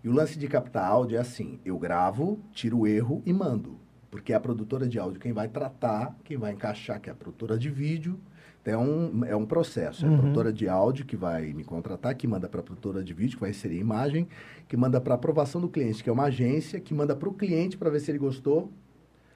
E 0.02 0.08
o 0.08 0.12
lance 0.12 0.36
de 0.36 0.48
captar 0.48 0.90
áudio 0.90 1.18
é 1.18 1.20
assim: 1.20 1.60
eu 1.64 1.78
gravo, 1.78 2.40
tiro 2.52 2.80
o 2.80 2.86
erro 2.88 3.22
e 3.24 3.32
mando. 3.32 3.78
Porque 4.10 4.32
é 4.32 4.36
a 4.36 4.40
produtora 4.40 4.88
de 4.88 4.98
áudio 4.98 5.20
quem 5.20 5.32
vai 5.32 5.46
tratar, 5.46 6.16
quem 6.24 6.36
vai 6.36 6.52
encaixar, 6.52 7.00
que 7.00 7.08
é 7.08 7.12
a 7.12 7.16
produtora 7.16 7.56
de 7.56 7.70
vídeo. 7.70 8.18
É 8.64 8.76
um, 8.76 9.24
é 9.24 9.36
um 9.36 9.44
processo. 9.44 10.04
É 10.04 10.08
a 10.08 10.10
uhum. 10.10 10.18
produtora 10.18 10.52
de 10.52 10.68
áudio 10.68 11.04
que 11.04 11.16
vai 11.16 11.52
me 11.52 11.64
contratar, 11.64 12.14
que 12.14 12.26
manda 12.26 12.48
para 12.48 12.60
a 12.60 12.62
produtora 12.62 13.04
de 13.04 13.12
vídeo, 13.12 13.36
que 13.36 13.40
vai 13.40 13.50
inserir 13.50 13.76
a 13.76 13.80
imagem, 13.80 14.26
que 14.66 14.76
manda 14.76 15.00
para 15.00 15.14
aprovação 15.14 15.60
do 15.60 15.68
cliente, 15.68 16.02
que 16.02 16.08
é 16.08 16.12
uma 16.12 16.24
agência, 16.24 16.80
que 16.80 16.94
manda 16.94 17.14
para 17.14 17.28
o 17.28 17.34
cliente 17.34 17.76
para 17.76 17.90
ver 17.90 18.00
se 18.00 18.10
ele 18.10 18.18
gostou. 18.18 18.72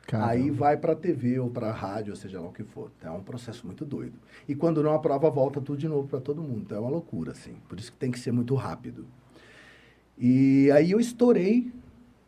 Caramba. 0.07 0.31
Aí 0.31 0.51
vai 0.51 0.75
para 0.79 0.95
a 0.95 0.97
TV 0.97 1.39
ou 1.39 1.51
para 1.51 1.69
a 1.69 1.73
rádio, 1.73 2.13
ou 2.13 2.17
seja 2.17 2.41
lá 2.41 2.49
o 2.49 2.53
que 2.53 2.65
for. 2.65 2.91
Então, 2.99 3.15
é 3.15 3.19
um 3.19 3.23
processo 3.23 3.67
muito 3.67 3.85
doido. 3.85 4.15
E 4.49 4.55
quando 4.55 4.83
não 4.83 4.95
aprova, 4.95 5.29
volta 5.29 5.61
tudo 5.61 5.79
de 5.79 5.87
novo 5.87 6.09
para 6.09 6.19
todo 6.19 6.43
mundo. 6.43 6.63
Então, 6.65 6.79
é 6.79 6.81
uma 6.81 6.89
loucura, 6.89 7.33
assim. 7.33 7.57
Por 7.69 7.79
isso 7.79 7.93
que 7.93 7.99
tem 7.99 8.11
que 8.11 8.19
ser 8.19 8.33
muito 8.33 8.55
rápido. 8.55 9.05
E 10.17 10.71
aí 10.73 10.91
eu 10.91 10.99
estourei, 10.99 11.71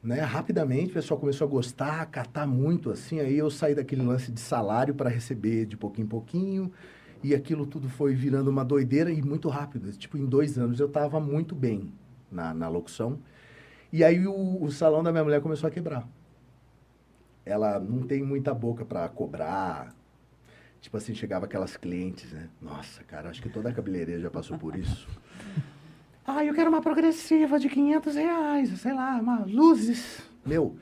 né? 0.02 0.20
Rapidamente, 0.20 0.90
o 0.90 0.94
pessoal 0.94 1.20
começou 1.20 1.46
a 1.46 1.50
gostar, 1.50 2.00
a 2.00 2.06
catar 2.06 2.46
muito, 2.46 2.90
assim. 2.90 3.20
Aí 3.20 3.36
eu 3.36 3.50
saí 3.50 3.74
daquele 3.74 4.02
lance 4.02 4.32
de 4.32 4.40
salário 4.40 4.94
para 4.94 5.10
receber 5.10 5.66
de 5.66 5.76
pouquinho 5.76 6.06
em 6.06 6.08
pouquinho. 6.08 6.72
E 7.22 7.34
aquilo 7.34 7.66
tudo 7.66 7.88
foi 7.88 8.14
virando 8.14 8.48
uma 8.48 8.64
doideira 8.64 9.10
e 9.10 9.20
muito 9.20 9.48
rápido. 9.48 9.92
Tipo, 9.92 10.16
em 10.16 10.24
dois 10.24 10.58
anos 10.58 10.80
eu 10.80 10.86
estava 10.86 11.20
muito 11.20 11.54
bem 11.54 11.92
na, 12.32 12.54
na 12.54 12.68
locução. 12.68 13.18
E 13.92 14.02
aí 14.02 14.26
o, 14.26 14.62
o 14.62 14.70
salão 14.70 15.02
da 15.02 15.12
minha 15.12 15.24
mulher 15.24 15.40
começou 15.42 15.68
a 15.68 15.70
quebrar. 15.70 16.08
Ela 17.44 17.78
não 17.78 18.02
tem 18.02 18.22
muita 18.22 18.54
boca 18.54 18.84
para 18.86 19.06
cobrar. 19.08 19.94
Tipo 20.80 20.96
assim, 20.96 21.14
chegava 21.14 21.44
aquelas 21.44 21.76
clientes, 21.76 22.32
né? 22.32 22.48
Nossa, 22.60 23.04
cara, 23.04 23.28
acho 23.28 23.42
que 23.42 23.50
toda 23.50 23.68
a 23.68 23.72
cabeleireira 23.72 24.22
já 24.22 24.30
passou 24.30 24.56
por 24.56 24.74
isso. 24.76 25.06
Ah, 26.32 26.44
eu 26.44 26.54
quero 26.54 26.70
uma 26.70 26.80
progressiva 26.80 27.58
de 27.58 27.68
500 27.68 28.14
reais, 28.14 28.80
sei 28.80 28.94
lá, 28.94 29.18
uma 29.20 29.44
luzes. 29.44 30.22
Meu, 30.46 30.76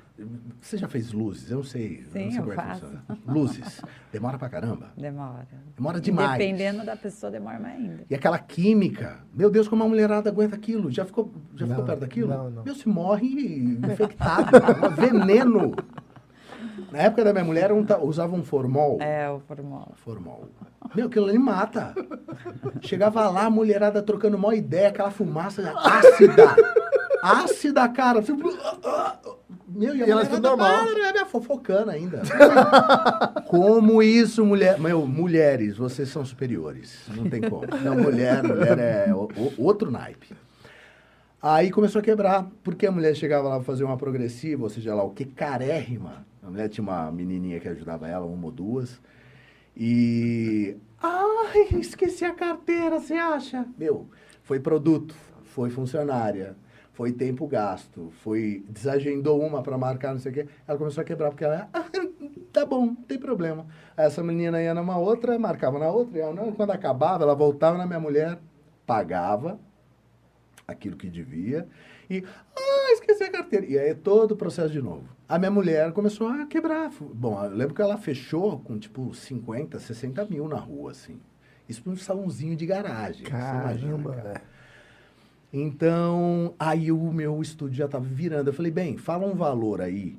você 0.61 0.77
já 0.77 0.87
fez 0.87 1.11
luzes? 1.13 1.51
Eu 1.51 1.59
não 1.59 1.65
sei. 1.65 2.05
Sim, 2.13 2.27
não 2.27 2.31
sei 2.33 2.41
eu 2.41 2.55
faço. 2.55 2.87
Luzes. 3.27 3.83
Demora 4.13 4.39
pra 4.39 4.49
caramba? 4.51 4.93
Demora. 4.97 5.49
Demora 5.75 6.01
demais. 6.01 6.39
Dependendo 6.39 6.85
da 6.85 6.97
pessoa, 6.97 7.33
demora 7.33 7.59
mais 7.59 7.77
ainda. 7.77 8.05
E 8.11 8.15
aquela 8.15 8.39
química. 8.39 9.21
Meu 9.33 9.51
Deus, 9.51 9.67
como 9.67 9.85
a 9.85 9.89
mulherada 9.89 10.29
aguenta 10.29 10.55
aquilo. 10.55 10.91
Já 10.91 11.07
ficou, 11.07 11.33
já 11.57 11.67
não, 11.67 11.75
ficou 11.75 11.87
perto 11.87 12.01
daquilo? 12.01 12.29
Não, 12.29 12.51
não. 12.51 12.65
Meu, 12.65 12.75
se 12.75 12.89
morre 12.89 13.27
infectado. 13.27 14.51
veneno. 14.97 15.75
Na 16.91 16.99
época 16.99 17.25
da 17.25 17.33
minha 17.33 17.45
mulher, 17.45 17.73
um, 17.73 17.85
usava 18.03 18.35
um 18.35 18.43
formol. 18.43 18.99
É, 19.01 19.29
o 19.31 19.41
formol. 19.41 19.93
Formol. 19.97 20.49
Meu, 20.95 21.07
aquilo 21.07 21.27
ali 21.27 21.39
mata. 21.39 21.95
Chegava 22.81 23.29
lá, 23.29 23.45
a 23.47 23.51
mulherada 23.51 24.03
trocando 24.03 24.37
uma 24.37 24.55
ideia, 24.55 24.89
aquela 24.89 25.11
fumaça 25.11 25.73
ácida. 25.77 26.57
ácida, 27.23 27.89
cara. 27.89 28.23
Meu, 29.69 29.95
e, 29.95 29.99
e 29.99 30.11
ela 30.11 30.25
tudo 30.25 30.43
normal. 30.43 30.87
Era 30.99 31.27
fofocando 31.27 31.91
ainda. 31.91 32.23
como 33.47 34.03
isso, 34.03 34.45
mulher... 34.45 34.79
Meu, 34.79 35.07
mulheres, 35.07 35.77
vocês 35.77 36.09
são 36.09 36.25
superiores. 36.25 37.01
Não 37.15 37.29
tem 37.29 37.41
como. 37.43 37.67
Não, 37.83 37.97
mulher, 37.97 38.43
mulher 38.43 38.79
é 38.79 39.15
o, 39.15 39.29
o, 39.37 39.65
outro 39.65 39.91
naipe. 39.91 40.35
Aí 41.41 41.71
começou 41.71 42.01
a 42.01 42.03
quebrar, 42.03 42.51
porque 42.65 42.85
a 42.85 42.91
mulher 42.91 43.15
chegava 43.15 43.49
lá 43.49 43.61
fazer 43.61 43.85
uma 43.85 43.97
progressiva, 43.97 44.65
ou 44.65 44.69
seja 44.69 44.93
lá 44.93 45.05
o 45.05 45.11
que, 45.11 45.25
carérrima. 45.25 46.27
A 46.43 46.51
mulher 46.51 46.69
tinha 46.69 46.83
uma 46.83 47.13
menininha 47.13 47.61
que 47.61 47.69
ajudava 47.69 48.09
ela, 48.09 48.27
uma 48.27 48.47
ou 48.47 48.51
duas. 48.51 49.01
E. 49.77 50.77
Ai, 51.01 51.69
esqueci 51.79 52.25
a 52.25 52.35
carteira, 52.35 52.99
você 52.99 53.15
acha? 53.15 53.65
Meu, 53.79 54.09
foi 54.43 54.59
produto, 54.59 55.15
foi 55.45 55.71
funcionária, 55.71 56.57
foi 56.93 57.13
tempo 57.13 57.47
gasto, 57.47 58.13
foi. 58.25 58.65
Desagendou 58.69 59.41
uma 59.41 59.63
para 59.63 59.79
marcar, 59.79 60.15
não 60.15 60.19
sei 60.19 60.33
o 60.33 60.35
quê. 60.35 60.47
Ela 60.67 60.77
começou 60.77 61.03
a 61.03 61.05
quebrar, 61.05 61.31
porque 61.31 61.45
ela. 61.45 61.69
Ah, 61.73 61.85
tá 62.53 62.67
bom, 62.67 62.87
não 62.87 62.95
tem 62.97 63.17
problema. 63.17 63.65
Essa 63.97 64.25
menina 64.25 64.61
ia 64.61 64.75
numa 64.75 64.99
outra, 64.99 65.39
marcava 65.39 65.79
na 65.79 65.89
outra, 65.89 66.19
e 66.19 66.21
ela, 66.21 66.53
quando 66.53 66.71
acabava, 66.73 67.23
ela 67.23 67.37
voltava 67.37 67.79
na 67.79 67.87
minha 67.87 68.01
mulher, 68.01 68.41
pagava 68.85 69.61
aquilo 70.69 70.97
que 70.97 71.09
devia 71.09 71.67
e, 72.11 72.23
ah, 72.55 72.93
esqueci 72.93 73.25
a 73.25 73.31
carteira. 73.31 73.65
E 73.65 73.79
aí 73.79 73.95
todo 73.95 74.33
o 74.33 74.37
processo 74.37 74.71
de 74.71 74.83
novo. 74.83 75.09
A 75.27 75.39
minha 75.39 75.51
mulher 75.51 75.93
começou 75.93 76.29
a 76.29 76.47
quebrar. 76.47 76.91
Bom, 77.01 77.43
eu 77.43 77.51
lembro 77.51 77.75
que 77.75 77.81
ela 77.81 77.97
fechou 77.97 78.61
com 78.61 78.79
tipo 78.79 79.15
50, 79.15 79.79
60 79.79 80.27
mil 80.27 80.47
na 80.47 80.59
rua, 80.59 80.91
assim. 80.91 81.19
Isso 81.67 81.83
para 81.83 81.93
um 81.93 81.97
salãozinho 81.97 82.55
de 82.55 82.67
garagem. 82.67 83.25
Caramba, 83.27 83.63
imagina, 83.63 84.43
Então, 85.51 86.55
aí 86.59 86.93
o 86.93 87.13
meu 87.13 87.41
estúdio 87.41 87.77
já 87.77 87.87
estava 87.87 88.05
virando. 88.05 88.49
Eu 88.49 88.55
falei, 88.55 88.71
bem, 88.71 88.99
fala 88.99 89.27
um 89.27 89.35
valor 89.35 89.81
aí 89.81 90.19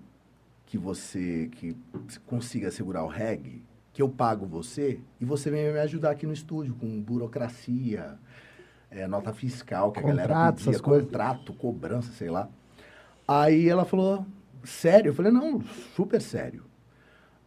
que 0.65 0.77
você 0.77 1.49
que 1.53 1.75
consiga 2.25 2.71
segurar 2.71 3.03
o 3.03 3.07
reggae, 3.07 3.63
que 3.91 4.01
eu 4.01 4.09
pago 4.09 4.45
você 4.45 4.99
e 5.19 5.25
você 5.25 5.49
vem 5.49 5.71
me 5.73 5.79
ajudar 5.79 6.11
aqui 6.11 6.27
no 6.27 6.33
estúdio 6.33 6.75
com 6.75 7.01
burocracia, 7.01 8.19
é, 8.91 9.07
nota 9.07 9.31
fiscal 9.33 9.91
que 9.91 10.01
contrato, 10.01 10.19
a 10.19 10.27
galera 10.27 10.53
pedia, 10.53 10.79
contrato, 10.79 11.53
cobrança, 11.53 12.11
sei 12.13 12.29
lá. 12.29 12.49
Aí 13.27 13.69
ela 13.69 13.85
falou, 13.85 14.25
sério? 14.63 15.09
Eu 15.09 15.13
falei, 15.13 15.31
não, 15.31 15.61
super 15.95 16.21
sério. 16.21 16.63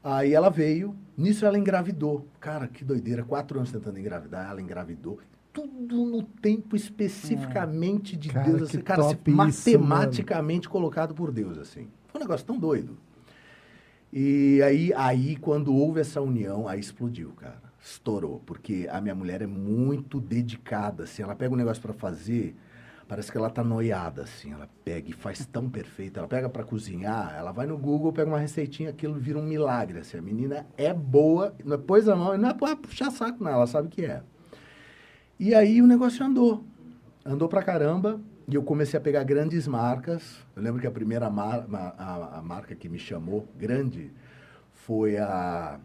Aí 0.03 0.33
ela 0.33 0.51
veio, 0.51 0.97
nisso 1.17 1.45
ela 1.45 1.59
engravidou. 1.59 2.27
Cara, 2.39 2.69
que 2.69 2.85
doideira, 2.85 3.25
quatro 3.25 3.59
anos 3.59 3.73
tentando 3.73 3.99
engravidar, 3.99 4.51
ela 4.51 4.61
engravidou. 4.61 5.19
Tudo 5.53 6.07
no 6.07 6.23
tempo 6.23 6.75
especificamente 6.75 8.17
de 8.17 8.31
cara, 8.31 8.47
Deus, 8.49 8.63
assim, 8.63 8.81
cara, 8.81 9.05
assim, 9.05 9.19
matematicamente 9.27 10.69
colocado 10.69 11.15
por 11.15 11.31
Deus, 11.31 11.59
assim. 11.59 11.89
Foi 12.09 12.21
um 12.21 12.25
negócio 12.25 12.47
tão 12.47 12.59
doido. 12.59 12.97
E 14.11 14.63
aí, 14.63 14.93
aí, 14.95 15.37
quando 15.37 15.75
houve 15.75 16.01
essa 16.01 16.21
união, 16.21 16.67
aí 16.69 16.81
explodiu, 16.81 17.31
cara 17.33 17.62
estourou, 17.83 18.41
porque 18.47 18.89
a 18.91 19.01
minha 19.01 19.15
mulher 19.15 19.43
é 19.43 19.47
muito 19.47 20.21
dedicada, 20.21 21.03
assim, 21.03 21.23
ela 21.23 21.35
pega 21.35 21.53
um 21.53 21.57
negócio 21.57 21.83
para 21.83 21.93
fazer, 21.93 22.55
parece 23.09 23.31
que 23.31 23.37
ela 23.37 23.51
tá 23.51 23.65
noiada, 23.65 24.23
assim, 24.23 24.53
ela 24.53 24.69
pega 24.85 25.11
e 25.11 25.13
faz 25.13 25.45
tão 25.45 25.69
perfeito, 25.69 26.19
ela 26.19 26.29
pega 26.29 26.49
para 26.49 26.63
cozinhar, 26.63 27.35
ela 27.37 27.51
vai 27.51 27.67
no 27.67 27.77
Google, 27.77 28.13
pega 28.13 28.31
uma 28.31 28.39
receitinha, 28.39 28.91
aquilo 28.91 29.15
vira 29.15 29.37
um 29.37 29.43
milagre, 29.43 29.99
assim, 29.99 30.17
a 30.17 30.23
menina 30.23 30.65
é 30.77 30.95
boa, 30.95 31.55
não 31.65 31.75
é 31.75 32.15
mão, 32.15 32.39
não 32.39 32.49
é 32.51 32.55
pra 32.55 32.77
puxar 32.77 33.11
saco, 33.11 33.43
não, 33.43 33.51
ela 33.51 33.67
sabe 33.67 33.89
que 33.89 34.05
é. 34.05 34.23
E 35.39 35.53
aí 35.53 35.83
o 35.83 35.87
negócio 35.87 36.25
andou, 36.25 36.65
andou 37.25 37.49
pra 37.49 37.65
caramba, 37.65 38.21
e 38.47 38.55
eu 38.55 38.63
comecei 38.63 38.97
a 38.97 39.01
pegar 39.01 39.25
grandes 39.25 39.67
marcas, 39.67 40.39
eu 40.55 40.63
lembro 40.63 40.81
que 40.81 40.87
a 40.87 40.91
primeira 40.91 41.29
mar, 41.29 41.67
a, 41.99 42.39
a 42.39 42.43
marca 42.43 42.77
que 42.77 42.89
me 42.89 42.99
chamou, 42.99 43.49
grande, 43.57 44.13
foi 44.73 45.17
a 45.17 45.81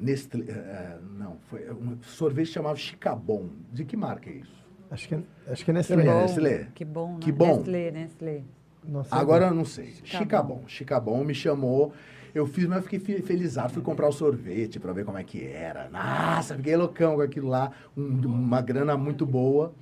Nestlé, 0.00 0.44
é, 0.48 0.96
não, 1.18 1.36
foi 1.48 1.70
um 1.70 1.98
sorvete 2.02 2.48
chamado 2.50 2.76
Chicabon. 2.78 3.48
De 3.72 3.84
que 3.84 3.96
marca 3.96 4.30
é 4.30 4.34
isso? 4.34 4.60
Acho 4.90 5.08
que, 5.08 5.14
acho 5.14 5.64
que 5.64 5.70
é 5.70 5.74
Que 5.74 5.78
Nestlé. 5.78 5.96
Nestlé. 5.96 6.12
bom, 6.12 6.20
Nestlé. 6.22 6.68
que 6.74 6.84
bom, 6.84 7.12
né? 7.14 7.18
Que 7.20 7.32
bom. 7.32 7.56
Nestlé, 7.56 7.90
Nestlé. 7.90 8.42
Nossa, 8.88 9.14
Agora 9.14 9.46
eu 9.48 9.54
não 9.54 9.64
sei. 9.64 9.94
Chicabon. 10.04 10.62
Chicabon. 10.66 11.22
Me 11.22 11.34
chamou. 11.34 11.92
Eu 12.34 12.46
fiz, 12.46 12.66
mas 12.66 12.78
eu 12.78 12.82
fiquei 12.84 12.98
fe- 12.98 13.20
felizado. 13.22 13.72
Fui 13.72 13.82
comprar 13.82 14.08
o 14.08 14.12
sorvete 14.12 14.78
pra 14.80 14.92
ver 14.92 15.04
como 15.04 15.18
é 15.18 15.24
que 15.24 15.44
era. 15.46 15.88
Nossa, 15.90 16.54
fiquei 16.56 16.76
loucão 16.76 17.16
com 17.16 17.20
aquilo 17.22 17.48
lá. 17.48 17.70
um- 17.96 18.20
uma 18.26 18.62
grana 18.62 18.96
muito 18.96 19.26
boa. 19.26 19.72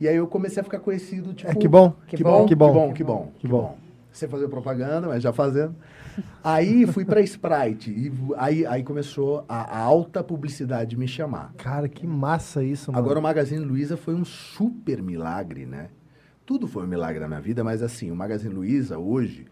E 0.00 0.08
aí 0.08 0.16
eu 0.16 0.26
comecei 0.26 0.60
a 0.60 0.64
ficar 0.64 0.78
conhecido, 0.80 1.32
tipo... 1.34 1.50
É, 1.50 1.54
que 1.54 1.68
bom. 1.68 1.92
Que 2.06 2.16
Que 2.16 2.24
bom. 2.24 2.30
bom, 2.30 2.42
Que 2.44 2.48
que 2.48 2.54
bom. 2.56 2.72
bom, 2.72 2.92
que 2.92 3.04
bom, 3.04 3.32
Que 3.38 3.46
bom. 3.48 3.78
Sem 4.10 4.28
fazer 4.28 4.48
propaganda, 4.48 5.06
mas 5.08 5.22
já 5.22 5.32
fazendo. 5.32 5.74
Aí 6.42 6.86
fui 6.86 7.04
pra 7.04 7.20
Sprite. 7.20 7.90
E 7.90 8.12
aí, 8.36 8.66
aí 8.66 8.82
começou 8.82 9.44
a, 9.48 9.78
a 9.78 9.78
alta 9.80 10.22
publicidade 10.22 10.96
me 10.96 11.06
chamar. 11.08 11.52
Cara, 11.56 11.88
que 11.88 12.06
massa 12.06 12.62
isso, 12.62 12.90
mano. 12.92 13.04
Agora 13.04 13.18
o 13.18 13.22
Magazine 13.22 13.64
Luiza 13.64 13.96
foi 13.96 14.14
um 14.14 14.24
super 14.24 15.02
milagre, 15.02 15.66
né? 15.66 15.88
Tudo 16.44 16.66
foi 16.66 16.84
um 16.84 16.88
milagre 16.88 17.20
na 17.20 17.28
minha 17.28 17.40
vida, 17.40 17.62
mas 17.62 17.82
assim, 17.82 18.10
o 18.10 18.16
Magazine 18.16 18.52
Luiza 18.54 18.98
hoje, 18.98 19.46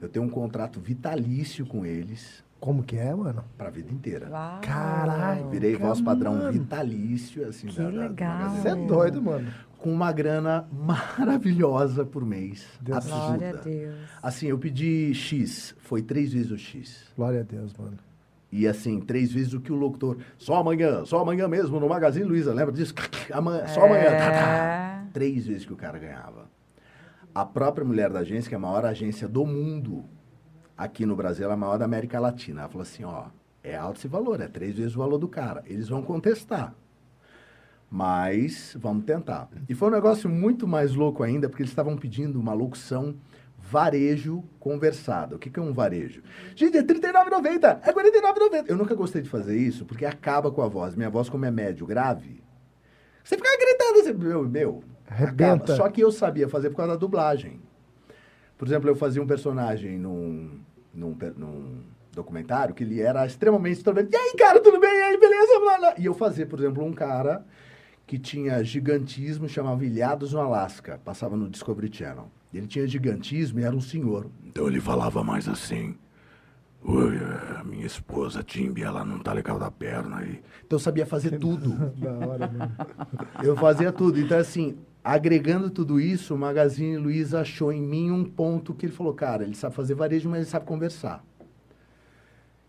eu 0.00 0.08
tenho 0.08 0.24
um 0.24 0.28
contrato 0.30 0.78
vitalício 0.80 1.66
com 1.66 1.84
eles 1.84 2.44
Como 2.60 2.82
que 2.84 2.96
é, 2.96 3.12
mano? 3.14 3.44
pra 3.58 3.68
vida 3.68 3.92
inteira. 3.92 4.28
Uau. 4.30 4.60
Caralho. 4.62 5.48
Virei 5.50 5.74
voz 5.76 6.00
padrão 6.00 6.34
mano. 6.36 6.52
vitalício, 6.52 7.46
assim, 7.48 7.66
Que 7.66 7.82
da- 7.82 7.88
legal. 7.88 8.50
Você 8.50 8.68
é 8.68 8.74
doido, 8.76 9.20
mano. 9.22 9.48
Com 9.86 9.92
uma 9.92 10.10
grana 10.10 10.66
maravilhosa 10.74 12.04
por 12.04 12.26
mês. 12.26 12.66
Deus 12.80 12.96
absurda. 12.98 13.36
Glória 13.36 13.50
a 13.50 13.62
Deus. 13.62 13.94
Assim, 14.20 14.48
eu 14.48 14.58
pedi 14.58 15.14
X, 15.14 15.76
foi 15.78 16.02
três 16.02 16.32
vezes 16.32 16.50
o 16.50 16.58
X. 16.58 17.06
Glória 17.16 17.38
a 17.38 17.44
Deus, 17.44 17.72
mano. 17.78 17.96
E 18.50 18.66
assim, 18.66 18.98
três 19.00 19.30
vezes 19.30 19.52
o 19.52 19.60
que 19.60 19.70
o 19.70 19.76
locutor. 19.76 20.18
Só 20.36 20.56
amanhã, 20.56 21.04
só 21.04 21.20
amanhã 21.20 21.46
mesmo, 21.46 21.78
no 21.78 21.88
Magazine 21.88 22.24
Luiza, 22.24 22.52
lembra 22.52 22.72
disso? 22.72 22.92
Amanhã, 23.32 23.64
só 23.68 23.84
amanhã. 23.84 24.10
tá, 24.10 24.30
tá. 24.32 25.04
É. 25.06 25.06
Três 25.12 25.46
vezes 25.46 25.64
que 25.64 25.72
o 25.72 25.76
cara 25.76 26.00
ganhava. 26.00 26.50
A 27.32 27.46
própria 27.46 27.84
mulher 27.84 28.10
da 28.10 28.18
agência, 28.18 28.48
que 28.48 28.56
é 28.56 28.58
a 28.58 28.60
maior 28.60 28.84
agência 28.84 29.28
do 29.28 29.46
mundo, 29.46 30.04
aqui 30.76 31.06
no 31.06 31.14
Brasil, 31.14 31.44
ela 31.44 31.52
é 31.52 31.54
a 31.54 31.58
maior 31.58 31.78
da 31.78 31.84
América 31.84 32.18
Latina. 32.18 32.62
Ela 32.62 32.68
falou 32.68 32.82
assim: 32.82 33.04
ó, 33.04 33.26
é 33.62 33.76
alto 33.76 33.98
esse 33.98 34.08
valor, 34.08 34.40
é 34.40 34.48
três 34.48 34.76
vezes 34.76 34.96
o 34.96 34.98
valor 34.98 35.18
do 35.18 35.28
cara. 35.28 35.62
Eles 35.64 35.88
vão 35.88 36.02
contestar. 36.02 36.74
Mas 37.96 38.76
vamos 38.78 39.06
tentar. 39.06 39.48
E 39.66 39.74
foi 39.74 39.88
um 39.88 39.90
negócio 39.90 40.28
muito 40.28 40.68
mais 40.68 40.94
louco 40.94 41.22
ainda, 41.22 41.48
porque 41.48 41.62
eles 41.62 41.70
estavam 41.70 41.96
pedindo 41.96 42.38
uma 42.38 42.52
locução 42.52 43.16
varejo 43.58 44.44
conversada. 44.60 45.34
O 45.34 45.38
que, 45.38 45.48
que 45.48 45.58
é 45.58 45.62
um 45.62 45.72
varejo? 45.72 46.22
Gente, 46.54 46.76
é 46.76 46.80
R$ 46.80 46.86
39,90, 46.86 47.80
é 47.82 47.86
R$ 47.86 47.92
49,90. 47.94 48.64
Eu 48.68 48.76
nunca 48.76 48.94
gostei 48.94 49.22
de 49.22 49.30
fazer 49.30 49.56
isso, 49.56 49.86
porque 49.86 50.04
acaba 50.04 50.50
com 50.50 50.60
a 50.60 50.68
voz. 50.68 50.94
Minha 50.94 51.08
voz, 51.08 51.30
como 51.30 51.46
é 51.46 51.50
médio 51.50 51.86
grave, 51.86 52.42
você 53.24 53.34
fica 53.34 53.48
gritando, 53.58 53.94
você, 53.94 54.12
meu, 54.12 54.46
meu 54.46 54.84
Arrebenta. 55.08 55.54
acaba. 55.54 55.76
Só 55.76 55.88
que 55.88 56.02
eu 56.02 56.12
sabia 56.12 56.50
fazer 56.50 56.68
por 56.68 56.76
causa 56.76 56.92
da 56.92 56.98
dublagem. 56.98 57.62
Por 58.58 58.68
exemplo, 58.68 58.90
eu 58.90 58.94
fazia 58.94 59.22
um 59.22 59.26
personagem 59.26 59.98
num, 59.98 60.60
num, 60.92 61.16
num 61.34 61.82
documentário 62.12 62.74
que 62.74 62.84
ele 62.84 63.00
era 63.00 63.24
extremamente 63.24 63.78
extrovertido. 63.78 64.14
E 64.14 64.20
aí, 64.20 64.36
cara, 64.36 64.60
tudo 64.60 64.78
bem? 64.78 64.90
E 64.90 65.02
aí, 65.02 65.18
beleza? 65.18 65.60
Blá, 65.60 65.78
blá. 65.78 65.94
E 65.96 66.04
eu 66.04 66.12
fazia, 66.12 66.44
por 66.44 66.58
exemplo, 66.58 66.84
um 66.84 66.92
cara 66.92 67.42
que 68.06 68.18
tinha 68.18 68.62
gigantismo, 68.62 69.48
chamava 69.48 69.84
Ilhados 69.84 70.32
no 70.32 70.40
Alasca. 70.40 71.00
Passava 71.04 71.36
no 71.36 71.48
Discovery 71.48 71.90
Channel. 71.92 72.30
Ele 72.54 72.66
tinha 72.66 72.86
gigantismo 72.86 73.58
e 73.60 73.64
era 73.64 73.74
um 73.74 73.80
senhor. 73.80 74.30
Então 74.46 74.68
ele 74.68 74.80
falava 74.80 75.24
mais 75.24 75.48
assim. 75.48 75.96
Oi, 76.84 77.16
é, 77.16 77.64
minha 77.64 77.84
esposa 77.84 78.44
Timbi, 78.44 78.82
ela 78.82 79.04
não 79.04 79.18
tá 79.18 79.32
legal 79.32 79.58
da 79.58 79.70
perna 79.70 80.18
aí. 80.18 80.40
Então 80.64 80.76
eu 80.76 80.80
sabia 80.80 81.04
fazer 81.04 81.36
tudo. 81.40 81.70
Da 81.96 82.12
hora, 82.12 82.46
mano. 82.46 82.76
Eu 83.42 83.56
fazia 83.56 83.90
tudo. 83.90 84.20
Então, 84.20 84.38
assim, 84.38 84.78
agregando 85.02 85.68
tudo 85.68 86.00
isso, 86.00 86.32
o 86.34 86.38
Magazine 86.38 86.96
Luiza 86.96 87.40
achou 87.40 87.72
em 87.72 87.82
mim 87.82 88.12
um 88.12 88.24
ponto 88.24 88.72
que 88.72 88.86
ele 88.86 88.92
falou, 88.92 89.12
cara, 89.14 89.42
ele 89.42 89.56
sabe 89.56 89.74
fazer 89.74 89.94
varejo, 89.94 90.28
mas 90.28 90.38
ele 90.42 90.50
sabe 90.50 90.64
conversar. 90.64 91.24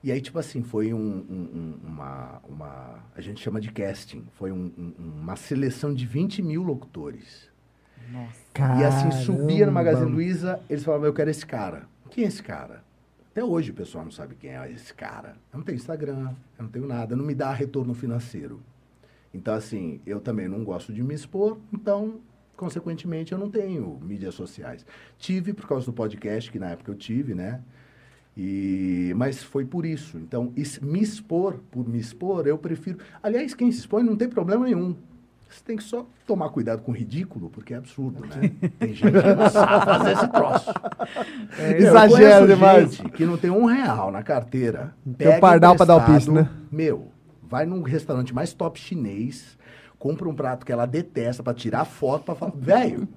E 0.04 0.12
aí, 0.12 0.22
tipo 0.22 0.38
assim, 0.38 0.62
foi 0.64 0.94
um, 0.94 1.00
um- 1.00 1.50
um- 1.84 1.88
uma, 1.88 2.42
uma... 2.48 3.00
A 3.16 3.22
gente 3.22 3.42
chama 3.42 3.60
de 3.60 3.72
casting. 3.72 4.24
Foi 4.34 4.52
um- 4.52 4.72
um- 4.78 4.94
uma 5.22 5.36
seleção 5.36 5.94
de 5.94 6.06
20 6.06 6.42
mil 6.42 6.62
locutores. 6.64 7.50
Nossa. 8.12 8.80
E 8.80 8.84
assim, 8.86 9.12
subia 9.12 9.66
no 9.66 9.72
Magazine 9.72 10.06
Caramba. 10.06 10.16
Luiza, 10.24 10.60
eles 10.70 10.84
falavam, 10.84 11.08
eu 11.08 11.14
quero 11.14 11.30
esse 11.30 11.46
cara. 11.46 11.88
Quem 12.10 12.24
é 12.24 12.28
esse 12.28 12.42
cara? 12.42 12.84
Até 13.32 13.44
hoje 13.44 13.72
o 13.72 13.74
pessoal 13.74 14.04
não 14.06 14.12
sabe 14.12 14.36
quem 14.36 14.52
é 14.56 14.72
esse 14.72 14.94
cara. 14.94 15.36
Eu 15.52 15.58
não 15.58 15.64
tenho 15.66 15.76
Instagram, 15.76 16.32
eu 16.58 16.64
não 16.64 16.70
tenho 16.70 16.88
nada, 16.88 17.16
não 17.16 17.26
me 17.26 17.36
dá 17.36 17.52
retorno 17.54 17.94
financeiro. 17.94 18.62
Então, 19.34 19.54
assim, 19.54 20.00
eu 20.06 20.20
também 20.20 20.48
não 20.48 20.64
gosto 20.64 20.94
de 20.94 21.04
me 21.04 21.14
expor, 21.14 21.58
então, 21.72 22.20
consequentemente, 22.56 23.34
eu 23.34 23.38
não 23.38 23.50
tenho 23.50 24.00
mídias 24.02 24.34
sociais. 24.36 24.86
Tive 25.20 25.54
por 25.54 25.68
causa 25.68 25.86
do 25.86 25.94
podcast, 25.94 26.50
que 26.50 26.58
na 26.58 26.70
época 26.72 26.90
eu 26.92 26.96
tive, 26.96 27.36
né? 27.36 27.62
E, 28.40 29.14
mas 29.16 29.42
foi 29.42 29.66
por 29.66 29.84
isso. 29.84 30.18
Então, 30.18 30.52
is- 30.56 30.80
me 30.80 31.02
expor, 31.02 31.56
por 31.72 31.88
me 31.90 31.98
expor, 31.98 32.46
eu 32.46 32.56
prefiro. 32.58 33.00
Aliás, 33.24 33.56
quem 33.56 33.72
se 33.72 33.80
expõe 33.80 34.04
não 34.04 34.16
tem 34.16 34.30
problema 34.30 34.66
nenhum. 34.66 34.96
Você 35.50 35.64
tem 35.66 35.78
que 35.78 35.84
só 35.84 36.06
tomar 36.28 36.50
cuidado 36.50 36.82
com 36.84 36.92
o 36.92 36.94
ridículo, 36.96 37.50
porque 37.50 37.74
é 37.74 37.78
absurdo, 37.78 38.22
né? 38.26 38.52
Tem 38.78 38.94
gente 38.94 39.14
que 39.14 39.34
não 39.34 39.50
sabe 39.50 39.86
fazer 39.86 40.12
esse 40.12 40.28
troço. 40.28 40.74
Exagera 41.78 42.10
conheço 42.10 42.48
demais. 42.48 42.96
gente 42.96 43.10
que 43.12 43.26
não 43.26 43.38
tem 43.38 43.50
um 43.50 43.64
real 43.66 44.12
na 44.12 44.22
carteira. 44.22 44.94
Tem 45.06 45.14
pega 45.30 45.40
pardal 45.40 45.76
pra 45.76 45.86
dar 45.86 45.96
o 45.96 46.06
piso, 46.06 46.34
né? 46.34 46.50
Meu, 46.70 47.08
vai 47.42 47.66
num 47.66 47.82
restaurante 47.82 48.36
mais 48.36 48.54
top 48.54 48.78
chinês, 48.78 49.58
compra 49.98 50.28
um 50.28 50.36
prato 50.36 50.66
que 50.66 50.72
ela 50.72 50.86
detesta 50.86 51.42
pra 51.42 51.54
tirar 51.54 51.86
foto, 51.86 52.26
pra 52.26 52.36
falar, 52.36 52.52
velho, 52.54 53.08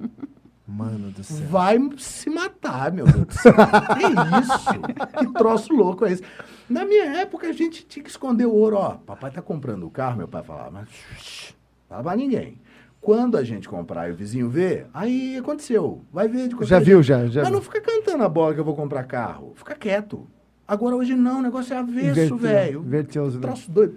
Mano 0.71 1.11
do 1.11 1.25
céu. 1.25 1.47
vai 1.49 1.79
se 1.99 2.31
matar, 2.31 2.93
meu 2.93 3.05
Deus 3.05 3.27
do 3.27 3.33
céu. 3.35 3.53
Que 3.55 4.41
isso? 4.41 5.19
Que 5.19 5.33
troço 5.33 5.75
louco 5.75 6.05
é 6.07 6.13
esse? 6.13 6.23
Na 6.69 6.85
minha 6.85 7.05
época, 7.17 7.49
a 7.49 7.53
gente 7.53 7.85
tinha 7.85 8.03
que 8.03 8.11
esconder 8.11 8.47
o 8.47 8.53
ouro. 8.53 8.77
Ó, 8.77 8.91
papai 8.91 9.33
tá 9.33 9.43
comprando 9.43 9.85
o 9.85 9.91
carro, 9.91 10.19
meu 10.19 10.29
pai 10.29 10.43
falava, 10.43 10.71
mas 10.71 10.89
shh, 11.19 11.55
fala 11.89 12.03
pra 12.03 12.17
ninguém. 12.17 12.61
Quando 13.01 13.37
a 13.37 13.43
gente 13.43 13.69
comprar 13.69 14.09
e 14.09 14.13
o 14.13 14.15
vizinho 14.15 14.49
ver, 14.49 14.87
aí 14.95 15.39
aconteceu. 15.39 16.05
Vai 16.13 16.29
ver 16.29 16.49
de 16.49 16.55
qualquer 16.55 16.67
Já 16.67 16.79
viu, 16.79 17.03
já, 17.03 17.27
já. 17.27 17.43
Mas 17.43 17.53
não 17.53 17.63
fica 17.63 17.81
cantando 17.81 18.23
a 18.23 18.29
bola 18.29 18.55
que 18.55 18.61
eu 18.61 18.65
vou 18.65 18.77
comprar 18.77 19.03
carro. 19.05 19.53
Fica 19.57 19.75
quieto. 19.75 20.29
Agora 20.69 20.95
hoje 20.95 21.17
não, 21.17 21.41
o 21.41 21.43
negócio 21.43 21.75
é 21.75 21.79
avesso, 21.79 22.37
velho. 22.37 22.81
inverteu? 22.81 23.29
Troço 23.41 23.71
doido. 23.71 23.97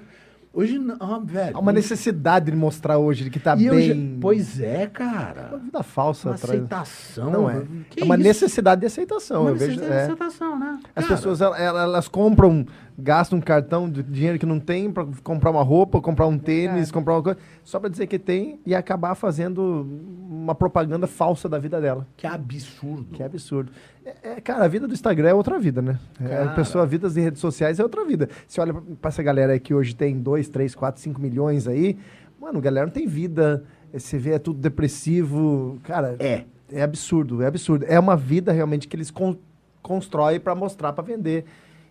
Hoje 0.56 0.78
não, 0.78 0.96
ah, 1.00 1.20
velho. 1.24 1.58
Há 1.58 1.60
uma 1.60 1.74
necessidade 1.74 2.52
de 2.52 2.56
mostrar 2.56 3.00
hoje 3.00 3.28
que 3.32 3.40
tá 3.40 3.56
E 3.58 3.68
bem. 3.72 4.20
Pois 4.22 4.60
é, 4.60 4.82
Uma 4.82 4.88
cara. 4.88 5.58
vida 5.58 5.82
falsa 5.82 6.30
Uma 6.30 6.36
atrás. 6.36 6.54
aceitação. 6.60 7.32
Não 7.32 7.50
é. 7.50 7.64
Que 7.90 8.02
é 8.02 8.06
uma 8.06 8.14
isso? 8.16 8.24
necessidade 8.24 8.82
de 8.82 8.86
aceitação. 8.86 9.42
Uma 9.42 9.50
eu 9.50 9.56
vejo. 9.56 9.72
necessidade 9.72 9.96
de 9.96 10.00
é. 10.00 10.04
aceitação, 10.14 10.60
né? 10.60 10.80
As 10.96 11.06
Cara, 11.06 11.16
pessoas 11.16 11.42
elas, 11.42 11.60
elas 11.60 12.08
compram, 12.08 12.68
gastam 12.98 13.40
um 13.40 13.42
cartão 13.42 13.90
de 13.90 14.04
dinheiro 14.04 14.38
que 14.38 14.46
não 14.46 14.60
tem 14.60 14.92
para 14.92 15.06
comprar 15.24 15.50
uma 15.52 15.64
roupa, 15.64 16.00
comprar 16.02 16.28
um 16.28 16.38
tênis, 16.38 16.92
comprar 16.92 17.16
uma 17.16 17.24
coisa, 17.24 17.40
só 17.64 17.80
para 17.80 17.90
dizer 17.90 18.08
que 18.08 18.20
tem 18.20 18.60
e 18.66 18.76
acabar 18.76 19.16
fazendo 19.16 19.88
uma 20.30 20.54
propaganda 20.54 21.08
falsa 21.08 21.50
da 21.50 21.58
vida 21.58 21.82
dela. 21.82 22.08
Que 22.16 22.28
absurdo. 22.28 23.06
Que 23.14 23.24
absurdo. 23.24 23.72
É, 24.06 24.34
é, 24.34 24.42
cara, 24.42 24.66
a 24.66 24.68
vida 24.68 24.88
do 24.88 24.94
Instagram 24.94 25.30
é 25.30 25.34
outra 25.34 25.58
vida, 25.58 25.82
né? 25.82 25.98
É, 26.22 26.44
a 26.44 26.50
pessoa, 26.50 26.84
a 26.84 26.88
vida 26.88 27.08
das 27.08 27.16
redes 27.16 27.40
sociais 27.40 27.80
é 27.80 27.84
outra 27.84 28.06
vida. 28.06 28.30
Você 28.48 28.62
olha 28.62 28.74
pra 29.02 29.10
essa 29.10 29.24
galera 29.24 29.54
aí 29.54 29.60
que 29.60 29.74
hoje 29.74 29.96
tem 29.96 30.20
2, 30.20 30.50
3, 30.50 30.76
4, 30.76 31.02
5 31.02 31.20
milhões 31.20 31.68
aí, 31.68 31.98
mano, 32.40 32.60
a 32.60 32.62
galera 32.62 32.86
não 32.86 32.94
tem 32.94 33.08
vida. 33.08 33.64
É, 33.92 34.00
Você 34.00 34.18
vê, 34.18 34.32
é 34.32 34.40
tudo 34.40 34.60
depressivo. 34.60 35.80
Cara, 35.84 36.16
É. 36.20 36.44
é 36.72 36.82
absurdo, 36.84 37.42
é 37.42 37.48
absurdo. 37.48 37.86
É 37.88 38.00
uma 38.00 38.16
vida 38.16 38.52
realmente 38.52 38.88
que 38.88 38.96
eles 38.96 39.10
con 39.12 39.36
constroem 39.82 40.40
para 40.40 40.56
mostrar, 40.56 40.94
para 40.94 41.04
vender. 41.04 41.46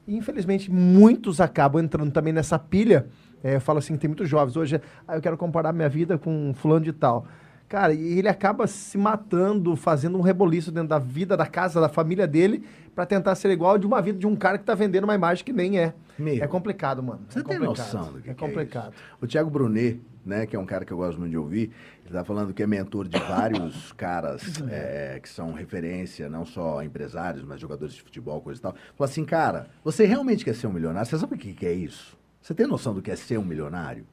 E 0.07 0.17
infelizmente 0.17 0.71
muitos 0.71 1.41
acabam 1.41 1.83
entrando 1.83 2.11
também 2.11 2.33
nessa 2.33 2.59
pilha. 2.59 3.07
É, 3.43 3.57
eu 3.57 3.61
falo 3.61 3.79
assim, 3.79 3.97
tem 3.97 4.09
muitos 4.09 4.29
jovens 4.29 4.57
hoje, 4.57 4.81
ah, 5.07 5.17
eu 5.17 5.21
quero 5.21 5.37
comparar 5.37 5.73
minha 5.73 5.89
vida 5.89 6.17
com 6.17 6.53
fulano 6.55 6.85
de 6.85 6.93
tal. 6.93 7.27
Cara, 7.69 7.95
e 7.95 8.19
ele 8.19 8.29
acaba 8.29 8.67
se 8.67 8.99
matando, 8.99 9.75
fazendo 9.75 10.19
um 10.19 10.21
reboliço 10.21 10.71
dentro 10.71 10.91
da 10.91 10.99
vida, 10.99 11.37
da 11.37 11.47
casa, 11.47 11.81
da 11.81 11.89
família 11.89 12.27
dele, 12.27 12.63
para 12.95 13.07
tentar 13.07 13.35
ser 13.35 13.51
igual 13.51 13.79
de 13.79 13.87
uma 13.87 14.03
vida 14.03 14.19
de 14.19 14.27
um 14.27 14.37
cara 14.37 14.59
que 14.59 14.65
tá 14.65 14.75
vendendo 14.75 15.05
uma 15.05 15.15
imagem 15.15 15.43
que 15.43 15.55
nem 15.55 15.79
é. 15.79 15.95
Meu. 16.19 16.45
É 16.45 16.47
complicado, 16.47 17.03
mano. 17.03 17.21
Você 17.29 17.39
é 17.39 17.43
tem 17.43 17.59
complicado. 17.59 17.95
noção 17.95 18.13
do 18.13 18.21
que, 18.21 18.31
É 18.31 18.35
que 18.35 18.45
é 18.45 18.47
complicado. 18.47 18.93
O 19.23 19.27
Thiago 19.27 19.49
Brunet, 19.49 19.99
né, 20.25 20.45
que 20.45 20.55
é 20.55 20.59
um 20.59 20.67
cara 20.67 20.85
que 20.85 20.93
eu 20.93 20.99
gosto 20.99 21.19
muito 21.19 21.31
de 21.31 21.39
ouvir, 21.39 21.73
ele 22.13 22.19
tá 22.19 22.25
falando 22.25 22.53
que 22.53 22.63
é 22.63 22.67
mentor 22.67 23.09
de 23.09 23.19
vários 23.19 23.91
caras 23.93 24.43
é, 24.71 25.19
que 25.21 25.29
são 25.29 25.53
referência, 25.53 26.29
não 26.29 26.45
só 26.45 26.83
empresários, 26.83 27.43
mas 27.43 27.59
jogadores 27.59 27.95
de 27.95 28.03
futebol, 28.03 28.43
coisa 28.43 28.61
e 28.61 28.63
tal. 28.63 28.73
Falou 28.73 29.11
assim, 29.11 29.25
cara, 29.25 29.69
você 29.83 30.05
realmente 30.05 30.45
quer 30.45 30.55
ser 30.55 30.67
um 30.67 30.73
milionário? 30.73 31.09
Você 31.09 31.19
sabe 31.19 31.35
o 31.35 31.39
que, 31.39 31.55
que 31.55 31.65
é 31.65 31.73
isso? 31.73 32.15
Você 32.43 32.55
tem 32.55 32.67
noção 32.67 32.93
do 32.93 33.01
que 33.01 33.11
é 33.11 33.17
ser 33.17 33.39
um 33.39 33.45
milionário? 33.45 34.05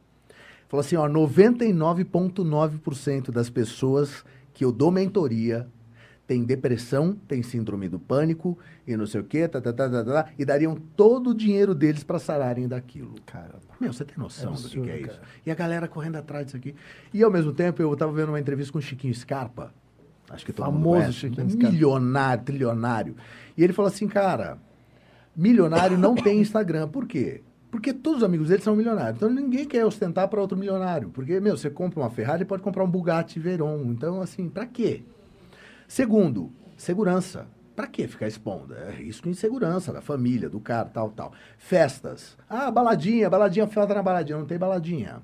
Falou 0.70 0.80
assim, 0.80 0.96
ó, 0.96 1.10
99,9% 1.10 3.32
das 3.32 3.50
pessoas 3.50 4.24
que 4.54 4.64
eu 4.64 4.72
dou 4.72 4.92
mentoria 4.92 5.68
tem 6.30 6.44
depressão, 6.44 7.18
tem 7.28 7.42
síndrome 7.42 7.90
do 7.90 7.98
pânico 7.98 8.56
e 8.86 8.96
não 8.96 9.08
sei 9.08 9.20
o 9.20 9.24
quê, 9.24 9.48
tá, 9.48 9.60
tá, 9.60 9.74
tá, 9.74 9.90
tá, 9.90 10.04
tá, 10.04 10.30
e 10.38 10.46
dariam 10.46 10.76
todo 10.96 11.32
o 11.32 11.34
dinheiro 11.34 11.74
deles 11.74 12.04
para 12.04 12.20
sararem 12.20 12.68
daquilo. 12.68 13.16
Caramba. 13.26 13.58
Meu, 13.82 13.92
você 13.92 14.06
tem 14.06 14.16
noção 14.16 14.54
É 14.54 14.56
do 14.56 14.70
que, 14.70 14.80
que 14.80 14.90
é 14.92 14.98
isso? 15.00 15.08
cara. 15.10 15.22
E 15.44 15.50
a 15.50 15.56
galera 15.56 15.88
correndo 15.88 16.18
atrás 16.18 16.46
disso 16.46 16.56
aqui. 16.56 16.76
E 17.12 17.24
ao 17.24 17.32
mesmo 17.32 17.52
tempo, 17.52 17.82
eu 17.82 17.92
estava 17.92 18.12
vendo 18.12 18.30
uma 18.30 18.40
entrevista 18.40 18.72
com 18.72 18.78
o 18.78 18.82
Chiquinho 18.82 19.16
Scarpa. 19.16 19.74
Acho 20.30 20.46
que 20.46 20.54
todo 20.54 20.68
mundo 20.68 20.84
Famoso 20.84 21.00
conhece. 21.00 21.14
Chiquinho 21.14 21.50
Scarpa. 21.50 21.72
Milionário, 21.72 22.44
trilionário. 22.44 23.16
E 23.58 23.64
ele 23.64 23.74
falou 23.74 23.90
assim, 23.92 24.08
cara, 24.08 24.60
milionário 25.36 25.98
não 25.98 26.14
tem 26.14 26.40
Instagram. 26.40 26.90
Por 26.90 27.08
quê? 27.08 27.42
Porque 27.72 27.92
todos 27.92 28.20
os 28.20 28.24
amigos 28.24 28.50
dele 28.50 28.62
são 28.62 28.76
milionários. 28.76 29.16
Então 29.16 29.32
ninguém 29.32 29.66
quer 29.66 29.84
ostentar 29.84 30.28
para 30.28 30.40
outro 30.40 30.56
milionário. 30.56 31.10
Porque, 31.10 31.40
meu, 31.40 31.58
você 31.58 31.72
compra 31.72 32.02
uma 32.02 32.12
Ferrari, 32.12 32.46
pode 32.46 32.62
comprar 32.62 32.84
um 32.84 32.88
Bugatti 32.88 33.40
Veyron. 33.40 33.82
Então, 33.86 34.22
assim, 34.22 34.48
para 34.48 34.68
quê? 34.68 35.02
Segundo, 35.90 36.54
segurança. 36.78 37.48
Para 37.76 37.88
que 37.88 38.08
ficar 38.08 38.28
expondo? 38.28 38.76
É 38.76 38.92
risco 38.92 39.24
de 39.24 39.32
insegurança 39.32 39.92
da 39.92 40.02
família, 40.02 40.48
do 40.48 40.60
cara, 40.60 40.88
tal, 40.88 41.10
tal. 41.10 41.34
Festas. 41.58 42.38
Ah, 42.48 42.70
baladinha, 42.70 43.28
baladinha, 43.28 43.66
festa 43.66 43.96
na 43.96 44.04
baladinha. 44.04 44.38
Não 44.38 44.46
tem 44.46 44.60
baladinha. 44.60 45.24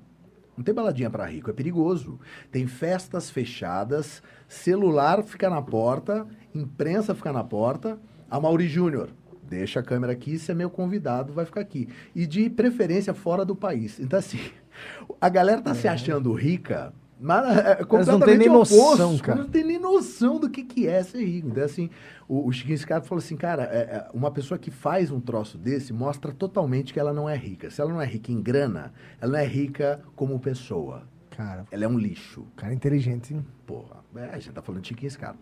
Não 0.56 0.64
tem 0.64 0.74
baladinha 0.74 1.08
para 1.08 1.24
rico, 1.24 1.50
é 1.50 1.52
perigoso. 1.52 2.18
Tem 2.50 2.66
festas 2.66 3.30
fechadas, 3.30 4.20
celular 4.48 5.22
fica 5.22 5.48
na 5.48 5.62
porta, 5.62 6.26
imprensa 6.52 7.14
fica 7.14 7.32
na 7.32 7.44
porta. 7.44 7.96
A 8.28 8.40
Mauri 8.40 8.66
Júnior, 8.66 9.10
deixa 9.48 9.78
a 9.78 9.84
câmera 9.84 10.14
aqui, 10.14 10.36
se 10.36 10.50
é 10.50 10.54
meu 10.54 10.68
convidado, 10.68 11.32
vai 11.32 11.44
ficar 11.44 11.60
aqui. 11.60 11.88
E 12.12 12.26
de 12.26 12.50
preferência 12.50 13.14
fora 13.14 13.44
do 13.44 13.54
país. 13.54 14.00
Então, 14.00 14.18
assim, 14.18 14.40
a 15.20 15.28
galera 15.28 15.62
tá 15.62 15.74
se 15.76 15.86
achando 15.86 16.32
rica, 16.32 16.92
mas 17.18 17.58
é 17.58 17.72
Eles 17.72 17.86
completamente 17.86 18.08
não 18.08 18.20
têm 18.20 18.38
nem 18.38 18.48
noção, 18.48 19.08
oposto. 19.08 19.22
cara. 19.24 19.38
Não 19.38 19.48
tem 19.48 19.64
nem 19.64 19.78
noção 19.78 20.38
do 20.38 20.50
que, 20.50 20.62
que 20.62 20.86
é 20.86 21.02
ser 21.02 21.24
rico. 21.24 21.48
Então, 21.48 21.64
assim, 21.64 21.88
o, 22.28 22.46
o 22.46 22.52
Chiquinho 22.52 22.76
Scarpa 22.78 23.06
falou 23.06 23.22
assim, 23.22 23.36
cara, 23.36 23.64
é, 23.64 23.78
é, 23.78 24.06
uma 24.12 24.30
pessoa 24.30 24.58
que 24.58 24.70
faz 24.70 25.10
um 25.10 25.20
troço 25.20 25.56
desse 25.56 25.92
mostra 25.92 26.32
totalmente 26.32 26.92
que 26.92 27.00
ela 27.00 27.12
não 27.12 27.28
é 27.28 27.36
rica. 27.36 27.70
Se 27.70 27.80
ela 27.80 27.90
não 27.90 28.02
é 28.02 28.06
rica 28.06 28.30
em 28.30 28.42
grana, 28.42 28.92
ela 29.20 29.32
não 29.32 29.38
é 29.38 29.46
rica 29.46 30.02
como 30.14 30.38
pessoa. 30.38 31.04
Cara, 31.30 31.66
Ela 31.70 31.84
é 31.84 31.88
um 31.88 31.98
lixo. 31.98 32.46
cara 32.56 32.72
inteligente, 32.72 33.34
hein? 33.34 33.44
Porra, 33.66 33.96
é, 34.16 34.30
a 34.32 34.38
gente 34.38 34.52
tá 34.52 34.62
falando 34.62 34.80
de 34.82 34.88
Chiquinho 34.88 35.10
Scarpa. 35.10 35.38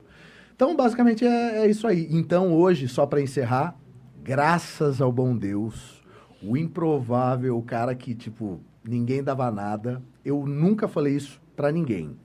Então, 0.55 0.75
basicamente, 0.77 1.25
é, 1.25 1.65
é 1.65 1.67
isso 1.69 1.87
aí. 1.87 2.09
Então, 2.11 2.53
hoje, 2.53 2.89
só 2.89 3.07
para 3.07 3.21
encerrar, 3.21 3.77
graças 4.23 5.01
ao 5.01 5.13
bom 5.13 5.37
Deus, 5.37 6.03
o 6.43 6.57
improvável, 6.57 7.57
o 7.57 7.63
cara 7.63 7.95
que, 7.95 8.15
tipo, 8.15 8.61
ninguém 8.85 9.23
dava 9.23 9.51
nada, 9.51 10.03
eu 10.25 10.47
nunca 10.47 10.89
falei 10.89 11.15
isso 11.17 11.41
para 11.55 11.73
ninguém. 11.73 12.17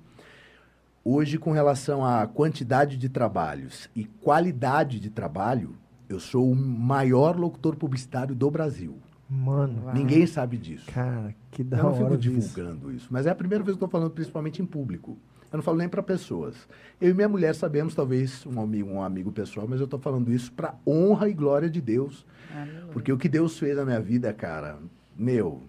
Hoje, 1.03 1.37
com 1.37 1.51
relação 1.51 2.05
à 2.05 2.27
quantidade 2.27 2.97
de 2.97 3.09
trabalhos 3.09 3.89
e 3.95 4.03
qualidade 4.05 4.99
de 4.99 5.09
trabalho, 5.09 5.75
eu 6.07 6.19
sou 6.19 6.51
o 6.51 6.55
maior 6.55 7.37
locutor 7.37 7.75
publicitário 7.75 8.35
do 8.35 8.51
Brasil. 8.51 8.97
Mano, 9.29 9.83
Uau. 9.85 9.93
Ninguém 9.93 10.25
sabe 10.25 10.57
disso. 10.57 10.85
cara, 10.91 11.33
que 11.51 11.63
da 11.63 11.77
Eu 11.77 11.83
não 11.83 11.89
hora 11.91 11.99
fico 12.03 12.17
disso. 12.17 12.33
divulgando 12.55 12.91
isso. 12.91 13.07
Mas 13.11 13.25
é 13.25 13.29
a 13.29 13.35
primeira 13.35 13.63
vez 13.63 13.77
que 13.77 13.83
eu 13.83 13.85
estou 13.85 13.99
falando, 13.99 14.11
principalmente 14.11 14.61
em 14.61 14.65
público. 14.65 15.17
Eu 15.51 15.57
não 15.57 15.63
falo 15.63 15.77
nem 15.77 15.89
para 15.89 16.03
pessoas. 16.03 16.55
Eu 17.01 17.09
e 17.09 17.13
minha 17.13 17.29
mulher 17.29 17.55
sabemos, 17.55 17.95
talvez, 17.95 18.45
um 18.45 18.59
amigo, 18.61 18.89
um 18.89 19.01
amigo 19.01 19.31
pessoal, 19.31 19.67
mas 19.67 19.79
eu 19.79 19.85
estou 19.85 19.99
falando 19.99 20.31
isso 20.31 20.51
para 20.51 20.75
honra 20.85 21.29
e 21.29 21.33
glória 21.33 21.69
de 21.69 21.81
Deus. 21.81 22.25
Porque 22.91 23.11
o 23.11 23.17
que 23.17 23.29
Deus 23.29 23.57
fez 23.57 23.75
na 23.77 23.85
minha 23.85 23.99
vida, 24.01 24.31
cara, 24.33 24.77
meu, 25.15 25.61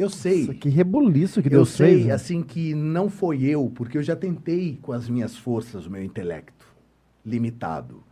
eu 0.00 0.10
sei. 0.10 0.46
Nossa, 0.46 0.54
que 0.54 0.68
rebuliço 0.68 1.40
que 1.42 1.48
eu 1.48 1.52
Deus 1.52 1.70
sei, 1.70 1.94
fez. 1.94 2.06
né? 2.06 2.12
assim, 2.12 2.42
que 2.42 2.74
não 2.74 3.08
foi 3.08 3.42
eu, 3.42 3.70
porque 3.74 3.98
eu 3.98 4.02
já 4.02 4.16
tentei 4.16 4.78
com 4.80 4.92
as 4.92 5.08
minhas 5.08 5.36
forças, 5.36 5.86
o 5.86 5.90
meu 5.90 6.02
intelecto 6.02 6.66
limitado. 7.24 8.02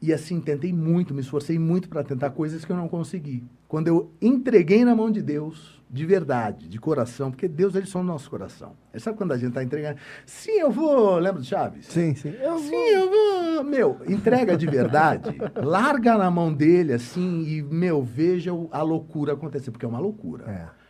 E 0.00 0.12
assim, 0.12 0.40
tentei 0.40 0.72
muito, 0.72 1.14
me 1.14 1.20
esforcei 1.20 1.58
muito 1.60 1.88
para 1.88 2.02
tentar 2.02 2.30
coisas 2.30 2.64
que 2.64 2.72
eu 2.72 2.76
não 2.76 2.88
consegui. 2.88 3.44
Quando 3.68 3.86
eu 3.86 4.10
entreguei 4.20 4.84
na 4.84 4.96
mão 4.96 5.10
de 5.10 5.22
Deus, 5.22 5.80
de 5.88 6.04
verdade, 6.04 6.68
de 6.68 6.78
coração, 6.78 7.30
porque 7.30 7.46
Deus, 7.46 7.74
ele 7.76 7.86
só 7.86 8.00
no 8.00 8.06
nosso 8.06 8.28
coração. 8.28 8.72
Ele 8.92 9.00
sabe 9.00 9.16
quando 9.16 9.32
a 9.32 9.36
gente 9.36 9.50
está 9.50 9.62
entregando? 9.62 9.98
Sim, 10.26 10.58
eu 10.58 10.70
vou. 10.72 11.18
Lembra 11.18 11.40
do 11.40 11.46
Chaves? 11.46 11.86
Sim, 11.86 12.14
sim. 12.16 12.34
Eu 12.40 12.58
Sim, 12.58 12.74
eu 12.74 13.10
vou. 13.10 13.64
Meu, 13.64 14.00
entrega 14.08 14.56
de 14.56 14.66
verdade. 14.66 15.36
larga 15.54 16.18
na 16.18 16.30
mão 16.30 16.52
dele, 16.52 16.94
assim, 16.94 17.44
e, 17.46 17.62
meu, 17.62 18.02
veja 18.02 18.50
a 18.72 18.82
loucura 18.82 19.34
acontecer, 19.34 19.70
porque 19.70 19.86
é 19.86 19.88
uma 19.88 20.00
loucura. 20.00 20.50
É. 20.50 20.81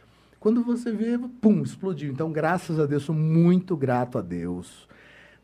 Quando 0.42 0.64
você 0.64 0.90
vê, 0.90 1.16
pum, 1.40 1.62
explodiu. 1.62 2.10
Então, 2.10 2.32
graças 2.32 2.80
a 2.80 2.84
Deus, 2.84 3.04
sou 3.04 3.14
muito 3.14 3.76
grato 3.76 4.18
a 4.18 4.20
Deus. 4.20 4.88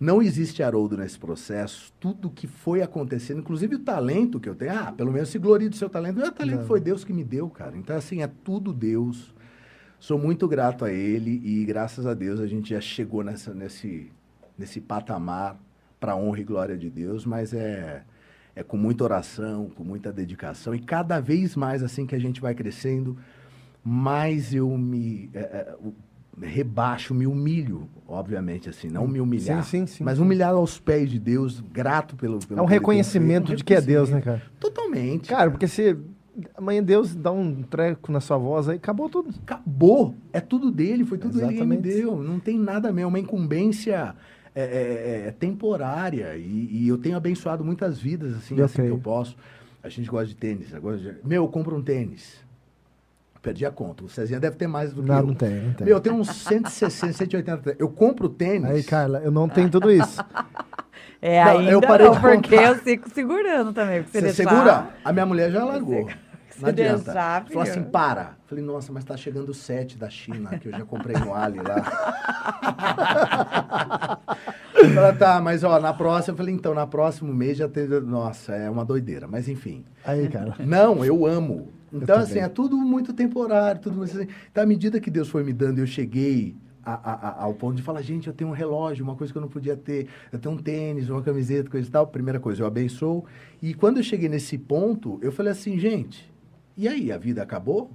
Não 0.01 0.21
existe 0.21 0.61
Haroldo 0.61 0.97
nesse 0.97 1.17
processo. 1.17 1.93
Tudo 2.01 2.29
que 2.29 2.49
foi 2.49 2.83
acontecendo, 2.83 3.39
inclusive 3.39 3.77
o 3.77 3.79
talento 3.79 4.41
que 4.41 4.49
eu 4.49 4.57
tenho, 4.57 4.77
ah, 4.77 4.91
pelo 4.91 5.13
menos 5.13 5.29
se 5.29 5.39
glorie 5.39 5.69
do 5.69 5.77
seu 5.77 5.89
talento. 5.89 6.17
Meu 6.17 6.33
talento 6.33 6.63
Não. 6.63 6.67
foi 6.67 6.81
Deus 6.81 7.05
que 7.05 7.13
me 7.13 7.23
deu, 7.23 7.49
cara. 7.49 7.77
Então, 7.77 7.95
assim, 7.95 8.23
é 8.23 8.27
tudo 8.43 8.73
Deus. 8.73 9.33
Sou 10.01 10.19
muito 10.19 10.49
grato 10.49 10.85
a 10.85 10.93
Ele 10.93 11.41
e, 11.45 11.65
graças 11.65 12.05
a 12.05 12.13
Deus, 12.13 12.41
a 12.41 12.49
gente 12.49 12.71
já 12.71 12.81
chegou 12.81 13.23
nessa, 13.23 13.55
nesse, 13.55 14.11
nesse 14.59 14.81
patamar 14.81 15.61
para 16.01 16.17
honra 16.17 16.41
e 16.41 16.45
glória 16.45 16.77
de 16.77 16.91
Deus, 16.91 17.25
mas 17.25 17.55
é, 17.55 18.03
é 18.53 18.65
com 18.65 18.77
muita 18.77 19.05
oração, 19.05 19.71
com 19.77 19.85
muita 19.85 20.13
dedicação 20.13 20.75
e 20.75 20.81
cada 20.81 21.21
vez 21.21 21.55
mais, 21.55 21.85
assim 21.85 22.05
que 22.05 22.17
a 22.17 22.21
gente 22.21 22.41
vai 22.41 22.53
crescendo, 22.53 23.17
mais 23.89 24.53
eu 24.53 24.69
me 24.77 25.31
é, 25.33 25.39
é, 25.41 25.77
rebaixo, 26.47 27.15
me 27.15 27.27
humilho, 27.27 27.89
obviamente, 28.07 28.69
assim, 28.69 28.89
não 28.89 29.09
me 29.09 29.19
humilhar, 29.19 29.65
Sim, 29.65 29.87
sim, 29.87 29.87
sim. 29.87 30.05
mas 30.05 30.19
humilhar 30.19 30.53
aos 30.53 30.79
pés 30.79 31.11
de 31.11 31.19
Deus, 31.19 31.61
grato 31.73 32.15
pelo, 32.15 32.39
pelo 32.39 32.61
É 32.61 32.63
um 32.63 32.67
reconhecimento 32.67 33.57
de 33.57 33.65
que 33.65 33.73
é 33.75 33.81
Deus, 33.81 34.11
né, 34.11 34.21
cara? 34.21 34.43
Totalmente. 34.61 35.29
Cara, 35.31 35.51
porque 35.51 35.67
se 35.67 35.97
amanhã 36.55 36.83
Deus 36.83 37.15
dá 37.15 37.33
um 37.33 37.63
treco 37.63 38.13
na 38.13 38.21
sua 38.21 38.37
voz 38.37 38.69
aí, 38.69 38.77
acabou 38.77 39.09
tudo. 39.09 39.31
acabou. 39.43 40.15
É 40.33 40.41
tudo 40.41 40.71
dele, 40.71 41.05
foi 41.05 41.17
tudo 41.17 41.41
ele 41.41 41.55
que 41.55 41.65
me 41.65 41.77
Exatamente. 41.77 41.83
deu. 42.03 42.23
Não 42.23 42.39
tem 42.39 42.59
nada 42.59 42.93
mesmo, 42.93 43.09
uma 43.09 43.19
incumbência 43.19 44.15
é, 44.55 44.63
é, 44.63 45.29
é, 45.29 45.31
temporária. 45.33 46.37
E, 46.37 46.69
e 46.83 46.89
eu 46.89 46.99
tenho 46.99 47.17
abençoado 47.17 47.65
muitas 47.65 47.99
vidas, 47.99 48.37
assim, 48.37 48.57
Eu 48.59 48.67
assim 48.67 48.83
que 48.83 48.89
eu 48.89 48.99
posso. 48.99 49.35
A 49.83 49.89
gente 49.89 50.09
gosta 50.11 50.27
de 50.27 50.37
tênis. 50.37 50.69
de- 50.69 51.17
Meu, 51.25 51.45
eu 51.45 51.49
compro 51.49 51.75
um 51.75 51.83
tênis. 51.83 52.47
Perdi 53.49 53.65
a 53.65 53.71
conta. 53.71 54.05
O 54.05 54.09
Cezinha 54.11 54.39
deve 54.39 54.57
ter 54.57 54.67
mais 54.67 54.93
do 54.93 55.03
que 55.03 55.09
Não, 55.09 55.21
eu. 55.21 55.27
não 55.29 55.35
tem, 55.35 55.49
não 55.63 55.73
tem. 55.73 55.87
Meu, 55.87 55.97
eu 55.97 56.01
tenho 56.01 56.17
uns 56.17 56.29
160, 56.29 57.15
180 57.15 57.57
tênis. 57.63 57.81
Eu 57.81 57.89
compro 57.89 58.29
tênis. 58.29 58.71
Aí, 58.71 58.83
Carla, 58.83 59.21
eu 59.25 59.31
não 59.31 59.49
tenho 59.49 59.71
tudo 59.71 59.91
isso. 59.91 60.23
É, 61.21 61.45
Não, 61.45 61.59
ainda 61.59 61.71
eu 61.73 61.81
parei 61.81 62.07
não, 62.07 62.15
de 62.15 62.21
porque 62.21 62.55
eu 62.55 62.75
fico 62.77 63.11
segurando 63.11 63.73
também. 63.73 64.03
Você 64.03 64.21
deixar- 64.21 64.49
segura? 64.49 64.89
A 65.05 65.13
minha 65.13 65.27
mulher 65.27 65.51
já 65.51 65.65
largou. 65.65 66.09
Não 66.61 66.63
adianta. 66.69 67.03
deixar, 67.05 67.45
Falou 67.47 67.63
assim, 67.65 67.83
para. 67.83 68.37
Falei, 68.47 68.63
nossa, 68.63 68.93
mas 68.93 69.03
tá 69.05 69.17
chegando 69.17 69.49
o 69.49 69.55
7 69.55 69.99
da 69.99 70.09
China, 70.09 70.57
que 70.59 70.69
eu 70.69 70.73
já 70.73 70.85
comprei 70.85 71.17
no 71.17 71.35
Ali 71.35 71.59
lá. 71.59 71.75
Ela 74.97 75.13
tá, 75.13 75.41
mas 75.41 75.65
ó, 75.65 75.81
na 75.81 75.93
próxima, 75.93 76.35
eu 76.35 76.37
falei, 76.37 76.55
então, 76.55 76.73
na 76.73 76.87
próximo 76.87 77.35
mês 77.35 77.57
já 77.57 77.69
teve. 77.69 77.99
Nossa, 78.01 78.55
é 78.55 78.71
uma 78.71 78.85
doideira, 78.85 79.27
mas 79.27 79.49
enfim. 79.49 79.85
Aí, 80.05 80.29
Carla. 80.29 80.55
Não, 80.61 81.05
eu 81.05 81.27
amo. 81.27 81.73
Então, 81.93 82.17
assim, 82.19 82.39
é 82.41 82.49
tudo 82.49 82.77
muito 82.77 83.13
temporário, 83.13 83.81
tudo 83.81 83.97
muito 83.97 84.17
assim. 84.17 84.29
Então, 84.51 84.63
à 84.63 84.67
medida 84.67 85.01
que 85.01 85.11
Deus 85.11 85.29
foi 85.29 85.43
me 85.43 85.53
dando, 85.53 85.79
eu 85.79 85.87
cheguei 85.87 86.55
a- 86.85 86.95
a- 86.95 87.45
ao 87.45 87.55
ponto 87.55 87.77
de 87.77 87.83
falar, 87.83 88.01
gente, 88.03 88.29
eu 88.29 88.33
tenho 88.33 88.51
um 88.51 88.53
relógio, 88.55 89.05
uma 89.05 89.15
coisa 89.15 89.33
que 89.33 89.37
eu 89.39 89.43
não 89.43 89.49
podia 89.49 89.77
ter, 89.77 90.07
eu 90.33 90.39
tenho 90.39 90.55
um 90.55 90.59
tênis, 90.59 91.09
uma 91.11 91.23
camiseta, 91.23 91.69
coisa 91.69 91.87
e 91.89 91.91
tal. 91.91 92.07
Primeira 92.07 92.41
coisa, 92.41 92.63
eu 92.63 92.67
abençoo. 92.67 93.25
E 93.61 93.75
quando 93.75 93.99
eu 93.99 94.03
cheguei 94.03 94.29
nesse 94.29 94.57
ponto, 94.57 95.19
eu 95.23 95.31
falei 95.33 95.53
assim, 95.53 95.79
gente, 95.79 96.33
e 96.77 96.87
aí, 96.89 97.11
a 97.13 97.19
vida 97.19 97.43
acabou? 97.43 97.91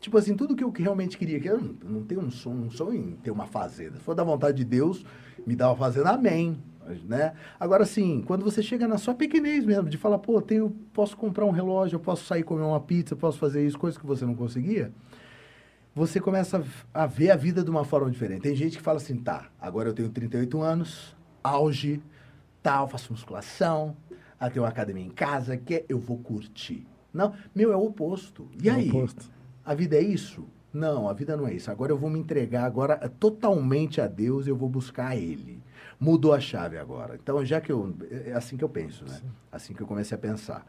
Tipo 0.00 0.16
assim, 0.16 0.34
tudo 0.34 0.56
que 0.56 0.64
eu 0.64 0.70
realmente 0.70 1.18
queria, 1.18 1.38
que 1.38 1.48
eu 1.48 1.60
não, 1.60 1.74
não 1.90 2.02
tenho 2.02 2.22
um 2.22 2.30
sonho, 2.30 2.62
um 2.64 2.70
sonho 2.70 2.94
em 2.94 3.16
ter 3.16 3.30
uma 3.30 3.46
fazenda. 3.46 3.96
Se 3.96 4.02
for 4.02 4.14
da 4.14 4.24
vontade 4.24 4.56
de 4.56 4.64
Deus, 4.64 5.04
me 5.46 5.54
dá 5.54 5.68
uma 5.68 5.76
fazenda, 5.76 6.10
amém. 6.10 6.56
Né? 7.04 7.34
Agora, 7.58 7.82
assim, 7.84 8.22
quando 8.26 8.44
você 8.44 8.62
chega 8.62 8.88
na 8.88 8.98
sua 8.98 9.14
pequenez 9.14 9.64
mesmo, 9.64 9.88
de 9.88 9.96
falar, 9.96 10.18
pô, 10.18 10.40
tenho, 10.42 10.70
posso 10.92 11.16
comprar 11.16 11.44
um 11.44 11.50
relógio, 11.50 11.96
eu 11.96 12.00
posso 12.00 12.24
sair 12.24 12.42
comer 12.42 12.62
uma 12.62 12.80
pizza, 12.80 13.14
posso 13.14 13.38
fazer 13.38 13.64
isso, 13.64 13.78
coisas 13.78 13.98
que 13.98 14.06
você 14.06 14.24
não 14.24 14.34
conseguia, 14.34 14.92
você 15.94 16.20
começa 16.20 16.64
a 16.92 17.06
ver 17.06 17.30
a 17.30 17.36
vida 17.36 17.62
de 17.62 17.70
uma 17.70 17.84
forma 17.84 18.10
diferente. 18.10 18.42
Tem 18.42 18.54
gente 18.54 18.76
que 18.76 18.82
fala 18.82 18.98
assim, 18.98 19.16
tá, 19.16 19.48
agora 19.60 19.88
eu 19.88 19.92
tenho 19.94 20.08
38 20.08 20.60
anos, 20.60 21.16
auge, 21.42 22.02
tal, 22.62 22.88
faço 22.88 23.12
musculação, 23.12 23.96
ah, 24.38 24.48
tenho 24.48 24.64
uma 24.64 24.70
academia 24.70 25.04
em 25.04 25.10
casa, 25.10 25.56
que 25.56 25.84
eu 25.88 25.98
vou 25.98 26.18
curtir. 26.18 26.86
Não, 27.12 27.34
meu, 27.54 27.72
é 27.72 27.76
o 27.76 27.84
oposto. 27.84 28.48
E 28.62 28.68
É 28.68 28.72
aí? 28.72 28.88
oposto. 28.88 29.30
A 29.64 29.74
vida 29.74 29.96
é 29.96 30.00
isso? 30.02 30.44
Não, 30.72 31.08
a 31.08 31.12
vida 31.12 31.36
não 31.36 31.46
é 31.46 31.54
isso. 31.54 31.70
Agora 31.70 31.92
eu 31.92 31.98
vou 31.98 32.08
me 32.08 32.18
entregar 32.18 32.64
agora 32.64 32.98
é 33.02 33.08
totalmente 33.08 34.00
a 34.00 34.06
Deus, 34.06 34.46
eu 34.46 34.56
vou 34.56 34.68
buscar 34.68 35.16
Ele. 35.16 35.59
Mudou 36.00 36.32
a 36.32 36.40
chave 36.40 36.78
agora. 36.78 37.18
Então, 37.22 37.44
já 37.44 37.60
que 37.60 37.70
eu. 37.70 37.94
É 38.10 38.32
assim 38.32 38.56
que 38.56 38.64
eu 38.64 38.68
penso, 38.70 39.04
né? 39.04 39.20
Assim 39.52 39.74
que 39.74 39.82
eu 39.82 39.86
comecei 39.86 40.16
a 40.16 40.18
pensar. 40.18 40.66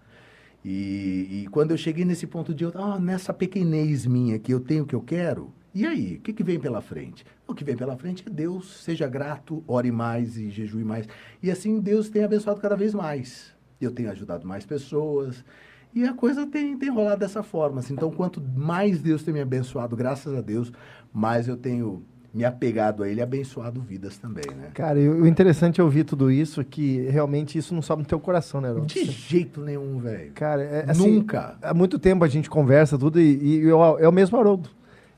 E, 0.63 1.43
e 1.43 1.47
quando 1.49 1.71
eu 1.71 1.77
cheguei 1.77 2.05
nesse 2.05 2.27
ponto 2.27 2.53
de, 2.53 2.65
ah, 2.75 2.99
nessa 2.99 3.33
pequenez 3.33 4.05
minha 4.05 4.37
que 4.37 4.53
eu 4.53 4.59
tenho 4.59 4.83
o 4.83 4.85
que 4.85 4.95
eu 4.95 5.01
quero, 5.01 5.51
E 5.73 5.85
aí, 5.87 6.17
o 6.17 6.19
que, 6.19 6.33
que 6.33 6.43
vem 6.43 6.59
pela 6.59 6.81
frente? 6.81 7.25
O 7.47 7.55
que 7.55 7.63
vem 7.63 7.77
pela 7.77 7.95
frente 7.95 8.25
é 8.27 8.29
Deus, 8.29 8.83
seja 8.83 9.07
grato, 9.07 9.63
ore 9.65 9.89
mais 9.89 10.37
e 10.37 10.49
jejue 10.49 10.83
mais. 10.83 11.07
E 11.41 11.49
assim 11.49 11.79
Deus 11.79 12.09
tem 12.09 12.23
abençoado 12.25 12.59
cada 12.59 12.75
vez 12.75 12.93
mais. 12.93 13.53
Eu 13.79 13.91
tenho 13.91 14.11
ajudado 14.11 14.45
mais 14.45 14.65
pessoas. 14.65 15.45
E 15.93 16.03
a 16.05 16.13
coisa 16.13 16.45
tem, 16.45 16.77
tem 16.77 16.89
rolado 16.89 17.21
dessa 17.21 17.41
forma. 17.41 17.79
Assim. 17.79 17.93
Então, 17.93 18.11
quanto 18.11 18.41
mais 18.41 19.01
Deus 19.01 19.23
tem 19.23 19.33
me 19.33 19.41
abençoado, 19.41 19.95
graças 19.95 20.33
a 20.33 20.41
Deus, 20.41 20.71
mais 21.11 21.47
eu 21.47 21.57
tenho 21.57 22.05
me 22.33 22.45
apegado 22.45 23.03
a 23.03 23.09
Ele 23.09 23.19
e 23.19 23.23
abençoado 23.23 23.81
vidas 23.81 24.17
também, 24.17 24.45
né? 24.55 24.69
Cara, 24.73 24.97
e 24.99 25.09
o 25.09 25.27
interessante 25.27 25.81
é 25.81 25.83
ouvir 25.83 26.05
tudo 26.05 26.31
isso, 26.31 26.63
que 26.63 27.01
realmente 27.09 27.57
isso 27.57 27.73
não 27.73 27.81
sobe 27.81 28.03
no 28.03 28.07
teu 28.07 28.19
coração, 28.19 28.61
né, 28.61 28.71
Ron? 28.71 28.85
De 28.85 29.03
jeito 29.03 29.59
nenhum, 29.61 29.99
velho. 29.99 30.31
Cara, 30.33 30.63
é, 30.63 30.85
assim, 30.89 31.11
Nunca. 31.17 31.57
Há 31.61 31.73
muito 31.73 31.99
tempo 31.99 32.23
a 32.23 32.27
gente 32.29 32.49
conversa 32.49 32.97
tudo 32.97 33.19
e, 33.19 33.37
e 33.59 33.59
eu- 33.63 33.99
é 33.99 34.07
o 34.07 34.11
mesmo 34.13 34.37
Haroldo. 34.37 34.69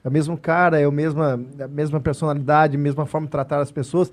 É 0.03 0.09
o 0.09 0.11
mesmo 0.11 0.37
cara, 0.37 0.79
é 0.79 0.87
o 0.87 0.91
mesma, 0.91 1.39
a 1.59 1.67
mesma 1.67 1.99
personalidade, 1.99 2.75
a 2.75 2.79
mesma 2.79 3.05
forma 3.05 3.27
de 3.27 3.31
tratar 3.31 3.59
as 3.61 3.71
pessoas. 3.71 4.11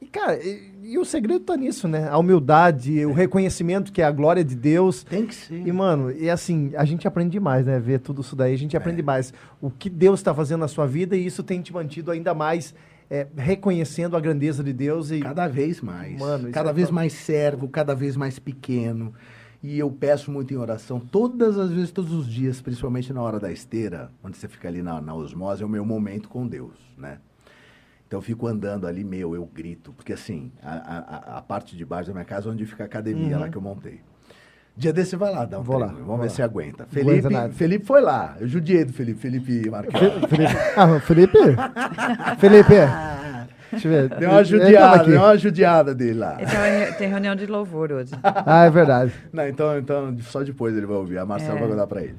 E, 0.00 0.06
cara, 0.06 0.36
e, 0.36 0.70
e 0.84 0.98
o 0.98 1.04
segredo 1.04 1.40
tá 1.40 1.56
nisso, 1.56 1.88
né? 1.88 2.08
A 2.08 2.18
humildade, 2.18 3.06
o 3.06 3.12
reconhecimento 3.12 3.90
que 3.90 4.02
é 4.02 4.04
a 4.04 4.10
glória 4.10 4.44
de 4.44 4.54
Deus. 4.54 5.02
Tem 5.02 5.26
que 5.26 5.34
ser. 5.34 5.66
E, 5.66 5.72
mano, 5.72 6.12
e 6.12 6.28
assim, 6.28 6.72
a 6.76 6.84
gente 6.84 7.08
aprende 7.08 7.30
demais, 7.30 7.64
né? 7.64 7.80
Ver 7.80 8.00
tudo 8.00 8.20
isso 8.20 8.36
daí, 8.36 8.52
a 8.52 8.58
gente 8.58 8.76
aprende 8.76 9.02
mais. 9.02 9.32
O 9.62 9.70
que 9.70 9.88
Deus 9.88 10.20
está 10.20 10.34
fazendo 10.34 10.60
na 10.60 10.68
sua 10.68 10.86
vida 10.86 11.16
e 11.16 11.24
isso 11.24 11.42
tem 11.42 11.62
te 11.62 11.72
mantido 11.72 12.10
ainda 12.10 12.34
mais 12.34 12.74
é, 13.10 13.26
reconhecendo 13.34 14.14
a 14.14 14.20
grandeza 14.20 14.62
de 14.62 14.74
Deus 14.74 15.10
e. 15.10 15.20
Cada 15.20 15.48
vez 15.48 15.80
mais. 15.80 16.18
Mano, 16.18 16.50
cada 16.50 16.68
é 16.68 16.72
vez 16.74 16.88
top. 16.88 16.94
mais 16.94 17.12
servo, 17.14 17.66
cada 17.66 17.94
vez 17.94 18.14
mais 18.14 18.38
pequeno. 18.38 19.14
E 19.62 19.78
eu 19.78 19.90
peço 19.90 20.30
muito 20.30 20.52
em 20.52 20.58
oração, 20.58 21.00
todas 21.00 21.56
as 21.56 21.70
vezes, 21.70 21.90
todos 21.90 22.12
os 22.12 22.28
dias, 22.28 22.60
principalmente 22.60 23.10
na 23.14 23.22
hora 23.22 23.40
da 23.40 23.50
esteira, 23.50 24.10
onde 24.22 24.36
você 24.36 24.46
fica 24.46 24.68
ali 24.68 24.82
na, 24.82 25.00
na 25.00 25.14
osmose, 25.14 25.62
é 25.62 25.66
o 25.66 25.68
meu 25.70 25.86
momento 25.86 26.28
com 26.28 26.46
Deus, 26.46 26.74
né? 26.98 27.16
Então 28.06 28.18
eu 28.18 28.22
fico 28.22 28.46
andando 28.46 28.86
ali, 28.86 29.02
meu, 29.02 29.34
eu 29.34 29.44
grito, 29.46 29.92
porque 29.92 30.12
assim, 30.12 30.52
a, 30.62 30.72
a- 30.74 31.38
a- 31.38 31.42
parte 31.42 31.76
de 31.76 31.84
baixo 31.84 32.08
da 32.08 32.12
minha 32.12 32.24
casa 32.24 32.48
é 32.48 32.52
onde 32.52 32.64
fica 32.66 32.84
a 32.84 32.86
academia 32.86 33.34
Uhum. 33.36 33.40
lá 33.42 33.48
que 33.48 33.56
eu 33.56 33.62
montei. 33.62 34.00
Dia 34.76 34.92
desse 34.92 35.10
você 35.10 35.16
vai 35.16 35.32
lá, 35.32 35.44
dá 35.44 35.58
um 35.60 35.62
Vou 35.62 35.78
lá, 35.78 35.86
treino, 35.86 36.04
vou 36.04 36.16
vamos 36.16 36.22
ver 36.22 36.30
lá. 36.30 36.34
se 36.34 36.42
aguenta. 36.42 36.86
Felipe. 36.86 37.28
Felipe 37.52 37.86
foi 37.86 38.00
lá, 38.00 38.36
eu 38.40 38.48
judiei 38.48 38.84
do 38.84 38.92
Felipe, 38.92 39.20
Felipe 39.20 39.68
Marques. 39.70 39.98
Fe- 39.98 40.26
Felipe. 40.28 40.54
Ah, 40.76 41.00
Felipe? 41.00 41.38
Felipe. 42.38 42.74
Deixa 43.70 43.88
eu 43.88 43.92
ver. 43.92 44.08
Deu 44.08 44.28
uma 44.28 44.36
tava 44.36 44.44
judiada, 44.44 44.96
aqui. 45.00 45.10
deu 45.10 45.20
uma 45.20 45.36
judiada 45.36 45.94
dele 45.94 46.18
lá. 46.18 46.32
Tava- 46.36 46.92
tem 46.98 47.08
reunião 47.08 47.34
de 47.34 47.46
louvor 47.46 47.90
hoje. 47.92 48.12
Ah, 48.22 48.64
é 48.66 48.70
verdade. 48.70 49.12
Não, 49.32 49.48
então, 49.48 49.78
então 49.78 50.16
só 50.22 50.42
depois 50.42 50.76
ele 50.76 50.86
vai 50.86 50.96
ouvir. 50.96 51.18
A 51.18 51.26
Marcela 51.26 51.56
É. 51.56 51.60
vai 51.60 51.68
contar 51.68 51.86
pra 51.86 52.02
ele. 52.02 52.16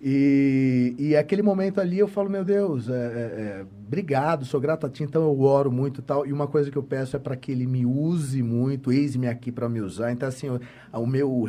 E, 0.00 0.94
e 0.96 1.16
aquele 1.16 1.42
momento 1.42 1.80
ali 1.80 1.98
eu 1.98 2.06
falo, 2.06 2.30
meu 2.30 2.44
Deus, 2.44 2.88
é, 2.88 2.92
é, 2.92 2.96
é, 2.96 3.66
obrigado, 3.86 4.44
sou 4.44 4.60
grato 4.60 4.86
a 4.86 4.88
ti, 4.88 5.02
então 5.02 5.22
eu 5.22 5.40
oro 5.40 5.72
muito 5.72 6.00
e 6.00 6.04
tal. 6.04 6.24
E 6.26 6.32
uma 6.32 6.46
coisa 6.46 6.70
que 6.70 6.78
eu 6.78 6.82
peço 6.82 7.16
é 7.16 7.18
para 7.18 7.36
que 7.36 7.50
ele 7.50 7.66
me 7.66 7.84
use 7.84 8.42
muito, 8.42 8.92
eis-me 8.92 9.26
aqui 9.26 9.50
para 9.50 9.68
me 9.68 9.80
usar. 9.80 10.12
Então, 10.12 10.28
assim, 10.28 10.48
o, 10.48 10.60
o 10.92 11.06
meu, 11.06 11.48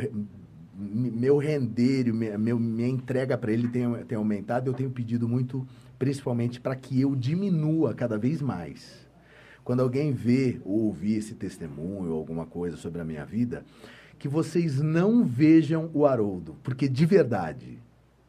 meu 0.76 1.38
render, 1.38 2.12
meu- 2.12 2.58
minha 2.58 2.88
entrega 2.88 3.38
para 3.38 3.52
ele 3.52 3.68
tem, 3.68 3.84
tem 4.04 4.18
aumentado. 4.18 4.68
Eu 4.68 4.74
tenho 4.74 4.90
pedido 4.90 5.28
muito, 5.28 5.64
principalmente, 5.96 6.60
para 6.60 6.74
que 6.74 7.00
eu 7.00 7.14
diminua 7.14 7.94
cada 7.94 8.18
vez 8.18 8.42
mais. 8.42 9.08
Quando 9.62 9.80
alguém 9.80 10.10
vê 10.10 10.60
ou 10.64 10.86
ouvir 10.86 11.18
esse 11.18 11.34
testemunho 11.34 12.10
ou 12.10 12.18
alguma 12.18 12.46
coisa 12.46 12.76
sobre 12.76 13.00
a 13.00 13.04
minha 13.04 13.24
vida, 13.24 13.64
que 14.18 14.26
vocês 14.26 14.80
não 14.80 15.24
vejam 15.24 15.88
o 15.94 16.04
Haroldo, 16.04 16.56
porque 16.64 16.88
de 16.88 17.06
verdade, 17.06 17.78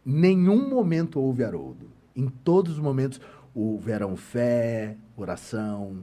nenhum 0.06 0.70
momento 0.70 1.20
houve 1.20 1.44
Haroldo. 1.44 1.88
Em 2.16 2.28
todos 2.28 2.74
os 2.74 2.80
momentos 2.80 3.20
houveram 3.54 4.16
fé, 4.16 4.96
oração, 5.16 5.98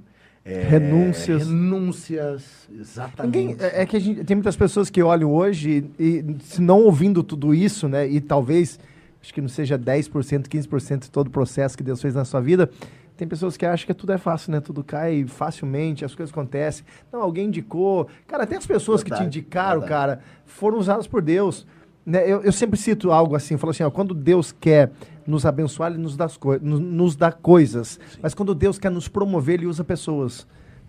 é, 0.44 0.62
Renúncias. 0.62 1.46
renúncias, 1.46 2.68
exatamente. 2.72 3.36
Ninguém, 3.36 3.56
é, 3.60 3.82
é 3.82 3.86
que 3.86 3.96
a 3.96 4.00
gente, 4.00 4.24
tem 4.24 4.34
muitas 4.34 4.56
pessoas 4.56 4.88
que 4.88 5.02
olham 5.02 5.30
hoje 5.30 5.84
e, 5.98 6.24
se 6.40 6.62
não 6.62 6.82
ouvindo 6.84 7.22
tudo 7.22 7.54
isso, 7.54 7.86
né? 7.86 8.08
E 8.08 8.18
talvez, 8.18 8.80
acho 9.20 9.34
que 9.34 9.42
não 9.42 9.48
seja 9.48 9.78
10%, 9.78 10.48
15% 10.48 11.00
de 11.02 11.10
todo 11.10 11.26
o 11.26 11.30
processo 11.30 11.76
que 11.76 11.82
Deus 11.82 12.00
fez 12.00 12.14
na 12.14 12.24
sua 12.24 12.40
vida. 12.40 12.70
Tem 13.14 13.28
pessoas 13.28 13.58
que 13.58 13.66
acham 13.66 13.86
que 13.86 13.92
tudo 13.92 14.12
é 14.12 14.16
fácil, 14.16 14.52
né? 14.52 14.60
Tudo 14.60 14.82
cai 14.82 15.26
facilmente, 15.26 16.02
as 16.04 16.14
coisas 16.14 16.32
acontecem. 16.32 16.82
Não, 17.12 17.20
alguém 17.20 17.48
indicou. 17.48 18.08
Cara, 18.26 18.44
até 18.44 18.56
as 18.56 18.66
pessoas 18.66 19.02
que 19.02 19.10
te 19.10 19.18
Verdade, 19.18 19.38
indicaram, 19.38 19.80
verdade. 19.80 19.90
cara, 19.90 20.20
foram 20.46 20.78
usadas 20.78 21.06
por 21.06 21.20
Deus. 21.20 21.66
Né? 22.08 22.22
Eu, 22.24 22.40
eu 22.42 22.52
sempre 22.52 22.78
cito 22.78 23.12
algo 23.12 23.36
assim, 23.36 23.52
eu 23.52 23.58
falo 23.58 23.70
assim, 23.70 23.82
ó, 23.82 23.90
quando 23.90 24.14
Deus 24.14 24.50
quer 24.50 24.90
nos 25.26 25.44
abençoar, 25.44 25.92
Ele 25.92 26.00
nos 26.00 26.16
dá, 26.16 26.26
coi- 26.40 26.58
nos, 26.58 26.80
nos 26.80 27.14
dá 27.14 27.30
coisas. 27.30 28.00
Mas 28.22 28.32
quando 28.32 28.54
Deus 28.54 28.78
quer 28.78 28.90
nos 28.90 29.08
promover, 29.08 29.56
Ele 29.56 29.66
usa 29.66 29.84
pessoas. 29.84 30.46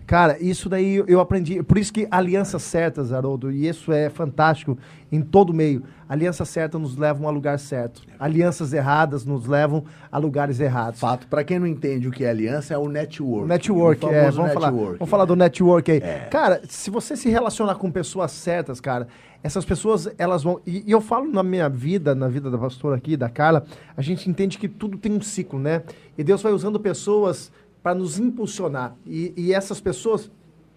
Cara, 0.08 0.42
isso 0.42 0.68
daí 0.70 1.04
eu 1.08 1.20
aprendi. 1.20 1.62
Por 1.62 1.78
isso 1.78 1.94
que 1.94 2.08
alianças 2.10 2.64
certas, 2.64 3.12
Haroldo, 3.14 3.52
e 3.52 3.68
isso 3.68 3.92
é 3.92 4.10
fantástico 4.10 4.76
em 5.12 5.22
todo 5.22 5.54
meio. 5.54 5.84
Alianças 6.08 6.50
certas 6.50 6.82
nos 6.82 6.96
levam 6.98 7.28
a 7.28 7.32
lugar 7.32 7.60
certo. 7.60 8.02
Alianças 8.18 8.74
erradas 8.74 9.24
nos 9.26 9.46
levam 9.46 9.84
a 10.12 10.18
lugares 10.18 10.60
errados. 10.60 11.00
Fato, 11.00 11.28
para 11.28 11.44
quem 11.44 11.60
não 11.60 11.68
entende 11.68 12.08
o 12.08 12.12
que 12.12 12.24
é 12.24 12.30
aliança, 12.32 12.74
é 12.74 12.78
o 12.78 12.88
network. 12.90 13.48
Network, 13.48 14.04
o 14.06 14.10
é, 14.10 14.32
vamos 14.32 14.54
falar, 14.54 14.72
network. 14.72 14.98
vamos 14.98 15.10
falar 15.12 15.26
do 15.26 15.36
network 15.36 15.92
aí. 15.92 16.00
É. 16.00 16.28
Cara, 16.32 16.62
se 16.68 16.90
você 16.90 17.16
se 17.16 17.30
relacionar 17.30 17.76
com 17.76 17.92
pessoas 17.92 18.32
certas, 18.32 18.82
cara, 18.82 19.08
essas 19.42 19.64
pessoas, 19.64 20.10
elas 20.18 20.44
vão. 20.44 20.60
E, 20.66 20.84
e 20.86 20.92
eu 20.92 21.00
falo 21.00 21.32
na 21.32 21.44
minha 21.44 21.70
vida, 21.70 22.14
na 22.14 22.28
vida 22.28 22.50
da 22.52 22.58
pastora 22.58 22.98
aqui, 22.98 23.16
da 23.16 23.30
Carla, 23.30 23.66
a 23.96 24.02
gente 24.02 24.30
entende 24.30 24.58
que 24.58 24.68
tudo 24.68 24.98
tem 24.98 25.12
um 25.12 25.22
ciclo, 25.22 25.60
né? 25.60 25.84
E 26.18 26.24
Deus 26.24 26.42
vai 26.42 26.52
usando 26.52 26.80
pessoas 26.80 27.52
para 27.82 27.96
nos 27.96 28.20
impulsionar. 28.20 28.96
E, 29.06 29.34
e 29.38 29.54
essas 29.54 29.80
pessoas, 29.80 30.30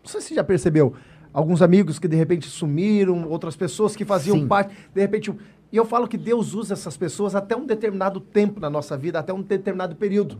não 0.02 0.10
sei 0.10 0.20
se 0.20 0.28
você 0.28 0.34
já 0.36 0.44
percebeu, 0.44 0.94
alguns 1.32 1.62
amigos 1.62 1.98
que 1.98 2.06
de 2.06 2.16
repente 2.16 2.48
sumiram, 2.48 3.28
outras 3.28 3.56
pessoas 3.56 3.96
que 3.96 4.04
faziam 4.04 4.38
Sim. 4.38 4.46
parte, 4.46 4.74
de 4.94 5.00
repente. 5.00 5.32
E 5.72 5.76
eu 5.76 5.84
falo 5.84 6.06
que 6.06 6.18
Deus 6.18 6.54
usa 6.54 6.74
essas 6.74 6.96
pessoas 6.96 7.34
até 7.34 7.56
um 7.56 7.66
determinado 7.66 8.20
tempo 8.20 8.60
na 8.60 8.68
nossa 8.68 8.96
vida, 8.96 9.18
até 9.18 9.32
um 9.32 9.42
determinado 9.42 9.96
período. 9.96 10.38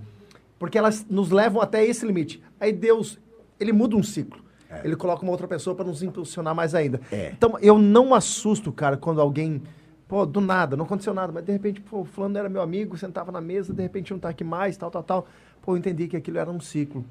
Porque 0.59 0.79
elas 0.79 1.05
nos 1.09 1.31
levam 1.31 1.61
até 1.61 1.85
esse 1.85 2.07
limite. 2.07 2.43
Aí 2.61 2.73
Deus, 2.73 3.19
ele 3.59 3.73
muda 3.73 3.97
um 3.97 4.03
ciclo. 4.03 4.43
Ele 4.85 4.97
coloca 4.97 5.23
uma 5.23 5.31
outra 5.31 5.47
pessoa 5.47 5.75
para 5.77 5.85
nos 5.85 6.03
impulsionar 6.03 6.55
mais 6.55 6.75
ainda. 6.75 7.01
É. 7.11 7.31
Então, 7.31 7.59
eu 7.61 7.79
não 7.79 8.15
assusto, 8.15 8.73
cara, 8.73 8.97
quando 8.97 9.21
alguém, 9.21 9.63
pô, 10.09 10.25
do 10.25 10.41
nada, 10.41 10.77
não 10.77 10.85
aconteceu 10.85 11.13
nada, 11.15 11.33
mas 11.33 11.45
de 11.45 11.53
repente, 11.53 11.81
pô, 11.81 12.01
o 12.01 12.05
fulano 12.05 12.37
era 12.39 12.49
meu 12.49 12.63
amigo, 12.63 12.97
sentava 12.97 13.31
na 13.31 13.41
mesa, 13.41 13.73
de 13.73 13.83
repente 13.83 14.13
não 14.13 14.19
tá 14.19 14.29
aqui 14.29 14.45
mais, 14.45 14.77
tal, 14.77 14.91
tal, 14.91 15.03
tal. 15.03 15.27
Pô, 15.61 15.73
eu 15.73 15.77
entendi 15.77 16.09
que 16.09 16.17
aquilo 16.17 16.39
era 16.39 16.51
um 16.51 16.61
ciclo. 16.61 17.05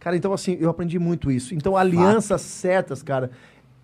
Cara, 0.00 0.16
então 0.16 0.32
assim, 0.32 0.56
eu 0.60 0.68
aprendi 0.68 0.98
muito 0.98 1.30
isso. 1.30 1.54
Então, 1.54 1.76
alianças 1.76 2.40
certas, 2.40 3.02
cara, 3.02 3.30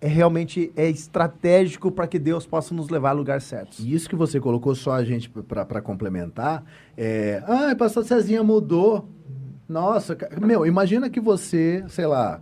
é 0.01 0.07
realmente 0.07 0.71
é 0.75 0.89
estratégico 0.89 1.91
para 1.91 2.07
que 2.07 2.17
Deus 2.17 2.45
possa 2.45 2.73
nos 2.73 2.89
levar 2.89 3.09
a 3.09 3.13
lugares 3.13 3.43
certos. 3.43 3.79
E 3.79 3.93
isso 3.93 4.09
que 4.09 4.15
você 4.15 4.39
colocou 4.39 4.73
só 4.73 4.93
a 4.93 5.03
gente 5.03 5.29
para 5.29 5.81
complementar 5.81 6.63
é. 6.97 7.43
Ah, 7.45 7.75
pastor 7.75 8.05
Cezinha 8.05 8.43
mudou. 8.43 9.07
Nossa, 9.67 10.17
meu, 10.41 10.65
imagina 10.65 11.09
que 11.09 11.19
você, 11.19 11.83
sei 11.89 12.07
lá. 12.07 12.41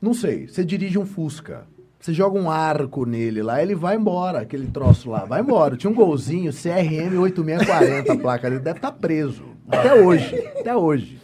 Não 0.00 0.14
sei, 0.14 0.48
você 0.48 0.64
dirige 0.64 0.98
um 0.98 1.04
Fusca. 1.04 1.66
Você 2.00 2.14
joga 2.14 2.38
um 2.38 2.50
arco 2.50 3.04
nele 3.04 3.42
lá, 3.42 3.62
ele 3.62 3.74
vai 3.74 3.94
embora, 3.94 4.40
aquele 4.40 4.66
troço 4.66 5.10
lá, 5.10 5.26
vai 5.26 5.42
embora. 5.42 5.76
Tinha 5.76 5.90
um 5.90 5.94
golzinho, 5.94 6.50
CRM 6.50 7.18
8640, 7.18 8.12
a 8.14 8.16
placa 8.16 8.48
dele 8.48 8.62
deve 8.62 8.78
estar 8.78 8.92
preso. 8.92 9.44
Até 9.68 9.94
hoje, 9.94 10.34
até 10.58 10.74
hoje. 10.74 11.20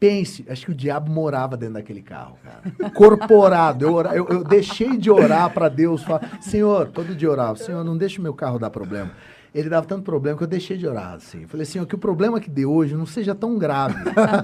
Pense, 0.00 0.44
acho 0.48 0.66
que 0.66 0.72
o 0.72 0.74
diabo 0.74 1.10
morava 1.10 1.56
dentro 1.56 1.74
daquele 1.74 2.02
carro, 2.02 2.36
cara. 2.42 2.90
Corporado. 2.90 3.84
Eu, 3.86 4.00
eu, 4.00 4.28
eu 4.28 4.44
deixei 4.44 4.96
de 4.96 5.10
orar 5.10 5.48
para 5.54 5.68
Deus, 5.68 6.02
falar, 6.02 6.38
Senhor, 6.42 6.88
todo 6.88 7.14
dia 7.14 7.30
orava, 7.30 7.56
Senhor, 7.56 7.84
não 7.84 7.96
deixa 7.96 8.18
o 8.18 8.22
meu 8.22 8.34
carro 8.34 8.58
dar 8.58 8.68
problema. 8.68 9.12
Ele 9.56 9.70
dava 9.70 9.86
tanto 9.86 10.02
problema 10.02 10.36
que 10.36 10.44
eu 10.44 10.48
deixei 10.48 10.76
de 10.76 10.86
orar, 10.86 11.14
assim. 11.14 11.42
Eu 11.42 11.48
falei, 11.48 11.64
Senhor, 11.64 11.86
que 11.86 11.94
o 11.94 11.98
problema 11.98 12.38
que 12.38 12.50
deu 12.50 12.70
hoje 12.70 12.94
não 12.94 13.06
seja 13.06 13.34
tão 13.34 13.58
grave. 13.58 13.94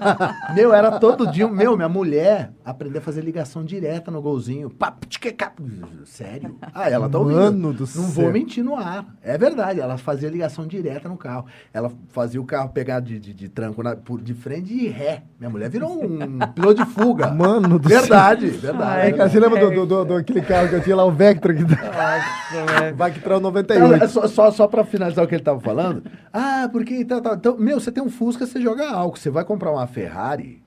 meu, 0.57 0.73
era 0.73 0.99
todo 0.99 1.31
dia, 1.31 1.47
meu, 1.47 1.77
minha 1.77 1.89
mulher 1.89 2.51
aprendeu 2.65 2.99
a 2.99 3.03
fazer 3.05 3.21
ligação 3.21 3.63
direta 3.63 4.11
no 4.11 4.23
golzinho. 4.23 4.71
Cá. 5.37 5.53
Sério? 6.07 6.57
Ah, 6.75 6.89
ela 6.89 7.09
tá 7.11 7.19
ouvindo. 7.19 7.37
Mano 7.39 7.73
do 7.75 7.81
não 7.81 7.87
céu. 7.87 8.03
vou 8.05 8.33
mentir 8.33 8.65
no 8.65 8.75
ar. 8.75 9.05
É 9.23 9.37
verdade, 9.37 9.81
ela 9.81 9.99
fazia 9.99 10.31
ligação 10.31 10.67
direta 10.67 11.09
no 11.11 11.17
carro. 11.19 11.45
Ela 11.75 11.93
fazia 12.09 12.41
o 12.41 12.45
carro 12.45 12.71
pegar 12.71 13.01
de, 13.01 13.19
de, 13.21 13.35
de 13.35 13.49
tranco 13.51 13.83
na- 13.83 13.95
por, 13.95 14.19
de 14.21 14.33
frente 14.33 14.73
e 14.73 14.89
ré. 14.89 15.25
Minha 15.39 15.51
mulher 15.51 15.69
virou 15.69 16.03
um 16.03 16.39
piloto 16.55 16.83
de 16.85 16.91
fuga. 16.91 17.31
Mano 17.31 17.79
do 17.79 17.87
Verdade, 17.89 18.47
verdade. 18.49 19.09
É, 19.09 19.13
cara, 19.13 19.29
você 19.29 19.39
lembra 19.39 19.61
do, 19.61 19.71
do, 19.75 19.87
do, 19.87 20.05
do- 20.07 20.15
aquele 20.17 20.41
carro 20.41 20.69
que 20.71 20.75
eu 20.77 20.83
tinha 20.83 20.97
lá, 20.97 21.05
o 21.05 21.13
Vectra? 21.13 21.53
Que... 21.53 21.63
Vectra 22.97 23.37
Então, 23.37 23.41
98. 23.41 24.05
é 24.05 24.09
só, 24.09 24.27
só, 24.27 24.51
só 24.51 24.67
pra 24.67 24.85
finalizar 24.85 25.02
o 25.09 25.27
que 25.27 25.35
ele 25.35 25.43
tava 25.43 25.61
falando. 25.61 26.03
Ah, 26.33 26.69
porque. 26.71 27.05
Tá, 27.05 27.21
tá, 27.21 27.35
então, 27.35 27.57
meu, 27.57 27.81
você 27.81 27.91
tem 27.93 28.03
um 28.03 28.11
Fusca, 28.11 28.47
você 28.47 28.61
joga 28.61 28.91
álcool. 28.91 29.19
Você 29.19 29.31
vai 29.31 29.45
comprar 29.45 29.71
uma 29.73 29.87
Ferrari, 29.87 30.63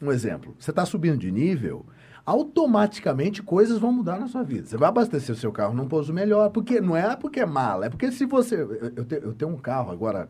um 0.00 0.10
exemplo. 0.12 0.54
Você 0.58 0.72
tá 0.72 0.84
subindo 0.84 1.16
de 1.18 1.30
nível, 1.30 1.84
automaticamente 2.24 3.42
coisas 3.42 3.78
vão 3.78 3.92
mudar 3.92 4.18
na 4.18 4.28
sua 4.28 4.42
vida. 4.42 4.66
Você 4.66 4.76
vai 4.76 4.88
abastecer 4.88 5.34
o 5.34 5.38
seu 5.38 5.52
carro 5.52 5.74
num 5.74 5.88
pouso 5.88 6.12
melhor. 6.12 6.50
Porque 6.50 6.80
não 6.80 6.96
é 6.96 7.14
porque 7.16 7.40
é 7.40 7.46
mala, 7.46 7.86
é 7.86 7.88
porque 7.90 8.10
se 8.12 8.26
você. 8.26 8.56
Eu, 8.56 8.92
eu 8.96 9.04
te- 9.04 9.20
eu 9.22 9.32
tenho 9.32 9.50
um 9.50 9.56
carro 9.58 9.90
agora. 9.92 10.28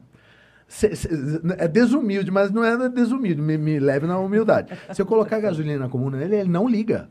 é 1.59 1.69
desumilde, 1.69 2.31
mas 2.31 2.51
não 2.51 2.65
é 2.65 2.89
desumilde, 2.89 3.41
me, 3.41 3.57
me 3.57 3.78
leve 3.78 4.07
na 4.07 4.19
humildade. 4.19 4.77
Se 4.93 5.01
eu 5.01 5.07
colocar 5.07 5.39
gasolina 5.39 5.89
comum 5.89 6.11
nele, 6.11 6.37
ele 6.37 6.49
não 6.51 6.69
liga. 6.69 7.09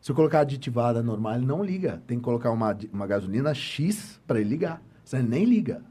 Se 0.00 0.10
eu 0.12 0.16
colocar 0.16 0.40
aditivada 0.40 1.02
normal, 1.02 1.34
ele 1.34 1.46
não 1.46 1.62
liga. 1.64 2.02
Tem 2.06 2.16
que 2.16 2.24
colocar 2.24 2.50
uma, 2.50 2.76
uma 2.92 3.06
gasolina 3.06 3.52
X 3.52 4.20
para 4.26 4.40
ele 4.40 4.48
ligar. 4.50 4.80
Ele 5.12 5.22
nem 5.28 5.44
liga. 5.44 5.82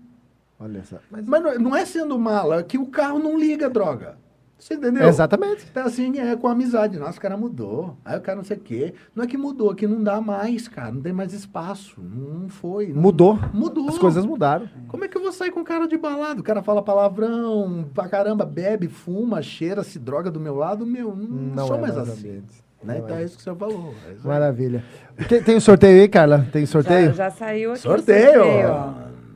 Olha 0.60 0.84
só. 0.84 0.98
Mas, 1.12 1.26
Mas 1.26 1.42
não, 1.44 1.50
é- 1.52 1.58
não 1.60 1.76
é 1.76 1.86
sendo 1.86 2.18
mala, 2.18 2.60
é 2.60 2.64
que 2.64 2.78
o 2.78 2.86
carro 2.88 3.20
não 3.20 3.38
liga, 3.38 3.70
droga. 3.70 4.18
Você 4.58 4.76
entendeu? 4.76 5.06
Exatamente. 5.08 5.66
Então, 5.70 5.86
assim, 5.86 6.18
é 6.18 6.34
com 6.38 6.48
amizade. 6.48 6.98
Nossa, 6.98 7.18
o 7.18 7.22
cara 7.22 7.36
mudou. 7.36 7.98
Aí 8.06 8.18
o 8.18 8.22
cara 8.22 8.38
não 8.38 8.44
sei 8.46 8.56
o 8.56 8.60
quê. 8.62 8.94
Não 9.14 9.26
é 9.26 9.28
que 9.28 9.38
mudou, 9.38 9.72
é 9.74 9.76
que 9.76 9.86
não 9.86 10.02
dá 10.02 10.22
mais, 10.22 10.70
cara. 10.70 10.92
Não 10.94 11.02
tem 11.02 11.12
mais 11.12 11.34
espaço. 11.34 12.02
Não 12.02 12.48
foi. 12.48 12.88
não- 12.88 13.02
Mudou. 13.02 13.38
Mudou. 13.54 13.90
As 13.90 13.98
coisas 13.98 14.26
mudaram. 14.26 14.70
Como 14.88 15.04
é 15.04 15.10
que 15.10 15.18
eu 15.18 15.22
vou 15.22 15.34
sair 15.34 15.52
com 15.52 15.62
cara 15.62 15.88
de 15.90 15.98
balada? 15.98 16.40
O 16.40 16.44
cara 16.44 16.64
fala 16.64 16.82
palavrão 16.82 17.90
pra 17.94 18.08
caramba, 18.08 18.46
bebe, 18.46 18.88
fuma, 18.88 19.42
cheira, 19.42 19.84
se 19.84 20.00
droga 20.00 20.32
do 20.32 20.40
meu 20.40 20.56
lado. 20.56 20.86
Meu, 20.86 21.14
não, 21.16 21.68
sou 21.68 21.76
é 21.76 21.82
mais 21.82 21.96
mais 21.96 22.10
assim. 22.10 22.20
ambiente. 22.30 22.64
Né? 22.86 23.02
Então 23.03 23.18
é. 23.18 23.22
é 23.22 23.26
isso 23.26 23.38
que 23.38 23.44
você 23.44 23.56
falou. 23.56 23.94
É. 24.07 24.28
Maravilha. 24.28 24.84
Tem, 25.28 25.41
tem 25.41 25.56
um 25.56 25.60
sorteio 25.60 26.02
aí, 26.02 26.07
Carla? 26.07 26.45
Tem 26.52 26.66
sorteio? 26.66 27.07
Já, 27.14 27.26
já 27.26 27.32
saiu 27.32 27.72
aqui 27.72 27.80
Sorteio! 27.82 28.30
o 28.30 28.44
sorteio, 28.44 28.70
ó. 28.70 28.94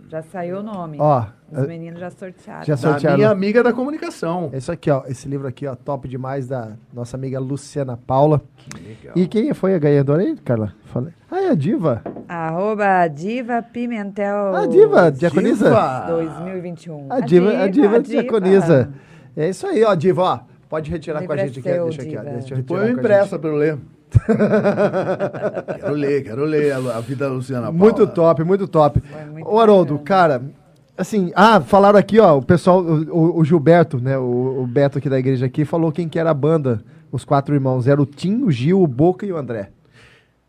Já 0.10 0.24
saiu 0.24 0.58
o 0.60 0.64
nome. 0.64 0.98
Ó, 1.00 1.24
Os 1.52 1.68
meninos 1.68 2.00
já 2.00 2.10
sortearam. 2.10 2.64
já 2.66 2.74
Da 2.74 2.78
sortearam. 2.78 3.18
minha 3.18 3.30
amiga 3.30 3.62
da 3.62 3.72
comunicação. 3.72 4.50
Esse 4.52 4.72
aqui, 4.72 4.90
ó. 4.90 5.04
Esse 5.08 5.28
livro 5.30 5.48
aqui, 5.48 5.68
ó. 5.68 5.76
Top 5.76 6.08
demais 6.08 6.48
da 6.48 6.72
nossa 6.92 7.16
amiga 7.16 7.40
Luciana 7.40 7.96
Paula. 7.96 8.42
Que 8.58 8.70
legal. 8.84 9.14
E 9.16 9.28
quem 9.28 9.54
foi 9.54 9.76
a 9.76 9.78
ganhadora 9.78 10.24
aí, 10.24 10.36
Carla? 10.38 10.74
Falei. 10.86 11.14
Ah, 11.30 11.42
é 11.42 11.50
a 11.52 11.54
Diva. 11.56 12.02
Arroba 12.28 13.08
Diva 13.08 13.62
Pimentel. 13.62 14.56
A 14.56 14.66
Diva, 14.66 15.12
diaconisa. 15.12 15.66
Diva! 15.66 16.06
2021. 16.08 17.06
A 17.14 17.20
Diva, 17.20 17.64
a 17.64 17.68
Diva 17.68 17.96
a 17.98 18.00
diaconisa. 18.00 18.90
É 19.38 19.50
isso 19.50 19.68
aí, 19.68 19.84
ó, 19.84 19.94
Diva, 19.94 20.22
ó. 20.24 20.40
Pode 20.70 20.90
retirar 20.92 21.26
com 21.26 21.32
a 21.34 21.36
é 21.36 21.48
gente 21.48 21.60
aqui. 21.60 21.70
Deixa 21.70 22.02
aqui. 22.04 22.16
Deixa 22.16 22.54
eu 22.54 22.58
Depois 22.58 22.82
retirar 22.82 22.84
eu 22.84 22.88
a 22.88 22.92
impressa 22.92 23.40
pra 23.40 23.50
eu 23.50 23.56
ler. 23.56 23.78
quero 25.80 25.94
ler, 25.94 26.24
quero 26.24 26.44
ler 26.46 26.72
a, 26.74 26.78
a 26.98 27.02
vida 27.02 27.28
da 27.28 27.34
Luciana. 27.34 27.64
Paula. 27.68 27.78
Muito 27.78 28.08
top, 28.08 28.44
muito 28.44 28.68
top. 28.68 29.02
Muito 29.32 29.48
Ô, 29.50 29.60
Haroldo, 29.60 29.98
bacana. 29.98 30.06
cara, 30.08 30.42
assim, 30.98 31.32
ah, 31.36 31.60
falaram 31.62 31.98
aqui, 32.00 32.20
ó, 32.20 32.38
o 32.38 32.42
pessoal, 32.44 32.82
o, 32.84 33.40
o- 33.40 33.44
Gilberto, 33.46 34.00
né, 34.00 34.18
o, 34.18 34.62
o 34.62 34.68
Beto 34.68 34.98
aqui 34.98 35.10
da 35.10 35.18
igreja 35.20 35.46
aqui, 35.46 35.66
falou 35.66 35.92
quem 35.92 36.08
que 36.08 36.20
era 36.20 36.30
a 36.30 36.34
banda, 36.34 36.84
os 37.12 37.24
quatro 37.26 37.54
irmãos. 37.56 37.88
Era 37.88 38.02
o 38.02 38.06
Tim, 38.06 38.44
o 38.44 38.52
Gil, 38.52 38.82
o 38.82 38.88
Boca 38.88 39.26
e 39.26 39.32
o 39.32 39.38
André. 39.38 39.70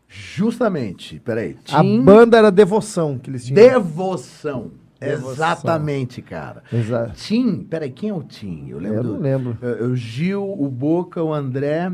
Justamente, 0.07 1.19
peraí. 1.19 1.55
A 1.71 1.81
Tim 1.81 2.01
banda 2.03 2.37
era 2.37 2.51
Devoção 2.51 3.17
que 3.17 3.29
eles 3.29 3.45
tinham. 3.45 3.55
Devoção. 3.55 4.71
Exatamente, 5.01 6.21
cara. 6.21 6.63
Exato. 6.71 7.13
Tim, 7.15 7.63
peraí, 7.63 7.89
quem 7.91 8.09
é 8.09 8.13
o 8.13 8.23
Tim? 8.23 8.67
Eu 8.69 8.79
lembro. 8.79 8.97
Eu 8.97 9.03
não 9.03 9.19
lembro. 9.19 9.57
É, 9.61 9.83
é 9.83 9.83
o 9.85 9.95
Gil, 9.95 10.43
o 10.43 10.69
Boca, 10.69 11.23
o 11.23 11.33
André 11.33 11.91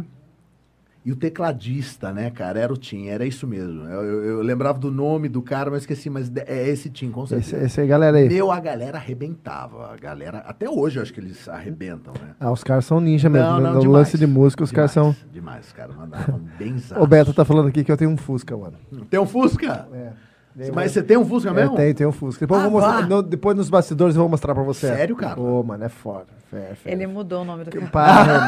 e 1.06 1.12
o 1.14 1.16
tecladista, 1.16 2.12
né, 2.12 2.30
cara? 2.30 2.60
Era 2.60 2.74
o 2.74 2.76
Tim, 2.76 3.08
era 3.08 3.26
isso 3.26 3.48
mesmo. 3.48 3.84
Eu, 3.86 4.04
eu- 4.04 4.24
eu 4.26 4.42
lembrava 4.42 4.78
do 4.78 4.92
nome 4.92 5.30
do 5.30 5.42
cara, 5.42 5.72
mas 5.72 5.84
esqueci, 5.84 6.10
mas 6.10 6.28
de- 6.28 6.42
é 6.46 6.68
esse 6.68 6.90
Tim, 6.90 7.10
com 7.12 7.24
Esse, 7.24 7.30
certeza. 7.44 7.64
esse 7.66 7.80
aí, 7.82 7.88
galera 7.88 8.18
aí. 8.18 8.28
Meu, 8.28 8.52
a 8.52 8.60
galera 8.60 8.98
arrebentava. 8.98 9.94
A 9.94 9.96
galera, 9.96 10.40
até 10.40 10.70
hoje 10.70 11.00
eu 11.00 11.04
acho 11.04 11.14
que 11.14 11.22
eles 11.22 11.48
arrebentam, 11.48 12.12
né? 12.14 12.36
Ah, 12.38 12.52
os 12.52 12.62
caras 12.62 12.84
são 12.84 13.00
ninja 13.00 13.30
mesmo. 13.30 13.48
Não, 13.48 13.58
né? 13.58 13.64
não, 13.70 13.74
no 13.76 13.80
demais. 13.80 14.08
lance 14.08 14.18
de 14.18 14.28
música, 14.28 14.66
os 14.66 14.72
caras 14.74 14.92
são. 14.92 15.16
Demais, 15.32 15.72
caras 15.72 15.96
mandavam 15.96 16.42
bem 16.60 16.76
O 17.00 17.08
Beto 17.08 17.34
tá 17.34 17.46
falando 17.46 17.70
aqui 17.70 17.86
que 17.86 17.92
eu 17.92 17.96
tenho 17.96 18.12
um 18.12 18.18
Fusca, 18.18 18.58
mano. 18.58 18.76
Tem 19.10 19.18
um 19.18 19.26
Fusca? 19.26 19.88
É. 19.94 20.27
Mas 20.74 20.92
você 20.92 21.04
tem 21.04 21.16
um 21.18 21.26
Fusca 21.26 21.50
É, 21.50 21.54
mesmo? 21.54 21.76
tem, 21.76 21.94
tem 21.94 22.08
um 22.08 22.12
Fusca. 22.12 22.40
Depois, 22.46 22.64
eu 22.64 22.70
vou 22.72 22.80
Ah, 22.80 22.84
mostrar, 22.92 23.08
no- 23.08 23.22
depois 23.22 23.56
nos 23.56 23.70
bastidores 23.70 24.16
eu 24.16 24.22
vou 24.22 24.30
mostrar 24.30 24.56
pra 24.56 24.64
você. 24.64 24.88
Sério, 24.88 25.16
cara? 25.16 25.40
Ô, 25.40 25.62
mano, 25.62 25.84
é 25.84 25.90
foda. 25.90 26.26
Fé, 26.50 26.72
fé. 26.82 26.92
Ele 26.94 27.06
mudou 27.06 27.42
o 27.42 27.46
nome 27.46 27.64
do 27.66 27.72
carro. 27.72 27.92
Para, 27.92 28.48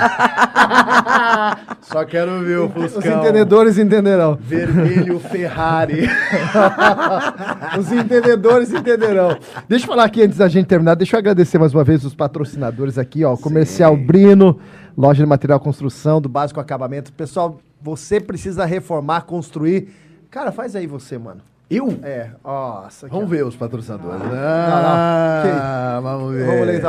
Só 1.81 2.05
quero 2.05 2.39
ver 2.43 2.59
o 2.59 2.65
Os 2.67 2.93
Fuscão. 2.93 3.19
entendedores 3.21 3.77
entenderão. 3.77 4.37
Vermelho 4.41 5.19
Ferrari. 5.19 6.07
Os 7.77 7.91
entendedores 7.91 8.71
entenderão. 8.73 9.37
Deixa 9.67 9.85
eu 9.85 9.89
falar 9.89 10.05
aqui 10.05 10.23
antes 10.23 10.37
da 10.37 10.47
gente 10.47 10.65
terminar, 10.67 10.95
deixa 10.95 11.15
eu 11.15 11.19
agradecer 11.19 11.57
mais 11.57 11.73
uma 11.73 11.83
vez 11.83 12.03
os 12.05 12.15
patrocinadores 12.15 12.97
aqui, 12.97 13.23
ó. 13.25 13.35
Comercial 13.37 13.95
Brino, 13.95 14.59
loja 14.97 15.23
de 15.23 15.29
material 15.29 15.59
construção, 15.59 16.21
do 16.21 16.29
básico 16.29 16.59
acabamento. 16.59 17.11
Pessoal, 17.13 17.59
você 17.81 18.19
precisa 18.19 18.65
reformar, 18.65 19.21
construir. 19.21 19.89
Cara, 20.31 20.51
faz 20.51 20.75
aí 20.75 20.87
você, 20.87 21.17
mano. 21.17 21.41
Eu? 21.69 21.99
É, 22.03 22.31
nossa. 22.43 23.05
aqui, 23.05 23.13
Vamos 23.15 23.29
ó. 23.29 23.35
ver 23.35 23.45
os 23.45 23.55
patrocinadores. 23.55 24.19
não. 24.23 24.31
Ah, 24.33 25.99
vamos 26.01 26.33
ver. 26.33 26.45
Vamos 26.45 26.67
ler 26.67 26.81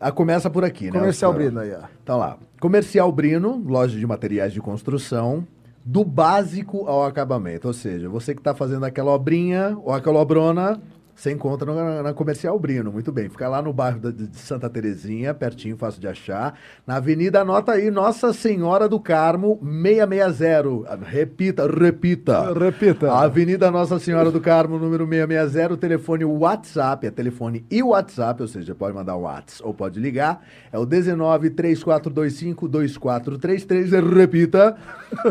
Ah, 0.00 0.10
começa 0.10 0.48
por 0.48 0.64
aqui, 0.64 0.86
né? 0.86 0.92
Comercial 0.98 1.32
Brino 1.32 1.60
aí, 1.60 1.72
ó. 1.74 1.84
Então 2.02 2.18
lá. 2.18 2.36
Comercial 2.60 3.10
Brino, 3.12 3.62
loja 3.66 3.98
de 3.98 4.06
materiais 4.06 4.52
de 4.52 4.60
construção, 4.60 5.46
do 5.84 6.04
básico 6.04 6.86
ao 6.86 7.04
acabamento. 7.04 7.66
Ou 7.68 7.74
seja, 7.74 8.08
você 8.08 8.34
que 8.34 8.40
está 8.40 8.54
fazendo 8.54 8.84
aquela 8.86 9.10
obrinha 9.12 9.76
ou 9.84 9.92
aquela 9.92 10.20
obrona, 10.20 10.80
você 11.22 11.30
encontra 11.32 11.72
na, 11.72 12.02
na 12.02 12.12
Comercial 12.12 12.58
Brino. 12.58 12.90
Muito 12.90 13.12
bem. 13.12 13.28
Fica 13.28 13.48
lá 13.48 13.62
no 13.62 13.72
bairro 13.72 14.00
da- 14.00 14.10
de 14.10 14.28
Santa 14.36 14.68
Terezinha, 14.68 15.32
pertinho, 15.32 15.76
fácil 15.76 16.00
de 16.00 16.08
achar. 16.08 16.58
Na 16.84 16.96
Avenida, 16.96 17.42
anota 17.42 17.72
aí, 17.72 17.90
Nossa 17.92 18.32
Senhora 18.32 18.88
do 18.88 18.98
Carmo, 18.98 19.60
660. 19.62 20.84
Ah, 20.88 20.98
Repita, 21.00 21.66
repita. 21.68 22.52
Repita. 22.52 23.12
Avenida 23.12 23.70
Nossa 23.70 23.98
Senhora 24.00 24.32
do 24.32 24.40
Carmo, 24.40 24.78
número 24.78 25.06
660, 25.06 25.74
o 25.74 25.76
telefone 25.76 26.24
WhatsApp, 26.24 27.06
é 27.06 27.10
telefone 27.10 27.64
e 27.70 27.82
WhatsApp, 27.82 28.42
ou 28.42 28.48
seja, 28.48 28.74
pode 28.74 28.94
mandar 28.94 29.16
um 29.16 29.20
WhatsApp 29.20 29.62
ou 29.66 29.72
pode 29.72 30.00
ligar, 30.00 30.42
é 30.72 30.78
o 30.78 30.84
19 30.84 31.50
3425 31.50 32.66
2433, 32.68 33.90
repita, 33.92 34.76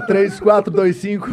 3425 0.07 1.27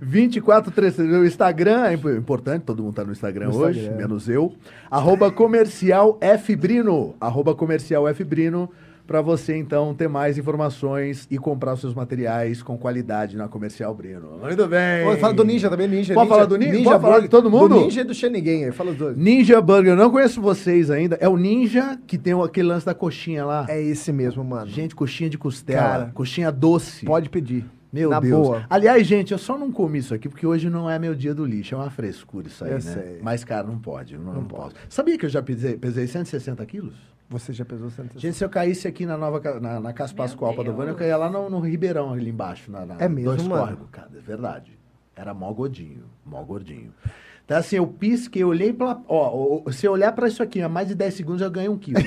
2433. 0.00 0.98
O 0.98 1.24
Instagram 1.24 1.84
é 1.86 1.94
imp- 1.94 2.06
importante, 2.16 2.62
todo 2.62 2.82
mundo 2.82 2.94
tá 2.94 3.04
no 3.04 3.12
Instagram 3.12 3.47
No 3.56 3.62
hoje, 3.62 3.80
Instagram. 3.80 3.98
menos 3.98 4.28
eu. 4.28 4.52
Arroba 4.90 5.30
comercial 5.30 6.18
F 6.20 6.56
Brino, 6.56 7.14
arroba 7.20 7.54
comercial 7.54 8.06
F 8.08 8.24
Brino, 8.24 8.70
para 9.08 9.22
você 9.22 9.56
então 9.56 9.94
ter 9.94 10.06
mais 10.06 10.36
informações 10.36 11.26
e 11.30 11.38
comprar 11.38 11.72
os 11.72 11.80
seus 11.80 11.94
materiais 11.94 12.62
com 12.62 12.76
qualidade 12.76 13.38
na 13.38 13.48
Comercial 13.48 13.94
Brino. 13.94 14.38
Muito 14.42 14.66
bem. 14.66 15.06
Pô, 15.06 15.16
Fala 15.16 15.32
do 15.32 15.44
Ninja 15.44 15.70
também, 15.70 15.88
Ninja. 15.88 16.12
Pode 16.12 16.26
ninja, 16.26 16.34
falar 16.34 16.46
do 16.46 16.56
Ninja? 16.58 16.84
Pode 16.84 17.02
falar 17.02 17.20
de 17.20 17.28
todo 17.28 17.50
mundo? 17.50 17.74
Do 17.74 17.80
Ninja 17.80 18.02
e 18.02 18.04
do 18.04 18.12
Xeniguem 18.12 18.66
aí, 18.66 18.72
fala 18.72 18.90
os 18.90 18.98
dois. 18.98 19.16
Ninja 19.16 19.62
Burger, 19.62 19.92
eu 19.92 19.96
não 19.96 20.10
conheço 20.10 20.42
vocês 20.42 20.90
ainda. 20.90 21.16
É 21.22 21.28
o 21.28 21.38
Ninja 21.38 21.98
que 22.06 22.18
tem 22.18 22.38
aquele 22.38 22.68
lance 22.68 22.84
da 22.84 22.92
coxinha 22.94 23.46
lá. 23.46 23.64
É 23.66 23.80
esse 23.80 24.12
mesmo, 24.12 24.44
mano. 24.44 24.66
Gente, 24.66 24.94
coxinha 24.94 25.30
de 25.30 25.38
costela, 25.38 25.80
Cara, 25.80 26.10
coxinha 26.12 26.52
doce. 26.52 27.06
Pode 27.06 27.30
pedir. 27.30 27.64
Meu 27.92 28.10
Na 28.10 28.20
Deus. 28.20 28.46
boa. 28.46 28.66
Aliás, 28.68 29.06
gente, 29.06 29.32
eu 29.32 29.38
só 29.38 29.56
não 29.56 29.72
comi 29.72 29.98
isso 29.98 30.12
aqui 30.14 30.28
porque 30.28 30.46
hoje 30.46 30.68
não 30.68 30.88
é 30.90 30.98
meu 30.98 31.14
dia 31.14 31.34
do 31.34 31.44
lixo. 31.44 31.74
É 31.74 31.78
uma 31.78 31.90
frescura 31.90 32.46
isso 32.46 32.62
aí, 32.64 32.70
Eu 32.70 32.74
né? 32.76 32.80
sei. 32.80 33.18
Mas, 33.22 33.44
cara, 33.44 33.66
não 33.66 33.78
pode. 33.78 34.16
Não, 34.18 34.24
Não 34.24 34.32
não 34.34 34.44
pode. 34.44 34.74
posso. 34.74 34.86
Sabia 34.90 35.16
que 35.16 35.24
eu 35.24 35.30
já 35.30 35.42
pesei, 35.42 35.76
pesei 35.76 36.06
160 36.06 36.64
quilos? 36.66 36.94
Você 37.30 37.52
já 37.52 37.64
pesou 37.64 37.88
160? 37.90 38.18
Gente, 38.20 38.36
se 38.36 38.44
eu 38.44 38.48
caísse 38.48 38.86
aqui 38.88 39.04
na 39.06 39.16
nova 39.16 39.40
na, 39.60 39.80
na 39.80 39.92
Pascoal 39.92 40.52
Deus. 40.52 40.56
Padovani, 40.66 40.90
eu 40.90 40.96
caía 40.96 41.16
lá 41.16 41.30
no, 41.30 41.48
no 41.50 41.60
Ribeirão, 41.60 42.12
ali 42.12 42.30
embaixo. 42.30 42.70
Na, 42.70 42.84
na, 42.86 42.96
É 42.98 43.08
mesmo, 43.08 43.30
dois 43.30 43.42
mano? 43.46 43.62
córregos, 43.62 43.88
cara. 43.90 44.08
É 44.16 44.20
verdade. 44.20 44.78
Era 45.16 45.32
mó 45.34 45.52
gordinho. 45.52 46.04
Mó 46.24 46.42
gordinho. 46.42 46.92
Então, 47.44 47.56
assim, 47.56 47.76
eu 47.76 47.86
pisquei, 47.86 48.42
eu 48.42 48.48
olhei 48.48 48.72
pra. 48.72 49.00
Ó, 49.08 49.62
ó, 49.66 49.70
se 49.72 49.86
eu 49.86 49.92
olhar 49.92 50.12
pra 50.12 50.28
isso 50.28 50.42
aqui, 50.42 50.60
há 50.60 50.68
mais 50.68 50.88
de 50.88 50.94
10 50.94 51.14
segundos 51.14 51.40
eu 51.42 51.50
ganho 51.50 51.72
um 51.72 51.78
quilo. 51.78 51.98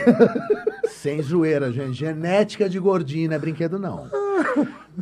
Sem 0.90 1.20
zoeira, 1.22 1.72
gente. 1.72 1.94
Genética 1.94 2.70
de 2.70 2.78
gordinho, 2.80 3.30
não 3.30 3.36
é 3.36 3.40
brinquedo, 3.40 3.80
não. 3.80 4.08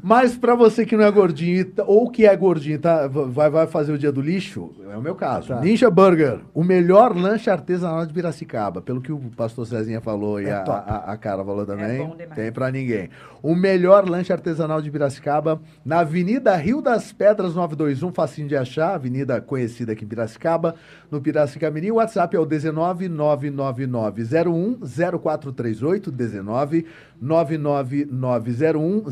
Mas 0.03 0.37
pra 0.37 0.55
você 0.55 0.85
que 0.85 0.95
não 0.95 1.03
é 1.03 1.11
gordinho 1.11 1.59
e 1.59 1.63
tá- 1.63 1.83
ou 1.85 2.09
que 2.11 2.25
é 2.25 2.35
gordinho, 2.35 2.75
e 2.75 2.77
tá, 2.77 3.07
vai, 3.07 3.49
vai 3.49 3.65
fazer 3.67 3.91
o 3.91 3.97
dia 3.97 4.11
do 4.11 4.21
lixo, 4.21 4.71
é 4.91 4.95
o 4.95 5.01
meu 5.01 5.15
caso. 5.15 5.47
Tá. 5.49 5.59
Ninja 5.61 5.89
Burger, 5.89 6.39
o 6.53 6.63
melhor 6.63 7.15
lanche 7.15 7.49
artesanal 7.49 8.05
de 8.05 8.13
Piracicaba. 8.13 8.81
Pelo 8.81 9.01
que 9.01 9.11
o 9.11 9.19
pastor 9.35 9.65
Cezinha 9.65 9.99
falou 9.99 10.39
e 10.39 10.45
É 10.45 10.53
a, 10.53 10.61
top. 10.61 10.83
a, 10.89 10.95
a 11.13 11.17
cara 11.17 11.43
falou 11.43 11.65
também. 11.65 11.97
bom 11.99 12.15
demais. 12.15 12.35
tem 12.35 12.51
pra 12.51 12.69
ninguém. 12.71 13.09
O 13.41 13.55
melhor 13.55 14.07
lanche 14.07 14.31
artesanal 14.33 14.81
de 14.81 14.91
Piracicaba, 14.91 15.59
na 15.83 15.99
Avenida 16.01 16.55
Rio 16.55 16.81
das 16.81 17.11
Pedras 17.11 17.55
921, 17.55 18.11
facinho 18.11 18.47
de 18.47 18.55
achar, 18.55 18.93
avenida 18.95 19.39
conhecida 19.41 19.93
aqui 19.93 20.05
em 20.05 20.07
Piracicaba, 20.07 20.75
no 21.09 21.19
Piracicamirim. 21.21 21.91
O 21.91 21.95
WhatsApp 21.95 22.35
é 22.35 22.39
o 22.39 22.45
19 22.45 23.07
99901 23.09 24.79
0438, 25.19 26.11
19 26.11 26.85
99901 27.21 29.03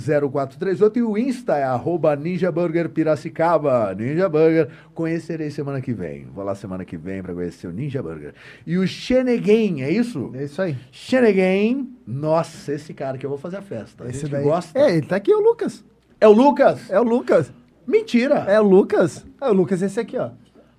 0438 0.76 1.00
e 1.00 1.04
o 1.04 1.18
Insta 1.18 1.58
é 1.58 1.64
arroba 1.64 2.16
Ninja 2.16 2.52
Burger 2.52 2.90
Piracicaba. 2.90 3.94
Ninja 3.94 4.28
Burger, 4.28 4.70
conhecerei 4.94 5.50
semana 5.50 5.82
que 5.82 5.94
vem. 5.94 6.26
Vou 6.34 6.44
lá 6.44 6.56
semana 6.56 6.84
que 6.84 6.98
vem 6.98 7.22
pra 7.22 7.34
conhecer 7.34 7.68
o 7.68 7.72
Ninja 7.72 8.02
Burger. 8.04 8.34
E 8.66 8.78
o 8.78 8.88
Xeneguen, 8.88 9.84
é 9.84 9.92
isso? 9.92 10.32
É 10.34 10.44
isso 10.44 10.62
aí. 10.62 10.76
Xeneguen, 10.92 11.90
nossa, 12.06 12.74
esse 12.74 12.94
cara 12.94 13.18
que 13.18 13.26
eu 13.26 13.30
vou 13.30 13.40
fazer 13.40 13.58
a 13.58 13.62
festa. 13.62 14.04
A 14.04 14.10
Esse 14.10 14.28
daí. 14.28 14.44
gosta. 14.44 14.78
É, 14.78 14.96
ele 14.96 15.08
tá 15.08 15.16
aqui, 15.16 15.34
o 15.34 15.40
Lucas. 15.40 15.84
É 16.20 16.28
o 16.28 16.32
Lucas? 16.32 16.90
É 16.90 17.00
o 17.00 17.04
Lucas. 17.04 17.52
Mentira. 17.86 18.46
É 18.48 18.60
o 18.60 18.64
Lucas. 18.64 19.26
É 19.40 19.50
o 19.50 19.54
Lucas 19.54 19.82
esse 19.82 20.00
aqui, 20.00 20.18
ó. 20.18 20.30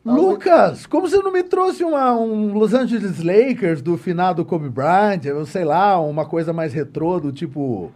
Lucas, 0.04 0.86
como 0.86 1.06
você 1.08 1.18
não 1.18 1.32
me 1.32 1.42
trouxe 1.42 1.84
uma, 1.84 2.14
um 2.16 2.54
Los 2.54 2.72
Angeles 2.72 3.22
Lakers 3.22 3.82
do 3.82 3.98
final 3.98 4.32
do 4.32 4.44
Kobe 4.44 4.68
Bryant, 4.70 5.24
eu 5.24 5.44
sei 5.44 5.64
lá, 5.64 6.00
uma 6.00 6.24
coisa 6.24 6.52
mais 6.52 6.72
retrô 6.72 7.20
do 7.20 7.30
tipo, 7.30 7.92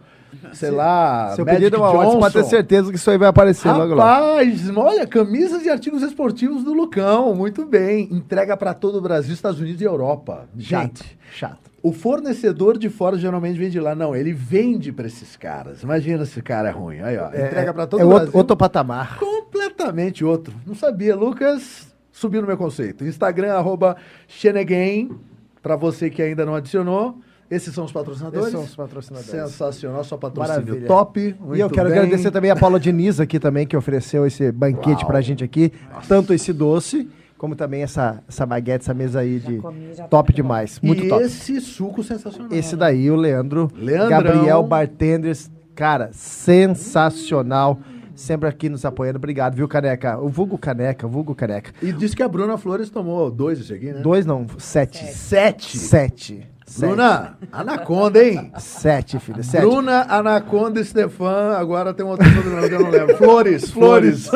sei 0.53 0.71
lá, 0.71 1.33
Seu 1.35 1.45
Magic 1.45 1.61
pedido 1.61 1.75
é 1.77 1.79
uma 1.79 1.91
Johnson. 1.91 2.19
pode 2.19 2.33
ter 2.33 2.43
certeza 2.43 2.89
que 2.89 2.97
isso 2.97 3.09
aí 3.09 3.17
vai 3.17 3.27
aparecer 3.27 3.71
logo 3.71 3.93
lá. 3.95 4.15
Rapaz, 4.15 4.69
olha, 4.75 5.07
camisas 5.07 5.65
e 5.65 5.69
artigos 5.69 6.01
esportivos 6.03 6.63
do 6.63 6.73
Lucão, 6.73 7.33
muito 7.33 7.65
bem. 7.65 8.07
Entrega 8.11 8.55
para 8.57 8.73
todo 8.73 8.97
o 8.97 9.01
Brasil, 9.01 9.33
Estados 9.33 9.59
Unidos 9.59 9.81
e 9.81 9.85
Europa. 9.85 10.47
Gente, 10.57 11.17
chato. 11.31 11.71
o 11.81 11.91
fornecedor 11.91 12.77
de 12.77 12.89
fora 12.89 13.17
geralmente 13.17 13.57
vende 13.57 13.79
lá. 13.79 13.95
Não, 13.95 14.15
ele 14.15 14.33
vende 14.33 14.91
para 14.91 15.07
esses 15.07 15.35
caras. 15.35 15.83
Imagina 15.83 16.25
se 16.25 16.39
o 16.39 16.43
cara 16.43 16.69
é 16.69 16.71
ruim. 16.71 16.99
Aí, 17.01 17.17
ó, 17.17 17.27
entrega 17.27 17.73
para 17.73 17.87
todo 17.87 17.99
é 17.99 18.03
o 18.03 18.07
outro, 18.07 18.23
Brasil. 18.25 18.37
outro 18.37 18.57
patamar. 18.57 19.19
Completamente 19.19 20.23
outro. 20.23 20.53
Não 20.65 20.75
sabia, 20.75 21.15
Lucas. 21.15 21.93
Subiu 22.11 22.41
no 22.41 22.47
meu 22.47 22.57
conceito. 22.57 23.03
Instagram, 23.03 23.53
arroba 23.53 23.97
Xenegain, 24.27 25.09
para 25.63 25.75
você 25.75 26.09
que 26.09 26.21
ainda 26.21 26.45
não 26.45 26.53
adicionou. 26.53 27.17
Esses 27.53 27.73
são 27.73 27.85
os 27.85 27.91
patrocinadores? 27.91 28.47
Esses 28.47 28.51
são 28.51 28.63
os 28.63 28.75
patrocinadores. 28.75 29.29
Sensacional, 29.29 30.03
só 30.03 30.17
patrocínio 30.17 30.61
Maravilha. 30.61 30.87
top. 30.87 31.35
e 31.53 31.59
eu 31.59 31.69
quero 31.69 31.89
bem. 31.89 31.99
agradecer 31.99 32.31
também 32.31 32.49
a 32.49 32.55
Paula 32.55 32.79
Diniz 32.79 33.19
aqui 33.19 33.39
também, 33.39 33.67
que 33.67 33.77
ofereceu 33.77 34.25
esse 34.25 34.51
banquete 34.51 35.03
Uau. 35.03 35.07
pra 35.07 35.21
gente 35.21 35.43
aqui. 35.43 35.71
Tanto 36.07 36.33
esse 36.33 36.51
doce, 36.51 37.07
como 37.37 37.55
também 37.55 37.83
essa, 37.83 38.23
essa 38.27 38.43
baguete, 38.43 38.85
essa 38.85 38.93
mesa 38.93 39.19
aí 39.19 39.39
de 39.39 39.57
comi, 39.57 39.93
já 39.93 40.07
top 40.07 40.33
demais. 40.33 40.79
Muito 40.81 41.03
e 41.03 41.09
top. 41.09 41.23
esse 41.23 41.61
suco 41.61 42.01
sensacional. 42.01 42.51
Esse 42.51 42.75
daí, 42.75 43.11
o 43.11 43.15
Leandro. 43.15 43.69
Leandrão. 43.77 44.09
Gabriel 44.09 44.63
Bartenders. 44.63 45.51
Cara, 45.75 46.09
sensacional. 46.11 47.79
Sempre 48.15 48.47
aqui 48.47 48.69
nos 48.69 48.85
apoiando. 48.85 49.17
Obrigado, 49.17 49.55
viu, 49.55 49.67
Caneca? 49.67 50.19
O 50.19 50.29
vulgo 50.29 50.57
Caneca, 50.57 51.05
o 51.05 51.09
vulgo 51.09 51.33
Caneca. 51.33 51.71
E 51.81 51.91
disse 51.91 52.15
que 52.15 52.21
a 52.21 52.27
Bruna 52.27 52.57
Flores 52.57 52.89
tomou 52.89 53.31
dois 53.31 53.59
isso 53.59 53.73
aqui, 53.73 53.91
né? 53.91 54.01
Dois 54.01 54.23
não, 54.25 54.45
sete. 54.59 55.03
Sete. 55.13 55.77
Sete. 55.77 56.47
Bruna, 56.79 57.37
Anaconda, 57.51 58.23
hein? 58.23 58.51
Sete, 58.57 59.19
filho. 59.19 59.43
Sete. 59.43 59.61
Bruna, 59.61 60.05
Anaconda, 60.09 60.83
Stefan, 60.83 61.55
agora 61.57 61.93
tem 61.93 62.05
um 62.05 62.09
outro 62.09 62.25
sobrenome 62.33 62.69
que 62.69 62.75
eu 62.75 62.79
não 62.81 62.89
lembro. 62.89 63.17
Flores, 63.17 63.69
Flores. 63.69 64.29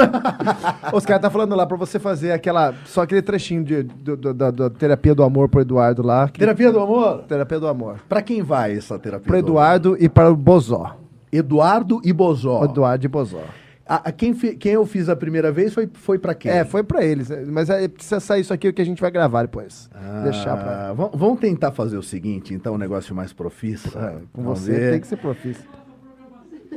Os 0.94 1.06
caras 1.06 1.22
tá 1.22 1.30
falando 1.30 1.56
lá 1.56 1.66
pra 1.66 1.78
você 1.78 1.98
fazer 2.00 2.32
aquela. 2.32 2.74
Só 2.86 3.02
aquele 3.02 3.22
trechinho 3.22 3.64
de, 3.64 3.84
do- 3.84 4.18
do- 4.18 4.34
da, 4.34 4.52
da 4.52 4.70
terapia 4.70 5.16
do 5.16 5.24
amor 5.24 5.48
pro 5.50 5.62
Eduardo 5.62 6.02
lá. 6.04 6.28
que- 6.28 6.40
terapia 6.40 6.72
do 6.72 6.80
amor? 6.80 7.24
terapia 7.28 7.60
do 7.60 7.68
amor. 7.68 8.00
Pra 8.10 8.22
quem 8.22 8.42
vai 8.44 8.76
essa 8.78 9.00
terapia? 9.00 9.26
Pro 9.26 9.42
do 9.42 9.48
Eduardo 9.48 9.98
e 10.00 10.10
para 10.10 10.30
o 10.30 10.36
Bozó. 10.36 10.96
Eduardo 11.32 12.02
e 12.04 12.12
Bozó. 12.14 12.64
Eduardo 12.66 13.06
e 13.06 13.08
Bozó. 13.08 13.42
A, 13.88 14.10
a 14.10 14.12
quem, 14.12 14.34
fi- 14.34 14.56
quem 14.56 14.74
eu 14.74 14.86
fiz 14.86 15.08
a 15.10 15.16
primeira 15.16 15.52
vez 15.52 15.74
foi, 15.74 15.90
foi 15.94 16.20
pra 16.20 16.34
quem? 16.34 16.52
É, 16.52 16.66
foi 16.66 16.84
pra 16.84 17.04
eles. 17.06 17.30
né? 17.30 17.44
Mas 17.48 17.70
aí 17.70 17.88
precisa 17.88 18.20
sair 18.20 18.42
isso 18.42 18.54
aqui 18.54 18.68
o 18.68 18.74
que 18.74 18.82
a 18.82 18.86
gente 18.86 19.02
vai 19.02 19.10
gravar 19.10 19.44
depois. 19.44 19.90
Ah, 19.96 20.22
Deixar 20.24 20.58
pra. 20.58 20.94
vam- 20.94 21.12
Vamos 21.14 21.40
tentar 21.40 21.72
fazer 21.72 21.98
o 21.98 22.04
seguinte, 22.04 22.54
então, 22.54 22.74
um 22.76 22.78
negócio 22.78 23.16
mais 23.16 23.32
profissa. 23.32 23.98
É, 23.98 24.16
com 24.34 24.44
Vamos 24.44 24.60
você 24.60 24.72
ver. 24.74 24.92
tem 24.92 25.00
que 25.02 25.08
ser 25.08 25.18
profissa. 25.18 25.62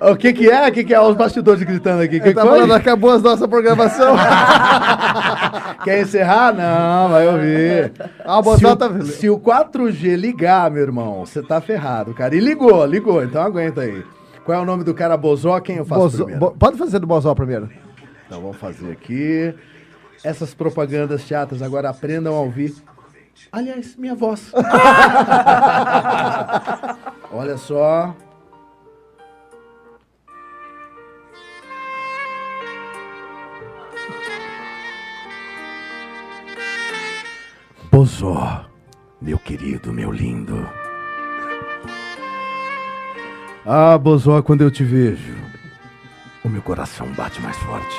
O 0.03 0.17
que 0.17 0.33
que 0.33 0.49
é? 0.49 0.67
O 0.69 0.73
que 0.73 0.85
que 0.85 0.95
é? 0.95 1.01
Os 1.01 1.15
bastidores 1.17 1.63
gritando 1.63 2.01
aqui. 2.03 2.21
Que 2.21 2.33
tá 2.33 2.43
falando, 2.47 2.73
acabou 2.73 3.11
a 3.11 3.19
nossa 3.19 3.47
programação. 3.47 4.15
Quer 5.85 6.03
encerrar? 6.03 6.55
Não, 6.55 7.09
vai 7.11 7.27
ouvir. 7.29 7.93
Ah, 8.25 8.41
se, 8.57 8.67
o, 8.67 8.77
tá. 8.77 9.01
se 9.05 9.29
o 9.31 9.39
4G 9.39 10.17
ligar, 10.17 10.71
meu 10.71 10.83
irmão, 10.83 11.27
você 11.27 11.43
tá 11.43 11.61
ferrado, 11.61 12.15
cara. 12.15 12.35
E 12.35 12.41
ligou, 12.41 12.85
ligou, 12.87 13.23
então 13.23 13.43
aguenta 13.43 13.83
aí. 13.83 14.03
Qual 14.45 14.59
é 14.59 14.61
o 14.61 14.65
nome 14.65 14.83
do 14.85 14.95
cara 14.95 15.17
Bozó? 15.17 15.61
Quem 15.61 15.77
eu 15.77 15.85
faço 15.85 16.01
Bozó- 16.03 16.17
primeiro? 16.25 16.41
Bo- 16.41 16.51
Pode 16.53 16.79
fazer 16.79 16.99
do 16.99 17.07
Bozó 17.07 17.35
primeiro. 17.35 17.71
Então 18.27 18.41
vamos 18.41 18.57
fazer 18.57 18.91
aqui. 18.93 19.55
Essas 20.25 20.55
propagandas 20.55 21.23
chatas 21.23 21.63
agora 21.63 21.91
aprendam 21.91 22.35
a 22.35 22.41
ouvir. 22.41 22.75
Aliás, 23.53 23.97
minha 23.97 24.15
voz. 24.15 24.53
Olha 27.33 27.57
só. 27.57 28.15
Bozó, 37.91 38.65
meu 39.21 39.39
querido, 39.39 39.93
meu 39.93 40.13
lindo. 40.13 40.69
Ah, 43.65 43.99
Bozó, 43.99 44.41
quando 44.43 44.63
eu 44.63 44.71
te 44.71 44.83
vejo, 44.83 45.35
o 46.43 46.49
meu 46.49 46.63
coração 46.63 47.07
bate 47.13 47.41
mais 47.43 47.57
forte. 47.59 47.97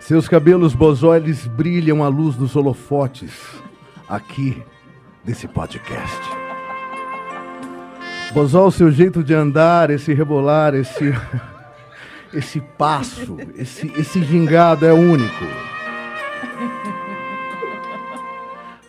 Seus 0.00 0.28
cabelos 0.28 0.74
Bozó, 0.74 1.14
eles 1.14 1.46
brilham 1.46 2.02
à 2.02 2.08
luz 2.08 2.34
dos 2.34 2.56
holofotes 2.56 3.32
aqui 4.08 4.60
desse 5.22 5.46
podcast. 5.46 6.20
Bozó, 8.32 8.66
o 8.66 8.72
seu 8.72 8.90
jeito 8.90 9.22
de 9.22 9.32
andar, 9.32 9.88
esse 9.88 10.12
rebolar, 10.12 10.74
esse 10.74 11.14
esse 12.34 12.60
passo, 12.60 13.36
esse 13.54 13.86
esse 13.96 14.20
gingado 14.24 14.84
é 14.84 14.92
único. 14.92 15.44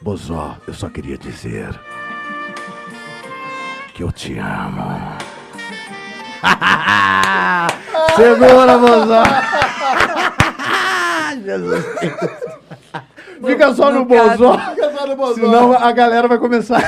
Bozó, 0.01 0.57
eu 0.67 0.73
só 0.73 0.89
queria 0.89 1.17
dizer 1.17 1.79
que 3.95 4.03
eu 4.03 4.11
te 4.11 4.37
amo. 4.37 5.17
Segura, 8.17 8.77
Bozó! 8.77 9.23
Jesus. 11.45 11.85
Fica 13.45 13.73
só 13.73 13.91
no, 13.91 13.99
no 13.99 14.05
caso- 14.07 14.57
Bozó, 15.15 15.33
senão 15.35 15.71
a 15.73 15.91
galera 15.93 16.27
vai 16.27 16.37
começar. 16.37 16.81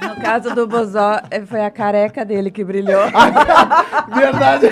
No 0.00 0.16
caso 0.22 0.54
do 0.54 0.66
Bozó, 0.66 1.20
eh, 1.30 1.42
foi 1.44 1.62
a 1.62 1.70
careca 1.70 2.24
dele 2.24 2.50
que 2.50 2.64
brilhou. 2.64 3.02
Verdade. 4.14 4.70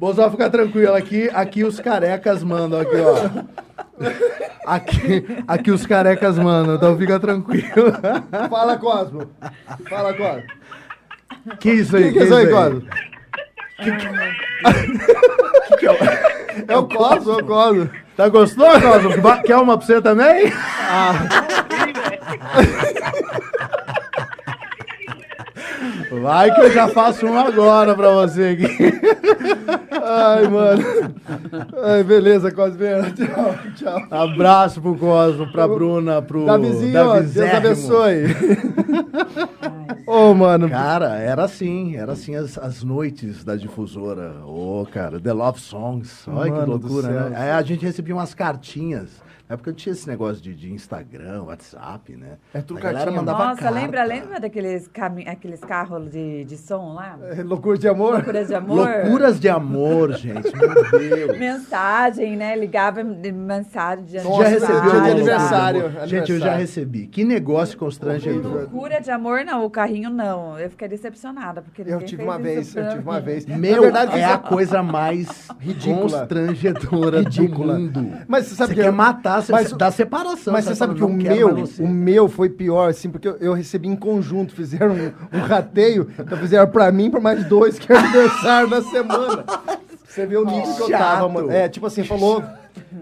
Bozó, 0.00 0.30
fica 0.30 0.48
tranquilo. 0.48 0.94
Aqui, 0.94 1.28
aqui 1.34 1.62
os 1.62 1.78
carecas 1.78 2.42
mandam, 2.42 2.80
aqui, 2.80 2.96
ó. 2.96 3.16
Aqui, 4.66 5.26
aqui 5.46 5.70
os 5.70 5.84
carecas 5.84 6.38
mandam, 6.38 6.76
então 6.76 6.96
fica 6.96 7.20
tranquilo. 7.20 7.92
Fala, 8.48 8.78
Cosmo. 8.78 9.30
Fala, 9.88 10.14
Cosmo. 10.14 10.42
Que 11.58 11.70
isso 11.72 11.96
aí? 11.96 12.04
que, 12.04 12.12
que 12.12 12.18
é 12.20 12.24
isso 12.24 12.34
aí? 12.34 12.46
Cosmo? 12.48 12.82
Que 13.78 13.90
que 15.76 15.86
é 15.86 15.92
o- 15.92 15.96
É 16.68 16.76
o 16.78 16.88
Cosmo, 16.88 17.32
é 17.32 17.36
o 17.42 17.46
Cosmo. 17.46 17.90
Tá 18.16 18.28
gostoso, 18.28 18.80
Cosmo? 18.80 19.10
Quer 19.44 19.56
uma 19.56 19.76
pra 19.76 19.86
você 19.86 20.00
também? 20.00 20.50
Vai 26.10 26.52
que 26.54 26.60
eu 26.60 26.72
já 26.72 26.88
faço 26.88 27.26
uma 27.26 27.42
agora 27.42 27.94
pra 27.94 28.10
você 28.12 28.58
aqui. 28.58 29.00
Ai, 30.02 30.48
mano. 30.48 30.82
Ai, 31.84 32.02
beleza, 32.02 32.50
Cosmo. 32.50 32.78
Tchau, 33.14 33.54
tchau. 33.76 34.06
Abraço 34.10 34.80
pro 34.80 34.96
Cosmo, 34.96 35.50
pra 35.52 35.68
Bruna, 35.68 36.20
pro 36.20 36.46
Davizinho, 36.46 37.06
ó, 37.06 37.20
Deus 37.20 37.54
abençoe. 37.54 38.24
Ô, 40.06 40.34
mano. 40.34 40.68
Cara, 40.68 41.16
era 41.16 41.44
assim, 41.44 41.96
era 41.96 42.12
assim 42.12 42.34
as, 42.34 42.58
as 42.58 42.82
noites 42.82 43.44
da 43.44 43.54
difusora. 43.54 44.34
Ô, 44.44 44.84
cara, 44.90 45.20
The 45.20 45.32
Love 45.32 45.60
Songs. 45.60 46.26
Olha 46.26 46.50
Mano 46.50 46.64
que 46.64 46.70
loucura, 46.70 47.08
né? 47.08 47.36
Aí 47.36 47.50
a 47.50 47.62
gente 47.62 47.84
recebia 47.84 48.14
umas 48.14 48.34
cartinhas. 48.34 49.08
Na 49.50 49.54
época 49.54 49.72
não 49.72 49.76
tinha 49.76 49.92
esse 49.92 50.06
negócio 50.06 50.40
de, 50.40 50.54
de 50.54 50.72
Instagram, 50.72 51.42
WhatsApp, 51.42 52.14
né? 52.16 52.38
É 52.54 52.60
tudo 52.62 52.78
a 52.78 52.82
galera 52.82 52.98
cartinha. 53.06 53.20
mandava 53.20 53.44
Nossa, 53.46 53.62
carta. 53.62 53.74
lembra, 53.80 54.04
lembra 54.04 54.38
daqueles, 54.38 54.86
cami- 54.86 55.26
aqueles 55.26 55.58
carros 55.58 56.08
de, 56.08 56.44
de 56.44 56.56
som 56.56 56.94
lá? 56.94 57.18
É 57.36 57.42
Loucura 57.42 57.76
de 57.76 57.88
amor? 57.88 58.14
Loucuras 58.14 58.46
de 58.46 58.54
amor? 58.54 58.88
Loucuras 58.88 59.40
de 59.40 59.48
amor, 59.48 60.12
gente. 60.12 60.52
Meu 60.56 61.00
Deus. 61.26 61.36
Mensagem, 61.36 62.36
né? 62.36 62.54
Ligava 62.54 63.02
de 63.02 63.32
mensagem 63.32 64.04
de 64.04 64.18
já 64.20 64.44
recebeu 64.44 64.90
de 65.02 65.10
aniversário, 65.10 65.86
amor? 65.86 66.06
Gente, 66.06 66.30
eu 66.30 66.38
já 66.38 66.52
aniversário. 66.52 66.58
recebi. 66.60 67.06
Que 67.08 67.24
negócio 67.24 67.76
constrangedor. 67.76 68.52
Loucura 68.70 69.00
de 69.00 69.10
amor, 69.10 69.44
não. 69.44 69.64
O 69.64 69.70
carrinho, 69.70 70.10
não. 70.10 70.56
Eu 70.60 70.70
fiquei 70.70 70.86
decepcionada. 70.86 71.60
Porque 71.60 71.82
Eu 71.84 72.00
tive 72.02 72.22
uma 72.22 72.38
vez, 72.38 72.76
eu 72.76 72.88
tive 72.90 73.02
uma 73.02 73.20
vez. 73.20 73.44
Meu, 73.46 73.82
verdade, 73.82 74.16
é 74.16 74.24
a 74.26 74.38
coisa 74.38 74.80
mais 74.80 75.48
Ridícula. 75.58 76.20
constrangedora 76.20 77.18
Ridícula. 77.22 77.74
do 77.74 77.80
mundo. 78.00 78.12
Mas 78.28 78.46
você 78.46 78.54
sabe 78.54 78.68
você 78.68 78.74
que 78.76 78.80
quer 78.82 78.88
eu- 78.88 78.92
matar, 78.92 79.39
mas- 79.48 79.72
dá 79.72 79.90
separação. 79.90 80.52
Mas 80.52 80.64
você 80.64 80.74
sabe 80.74 80.94
que 80.94 81.02
o 81.04 81.08
"Não 81.08 81.18
quero 81.18 81.34
meu, 81.36 81.54
mais 81.54 81.70
você." 81.70 81.82
o 81.82 81.88
meu 81.88 82.28
foi 82.28 82.48
pior, 82.48 82.90
assim, 82.90 83.08
porque 83.10 83.28
eu, 83.28 83.36
eu 83.38 83.52
recebi 83.52 83.88
em 83.88 83.96
conjunto, 83.96 84.54
fizeram 84.56 84.94
um, 84.94 85.38
um 85.38 85.40
rateio, 85.40 86.08
então 86.18 86.36
fizeram 86.38 86.66
pra 86.70 86.90
mim 86.92 87.06
e 87.06 87.10
pra 87.10 87.20
mais 87.20 87.44
dois, 87.46 87.78
que 87.78 87.92
é 87.92 87.96
aniversário 87.96 88.68
na 88.68 88.82
semana. 88.82 89.44
Você 90.06 90.26
vê 90.26 90.36
o 90.36 90.44
nível 90.44 90.74
que 90.74 90.82
eu 90.82 90.90
tava, 90.90 91.28
mano. 91.28 91.50
É, 91.50 91.68
tipo 91.68 91.86
assim, 91.86 92.02
falou. 92.04 92.42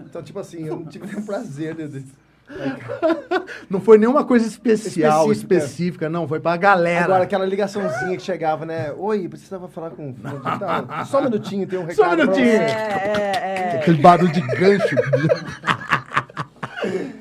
Então, 0.05 0.21
tipo 0.21 0.39
assim, 0.39 0.65
eu 0.65 0.75
não 0.75 0.85
tive 0.85 1.07
nenhum 1.07 1.25
prazer 1.25 1.75
de, 1.75 2.03
não 3.69 3.79
foi 3.79 3.97
nenhuma 3.97 4.23
coisa 4.23 4.47
especial, 4.47 5.31
Específica. 5.31 5.55
específica, 5.55 6.09
não. 6.09 6.27
Foi 6.27 6.39
pra 6.39 6.57
galera. 6.57 7.05
Agora, 7.05 7.23
aquela 7.23 7.45
ligaçãozinha 7.45 8.17
que 8.17 8.23
chegava, 8.23 8.65
né? 8.65 8.91
Oi, 8.97 9.27
precisava 9.27 9.67
falar 9.67 9.91
com... 9.91 10.13
Tá, 10.13 11.05
Só 11.05 11.19
um 11.19 11.25
minutinho, 11.25 11.67
tem 11.67 11.77
um 11.79 11.83
recado 11.85 11.95
Só 11.95 12.07
um 12.13 12.15
minutinho. 12.17 12.47
É, 12.47 12.61
é, 12.61 13.73
é. 13.75 13.79
Aquele 13.79 14.01
barulho 14.01 14.31
de 14.31 14.41
gancho. 14.41 14.95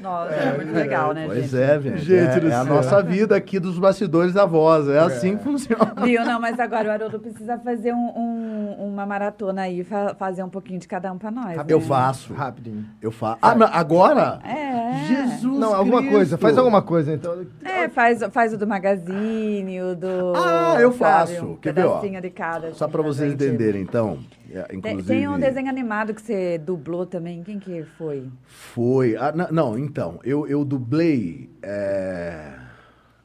Nossa, 0.03 0.33
é 0.33 0.57
muito 0.57 0.73
legal, 0.73 1.13
né, 1.13 1.25
pois 1.27 1.51
gente? 1.51 1.57
é, 1.63 1.81
gente. 1.81 1.99
Gente 2.05 2.47
é, 2.47 2.51
é 2.51 2.55
a 2.55 2.65
nossa 2.65 3.03
vida 3.03 3.35
aqui 3.37 3.59
dos 3.59 3.79
bastidores 3.79 4.33
da 4.33 4.47
voz. 4.47 4.89
É, 4.89 4.99
assim 4.99 5.37
que 5.37 5.45
funciona. 5.45 5.93
Viu? 6.05 6.25
Não, 6.25 6.41
mas 6.41 6.59
agora 6.61 6.89
o 6.89 6.93
Haroldo 6.93 7.19
precisa 7.19 7.59
fazer 7.59 7.93
um- 7.93 8.13
um- 8.17 8.89
uma 8.93 9.05
maratona 9.07 9.63
aí, 9.63 9.83
fa- 9.85 10.15
fazer 10.15 10.43
um 10.43 10.49
pouquinho 10.49 10.79
de 10.81 10.87
cada 10.89 11.13
um 11.13 11.19
pra 11.19 11.31
nós. 11.31 11.57
né? 11.57 11.65
Eu 11.69 11.81
faço. 11.81 12.33
Rapidinho. 12.35 12.85
Eu 13.03 13.11
faço. 13.11 13.39
Ah, 13.43 13.55
mas 13.55 13.71
agora? 13.73 14.39
É. 14.45 15.07
Jesus 15.07 15.59
Não, 15.59 15.75
alguma 15.75 15.99
Cristo. 15.99 16.15
coisa. 16.15 16.39
Faz 16.39 16.59
alguma 16.59 16.83
coisa, 16.83 17.13
então. 17.15 17.47
É, 17.65 17.89
faz, 17.89 18.23
faz 18.31 18.53
o 18.53 18.59
do 18.59 18.67
Magazine, 18.67 19.81
o 19.83 19.95
do. 19.95 20.33
Ah, 20.37 20.77
eu 20.81 20.93
sabe, 20.93 21.33
faço. 21.35 21.45
Um 21.47 21.57
Quer 21.57 21.73
ver, 21.73 21.85
ó? 21.87 22.01
de 22.01 22.31
cada. 22.31 22.73
Só 22.75 22.89
pra 22.89 23.03
vocês 23.03 23.33
entenderem, 23.33 23.83
então. 23.83 24.19
É, 24.51 24.63
Tem, 24.65 24.79
inclusive, 24.79 25.07
tem 25.07 25.29
um 25.29 25.39
desenho 25.39 25.69
animado 25.69 26.15
que 26.15 26.23
você 26.23 26.59
dublou 26.59 27.05
também. 27.07 27.43
Quem 27.43 27.59
que 27.59 27.85
foi? 27.97 28.29
Foi. 28.47 29.17
Ah, 29.17 29.33
não, 29.53 29.79
então, 29.79 30.19
eu, 30.25 30.47
eu 30.47 30.65
dublei. 30.65 31.51
é, 31.63 32.55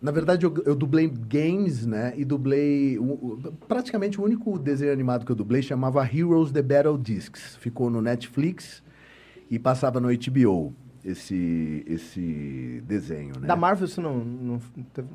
Na 0.02 0.12
verdade, 0.12 0.45
eu, 0.45 0.54
eu 0.66 0.76
dublei 0.76 1.08
games, 1.08 1.86
né? 1.86 2.14
E 2.18 2.26
dublei. 2.26 2.98
o- 3.00 3.04
o- 3.14 3.54
praticamente 3.68 4.20
o 4.20 4.24
único 4.24 4.60
desenho 4.60 4.91
animado 4.91 5.26
que 5.26 5.32
eu 5.32 5.36
dublei 5.36 5.62
chamava 5.62 6.04
Heroes 6.06 6.52
The 6.52 6.62
Battle 6.62 6.98
Discs. 6.98 7.56
Ficou 7.58 7.90
no 7.90 8.02
Netflix 8.02 8.84
e 9.50 9.58
passava 9.58 10.00
no 10.02 10.10
HBO 10.10 10.74
esse, 11.06 11.84
esse 11.88 12.84
desenho, 12.86 13.34
né? 13.40 13.48
Da 13.48 13.56
Marvel, 13.56 13.86
isso 13.86 14.02
não, 14.02 14.18
não 14.18 14.60
teve... 14.94 15.08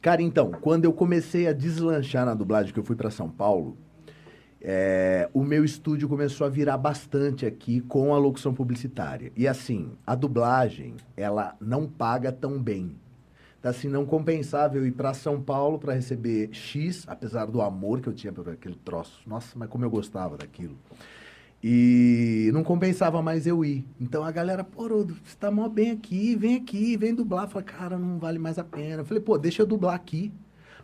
Cara, 0.00 0.20
então, 0.22 0.50
quando 0.52 0.84
eu 0.84 0.92
comecei 0.92 1.46
a 1.48 1.52
deslanchar 1.52 2.26
na 2.26 2.34
dublagem, 2.34 2.72
que 2.74 2.78
eu 2.78 2.84
fui 2.84 2.94
para 2.96 3.10
São 3.10 3.28
Paulo, 3.30 3.76
é, 4.66 5.28
o 5.34 5.44
meu 5.44 5.62
estúdio 5.62 6.08
começou 6.08 6.46
a 6.46 6.50
virar 6.50 6.78
bastante 6.78 7.44
aqui 7.44 7.82
com 7.82 8.14
a 8.14 8.18
locução 8.18 8.54
publicitária. 8.54 9.30
E 9.36 9.46
assim, 9.46 9.92
a 10.06 10.14
dublagem, 10.14 10.94
ela 11.14 11.54
não 11.60 11.86
paga 11.86 12.32
tão 12.32 12.58
bem. 12.62 12.96
Então, 13.60 13.70
assim, 13.70 13.88
não 13.88 14.06
compensava 14.06 14.78
eu 14.78 14.86
ir 14.86 14.92
para 14.92 15.12
São 15.12 15.38
Paulo 15.38 15.78
para 15.78 15.92
receber 15.92 16.48
X, 16.52 17.04
apesar 17.06 17.44
do 17.44 17.60
amor 17.60 18.00
que 18.00 18.08
eu 18.08 18.14
tinha 18.14 18.32
por 18.32 18.48
aquele 18.48 18.76
troço. 18.76 19.20
Nossa, 19.26 19.52
mas 19.54 19.68
como 19.68 19.84
eu 19.84 19.90
gostava 19.90 20.38
daquilo. 20.38 20.78
E 21.62 22.50
não 22.54 22.64
compensava 22.64 23.20
mais 23.20 23.46
eu 23.46 23.62
ir. 23.64 23.86
Então 24.00 24.24
a 24.24 24.30
galera, 24.30 24.64
pô, 24.64 24.88
você 24.88 25.36
tá 25.38 25.50
mó 25.50 25.68
bem 25.68 25.90
aqui, 25.90 26.34
vem 26.36 26.56
aqui, 26.56 26.96
vem 26.96 27.14
dublar. 27.14 27.48
Falei, 27.48 27.66
cara, 27.66 27.98
não 27.98 28.18
vale 28.18 28.38
mais 28.38 28.58
a 28.58 28.64
pena. 28.64 29.02
Eu 29.02 29.04
falei, 29.04 29.22
pô, 29.22 29.36
deixa 29.36 29.60
eu 29.60 29.66
dublar 29.66 29.94
aqui. 29.94 30.32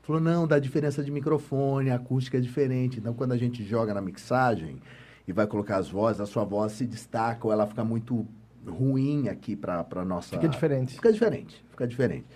Falou, 0.03 0.21
não, 0.21 0.47
dá 0.47 0.59
diferença 0.59 1.05
de 1.05 1.11
microfone, 1.11 1.91
a 1.91 1.97
acústica 1.97 2.39
é 2.39 2.41
diferente. 2.41 2.99
Então 2.99 3.15
quando 3.15 3.33
a 3.33 3.37
gente 3.37 3.63
joga 3.65 3.95
na 3.95 4.01
mixagem 4.01 4.81
e 5.27 5.33
vai 5.33 5.47
colocar 5.47 5.77
as 5.77 5.89
vozes, 5.89 6.21
a 6.21 6.27
sua 6.27 6.45
voz 6.45 6.73
se 6.73 6.87
destaca 6.87 7.47
ou 7.47 7.53
ela 7.53 7.67
fica 7.67 7.85
muito 7.85 8.27
ruim 8.67 9.29
aqui 9.29 9.55
pra, 9.57 9.85
pra 9.85 10.05
nossa. 10.05 10.31
Fica 10.31 10.49
diferente. 10.49 10.95
Fica 10.95 11.13
diferente, 11.13 11.65
fica 11.71 11.87
diferente. 11.87 12.27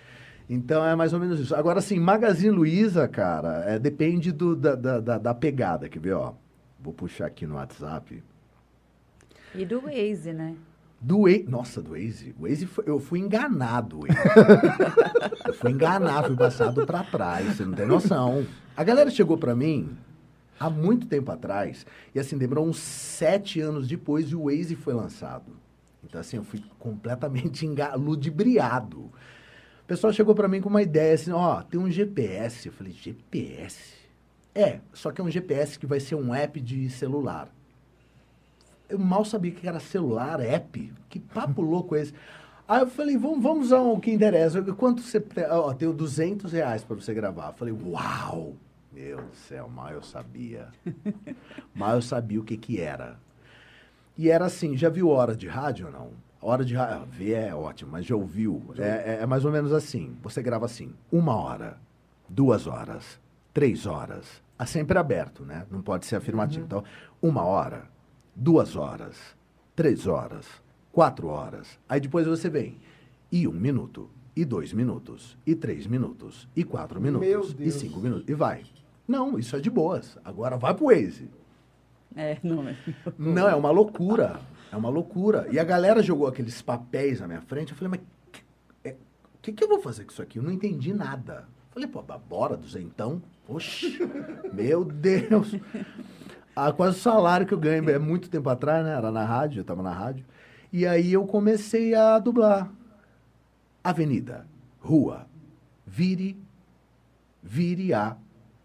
Então 0.49 0.85
é 0.85 0.95
mais 0.95 1.11
ou 1.11 1.19
menos 1.19 1.39
isso. 1.39 1.55
Agora, 1.55 1.79
assim, 1.79 1.99
Magazine 1.99 2.51
Luiza, 2.51 3.07
cara, 3.07 3.63
é, 3.65 3.79
depende 3.79 4.31
do, 4.31 4.55
da, 4.55 4.75
da, 4.75 4.99
da, 4.99 5.17
da 5.17 5.33
pegada. 5.33 5.89
Quer 5.89 5.99
ver, 5.99 6.13
ó? 6.13 6.33
Vou 6.79 6.93
puxar 6.93 7.25
aqui 7.25 7.47
no 7.47 7.55
WhatsApp. 7.55 8.23
E 9.55 9.65
do 9.65 9.81
Waze, 9.81 10.33
né? 10.33 10.55
Do 11.01 11.21
Waze. 11.23 11.45
Nossa, 11.47 11.81
do 11.81 11.91
Waze. 11.91 12.33
O 12.39 12.43
Waze 12.47 12.65
foi- 12.65 12.83
eu 12.87 12.99
fui 12.99 13.19
enganado. 13.19 13.99
Eu 15.45 15.53
fui 15.53 15.71
enganado, 15.71 16.27
fui 16.29 16.35
passado 16.37 16.85
pra 16.85 17.03
trás. 17.03 17.55
Você 17.55 17.65
não 17.65 17.73
tem 17.73 17.85
noção. 17.85 18.45
A 18.75 18.83
galera 18.83 19.09
chegou 19.11 19.37
pra 19.37 19.55
mim 19.55 19.95
há 20.59 20.69
muito 20.69 21.05
tempo 21.07 21.31
atrás. 21.31 21.85
E 22.13 22.19
assim, 22.19 22.37
demorou 22.37 22.67
uns 22.67 22.79
sete 22.79 23.59
anos 23.61 23.87
depois 23.87 24.29
e 24.31 24.35
o 24.35 24.45
Waze 24.45 24.75
foi 24.75 24.93
lançado. 24.93 25.51
Então, 26.03 26.19
assim, 26.21 26.37
eu 26.37 26.43
fui 26.43 26.63
completamente 26.79 27.65
enga- 27.67 27.95
ludibriado. 27.95 28.99
O 29.01 29.87
pessoal 29.87 30.11
chegou 30.11 30.33
pra 30.33 30.47
mim 30.47 30.61
com 30.61 30.69
uma 30.69 30.81
ideia 30.81 31.13
assim: 31.13 31.31
ó, 31.31 31.61
tem 31.61 31.79
um 31.79 31.91
GPS. 31.91 32.67
Eu 32.67 32.73
falei: 32.73 32.91
GPS? 32.93 33.93
É, 34.53 34.79
só 34.93 35.11
que 35.11 35.21
é 35.21 35.23
um 35.23 35.29
GPS 35.29 35.77
que 35.77 35.85
vai 35.85 35.99
ser 35.99 36.15
um 36.15 36.33
app 36.33 36.59
de 36.59 36.89
celular. 36.89 37.49
Eu 38.87 38.99
mal 38.99 39.25
sabia 39.25 39.51
que 39.51 39.67
era 39.67 39.79
celular, 39.79 40.39
app. 40.39 40.93
Que 41.09 41.19
papo 41.19 41.61
louco 41.61 41.95
é 41.95 42.01
esse? 42.01 42.13
Aí 42.67 42.81
eu 42.81 42.87
falei, 42.87 43.17
vamos, 43.17 43.43
vamos 43.43 43.71
ao 43.71 43.99
que 43.99 44.11
interessa. 44.11 44.61
Quanto 44.73 45.01
você... 45.01 45.23
Ó, 45.51 45.73
tenho 45.73 45.93
200 45.93 46.51
reais 46.51 46.83
para 46.83 46.95
você 46.95 47.13
gravar. 47.13 47.47
Eu 47.47 47.53
falei, 47.53 47.73
uau! 47.73 48.53
Meu 48.91 49.17
do 49.17 49.35
céu, 49.35 49.67
mal 49.67 49.91
eu 49.91 50.01
sabia. 50.01 50.69
mal 51.75 51.95
eu 51.95 52.01
sabia 52.01 52.39
o 52.39 52.43
que 52.43 52.55
que 52.57 52.79
era. 52.79 53.17
E 54.17 54.29
era 54.29 54.45
assim, 54.45 54.77
já 54.77 54.87
viu 54.89 55.09
hora 55.09 55.35
de 55.35 55.47
rádio 55.47 55.87
ou 55.87 55.91
não? 55.91 56.09
Hora 56.41 56.63
de 56.63 56.75
rádio, 56.75 57.05
ver 57.11 57.33
é 57.33 57.53
ótimo, 57.55 57.91
mas 57.91 58.05
já 58.05 58.15
ouviu? 58.15 58.63
É, 58.77 59.17
é- 59.17 59.19
é 59.23 59.25
mais 59.25 59.43
ou 59.43 59.51
menos 59.51 59.73
assim. 59.73 60.15
Você 60.23 60.41
grava 60.41 60.65
assim, 60.65 60.93
uma 61.11 61.35
hora, 61.35 61.77
duas 62.29 62.67
horas, 62.67 63.19
três 63.53 63.85
horas. 63.85 64.41
É 64.57 64.65
sempre 64.65 64.97
aberto, 64.97 65.43
né? 65.43 65.65
Não 65.69 65.81
pode 65.81 66.05
ser 66.05 66.15
afirmativo. 66.15 66.63
Então, 66.63 66.83
uma 67.21 67.43
hora, 67.43 67.89
duas 68.35 68.75
horas, 68.75 69.15
três 69.75 70.07
horas, 70.07 70.45
quatro 70.91 71.27
horas. 71.27 71.79
Aí 71.87 71.99
depois 71.99 72.27
você 72.27 72.49
vem. 72.49 72.77
E 73.31 73.47
um 73.47 73.51
minuto, 73.51 74.09
e 74.35 74.45
dois 74.45 74.71
minutos, 74.73 75.37
e 75.45 75.55
três 75.55 75.87
minutos, 75.87 76.47
e 76.55 76.63
quatro 76.63 76.99
minutos, 77.01 77.27
e 77.59 77.71
cinco 77.71 77.99
minutos. 77.99 78.25
E 78.27 78.33
vai. 78.33 78.63
Não, 79.07 79.37
isso 79.39 79.55
é 79.55 79.59
de 79.59 79.69
boas. 79.69 80.17
Agora 80.23 80.57
vai 80.57 80.73
pro 80.73 80.85
Waze. 80.87 81.29
É, 82.15 82.37
não 82.43 82.67
é. 82.67 82.75
Não, 83.17 83.47
é 83.49 83.55
uma 83.55 83.71
loucura. 83.71 84.39
É 84.71 84.75
uma 84.75 84.89
loucura. 84.89 85.47
E 85.51 85.59
a 85.59 85.63
galera 85.63 86.01
jogou 86.01 86.27
aqueles 86.27 86.61
papéis 86.61 87.19
na 87.19 87.27
minha 87.27 87.41
frente. 87.41 87.71
Eu 87.71 87.77
falei, 87.77 87.91
mas 87.91 88.01
que- 88.31 88.43
é, 88.89 88.91
o 88.91 89.37
que, 89.41 89.51
que 89.51 89.63
eu 89.63 89.67
vou 89.67 89.79
fazer 89.81 90.05
com 90.05 90.11
isso 90.11 90.21
aqui? 90.21 90.39
Eu 90.39 90.43
não 90.43 90.51
entendi 90.51 90.93
nada. 90.93 91.47
Falei, 91.71 91.87
pô, 91.89 92.01
bora, 92.01 92.55
duzentão. 92.55 93.21
Oxi, 93.47 93.99
meu 94.53 94.83
Deus. 94.85 95.51
Ah, 96.55 96.71
quase 96.71 96.97
o 96.97 97.01
salário 97.01 97.45
que 97.45 97.53
eu 97.53 97.59
ganhei. 97.59 97.93
É 97.93 97.99
muito 97.99 98.29
tempo 98.29 98.49
atrás, 98.49 98.85
né? 98.85 98.93
Era 98.95 99.11
na 99.11 99.25
rádio, 99.25 99.59
eu 99.59 99.65
tava 99.65 99.83
na 99.83 99.91
rádio. 99.91 100.25
E 100.71 100.87
aí 100.87 101.11
eu 101.11 101.25
comecei 101.25 101.93
a 101.93 102.17
dublar. 102.19 102.71
Avenida, 103.83 104.47
rua, 104.79 105.27
vire, 105.85 106.37
vire 107.43 107.93
a, 107.93 108.17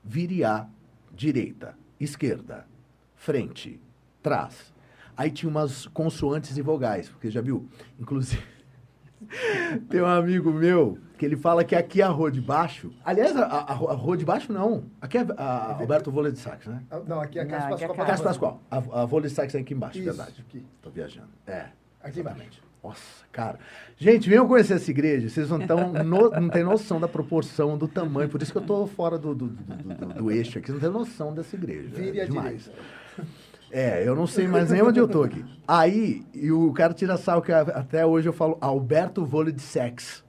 vire 0.03 0.45
a, 0.45 0.67
direita, 1.13 1.77
esquerda, 1.99 2.67
frente, 3.15 3.79
trás. 4.23 4.73
Aí 5.15 5.31
tinha 5.31 5.51
umas 5.51 5.87
consoantes 5.87 6.57
e 6.57 6.63
vogais, 6.63 7.09
porque 7.11 7.31
já 7.31 7.43
viu? 7.43 7.69
Inclusive, 7.99 8.43
tem 9.89 10.01
um 10.01 10.07
amigo 10.07 10.53
meu 10.53 10.99
que 11.19 11.25
ele 11.27 11.37
fala 11.37 11.63
que 11.65 11.75
aqui 11.75 12.01
é 12.01 12.05
a 12.05 12.09
rua 12.09 12.31
de 12.31 12.41
baixo. 12.41 12.91
Aliás, 13.05 13.37
a, 13.37 13.45
a- 13.45 13.73
a 13.73 13.75
rua 13.75 14.17
de 14.17 14.25
baixo 14.25 14.53
não. 14.53 14.85
Aqui 15.01 15.19
é 15.19 15.27
a, 15.37 15.77
Alberto 15.79 16.11
Vôlei 16.11 16.33
de 16.33 16.39
Sax, 16.39 16.67
né? 16.67 16.83
Ah, 16.91 17.01
Não, 17.07 17.21
aqui 17.21 17.39
é 17.39 17.43
a 17.43 17.45
Não, 17.45 17.51
Casa 17.51 17.75
aqui 17.75 17.85
é 17.85 17.87
Pascoal. 17.89 18.07
a 18.07 18.11
Cássio 18.11 18.25
Pascoal. 18.25 18.63
A, 18.71 18.77
a 19.03 19.05
Vôlei 19.05 19.29
de 19.29 19.35
Sax 19.35 19.55
é 19.55 19.59
aqui 19.59 19.75
embaixo, 19.75 19.99
Isso, 19.99 20.07
verdade. 20.07 20.45
aqui. 20.49 20.65
Tô 20.83 20.91
viajando. 20.91 21.29
É. 21.47 21.67
Aqui 22.03 22.21
embaixo. 22.21 22.63
Nossa, 22.83 23.27
cara. 23.31 23.59
Gente, 23.99 24.27
venham 24.31 24.49
conhecer 24.49 24.73
essa 24.73 24.91
igreja. 24.91 25.29
Vocês 25.29 25.51
não, 25.51 25.59
tão 25.67 25.93
no- 25.93 26.31
não 26.31 26.49
têm 26.49 26.65
noção 26.65 26.99
da 26.99 27.07
proporção, 27.07 27.77
do 27.77 27.87
tamanho. 27.87 28.31
Por 28.31 28.41
isso 28.41 28.51
que 28.51 28.57
eu 28.57 28.63
tô 28.63 28.87
fora 28.87 29.19
do, 29.19 29.35
do, 29.35 29.49
do, 29.49 29.75
do- 30.07 30.15
do 30.15 30.31
eixo 30.31 30.59
aqui. 30.59 30.73
Não 30.73 30.81
tem 30.81 30.89
noção 30.89 31.35
dessa 31.35 31.55
igreja. 31.55 31.91
Vire 31.95 32.21
é 32.21 32.25
demais. 32.25 32.65
direita. 32.65 33.31
É, 33.71 34.03
eu 34.07 34.17
não 34.17 34.27
sei 34.27 34.49
mais 34.49 34.71
nem 34.71 34.83
onde 34.83 34.99
eu 34.99 35.07
tô 35.07 35.23
aqui. 35.23 35.45
Aí, 35.67 36.27
e 36.35 36.51
o 36.51 36.73
cara 36.73 36.93
tira 36.93 37.17
sal 37.17 37.41
que 37.41 37.53
até 37.53 38.05
hoje 38.05 38.29
eu 38.29 38.33
falo 38.33 38.59
Alberto 38.61 39.25
Vôlei 39.25 39.53
de 39.53 39.63
Sex. 39.63 40.25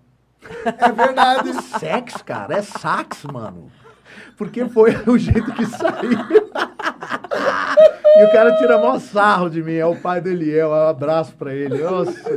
É 0.65 0.91
verdade. 0.91 1.53
Sex, 1.79 2.21
cara, 2.21 2.55
é 2.55 2.61
sax, 2.61 3.23
mano. 3.25 3.71
Porque 4.37 4.67
foi 4.69 4.95
o 5.07 5.17
jeito 5.17 5.51
que 5.53 5.65
saiu. 5.65 6.11
e 8.17 8.23
o 8.23 8.31
cara 8.31 8.55
tira 8.57 8.77
maior 8.77 8.99
sarro 8.99 9.49
de 9.49 9.63
mim, 9.63 9.73
é 9.73 9.85
o 9.85 9.95
pai 9.95 10.21
do 10.21 10.29
Eliel, 10.29 10.69
um 10.69 10.73
abraço 10.73 11.35
pra 11.35 11.53
ele. 11.53 11.77
Nossa, 11.79 12.29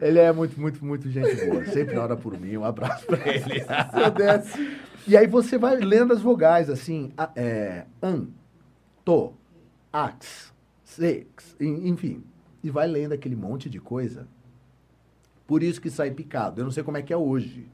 ele 0.00 0.18
é 0.18 0.32
muito, 0.32 0.60
muito, 0.60 0.84
muito 0.84 1.10
gente 1.10 1.46
boa. 1.46 1.64
Sempre 1.66 1.96
ora 1.96 2.16
por 2.16 2.38
mim, 2.38 2.56
um 2.56 2.64
abraço 2.64 3.06
pra 3.06 3.18
ele. 3.28 3.60
Se 3.60 4.00
eu 4.00 4.10
desse. 4.10 4.78
E 5.06 5.16
aí 5.16 5.26
você 5.26 5.58
vai 5.58 5.76
lendo 5.76 6.12
as 6.14 6.22
vogais, 6.22 6.70
assim, 6.70 7.12
é, 7.36 7.84
an, 8.02 8.26
to, 9.04 9.34
ax, 9.94 10.52
sex, 10.82 11.56
en- 11.60 11.88
enfim. 11.88 12.24
E 12.62 12.70
vai 12.70 12.86
lendo 12.88 13.12
aquele 13.12 13.36
monte 13.36 13.70
de 13.70 13.78
coisa. 13.80 14.26
Por 15.46 15.62
isso 15.62 15.80
que 15.80 15.90
sai 15.90 16.10
picado. 16.10 16.60
Eu 16.60 16.64
não 16.64 16.72
sei 16.72 16.82
como 16.82 16.96
é 16.96 17.02
que 17.02 17.12
é 17.12 17.16
hoje 17.16 17.66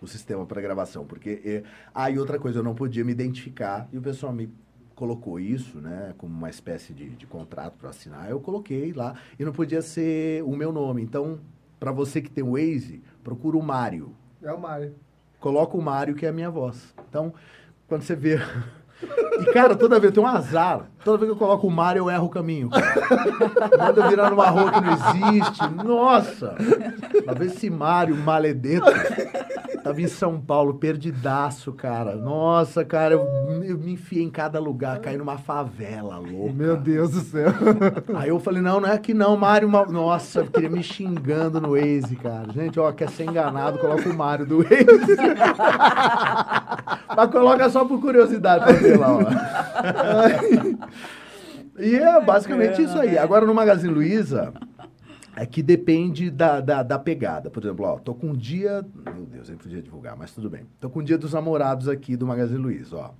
o 0.00 0.06
sistema 0.06 0.44
para 0.44 0.60
gravação, 0.60 1.06
porque... 1.06 1.40
É, 1.44 1.62
ah, 1.94 2.10
e 2.10 2.18
outra 2.18 2.38
coisa, 2.38 2.58
eu 2.58 2.62
não 2.64 2.74
podia 2.74 3.04
me 3.04 3.12
identificar, 3.12 3.88
e 3.92 3.98
o 3.98 4.02
pessoal 4.02 4.32
me 4.32 4.50
colocou 4.96 5.38
isso, 5.38 5.78
né, 5.78 6.12
como 6.18 6.34
uma 6.34 6.50
espécie 6.50 6.92
de, 6.92 7.10
de 7.10 7.26
contrato 7.26 7.74
para 7.78 7.90
assinar, 7.90 8.28
eu 8.28 8.40
coloquei 8.40 8.92
lá, 8.92 9.14
e 9.38 9.44
não 9.44 9.52
podia 9.52 9.80
ser 9.80 10.42
o 10.44 10.56
meu 10.56 10.72
nome. 10.72 11.02
Então, 11.02 11.38
Para 11.78 11.92
você 11.92 12.20
que 12.20 12.30
tem 12.30 12.44
o 12.44 12.52
Waze, 12.52 13.00
procura 13.24 13.56
o 13.56 13.62
Mário. 13.62 14.12
É 14.42 14.52
o 14.52 14.60
Mário. 14.60 14.94
Coloca 15.40 15.76
o 15.76 15.82
Mário, 15.82 16.14
que 16.14 16.26
é 16.26 16.28
a 16.28 16.32
minha 16.32 16.50
voz. 16.50 16.94
Então, 17.08 17.32
quando 17.88 18.02
você 18.02 18.14
vê. 18.16 18.36
E, 19.40 19.52
cara, 19.52 19.74
toda 19.74 19.98
vez, 19.98 20.12
tenho 20.12 20.24
um 20.24 20.28
azar. 20.30 20.88
Toda 21.04 21.18
vez 21.18 21.30
que 21.30 21.34
eu 21.34 21.38
coloco 21.38 21.66
o 21.66 21.70
Mário, 21.70 22.00
eu 22.00 22.10
erro 22.10 22.26
o 22.26 22.30
caminho. 22.30 22.70
Manda 23.78 24.00
eu 24.00 24.08
virar 24.08 24.30
numa 24.30 24.48
rua 24.48 24.70
que 24.70 24.80
não 24.80 24.92
existe. 24.92 25.68
Nossa! 25.84 26.54
Pra 27.24 27.34
ver 27.34 27.46
esse 27.46 27.68
Mário 27.68 28.16
maledeto. 28.16 28.90
Tava 29.82 30.00
em 30.00 30.06
São 30.06 30.40
Paulo, 30.40 30.74
perdidaço, 30.74 31.72
cara. 31.72 32.14
Nossa, 32.14 32.84
cara, 32.84 33.14
eu, 33.14 33.26
eu 33.64 33.76
me 33.76 33.94
enfiei 33.94 34.22
em 34.22 34.30
cada 34.30 34.60
lugar, 34.60 35.00
caí 35.00 35.16
numa 35.16 35.38
favela, 35.38 36.18
louco. 36.18 36.52
Meu 36.52 36.76
Deus 36.76 37.10
do 37.10 37.20
céu. 37.20 37.50
Aí 38.14 38.28
eu 38.28 38.38
falei, 38.38 38.62
não, 38.62 38.78
não 38.80 38.88
é 38.88 38.92
aqui 38.92 39.12
não, 39.12 39.36
Mário. 39.36 39.68
Ma... 39.68 39.84
Nossa, 39.86 40.38
eu 40.40 40.46
queria 40.46 40.70
me 40.70 40.84
xingando 40.84 41.60
no 41.60 41.70
Waze, 41.70 42.14
cara. 42.14 42.52
Gente, 42.52 42.78
ó, 42.78 42.92
quer 42.92 43.10
ser 43.10 43.24
enganado, 43.24 43.78
coloca 43.78 44.08
o 44.08 44.14
Mário 44.16 44.46
do 44.46 44.58
Waze. 44.58 45.16
Mas 47.14 47.30
coloca 47.30 47.68
só 47.68 47.84
por 47.84 48.00
curiosidade 48.00 48.64
pra 48.64 48.72
ver 48.74 48.98
lá, 48.98 49.16
ó. 49.16 49.22
e 51.78 51.96
é 51.96 52.20
basicamente 52.20 52.82
isso 52.82 52.98
aí. 52.98 53.16
Agora 53.16 53.46
no 53.46 53.54
Magazine 53.54 53.92
Luiza, 53.92 54.52
é 55.34 55.46
que 55.46 55.62
depende 55.62 56.30
da, 56.30 56.60
da, 56.60 56.82
da, 56.82 56.98
pegada. 56.98 57.50
Por 57.50 57.62
exemplo, 57.62 57.86
ó, 57.86 57.98
tô 57.98 58.14
com 58.14 58.28
um 58.28 58.36
dia. 58.36 58.84
Meu 59.14 59.24
Deus, 59.24 59.48
eu 59.48 59.56
podia 59.56 59.80
divulgar, 59.80 60.16
mas 60.16 60.32
tudo 60.32 60.50
bem. 60.50 60.66
Tô 60.80 60.90
com 60.90 61.00
um 61.00 61.02
dia 61.02 61.16
dos 61.16 61.32
namorados 61.32 61.88
aqui 61.88 62.16
do 62.16 62.26
Magazine 62.26 62.58
Luiza, 62.58 62.96
ó. 62.96 63.10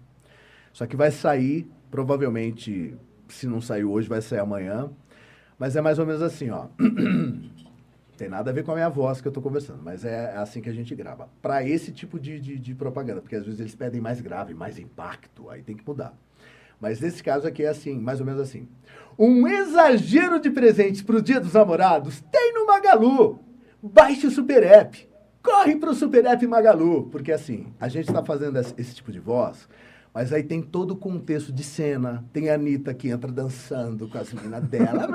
Só 0.73 0.87
que 0.87 0.97
vai 0.97 1.11
sair, 1.11 1.71
provavelmente, 1.91 2.95
se 3.29 3.47
não 3.47 3.61
sair 3.61 3.85
hoje, 3.85 4.09
vai 4.09 4.21
sair 4.21 4.41
amanhã. 4.41 4.91
Mas 5.59 5.77
é 5.77 5.81
mais 5.81 5.99
ou 5.99 6.07
menos 6.07 6.23
assim, 6.23 6.51
ó. 6.51 6.67
Tem 8.17 8.29
nada 8.29 8.51
a 8.51 8.53
ver 8.55 8.63
com 8.63 8.73
a 8.73 8.75
minha 8.75 8.89
voz 8.89 9.21
que 9.21 9.29
eu 9.29 9.33
tô 9.33 9.41
conversando, 9.41 9.83
mas 9.83 10.05
é 10.05 10.37
assim 10.37 10.61
que 10.61 10.69
a 10.69 10.73
gente 10.73 10.95
grava. 10.95 11.29
Para 11.41 11.67
esse 11.67 11.91
tipo 11.91 12.21
de, 12.21 12.39
de, 12.39 12.59
de 12.59 12.75
propaganda, 12.75 13.21
porque 13.21 13.35
às 13.35 13.45
vezes 13.45 13.59
eles 13.59 13.75
pedem 13.75 14.01
mais 14.01 14.21
grave, 14.21 14.55
mais 14.55 14.79
impacto, 14.79 15.49
aí 15.51 15.63
tem 15.63 15.77
que 15.77 15.85
mudar. 15.85 16.15
Mas 16.83 17.01
nesse 17.01 17.23
caso 17.23 17.47
aqui 17.47 17.63
é 17.63 17.69
assim, 17.69 17.97
mais 17.97 18.19
ou 18.19 18.27
menos 18.27 18.41
assim. 18.41 18.67
Um 19.17 19.47
exagero 19.47 20.41
de 20.41 20.51
presentes 20.51 21.01
para 21.01 21.17
o 21.17 21.23
Dia 21.23 21.39
dos 21.39 21.53
Namorados 21.53 22.21
tem 22.23 22.53
no 22.53 22.67
Magalu. 22.67 23.39
Baixe 23.81 24.27
o 24.27 24.31
Super 24.33 24.65
App. 24.65 25.09
Corre 25.41 25.77
para 25.77 25.91
o 25.91 25.95
Super 25.95 26.27
App 26.27 26.45
Magalu. 26.45 27.05
Porque 27.05 27.31
assim, 27.31 27.73
a 27.79 27.87
gente 27.87 28.09
está 28.09 28.25
fazendo 28.25 28.59
esse, 28.59 28.95
tipo 28.97 29.13
de 29.13 29.21
voz, 29.21 29.69
mas 30.13 30.33
aí 30.33 30.43
tem 30.43 30.61
todo 30.61 30.91
o 30.91 30.97
contexto 30.97 31.53
de 31.53 31.63
cena. 31.63 32.25
Tem 32.33 32.51
a 32.51 32.55
Anitta 32.55 32.93
que 32.93 33.11
entra 33.11 33.31
dançando 33.31 34.09
com 34.09 34.19
as 34.19 34.33
meninas 34.33 34.65
dela. 34.65 35.07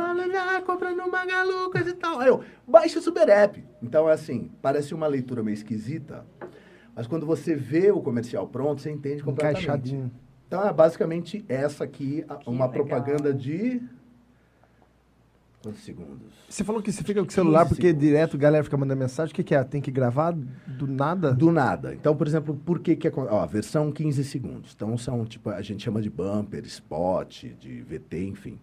compra 0.66 0.92
no 0.92 1.12
Magalu, 1.12 1.70
coisa 1.70 1.90
e 1.90 1.96
tal. 1.96 2.22
Aí 2.22 2.30
eu, 2.30 2.46
baixe 2.66 2.98
o 2.98 3.02
Super 3.02 3.28
App. 3.28 3.62
Então 3.84 4.10
é 4.10 4.14
assim, 4.14 4.50
parece 4.62 4.94
uma 4.94 5.06
leitura 5.06 5.44
meio 5.44 5.56
esquisita, 5.56 6.26
mas 6.96 7.08
quando 7.08 7.26
você 7.26 7.56
vê 7.56 7.92
o 7.92 8.00
comercial 8.00 8.48
pronto, 8.48 8.82
você 8.82 8.90
entende 8.90 9.22
completamente. 9.22 9.66
Encaixadinho. 9.66 10.27
Então 10.48 10.66
é 10.66 10.72
basicamente 10.72 11.44
essa 11.50 11.84
aqui, 11.84 12.24
que 12.40 12.50
uma 12.50 12.66
legal. 12.66 12.70
propaganda 12.70 13.34
de. 13.34 13.82
Quantos 15.62 15.84
segundos? 15.84 16.34
Você 16.48 16.64
falou 16.64 16.82
que 16.82 16.92
você 16.92 17.04
fica 17.04 17.22
com 17.22 17.28
o 17.28 17.32
celular 17.32 17.66
porque 17.66 17.88
segundos. 17.88 18.08
direto 18.08 18.38
a 18.38 18.40
galera 18.40 18.64
fica 18.64 18.78
mandando 18.78 19.00
mensagem. 19.00 19.34
O 19.34 19.36
que, 19.36 19.44
que, 19.44 19.54
é? 19.54 19.62
Tem 19.66 19.82
que 19.82 19.92
gravar 19.92 20.32
do 20.32 20.88
nada? 20.88 21.34
Do 21.34 21.52
nada. 21.52 21.94
Então, 21.94 22.16
por 22.16 22.26
exemplo, 22.26 22.56
por 22.66 22.80
que 22.80 22.96
que 22.96 23.08
é. 23.08 23.12
Ó, 23.14 23.46
versão 23.46 23.92
15 23.92 24.24
segundos. 24.24 24.74
Então, 24.74 24.98
são, 24.98 25.26
tipo, 25.26 25.50
a 25.50 25.62
gente 25.62 25.84
chama 25.84 26.02
de 26.02 26.10
bumper, 26.10 26.64
spot, 26.66 27.46
de 27.60 27.82
VT, 27.82 28.28
enfim. 28.28 28.58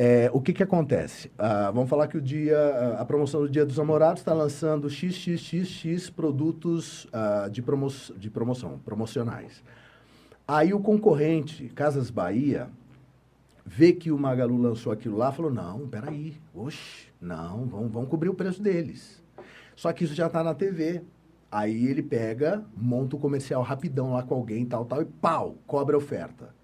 É, 0.00 0.30
o 0.32 0.40
que 0.40 0.52
que 0.52 0.62
acontece? 0.62 1.28
Ah, 1.36 1.72
vamos 1.72 1.90
falar 1.90 2.06
que 2.06 2.16
o 2.16 2.20
dia, 2.20 2.96
a 2.98 3.04
promoção 3.04 3.40
do 3.40 3.48
Dia 3.48 3.66
dos 3.66 3.78
Namorados 3.78 4.20
está 4.20 4.32
lançando 4.32 4.88
XXXX 4.88 6.08
produtos 6.10 7.08
ah, 7.12 7.48
de, 7.50 7.60
promo 7.62 7.88
de 8.16 8.30
promoção, 8.30 8.78
promocionais. 8.84 9.60
Aí 10.50 10.72
o 10.72 10.80
concorrente, 10.80 11.68
Casas 11.74 12.08
Bahia, 12.08 12.70
vê 13.66 13.92
que 13.92 14.10
o 14.10 14.18
Magalu 14.18 14.56
lançou 14.56 14.90
aquilo 14.90 15.14
lá, 15.14 15.30
falou, 15.30 15.52
não, 15.52 15.86
peraí, 15.86 16.38
oxe, 16.54 17.08
não, 17.20 17.66
vamos, 17.66 17.92
vamos 17.92 18.08
cobrir 18.08 18.30
o 18.30 18.34
preço 18.34 18.62
deles. 18.62 19.22
Só 19.76 19.92
que 19.92 20.04
isso 20.04 20.14
já 20.14 20.26
está 20.26 20.42
na 20.42 20.54
TV. 20.54 21.02
Aí 21.52 21.86
ele 21.86 22.02
pega, 22.02 22.64
monta 22.74 23.14
o 23.14 23.18
comercial 23.18 23.60
rapidão 23.60 24.14
lá 24.14 24.22
com 24.22 24.36
alguém, 24.36 24.64
tal, 24.64 24.86
tal, 24.86 25.02
e 25.02 25.04
pau, 25.04 25.56
cobra 25.66 25.96
a 25.96 25.98
oferta. 25.98 26.54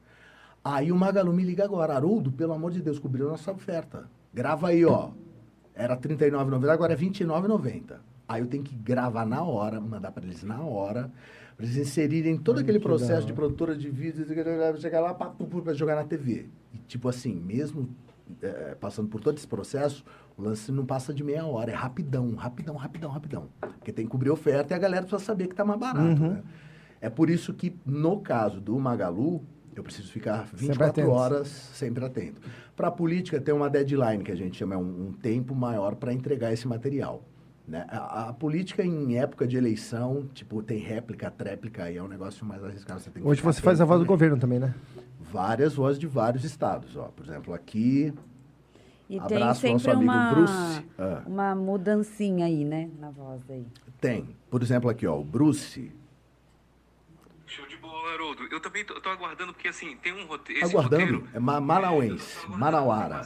Aí 0.65 0.91
o 0.91 0.97
Magalu 0.97 1.35
me 1.35 1.45
liga 1.45 1.63
agora, 1.63 1.95
Haroldo, 1.95 2.33
pelo 2.33 2.55
amor 2.55 2.71
de 2.71 2.81
Deus, 2.81 2.99
cobriu 2.99 3.29
nossa 3.29 3.53
oferta. 3.53 4.09
Grava 4.33 4.69
aí, 4.69 4.83
ó. 4.83 5.11
Era 5.75 5.93
R$39,90, 5.93 6.71
agora 6.71 6.95
é 6.95 6.97
R$29,90. 6.97 7.97
Aí 8.35 8.43
eu 8.43 8.47
tenho 8.47 8.63
que 8.63 8.75
gravar 8.75 9.25
na 9.25 9.43
hora, 9.43 9.81
mandar 9.81 10.13
para 10.13 10.25
eles 10.25 10.43
na 10.43 10.61
hora 10.61 11.11
para 11.57 11.67
eles 11.67 11.77
inserirem 11.77 12.37
todo 12.37 12.61
aquele 12.61 12.81
processo 12.81 13.27
de 13.27 13.33
produtora 13.33 13.77
de 13.77 13.89
vídeos, 13.89 14.29
chegar 14.81 15.01
lá 15.01 15.15
para 15.15 15.75
jogar 15.75 15.95
na 15.95 16.05
TV. 16.05 16.47
E, 16.73 16.79
tipo 16.79 17.09
assim, 17.09 17.35
mesmo 17.35 17.89
é, 18.43 18.75
passando 18.75 19.09
por 19.09 19.21
todo 19.21 19.37
esse 19.37 19.47
processo, 19.47 20.05
o 20.37 20.43
lance 20.43 20.73
não 20.73 20.85
passa 20.85 21.15
de 21.15 21.23
meia 21.23 21.47
hora, 21.47 21.71
é 21.71 21.75
rapidão, 21.75 22.35
rapidão, 22.35 22.75
rapidão, 22.75 23.11
rapidão. 23.11 23.49
Porque 23.61 23.93
tem 23.93 24.05
que 24.05 24.11
cobrir 24.11 24.31
oferta 24.31 24.75
e 24.75 24.77
a 24.77 24.79
galera 24.79 25.03
precisa 25.03 25.25
saber 25.25 25.47
que 25.47 25.53
está 25.53 25.65
mais 25.65 25.79
barato, 25.79 26.23
uhum. 26.23 26.31
né? 26.31 26.43
É 27.01 27.11
por 27.11 27.29
isso 27.29 27.53
que, 27.53 27.77
no 27.85 28.21
caso 28.21 28.61
do 28.61 28.79
Magalu, 28.79 29.45
eu 29.77 29.83
preciso 29.83 30.11
ficar 30.11 30.49
24 30.55 31.03
sempre 31.03 31.05
horas 31.05 31.49
sempre 31.49 32.05
atento. 32.05 32.41
Para 32.75 32.89
a 32.89 32.91
política, 32.91 33.41
tem 33.41 33.55
uma 33.55 33.69
deadline, 33.69 34.25
que 34.25 34.33
a 34.33 34.37
gente 34.37 34.57
chama, 34.57 34.75
é 34.75 34.79
um, 34.79 35.09
um 35.09 35.13
tempo 35.13 35.55
maior 35.55 35.95
para 35.97 36.13
entregar 36.13 36.53
esse 36.53 36.67
material. 36.67 37.23
Né? 37.67 37.87
A, 37.89 38.29
a, 38.29 38.33
política 38.33 38.85
em 38.85 39.17
época 39.17 39.47
de 39.47 39.57
eleição, 39.57 40.29
tipo, 40.35 40.63
tem 40.63 40.79
réplica, 40.79 41.31
tréplica, 41.31 41.85
aí 41.85 41.97
é 41.97 42.03
um 42.03 42.09
negócio 42.09 42.45
mais 42.45 42.63
arriscado. 42.63 43.01
Você 43.01 43.11
Hoje 43.23 43.41
você 43.41 43.61
faz 43.63 43.81
a 43.81 43.87
voz 43.87 44.01
do 44.01 44.07
governo 44.07 44.39
também, 44.39 44.59
né? 44.59 44.75
Várias 45.33 45.75
vozes 45.75 45.99
de 45.99 46.07
vários 46.07 46.45
estados. 46.45 46.95
Ó. 46.97 47.05
Por 47.05 47.25
exemplo, 47.25 47.55
aqui. 47.55 48.13
E 49.09 49.19
Abraço 49.19 49.63
tem 49.63 49.79
sempre 49.79 50.05
uma, 50.05 50.35
Bruce. 50.35 50.87
Ah. 50.99 51.23
uma 51.27 51.55
mudancinha 51.55 52.47
aí, 52.47 52.65
né? 52.65 52.91
Na 52.99 53.11
voz 53.11 53.41
aí. 53.49 53.67
Tem. 54.01 54.37
Por 54.51 54.63
exemplo, 54.63 54.91
aqui, 54.91 55.07
ó, 55.07 55.19
o 55.19 55.25
Bruce. 55.25 55.91
Show 57.47 57.67
de 57.67 57.77
bola, 57.79 58.13
Haroldo. 58.13 58.43
Eu 58.51 58.61
também 58.61 58.85
tô, 58.85 59.01
tô 59.01 59.09
aguardando, 59.09 59.55
porque 59.55 59.69
assim, 59.69 59.97
tem 59.97 60.13
um 60.13 60.27
roteiro. 60.27 60.67
Aguardando? 60.67 61.05
Roteiro, 61.05 61.29
é 61.33 61.39
ma 61.39 61.61
Manauense, 61.61 62.47
Manauara. 62.49 63.23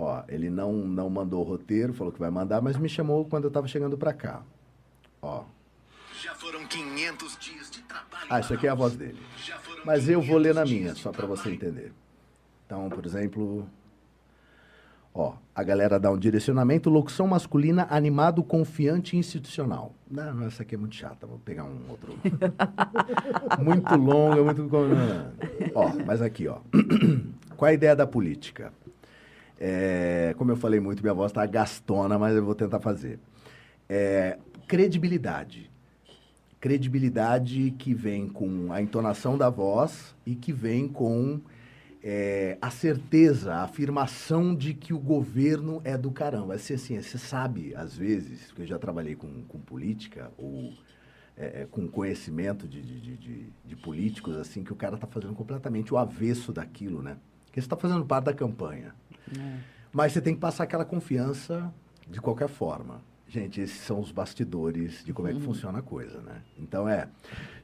Ó, 0.00 0.22
ele 0.28 0.48
não, 0.48 0.72
não 0.72 1.10
mandou 1.10 1.40
o 1.40 1.42
roteiro, 1.42 1.92
falou 1.92 2.12
que 2.12 2.20
vai 2.20 2.30
mandar, 2.30 2.62
mas 2.62 2.76
me 2.76 2.88
chamou 2.88 3.24
quando 3.24 3.44
eu 3.44 3.48
estava 3.48 3.66
chegando 3.66 3.98
para 3.98 4.12
cá. 4.12 4.42
Ó. 5.20 5.42
Já 6.22 6.32
foram 6.36 6.64
500 6.66 7.36
dias 7.38 7.68
de 7.68 7.82
trabalho. 7.82 8.26
Ah, 8.30 8.38
isso 8.38 8.54
aqui 8.54 8.68
é 8.68 8.70
a 8.70 8.76
voz 8.76 8.94
dele. 8.94 9.18
Mas 9.84 10.08
eu 10.08 10.22
vou 10.22 10.38
ler 10.38 10.54
na 10.54 10.64
minha, 10.64 10.94
só 10.94 11.10
para 11.10 11.26
você 11.26 11.50
entender. 11.50 11.92
Então, 12.64 12.88
por 12.88 13.04
exemplo, 13.04 13.68
ó, 15.12 15.34
a 15.52 15.64
galera 15.64 15.98
dá 15.98 16.12
um 16.12 16.18
direcionamento, 16.18 16.88
locução 16.88 17.26
masculina, 17.26 17.84
animado, 17.90 18.44
confiante 18.44 19.16
e 19.16 19.18
institucional. 19.18 19.92
Não, 20.08 20.46
essa 20.46 20.62
aqui 20.62 20.76
é 20.76 20.78
muito 20.78 20.94
chata, 20.94 21.26
vou 21.26 21.40
pegar 21.40 21.64
um 21.64 21.90
outro. 21.90 22.16
muito 23.60 23.96
longa, 23.96 24.44
muito. 24.44 24.68
Ó, 25.74 25.92
mas 26.06 26.22
aqui, 26.22 26.46
ó. 26.46 26.58
Qual 27.56 27.68
a 27.68 27.72
ideia 27.72 27.96
da 27.96 28.06
política? 28.06 28.72
É, 29.60 30.34
como 30.38 30.52
eu 30.52 30.56
falei 30.56 30.78
muito, 30.78 31.02
minha 31.02 31.14
voz 31.14 31.30
está 31.30 31.44
gastona, 31.46 32.18
mas 32.18 32.36
eu 32.36 32.44
vou 32.44 32.54
tentar 32.54 32.80
fazer. 32.80 33.18
É, 33.88 34.38
credibilidade. 34.66 35.70
Credibilidade 36.60 37.72
que 37.78 37.94
vem 37.94 38.28
com 38.28 38.72
a 38.72 38.82
entonação 38.82 39.38
da 39.38 39.48
voz 39.48 40.14
e 40.26 40.34
que 40.34 40.52
vem 40.52 40.88
com 40.88 41.40
é, 42.02 42.56
a 42.60 42.70
certeza, 42.70 43.54
a 43.54 43.62
afirmação 43.64 44.54
de 44.54 44.74
que 44.74 44.92
o 44.92 44.98
governo 44.98 45.80
é 45.84 45.96
do 45.96 46.10
caramba. 46.10 46.54
Assim, 46.54 46.74
assim, 46.74 47.00
você 47.00 47.18
sabe, 47.18 47.74
às 47.74 47.96
vezes, 47.96 48.46
porque 48.46 48.62
eu 48.62 48.66
já 48.66 48.78
trabalhei 48.78 49.14
com, 49.14 49.42
com 49.44 49.58
política 49.58 50.30
ou 50.36 50.72
é, 51.36 51.62
é 51.62 51.66
com 51.70 51.86
conhecimento 51.88 52.66
de, 52.68 52.82
de, 52.82 53.16
de, 53.16 53.52
de, 53.64 53.76
políticos, 53.76 54.36
assim, 54.36 54.62
que 54.62 54.72
o 54.72 54.76
cara 54.76 54.94
está 54.94 55.06
fazendo 55.06 55.34
completamente 55.34 55.92
o 55.92 55.98
avesso 55.98 56.52
daquilo, 56.52 57.02
né? 57.02 57.16
Que 57.52 57.60
você 57.60 57.66
está 57.66 57.76
fazendo 57.76 58.04
parte 58.04 58.26
da 58.26 58.34
campanha. 58.34 58.94
É. 59.36 59.58
Mas 59.92 60.12
você 60.12 60.20
tem 60.20 60.34
que 60.34 60.40
passar 60.40 60.64
aquela 60.64 60.84
confiança 60.84 61.72
de 62.08 62.20
qualquer 62.20 62.48
forma. 62.48 63.00
Gente, 63.28 63.60
esses 63.60 63.80
são 63.80 64.00
os 64.00 64.10
bastidores 64.10 65.04
de 65.04 65.12
como 65.12 65.28
é 65.28 65.34
que 65.34 65.40
funciona 65.40 65.80
a 65.80 65.82
coisa, 65.82 66.20
né? 66.22 66.40
Então 66.58 66.88
é, 66.88 67.08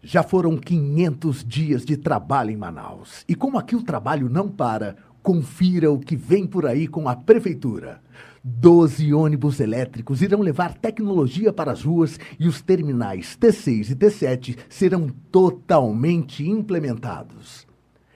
já 0.02 0.22
foram 0.22 0.58
500 0.58 1.42
dias 1.42 1.86
de 1.86 1.96
trabalho 1.96 2.50
em 2.50 2.56
Manaus. 2.56 3.24
E 3.26 3.34
como 3.34 3.58
aqui 3.58 3.74
o 3.74 3.82
trabalho 3.82 4.28
não 4.28 4.46
para, 4.46 4.94
confira 5.22 5.90
o 5.90 5.98
que 5.98 6.16
vem 6.16 6.46
por 6.46 6.66
aí 6.66 6.86
com 6.86 7.08
a 7.08 7.16
prefeitura. 7.16 8.02
Doze 8.44 9.14
ônibus 9.14 9.58
elétricos 9.58 10.20
irão 10.20 10.42
levar 10.42 10.74
tecnologia 10.74 11.50
para 11.50 11.72
as 11.72 11.82
ruas 11.82 12.20
e 12.38 12.46
os 12.46 12.60
terminais 12.60 13.34
T6 13.40 13.92
e 13.92 13.96
T7 13.96 14.58
serão 14.68 15.08
totalmente 15.32 16.46
implementados. 16.46 17.63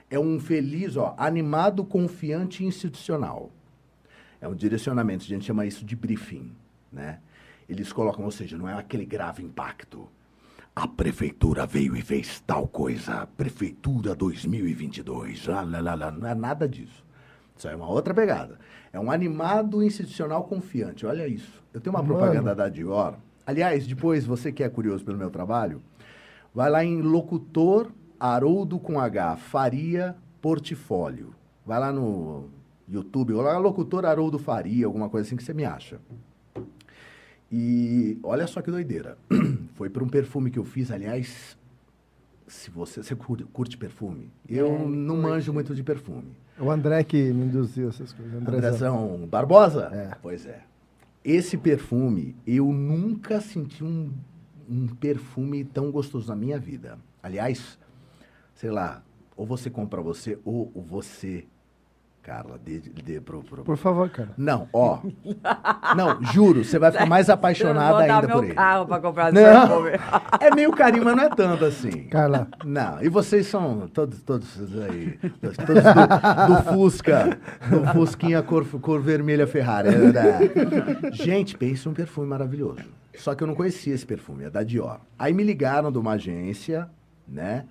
É 0.09 0.19
um 0.19 0.39
feliz, 0.39 0.97
ó, 0.97 1.13
animado, 1.17 1.83
confiante 1.85 2.63
e 2.63 2.67
institucional. 2.67 3.51
É 4.41 4.47
um 4.47 4.55
direcionamento, 4.55 5.23
a 5.23 5.27
gente 5.27 5.45
chama 5.45 5.65
isso 5.65 5.85
de 5.85 5.95
briefing. 5.95 6.51
né? 6.91 7.19
Eles 7.67 7.93
colocam, 7.93 8.25
ou 8.25 8.31
seja, 8.31 8.57
não 8.57 8.67
é 8.67 8.73
aquele 8.73 9.05
grave 9.05 9.43
impacto. 9.43 10.07
A 10.75 10.87
prefeitura 10.87 11.65
veio 11.65 11.95
e 11.95 12.01
fez 12.01 12.39
tal 12.39 12.67
coisa. 12.67 13.27
Prefeitura 13.37 14.15
2022. 14.15 15.45
Lá, 15.45 15.61
lá, 15.61 15.79
lá, 15.81 15.93
lá. 15.93 16.11
Não 16.11 16.27
é 16.27 16.33
nada 16.33 16.67
disso. 16.67 17.03
Isso 17.55 17.67
é 17.67 17.75
uma 17.75 17.87
outra 17.87 18.13
pegada. 18.13 18.57
É 18.93 18.99
um 18.99 19.11
animado 19.11 19.83
institucional 19.83 20.45
confiante. 20.45 21.05
Olha 21.05 21.27
isso. 21.27 21.61
Eu 21.73 21.81
tenho 21.81 21.95
uma 21.95 22.01
Mano. 22.01 22.15
propaganda 22.15 22.55
da 22.55 22.69
Dior. 22.69 23.15
Aliás, 23.45 23.85
depois, 23.85 24.25
você 24.25 24.51
que 24.51 24.63
é 24.63 24.69
curioso 24.69 25.03
pelo 25.03 25.17
meu 25.17 25.29
trabalho, 25.29 25.81
vai 26.55 26.69
lá 26.69 26.83
em 26.83 27.01
locutor 27.01 27.91
Haroldo 28.19 28.77
com 28.79 28.99
H, 28.99 29.37
Faria 29.37 30.15
Portfólio. 30.41 31.33
Vai 31.65 31.79
lá 31.79 31.91
no 31.91 32.45
YouTube, 32.87 33.33
ou 33.33 33.41
lá 33.41 33.57
locutor 33.57 34.05
Haroldo 34.05 34.39
Faria, 34.39 34.85
alguma 34.85 35.09
coisa 35.09 35.27
assim 35.27 35.35
que 35.35 35.43
você 35.43 35.53
me 35.53 35.63
acha. 35.65 35.99
E 37.51 38.17
olha 38.23 38.45
só 38.47 38.61
que 38.61 38.69
doideira. 38.71 39.17
Foi 39.75 39.89
para 39.89 40.03
um 40.03 40.09
perfume 40.09 40.51
que 40.51 40.59
eu 40.59 40.63
fiz, 40.65 40.91
aliás, 40.91 41.57
se 42.47 42.69
você, 42.69 43.01
você 43.01 43.15
curte, 43.15 43.43
curte 43.45 43.77
perfume, 43.77 44.29
eu 44.47 44.67
É, 44.67 44.85
não 44.85 45.15
curte. 45.15 45.21
manjo 45.29 45.53
muito 45.53 45.73
de 45.73 45.83
perfume. 45.83 46.35
O 46.59 46.69
André 46.69 47.03
que 47.03 47.31
me 47.31 47.45
induziu 47.45 47.89
essas 47.89 48.11
coisas. 48.11 48.35
Andrezão. 48.35 48.97
Andrezão 49.07 49.27
Barbosa? 49.27 49.89
É. 49.93 50.11
Pois 50.21 50.45
é. 50.45 50.61
Esse 51.23 51.57
perfume, 51.57 52.35
eu 52.45 52.65
nunca 52.71 53.39
senti 53.39 53.83
um, 53.83 54.11
um 54.69 54.87
perfume 54.87 55.63
tão 55.63 55.89
gostoso 55.91 56.27
na 56.27 56.35
minha 56.35 56.59
vida. 56.59 56.97
Aliás, 57.23 57.78
sei 58.59 58.69
lá, 58.69 59.01
ou 59.37 59.45
você 59.45 59.69
compra 59.69 60.01
você, 60.01 60.37
ou 60.43 60.69
você, 60.75 61.45
Carla, 62.21 62.59
dê, 62.61 62.79
dê 62.79 63.21
pro, 63.21 63.41
pro... 63.41 63.63
Por 63.63 63.77
favor, 63.77 64.09
cara. 64.09 64.31
Não, 64.37 64.67
ó. 64.73 64.99
Não, 65.95 66.21
juro, 66.25 66.65
você 66.65 66.77
vai 66.77 66.91
ficar 66.91 67.05
mais 67.07 67.29
apaixonada 67.29 67.99
ainda 67.99 68.27
meu 68.27 68.35
por 68.35 68.43
ele. 68.43 68.53
carro 68.53 68.85
pra 68.85 68.99
comprar 68.99 69.31
Não. 69.31 69.87
É 70.41 70.53
meio 70.53 70.73
carinho, 70.73 71.05
mas 71.05 71.15
não 71.15 71.23
é 71.23 71.29
tanto 71.29 71.63
assim. 71.63 72.09
Carla. 72.09 72.49
Não, 72.65 73.01
e 73.01 73.07
vocês 73.07 73.47
são 73.47 73.87
todos, 73.87 74.21
todos 74.23 74.47
aí, 74.81 75.17
todos 75.39 75.83
do, 75.83 76.55
do 76.55 76.63
Fusca, 76.63 77.39
do 77.69 77.87
Fusquinha 77.93 78.43
cor, 78.43 78.65
cor 78.81 78.99
vermelha 79.01 79.47
Ferrari. 79.47 79.87
é, 79.87 79.97
né? 79.97 80.39
Gente, 81.13 81.57
pense 81.57 81.87
um 81.87 81.93
perfume 81.93 82.27
maravilhoso. 82.27 82.83
Só 83.15 83.33
que 83.33 83.41
eu 83.41 83.47
não 83.47 83.55
conhecia 83.55 83.95
esse 83.95 84.05
perfume, 84.05 84.43
é 84.43 84.49
da 84.49 84.63
Dior. 84.63 84.99
Aí 85.17 85.33
me 85.33 85.45
ligaram 85.45 85.89
de 85.89 85.97
uma 85.97 86.11
agência, 86.11 86.89
né? 87.25 87.63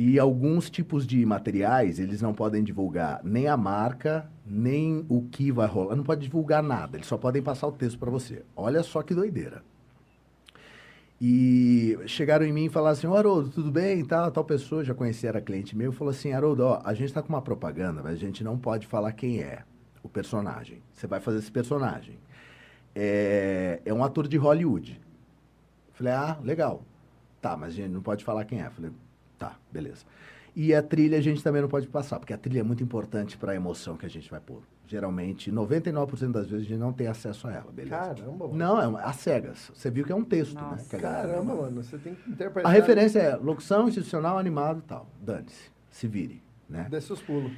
E 0.00 0.16
alguns 0.16 0.70
tipos 0.70 1.04
de 1.04 1.26
materiais, 1.26 1.98
eles 1.98 2.22
não 2.22 2.32
podem 2.32 2.62
divulgar 2.62 3.20
nem 3.24 3.48
a 3.48 3.56
marca, 3.56 4.30
nem 4.46 5.04
o 5.08 5.22
que 5.22 5.50
vai 5.50 5.66
rolar. 5.66 5.96
Não 5.96 6.04
pode 6.04 6.20
divulgar 6.20 6.62
nada, 6.62 6.96
eles 6.96 7.08
só 7.08 7.18
podem 7.18 7.42
passar 7.42 7.66
o 7.66 7.72
texto 7.72 7.98
para 7.98 8.08
você. 8.08 8.44
Olha 8.54 8.84
só 8.84 9.02
que 9.02 9.12
doideira. 9.12 9.60
E 11.20 11.98
chegaram 12.06 12.46
em 12.46 12.52
mim 12.52 12.66
e 12.66 12.68
falaram 12.68 12.92
assim, 12.92 13.08
Haroldo, 13.08 13.50
tudo 13.50 13.72
bem? 13.72 14.04
Tal, 14.04 14.30
tal 14.30 14.44
pessoa, 14.44 14.84
já 14.84 14.94
conhecia, 14.94 15.30
era 15.30 15.40
cliente 15.40 15.76
meu, 15.76 15.90
falou 15.90 16.12
assim, 16.12 16.32
Haroldo, 16.32 16.62
ó, 16.62 16.80
a 16.84 16.94
gente 16.94 17.12
tá 17.12 17.20
com 17.20 17.30
uma 17.30 17.42
propaganda, 17.42 18.00
mas 18.00 18.12
a 18.12 18.18
gente 18.18 18.44
não 18.44 18.56
pode 18.56 18.86
falar 18.86 19.10
quem 19.10 19.40
é 19.40 19.64
o 20.00 20.08
personagem. 20.08 20.80
Você 20.94 21.08
vai 21.08 21.18
fazer 21.18 21.38
esse 21.38 21.50
personagem. 21.50 22.20
É, 22.94 23.82
é 23.84 23.92
um 23.92 24.04
ator 24.04 24.28
de 24.28 24.36
Hollywood. 24.36 25.00
Falei, 25.92 26.12
ah, 26.12 26.38
legal. 26.40 26.84
Tá, 27.42 27.56
mas 27.56 27.70
a 27.70 27.76
gente 27.76 27.90
não 27.90 28.00
pode 28.00 28.22
falar 28.22 28.44
quem 28.44 28.60
é. 28.60 28.70
Falei, 28.70 28.92
tá, 29.38 29.56
beleza. 29.72 30.04
E 30.56 30.74
a 30.74 30.82
trilha 30.82 31.18
a 31.18 31.20
gente 31.20 31.42
também 31.42 31.62
não 31.62 31.68
pode 31.68 31.86
passar, 31.86 32.18
porque 32.18 32.32
a 32.32 32.38
trilha 32.38 32.60
é 32.60 32.62
muito 32.64 32.82
importante 32.82 33.38
para 33.38 33.52
a 33.52 33.54
emoção 33.54 33.96
que 33.96 34.04
a 34.04 34.08
gente 34.08 34.28
vai 34.30 34.40
pôr. 34.40 34.62
Geralmente, 34.88 35.52
99% 35.52 36.32
das 36.32 36.48
vezes 36.48 36.66
a 36.66 36.68
gente 36.70 36.80
não 36.80 36.92
tem 36.92 37.06
acesso 37.06 37.46
a 37.46 37.52
ela, 37.52 37.70
beleza? 37.70 37.96
Caramba, 37.96 38.46
mano. 38.46 38.56
Não, 38.56 38.80
é 38.80 38.86
uma, 38.86 39.00
às 39.02 39.16
cegas. 39.16 39.70
Você 39.72 39.90
viu 39.90 40.04
que 40.04 40.10
é 40.10 40.14
um 40.16 40.24
texto, 40.24 40.54
né? 40.54 40.62
Nossa, 40.62 40.88
que 40.88 40.96
a 40.96 40.98
galera 40.98 41.28
Caramba, 41.28 41.54
mano. 41.54 41.82
Você 41.82 41.98
tem 41.98 42.14
que 42.14 42.30
interpretar. 42.30 42.68
A 42.68 42.74
referência 42.74 43.20
é 43.20 43.36
locução 43.36 43.86
institucional, 43.86 44.38
animado 44.38 44.80
e 44.80 44.82
tal. 44.82 45.06
Dane-se, 45.20 45.70
se 45.90 46.08
vire, 46.08 46.42
né? 46.68 46.88
Desce 46.90 47.12
os 47.12 47.20
pulos. 47.20 47.52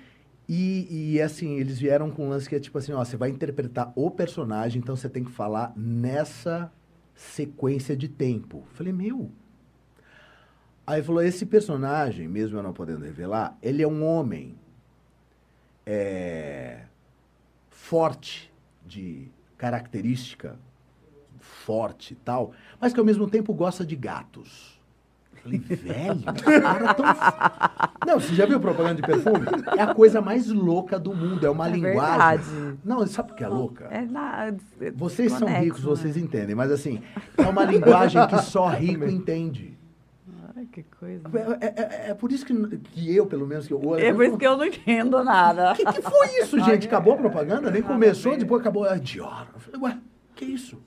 E, 0.47 1.15
e, 1.15 1.23
assim, 1.23 1.61
eles 1.61 1.79
vieram 1.79 2.11
com 2.11 2.27
um 2.27 2.29
lance 2.29 2.49
que 2.49 2.57
é 2.57 2.61
tipo 2.61 2.77
assim, 2.77 2.93
ó, 2.93 3.05
você 3.05 3.17
vai 3.17 3.31
interpretar 3.31 3.93
o 3.95 4.11
personagem, 4.11 4.83
então 4.83 4.97
você 4.97 5.09
tem 5.09 5.23
que 5.23 5.31
falar 5.31 5.73
nessa 5.77 6.73
sequência 7.15 7.97
de 7.97 8.09
tempo. 8.09 8.65
Falei, 8.75 8.93
meu. 8.93 9.31
Aí 10.91 11.05
falou, 11.05 11.23
esse 11.23 11.47
personagem, 11.47 12.27
mesmo 12.27 12.59
eu 12.59 12.63
não 12.65 12.73
podendo 12.73 13.05
revelar, 13.05 13.57
ele 13.63 13.81
é 13.81 13.87
um 13.87 14.05
homem 14.05 14.57
é, 15.87 16.81
forte, 17.71 18.53
de 18.85 19.29
característica 19.57 20.59
forte 21.39 22.15
e 22.15 22.17
tal, 22.17 22.51
mas 22.81 22.93
que 22.93 22.99
ao 22.99 23.07
mesmo 23.07 23.31
tempo 23.31 23.55
gosta 23.55 23.87
de 23.87 23.95
gatos. 23.95 24.81
Falei, 25.41 25.61
velho, 25.61 26.23
cara 26.61 26.91
é 26.91 26.95
tão. 26.95 27.07
Não, 28.05 28.19
você 28.21 28.35
já 28.35 28.45
viu 28.45 28.59
propaganda 28.59 28.97
de 28.97 29.03
perfume? 29.03 29.47
É 29.79 29.83
a 29.83 29.95
coisa 29.95 30.21
mais 30.21 30.49
louca 30.49 30.99
do 30.99 31.15
mundo. 31.15 31.47
É 31.47 31.51
uma 31.51 31.69
É 31.69 31.73
linguagem. 31.73 32.49
verdade. 32.49 32.79
Não, 32.85 33.07
sabe 33.07 33.29
por 33.29 33.37
que 33.37 33.45
é 33.45 33.49
louca? 33.49 33.85
É 33.93 34.03
na, 34.03 34.53
Vocês 34.97 35.33
são 35.35 35.47
ricos, 35.47 35.85
né? 35.85 35.89
vocês 35.89 36.17
entendem, 36.17 36.57
mas 36.57 36.73
assim, 36.73 37.01
é 37.39 37.43
uma 37.47 37.65
linguagem 37.65 38.27
que 38.27 38.39
só 38.43 38.69
rico 38.69 39.05
entende. 39.09 39.79
Que 40.73 40.83
coisa. 40.85 41.23
É, 41.61 41.67
é- 41.67 41.75
é- 42.07 42.11
é 42.11 42.15
por 42.15 42.31
isso 42.33 42.45
que, 42.47 42.55
que 42.79 43.15
eu, 43.17 43.27
pelo 43.27 43.47
menos, 43.47 43.67
que 43.67 43.73
eu 43.73 43.85
olho. 43.85 44.05
É 44.05 44.13
por 44.13 44.25
isso 44.25 44.39
que 44.39 44.47
eu 44.47 44.57
não 44.57 44.65
entendo 44.65 45.23
nada. 45.25 45.73
O 45.73 45.75
que, 45.75 45.85
que 45.85 46.03
foi 46.03 46.27
isso, 46.43 46.59
gente? 46.65 46.87
Acabou 46.87 47.15
a 47.15 47.17
propaganda? 47.17 47.71
Nem 47.71 47.83
começou, 47.83 48.33
a 48.33 48.37
depois 48.37 48.61
acabou. 48.61 48.87
É 48.87 48.99
Dior. 48.99 49.49
Eu 49.55 49.61
falei, 49.61 49.81
ué, 49.81 49.99
que 50.37 50.45
isso? 50.45 50.79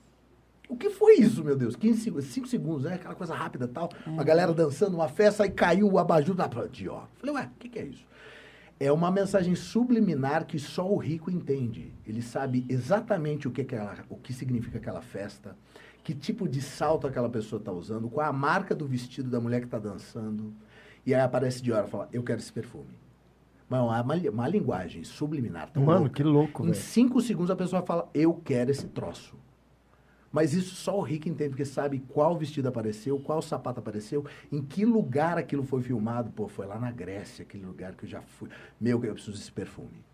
O 0.68 0.76
que 0.76 0.88
foi 0.88 1.16
isso, 1.16 1.44
meu 1.44 1.54
Deus? 1.56 1.76
15 1.76 2.00
segundos, 2.00 2.24
5 2.26 2.48
segundos, 2.48 2.84
né? 2.84 2.94
Aquela 2.94 3.14
coisa 3.14 3.34
rápida 3.34 3.66
e 3.66 3.68
tal. 3.68 3.90
A 4.18 4.22
galera 4.24 4.52
dançando 4.54 4.94
uma 4.94 5.08
festa, 5.08 5.42
aí 5.44 5.50
caiu 5.50 5.86
o 5.92 5.98
abajur 5.98 6.34
da 6.34 6.46
Dior. 6.46 7.02
Eu 7.02 7.08
falei, 7.20 7.34
ué, 7.34 7.50
o 7.54 7.58
que, 7.58 7.68
que 7.68 7.78
é 7.78 7.84
isso? 7.84 8.06
É 8.80 8.90
uma 8.90 9.10
mensagem 9.10 9.54
subliminar 9.54 10.46
que 10.46 10.58
só 10.58 10.90
o 10.90 10.96
rico 10.96 11.30
entende. 11.30 11.92
Ele 12.06 12.20
sabe 12.22 12.64
exatamente 12.68 13.46
o 13.46 13.50
que, 13.50 13.62
que 13.62 13.74
ela- 13.74 13.94
o 14.08 14.16
que 14.16 14.32
significa 14.32 14.78
aquela 14.78 15.00
festa, 15.02 15.56
que 16.04 16.14
tipo 16.14 16.46
de 16.46 16.60
salto 16.62 17.06
aquela 17.06 17.28
pessoa 17.28 17.58
está 17.58 17.72
usando, 17.72 18.08
qual 18.08 18.24
é 18.24 18.28
a 18.28 18.32
marca 18.32 18.74
do 18.74 18.86
vestido 18.86 19.28
da 19.30 19.40
mulher 19.40 19.58
que 19.60 19.66
está 19.66 19.78
dançando. 19.80 20.52
E 21.04 21.12
aí 21.14 21.20
aparece 21.20 21.60
Dior 21.62 21.84
e 21.84 21.90
fala, 21.90 22.08
eu 22.12 22.22
quero 22.22 22.38
esse 22.38 22.52
perfume. 22.52 22.94
Mas 23.68 23.80
é 23.80 23.82
uma, 23.82 24.02
uma, 24.30 24.48
linguagem 24.48 25.02
subliminar. 25.02 25.70
tão 25.70 25.82
Mano, 25.82 26.00
louca. 26.02 26.14
que 26.14 26.22
louco, 26.22 26.62
Em 26.62 26.66
velho. 26.66 26.76
cinco 26.78 27.20
segundos 27.20 27.50
a 27.50 27.56
pessoa 27.56 27.82
fala, 27.82 28.08
eu 28.14 28.34
quero 28.34 28.70
esse 28.70 28.86
troço. 28.86 29.34
Mas 30.30 30.52
isso 30.52 30.74
só 30.74 30.98
o 30.98 31.02
rico 31.02 31.28
entende, 31.28 31.50
porque 31.50 31.64
sabe 31.64 32.00
qual 32.08 32.36
vestido 32.36 32.68
apareceu, 32.68 33.18
qual 33.20 33.40
sapato 33.40 33.80
apareceu, 33.80 34.24
em 34.52 34.60
que 34.60 34.84
lugar 34.84 35.38
aquilo 35.38 35.62
foi 35.62 35.80
filmado. 35.80 36.30
Pô, 36.32 36.48
foi 36.48 36.66
lá 36.66 36.78
na 36.78 36.90
Grécia, 36.90 37.42
aquele 37.44 37.64
lugar 37.64 37.94
que 37.94 38.04
eu 38.04 38.08
já 38.08 38.20
fui. 38.20 38.48
Meu, 38.80 39.02
eu 39.04 39.14
preciso 39.14 39.36
desse 39.38 39.52
perfume. 39.52 40.04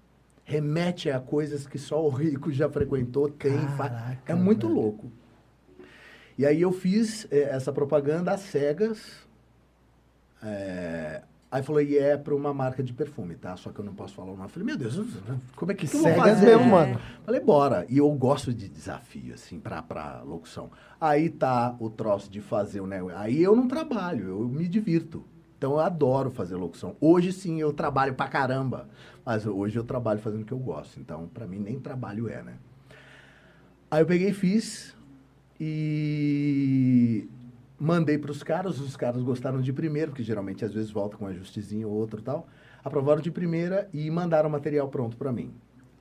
Remete 0.44 1.10
a 1.10 1.18
coisas 1.20 1.66
que 1.66 1.78
só 1.78 2.04
o 2.04 2.08
rico 2.10 2.50
já 2.52 2.68
frequentou, 2.68 3.28
tem. 3.30 3.58
fa- 3.76 3.88
Caraca, 3.88 4.32
É 4.32 4.34
muito 4.34 4.66
velho. 4.68 4.78
louco. 4.80 5.10
E 6.40 6.46
aí 6.46 6.62
eu 6.62 6.72
fiz 6.72 7.26
eh, 7.30 7.50
essa 7.52 7.70
propaganda 7.70 8.32
às 8.32 8.40
cegas. 8.40 9.28
É, 10.42 11.20
aí 11.50 11.62
falou, 11.62 11.82
e 11.82 11.98
é 11.98 12.16
para 12.16 12.34
uma 12.34 12.54
marca 12.54 12.82
de 12.82 12.94
perfume, 12.94 13.34
tá? 13.34 13.58
Só 13.58 13.68
que 13.70 13.78
eu 13.78 13.84
não 13.84 13.92
posso 13.92 14.14
falar 14.14 14.28
o 14.28 14.30
nome. 14.30 14.44
Eu 14.44 14.48
falei, 14.48 14.64
meu 14.64 14.78
Deus, 14.78 14.98
como 15.54 15.70
é 15.70 15.74
que, 15.74 15.86
que 15.86 15.98
Cegas 15.98 16.40
mesmo, 16.40 16.64
mano. 16.64 16.98
Falei, 17.26 17.42
bora. 17.42 17.84
E 17.90 17.98
eu 17.98 18.10
gosto 18.12 18.54
de 18.54 18.70
desafio, 18.70 19.34
assim, 19.34 19.60
pra, 19.60 19.82
pra 19.82 20.22
locução. 20.22 20.70
Aí 20.98 21.28
tá 21.28 21.76
o 21.78 21.90
troço 21.90 22.30
de 22.30 22.40
fazer 22.40 22.80
o 22.80 22.86
negócio. 22.86 23.18
Aí 23.18 23.42
eu 23.42 23.54
não 23.54 23.68
trabalho, 23.68 24.28
eu 24.28 24.48
me 24.48 24.66
divirto. 24.66 25.22
Então 25.58 25.72
eu 25.72 25.80
adoro 25.80 26.30
fazer 26.30 26.56
locução. 26.56 26.96
Hoje 27.02 27.34
sim 27.34 27.60
eu 27.60 27.70
trabalho 27.70 28.14
pra 28.14 28.28
caramba. 28.28 28.88
Mas 29.26 29.44
hoje 29.44 29.78
eu 29.78 29.84
trabalho 29.84 30.20
fazendo 30.20 30.40
o 30.40 30.46
que 30.46 30.52
eu 30.52 30.58
gosto. 30.58 30.98
Então, 30.98 31.28
pra 31.28 31.46
mim, 31.46 31.58
nem 31.58 31.78
trabalho 31.78 32.30
é, 32.30 32.42
né? 32.42 32.54
Aí 33.90 34.00
eu 34.00 34.06
peguei 34.06 34.30
e 34.30 34.32
fiz. 34.32 34.98
E 35.60 37.28
mandei 37.78 38.16
pros 38.16 38.42
caras. 38.42 38.80
Os 38.80 38.96
caras 38.96 39.22
gostaram 39.22 39.60
de 39.60 39.72
primeiro, 39.72 40.10
porque 40.10 40.22
geralmente 40.22 40.64
às 40.64 40.72
vezes 40.72 40.90
volta 40.90 41.16
com 41.16 41.26
um 41.26 41.28
ajustezinho 41.28 41.88
ou 41.88 41.94
outro 41.94 42.20
e 42.20 42.22
tal. 42.22 42.48
Aprovaram 42.82 43.20
de 43.20 43.30
primeira 43.30 43.88
e 43.92 44.10
mandaram 44.10 44.48
o 44.48 44.52
material 44.52 44.88
pronto 44.88 45.16
pra 45.16 45.30
mim. 45.30 45.52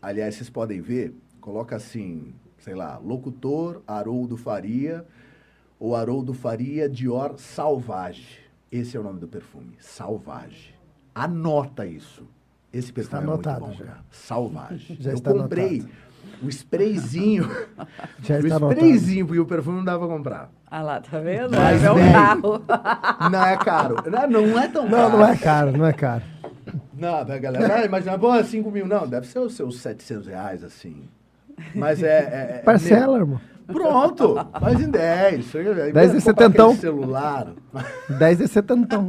Aliás, 0.02 0.36
vocês 0.36 0.50
podem 0.50 0.80
ver, 0.80 1.14
coloca 1.42 1.76
assim, 1.76 2.34
sei 2.58 2.74
lá, 2.74 2.98
locutor 2.98 3.82
Haroldo 3.86 4.38
Faria 4.38 5.06
ou 5.78 5.94
Haroldo 5.94 6.34
Faria 6.34 6.88
Dior 6.88 7.38
Salvage. 7.38 8.40
Esse 8.72 8.96
é 8.96 9.00
o 9.00 9.04
nome 9.04 9.20
do 9.20 9.28
perfume, 9.28 9.76
Salvage. 9.80 10.74
Anota 11.14 11.86
isso. 11.86 12.26
Esse 12.72 12.94
perfume 12.94 13.22
é 13.22 13.26
anotado 13.26 13.66
muito 13.66 13.80
bom, 13.80 13.86
já. 13.86 14.00
Salvage. 14.12 14.96
Já 15.02 15.12
Eu 15.12 15.16
está 15.16 15.34
comprei 15.34 15.80
anotado. 15.80 16.09
O 16.42 16.48
sprayzinho. 16.50 17.50
Já 18.24 18.36
o 18.38 18.48
sprayzinho, 18.48 19.26
porque 19.26 19.40
o 19.40 19.46
perfume 19.46 19.78
não 19.78 19.86
dava 19.86 20.08
pra 20.08 20.16
comprar. 20.16 20.50
Ah 20.72 20.82
lá, 20.82 21.00
tá 21.02 21.20
vendo? 21.20 21.52
Mas, 21.56 21.84
é 21.84 21.94
velho, 21.94 22.12
carro. 22.14 22.64
Não 23.32 23.46
é 23.46 23.58
caro. 23.58 23.96
Não, 24.30 24.42
não 24.48 24.60
é 24.60 24.68
tão 24.68 24.84
Não, 24.88 24.98
caro. 24.98 25.18
não 25.18 25.26
é 25.28 25.36
caro, 25.38 25.72
não 25.78 25.86
é 25.88 25.94
caro. 25.94 26.24
Não, 26.94 27.16
a 27.16 27.24
galera, 27.24 27.76
ah, 27.78 27.86
imagina, 27.86 28.20
pô, 28.20 28.44
5 28.44 28.70
mil. 28.72 28.86
Não, 28.88 29.08
deve 29.08 29.26
ser 29.28 29.40
os 29.40 29.56
seus 29.56 29.80
700 29.80 30.28
reais, 30.28 30.64
assim. 30.64 31.04
Mas 31.74 32.04
é... 32.04 32.08
é- 32.08 32.56
é- 32.58 32.62
Parcela, 32.64 33.18
irmão. 33.18 33.42
Pronto, 33.66 34.36
faz 34.60 34.80
em 34.82 34.90
10. 34.90 35.46
10 35.94 36.12
de 36.14 36.22
setentão. 36.22 36.76
celular. 36.76 37.48
10 38.18 38.38
de 38.40 38.48
setentão. 38.48 39.08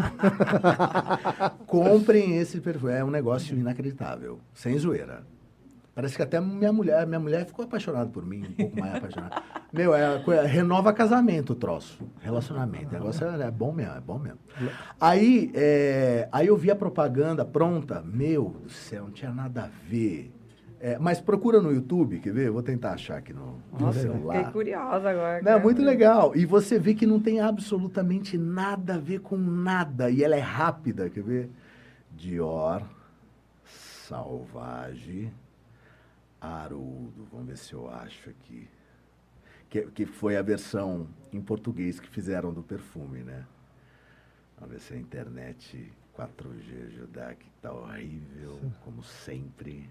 Comprem 1.67 2.37
esse 2.37 2.61
perfume. 2.61 2.93
É 2.93 3.05
um 3.05 3.11
negócio 3.11 3.57
inacreditável. 3.57 4.39
Sem 4.55 4.79
zoeira. 4.79 5.23
Parece 6.01 6.17
que 6.17 6.23
até 6.23 6.41
minha 6.41 6.73
mulher, 6.73 7.07
minha 7.07 7.21
mulher 7.21 7.45
ficou 7.45 7.63
apaixonada 7.63 8.09
por 8.09 8.25
mim, 8.25 8.43
um 8.49 8.53
pouco 8.53 8.81
mais 8.81 8.95
apaixonada. 8.95 9.43
Meu, 9.71 9.95
é, 9.95 10.25
é, 10.29 10.47
renova 10.47 10.95
casamento 10.95 11.53
o 11.53 11.55
troço, 11.55 12.03
relacionamento. 12.23 12.89
O 12.89 12.93
negócio 12.93 13.27
é, 13.27 13.43
é, 13.43 13.51
bom 13.51 13.71
mesmo, 13.71 13.95
é 13.95 14.01
bom 14.01 14.19
mesmo. 14.19 14.39
Aí, 14.99 15.53
é, 15.55 16.27
aí 16.33 16.47
eu 16.47 16.57
vi 16.57 16.71
a 16.71 16.75
propaganda 16.75 17.45
pronta, 17.45 18.03
meu 18.03 18.49
do 18.63 18.71
céu, 18.71 19.05
não 19.05 19.11
tinha 19.11 19.31
nada 19.31 19.65
a 19.65 19.69
ver. 19.91 20.33
É, 20.81 20.99
mas 20.99 21.21
procura 21.21 21.61
no 21.61 21.71
YouTube, 21.71 22.19
quer 22.21 22.33
ver? 22.33 22.51
Vou 22.51 22.63
tentar 22.63 22.93
achar 22.93 23.19
aqui 23.19 23.35
no, 23.35 23.59
no 23.71 23.79
Nossa, 23.79 24.01
celular. 24.01 24.39
Fiquei 24.39 24.53
curiosa 24.53 25.11
agora. 25.11 25.43
Não, 25.43 25.53
é 25.53 25.63
muito 25.63 25.83
legal. 25.83 26.35
E 26.35 26.47
você 26.47 26.79
vê 26.79 26.95
que 26.95 27.07
não 27.07 27.21
tem 27.21 27.41
absolutamente 27.41 28.39
nada 28.39 28.95
a 28.95 28.99
ver 28.99 29.21
com 29.21 29.37
nada. 29.37 30.09
E 30.11 30.25
ela 30.25 30.35
é 30.35 30.41
rápida, 30.41 31.11
quer 31.11 31.23
ver? 31.23 31.51
Dior, 32.11 32.83
Salvage, 34.09 35.31
Haroldo. 36.41 37.27
Vamos 37.31 37.47
ver 37.47 37.59
se 37.59 37.73
eu 37.73 37.91
acho 37.91 38.31
aqui. 38.31 38.69
Que, 39.69 39.83
que 39.91 40.07
foi 40.07 40.37
a 40.37 40.43
versão 40.43 41.09
em 41.33 41.41
português 41.41 42.01
que 42.01 42.09
fizeram 42.09 42.53
do 42.53 42.63
perfume, 42.63 43.23
né? 43.23 43.47
Vamos 44.59 44.75
ver 44.75 44.81
se 44.81 44.95
a 44.95 44.97
internet 44.97 45.93
4G 46.17 46.87
ajudar, 46.87 47.35
que 47.37 47.49
tá 47.63 47.73
horrível, 47.73 48.59
Sim. 48.61 48.75
como 48.85 49.03
sempre. 49.03 49.89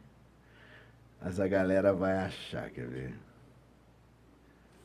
Mas 1.22 1.40
a 1.40 1.48
galera 1.48 1.94
vai 1.94 2.18
achar, 2.18 2.70
quer 2.70 2.88
ver? 2.88 3.16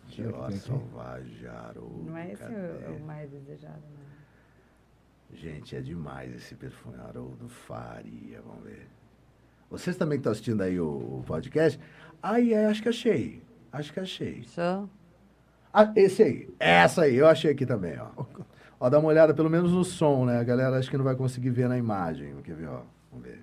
Dior 0.09 0.53
Sauvage, 0.53 1.47
Haroldo. 1.47 2.05
Não 2.05 2.17
é 2.17 2.33
esse 2.33 2.45
o, 2.45 2.97
o 2.97 3.07
mais 3.07 3.31
desejado, 3.31 3.81
né? 3.81 4.05
Gente, 5.33 5.75
é 5.75 5.81
demais 5.81 6.35
esse 6.35 6.55
perfume 6.55 6.97
Haroldo 6.97 7.49
Faria, 7.49 8.41
vamos 8.43 8.65
ver. 8.65 8.87
Vocês 9.79 9.97
também 9.97 10.19
estão 10.19 10.33
assistindo 10.33 10.63
aí 10.63 10.79
o, 10.79 11.19
o 11.19 11.25
podcast? 11.27 11.81
Ai, 12.23 12.53
é, 12.53 12.67
acho 12.67 12.83
que 12.83 12.89
achei. 12.89 13.43
Acho 13.73 13.93
que 13.93 14.01
achei. 14.01 14.45
Só. 14.45 14.89
Ah, 15.73 15.93
esse 15.97 16.23
aí. 16.23 16.55
Essa 16.61 17.03
aí, 17.03 17.17
eu 17.17 17.27
achei 17.27 17.51
aqui 17.51 17.67
também, 17.67 17.99
ó. 17.99 18.25
Ó, 18.79 18.89
dá 18.89 18.99
uma 18.99 19.09
olhada 19.09 19.35
pelo 19.35 19.51
menos 19.51 19.73
no 19.73 19.83
som, 19.85 20.25
né? 20.27 20.39
A 20.39 20.45
galera 20.45 20.79
acho 20.79 20.91
que 20.91 20.97
não 20.97 21.05
vai 21.05 21.17
conseguir 21.17 21.51
ver 21.51 21.69
na 21.69 21.77
imagem. 21.77 22.41
Quer 22.43 22.55
ver, 22.55 22.69
ó? 22.69 22.83
Vamos 23.11 23.27
ver. 23.27 23.43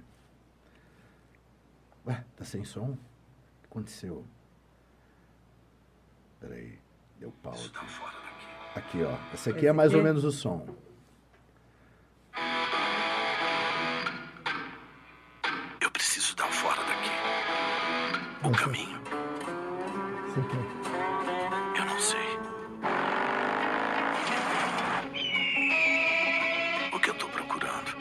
Ué, 2.08 2.24
tá 2.36 2.46
sem 2.46 2.64
som? 2.64 2.92
O 2.92 2.98
que 3.62 3.68
aconteceu? 3.70 4.24
Peraí. 6.40 6.80
Deu 7.20 7.32
pau 7.44 7.54
aqui. 7.54 8.80
Aqui, 8.80 9.04
ó. 9.04 9.18
Esse 9.34 9.50
aqui 9.50 9.68
é 9.68 9.74
mais 9.74 9.94
ou 9.94 10.02
menos 10.02 10.24
o 10.24 10.32
som. 10.32 10.66
O 18.44 18.50
caminho. 18.50 19.00
Eu 21.78 21.86
não 21.86 22.00
sei. 22.00 22.40
O 26.92 27.00
que 27.00 27.10
eu 27.12 27.14
tô 27.14 27.28
procurando? 27.28 27.96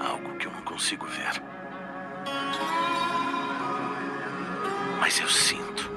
Algo 0.00 0.38
que 0.38 0.46
eu 0.46 0.52
não 0.52 0.62
consigo 0.62 1.06
ver. 1.06 1.42
Mas 4.98 5.20
eu 5.20 5.28
sinto. 5.28 5.90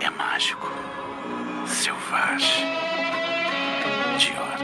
É 0.00 0.10
mágico. 0.10 0.66
Selvagem. 1.66 2.66
Dior. 4.18 4.58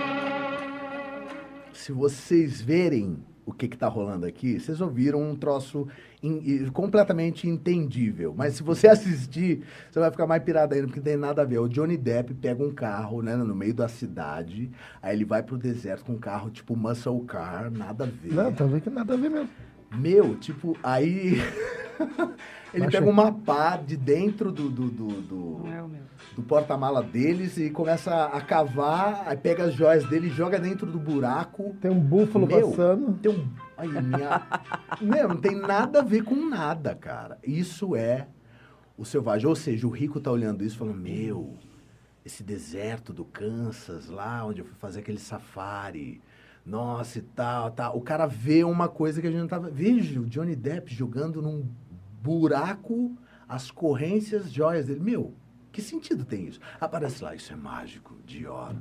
Se 1.72 1.90
vocês 1.90 2.60
verem 2.60 3.24
o 3.46 3.52
que 3.52 3.66
está 3.66 3.86
rolando 3.86 4.26
aqui, 4.26 4.58
vocês 4.58 4.80
ouviram 4.80 5.22
um 5.22 5.36
troço 5.36 5.86
in, 6.20 6.68
completamente 6.72 7.48
entendível. 7.48 8.34
Mas 8.36 8.54
se 8.54 8.62
você 8.62 8.88
assistir, 8.90 9.62
você 9.88 10.00
vai 10.00 10.10
ficar 10.10 10.26
mais 10.26 10.42
pirado 10.42 10.74
ainda, 10.74 10.88
porque 10.88 10.98
não 10.98 11.04
tem 11.04 11.16
nada 11.16 11.42
a 11.42 11.44
ver. 11.44 11.60
O 11.60 11.68
Johnny 11.68 11.96
Depp 11.96 12.34
pega 12.34 12.62
um 12.62 12.74
carro 12.74 13.22
né, 13.22 13.36
no 13.36 13.54
meio 13.54 13.72
da 13.72 13.88
cidade, 13.88 14.68
aí 15.00 15.14
ele 15.14 15.24
vai 15.24 15.44
pro 15.44 15.56
deserto 15.56 16.04
com 16.04 16.14
um 16.14 16.18
carro 16.18 16.50
tipo 16.50 16.76
muscle 16.76 17.24
car, 17.24 17.70
nada 17.70 18.04
a 18.04 18.06
ver. 18.08 18.34
Não, 18.34 18.52
tá 18.52 18.64
vendo 18.64 18.80
que 18.80 18.90
nada 18.90 19.14
a 19.14 19.16
ver 19.16 19.30
mesmo. 19.30 19.48
Meu, 19.96 20.36
tipo, 20.36 20.76
aí. 20.82 21.40
ele 22.74 22.90
pega 22.90 23.08
uma 23.08 23.32
pá 23.32 23.76
de 23.76 23.96
dentro 23.96 24.52
do, 24.52 24.68
do, 24.68 24.90
do, 24.90 25.22
do, 25.22 25.66
é 25.66 25.82
do 26.36 26.42
porta-mala 26.42 27.02
deles 27.02 27.56
e 27.56 27.70
começa 27.70 28.26
a 28.26 28.40
cavar, 28.42 29.24
aí 29.26 29.36
pega 29.36 29.64
as 29.64 29.74
joias 29.74 30.04
dele 30.04 30.26
e 30.26 30.30
joga 30.30 30.58
dentro 30.58 30.86
do 30.86 30.98
buraco. 30.98 31.74
Tem 31.80 31.90
um 31.90 31.98
búfalo 31.98 32.46
Meu, 32.46 32.70
passando. 32.70 33.14
Tem 33.14 33.32
um. 33.32 33.48
Aí, 33.76 33.88
minha. 33.88 34.46
Meu, 35.00 35.28
não 35.28 35.36
tem 35.38 35.56
nada 35.56 36.00
a 36.00 36.02
ver 36.02 36.22
com 36.24 36.34
nada, 36.34 36.94
cara. 36.94 37.38
Isso 37.42 37.96
é 37.96 38.28
o 38.98 39.04
selvagem. 39.04 39.48
Ou 39.48 39.56
seja, 39.56 39.86
o 39.86 39.90
rico 39.90 40.20
tá 40.20 40.30
olhando 40.30 40.62
isso 40.62 40.76
e 40.76 40.78
falando: 40.78 40.98
Meu, 40.98 41.56
esse 42.24 42.42
deserto 42.42 43.14
do 43.14 43.24
Kansas, 43.24 44.08
lá 44.08 44.44
onde 44.44 44.60
eu 44.60 44.66
fui 44.66 44.76
fazer 44.76 45.00
aquele 45.00 45.18
safari 45.18 46.20
nossa 46.66 47.20
e 47.20 47.22
tal, 47.22 47.70
tal. 47.70 47.96
O 47.96 48.00
cara 48.00 48.26
vê 48.26 48.64
uma 48.64 48.88
coisa 48.88 49.20
que 49.20 49.26
a 49.26 49.30
gente 49.30 49.40
não 49.40 49.48
tava. 49.48 49.70
Veja 49.70 50.20
o 50.20 50.26
Johnny 50.26 50.56
Depp 50.56 50.92
jogando 50.92 51.40
num 51.40 51.64
buraco 52.22 53.16
as 53.48 53.70
corrências, 53.70 54.50
joias 54.50 54.86
dele. 54.86 55.00
Meu, 55.00 55.32
que 55.70 55.80
sentido 55.80 56.24
tem 56.24 56.48
isso? 56.48 56.58
Aparece 56.80 57.22
lá, 57.22 57.34
isso 57.34 57.52
é 57.52 57.56
mágico, 57.56 58.16
Dior. 58.26 58.74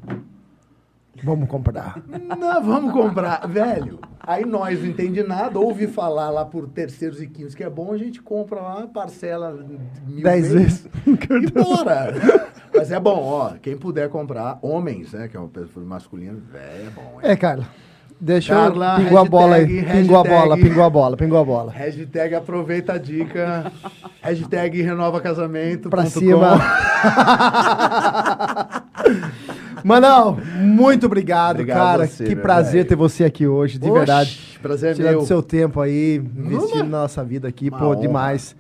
Vamos 1.24 1.48
comprar. 1.48 2.02
Não, 2.38 2.64
vamos 2.64 2.92
comprar, 2.92 3.48
velho. 3.48 4.00
Aí 4.20 4.46
nós 4.46 4.80
não 4.80 4.88
entende 4.88 5.24
nada, 5.24 5.60
ouve 5.60 5.88
falar 5.88 6.30
lá 6.30 6.44
por 6.44 6.68
terceiros 6.68 7.22
e 7.22 7.28
quintos 7.28 7.56
que 7.56 7.64
é 7.64 7.70
bom, 7.70 7.94
a 7.94 7.98
gente 7.98 8.22
compra 8.22 8.60
lá, 8.60 8.88
parcela 8.88 9.58
mil 10.06 10.24
Dez 10.24 10.52
vezes. 10.52 10.90
E 11.06 11.52
bora. 11.52 12.14
Mas 12.74 12.92
é 12.92 13.00
bom, 13.00 13.22
ó, 13.22 13.54
quem 13.62 13.78
puder 13.78 14.10
comprar, 14.10 14.58
homens, 14.62 15.14
né, 15.14 15.28
que 15.28 15.38
é 15.38 15.40
um 15.40 15.48
perfil 15.48 15.84
masculino, 15.84 16.42
velho, 16.52 16.88
é 16.88 16.90
bom. 16.90 17.20
É, 17.22 17.32
é 17.32 17.36
Carla. 17.36 17.68
Deixa 18.20 18.54
Carla, 18.54 18.98
eu 18.98 19.04
pingou 19.04 19.20
a 19.20 19.26
bola 19.26 19.56
aí. 19.58 19.84
Pingou 19.84 20.18
a 20.18 20.24
bola, 20.24 20.58
pingou 20.58 20.84
a 20.84 20.90
bola, 20.90 21.18
pingou 21.18 21.38
a 21.38 21.44
bola. 21.44 21.72
Hashtag 21.72 22.34
aproveita 22.34 22.94
a 22.94 22.98
dica. 22.98 23.72
hashtag 24.22 24.82
renova 24.82 25.20
casamento. 25.20 25.90
Pra 25.90 26.06
cima. 26.06 26.58
Manão, 29.86 30.40
muito 30.62 31.06
obrigado, 31.06 31.58
obrigado 31.58 31.78
cara. 31.78 32.08
Você, 32.08 32.24
que 32.24 32.36
prazer 32.36 32.74
véio. 32.74 32.86
ter 32.86 32.96
você 32.96 33.24
aqui 33.24 33.46
hoje, 33.46 33.78
de 33.78 33.92
verdade. 33.92 34.58
Prazer 34.60 34.96
Tirando 34.96 35.18
meu. 35.18 35.26
seu 35.28 35.44
tempo 35.44 35.80
aí, 35.80 36.16
investindo 36.36 36.86
na 36.86 37.02
nossa 37.02 37.24
vida 37.24 37.48
aqui, 37.48 37.70
Uma 37.70 37.78
pô, 37.78 37.86
honra. 37.90 37.98
demais. 37.98 38.56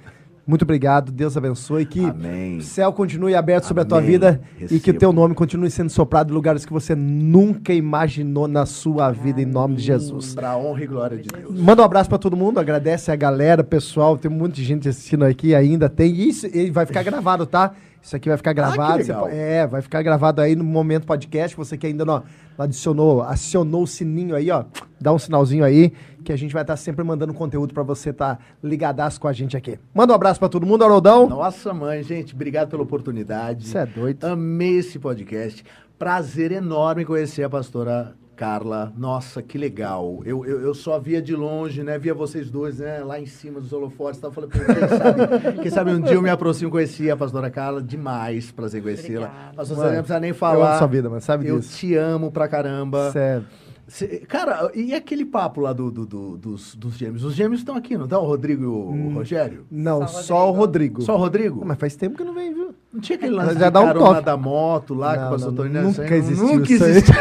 Muito 0.45 0.61
obrigado, 0.61 1.11
Deus 1.11 1.35
abençoe, 1.35 1.83
que 1.87 2.05
Amém. 2.05 2.59
o 2.59 2.61
céu 2.61 2.93
continue 2.93 3.33
aberto 3.33 3.63
Amém. 3.63 3.67
sobre 3.69 3.81
a 3.81 3.85
tua 3.87 3.99
vida 3.99 4.39
Recebo. 4.59 4.75
e 4.75 4.79
que 4.79 4.91
o 4.91 4.93
teu 4.93 5.11
nome 5.11 5.33
continue 5.33 5.71
sendo 5.71 5.89
soprado 5.89 6.29
em 6.29 6.35
lugares 6.35 6.63
que 6.63 6.71
você 6.71 6.93
nunca 6.93 7.73
imaginou 7.73 8.47
na 8.47 8.67
sua 8.67 9.09
vida, 9.11 9.41
em 9.41 9.45
nome 9.47 9.77
de 9.77 9.81
Jesus. 9.81 10.35
Para 10.35 10.55
honra 10.55 10.83
e 10.83 10.85
glória 10.85 11.17
de 11.17 11.27
Deus. 11.27 11.59
Manda 11.59 11.81
um 11.81 11.85
abraço 11.85 12.07
para 12.07 12.19
todo 12.19 12.37
mundo, 12.37 12.59
agradece 12.59 13.11
a 13.11 13.15
galera, 13.15 13.63
pessoal, 13.63 14.15
tem 14.15 14.29
muita 14.29 14.61
gente 14.61 14.87
assistindo 14.87 15.25
aqui 15.25 15.55
ainda, 15.55 15.89
tem 15.89 16.13
isso, 16.13 16.45
e 16.45 16.69
vai 16.69 16.85
ficar 16.85 17.01
gravado, 17.01 17.47
tá? 17.47 17.71
Isso 18.05 18.15
aqui 18.15 18.29
vai 18.29 18.37
ficar 18.37 18.53
gravado. 18.53 19.11
Ah, 19.11 19.15
pode, 19.15 19.35
é, 19.35 19.65
vai 19.65 19.81
ficar 19.81 20.03
gravado 20.03 20.39
aí 20.39 20.55
no 20.55 20.63
momento 20.63 21.07
podcast. 21.07 21.57
Você 21.57 21.75
que 21.75 21.87
ainda 21.87 22.05
não, 22.05 22.21
adicionou, 22.55 23.23
acionou 23.23 23.81
o 23.81 23.87
sininho 23.87 24.35
aí, 24.35 24.51
ó. 24.51 24.63
Dá 25.01 25.11
um 25.11 25.17
sinalzinho 25.17 25.65
aí, 25.65 25.91
que 26.23 26.31
a 26.31 26.35
gente 26.35 26.53
vai 26.53 26.61
estar 26.61 26.77
sempre 26.77 27.03
mandando 27.03 27.33
conteúdo 27.33 27.73
para 27.73 27.81
você 27.81 28.11
estar 28.11 28.35
tá 28.35 28.41
ligadaço 28.63 29.19
com 29.19 29.27
a 29.27 29.33
gente 29.33 29.57
aqui. 29.57 29.79
Manda 29.91 30.13
um 30.13 30.15
abraço 30.15 30.39
para 30.39 30.47
todo 30.49 30.67
mundo, 30.67 30.83
Haroldão. 30.83 31.27
Nossa, 31.27 31.73
mãe, 31.73 32.03
gente, 32.03 32.35
obrigado 32.35 32.69
pela 32.69 32.83
oportunidade. 32.83 33.67
Você 33.69 33.79
é 33.79 33.87
doido. 33.87 34.23
Amei 34.23 34.77
esse 34.77 34.99
podcast. 34.99 35.65
Prazer 35.97 36.51
enorme 36.51 37.05
conhecer 37.05 37.41
a 37.41 37.49
pastora 37.49 38.13
Carla, 38.35 38.91
nossa, 38.97 39.41
que 39.41 39.57
legal. 39.57 40.21
Eu, 40.25 40.45
eu, 40.45 40.61
eu, 40.61 40.73
só 40.73 40.99
via 40.99 41.21
de 41.21 41.35
longe, 41.35 41.81
né? 41.81 41.97
Via 41.97 42.13
vocês 42.13 42.49
dois, 42.51 42.79
né? 42.79 42.99
Lá 43.03 43.19
em 43.19 43.25
cima 43.25 43.59
dos 43.59 43.71
holofotes. 43.71 44.19
Tava 44.19 44.33
falando, 44.33 44.51
quem 44.51 44.61
sabe, 44.61 45.61
quem 45.61 45.71
sabe 45.71 45.91
um 45.91 46.01
dia 46.01 46.15
eu 46.15 46.21
me 46.21 46.29
aproximo, 46.29 46.69
conheci 46.69 47.09
a 47.09 47.15
pastora 47.15 47.49
Carla. 47.49 47.81
Demais, 47.81 48.51
prazer 48.51 48.81
conhecê-la. 48.81 49.51
Pastor, 49.55 49.77
você 49.77 49.85
não 49.85 49.93
precisa 49.93 50.19
nem 50.19 50.33
falar. 50.33 50.55
Eu 50.55 50.65
amo 50.65 50.77
sua 50.77 50.87
vida, 50.87 51.09
mas 51.09 51.23
sabe 51.23 51.47
eu 51.47 51.59
disso. 51.59 51.73
Eu 51.73 51.79
te 51.79 51.95
amo 51.95 52.31
pra 52.31 52.47
caramba. 52.47 53.11
Sério. 53.11 53.45
Cê, 53.87 54.23
cara, 54.27 54.71
e 54.73 54.95
aquele 54.95 55.23
papo 55.23 55.61
lá 55.61 55.71
do, 55.71 55.91
do, 55.91 56.05
do, 56.07 56.37
dos, 56.37 56.73
dos 56.75 56.97
gêmeos? 56.97 57.23
Os 57.23 57.35
gêmeos 57.35 57.59
estão 57.59 57.75
aqui, 57.75 57.95
não 57.95 58.05
estão? 58.05 58.23
O 58.23 58.25
Rodrigo 58.25 58.63
e 58.63 58.65
o 58.65 58.89
hum, 58.89 59.13
Rogério? 59.13 59.63
Não, 59.69 60.07
só 60.07 60.49
o 60.49 60.51
Rodrigo. 60.51 61.03
Só 61.03 61.13
o 61.13 61.17
Rodrigo? 61.17 61.51
Só 61.51 61.59
o 61.59 61.59
Rodrigo? 61.59 61.65
mas 61.65 61.77
faz 61.77 61.95
tempo 61.95 62.17
que 62.17 62.23
não 62.23 62.33
vem, 62.33 62.51
viu? 62.51 62.73
Não 62.91 62.99
tinha 62.99 63.15
aquele 63.15 63.35
lance 63.35 63.59
Já 63.59 63.67
de 63.67 63.73
dá 63.73 63.81
um 63.81 63.85
carona 63.87 64.05
toque. 64.07 64.25
da 64.25 64.37
moto 64.37 64.93
lá 64.95 65.13
que 65.13 65.19
Não, 65.19 65.27
o 65.27 65.31
pastor 65.31 65.51
não, 65.51 65.57
Toninho... 65.63 65.83
nunca 65.83 66.01
aí 66.01 66.13
existiu 66.13 66.47
Nunca 66.55 66.73
existiu. 66.73 67.13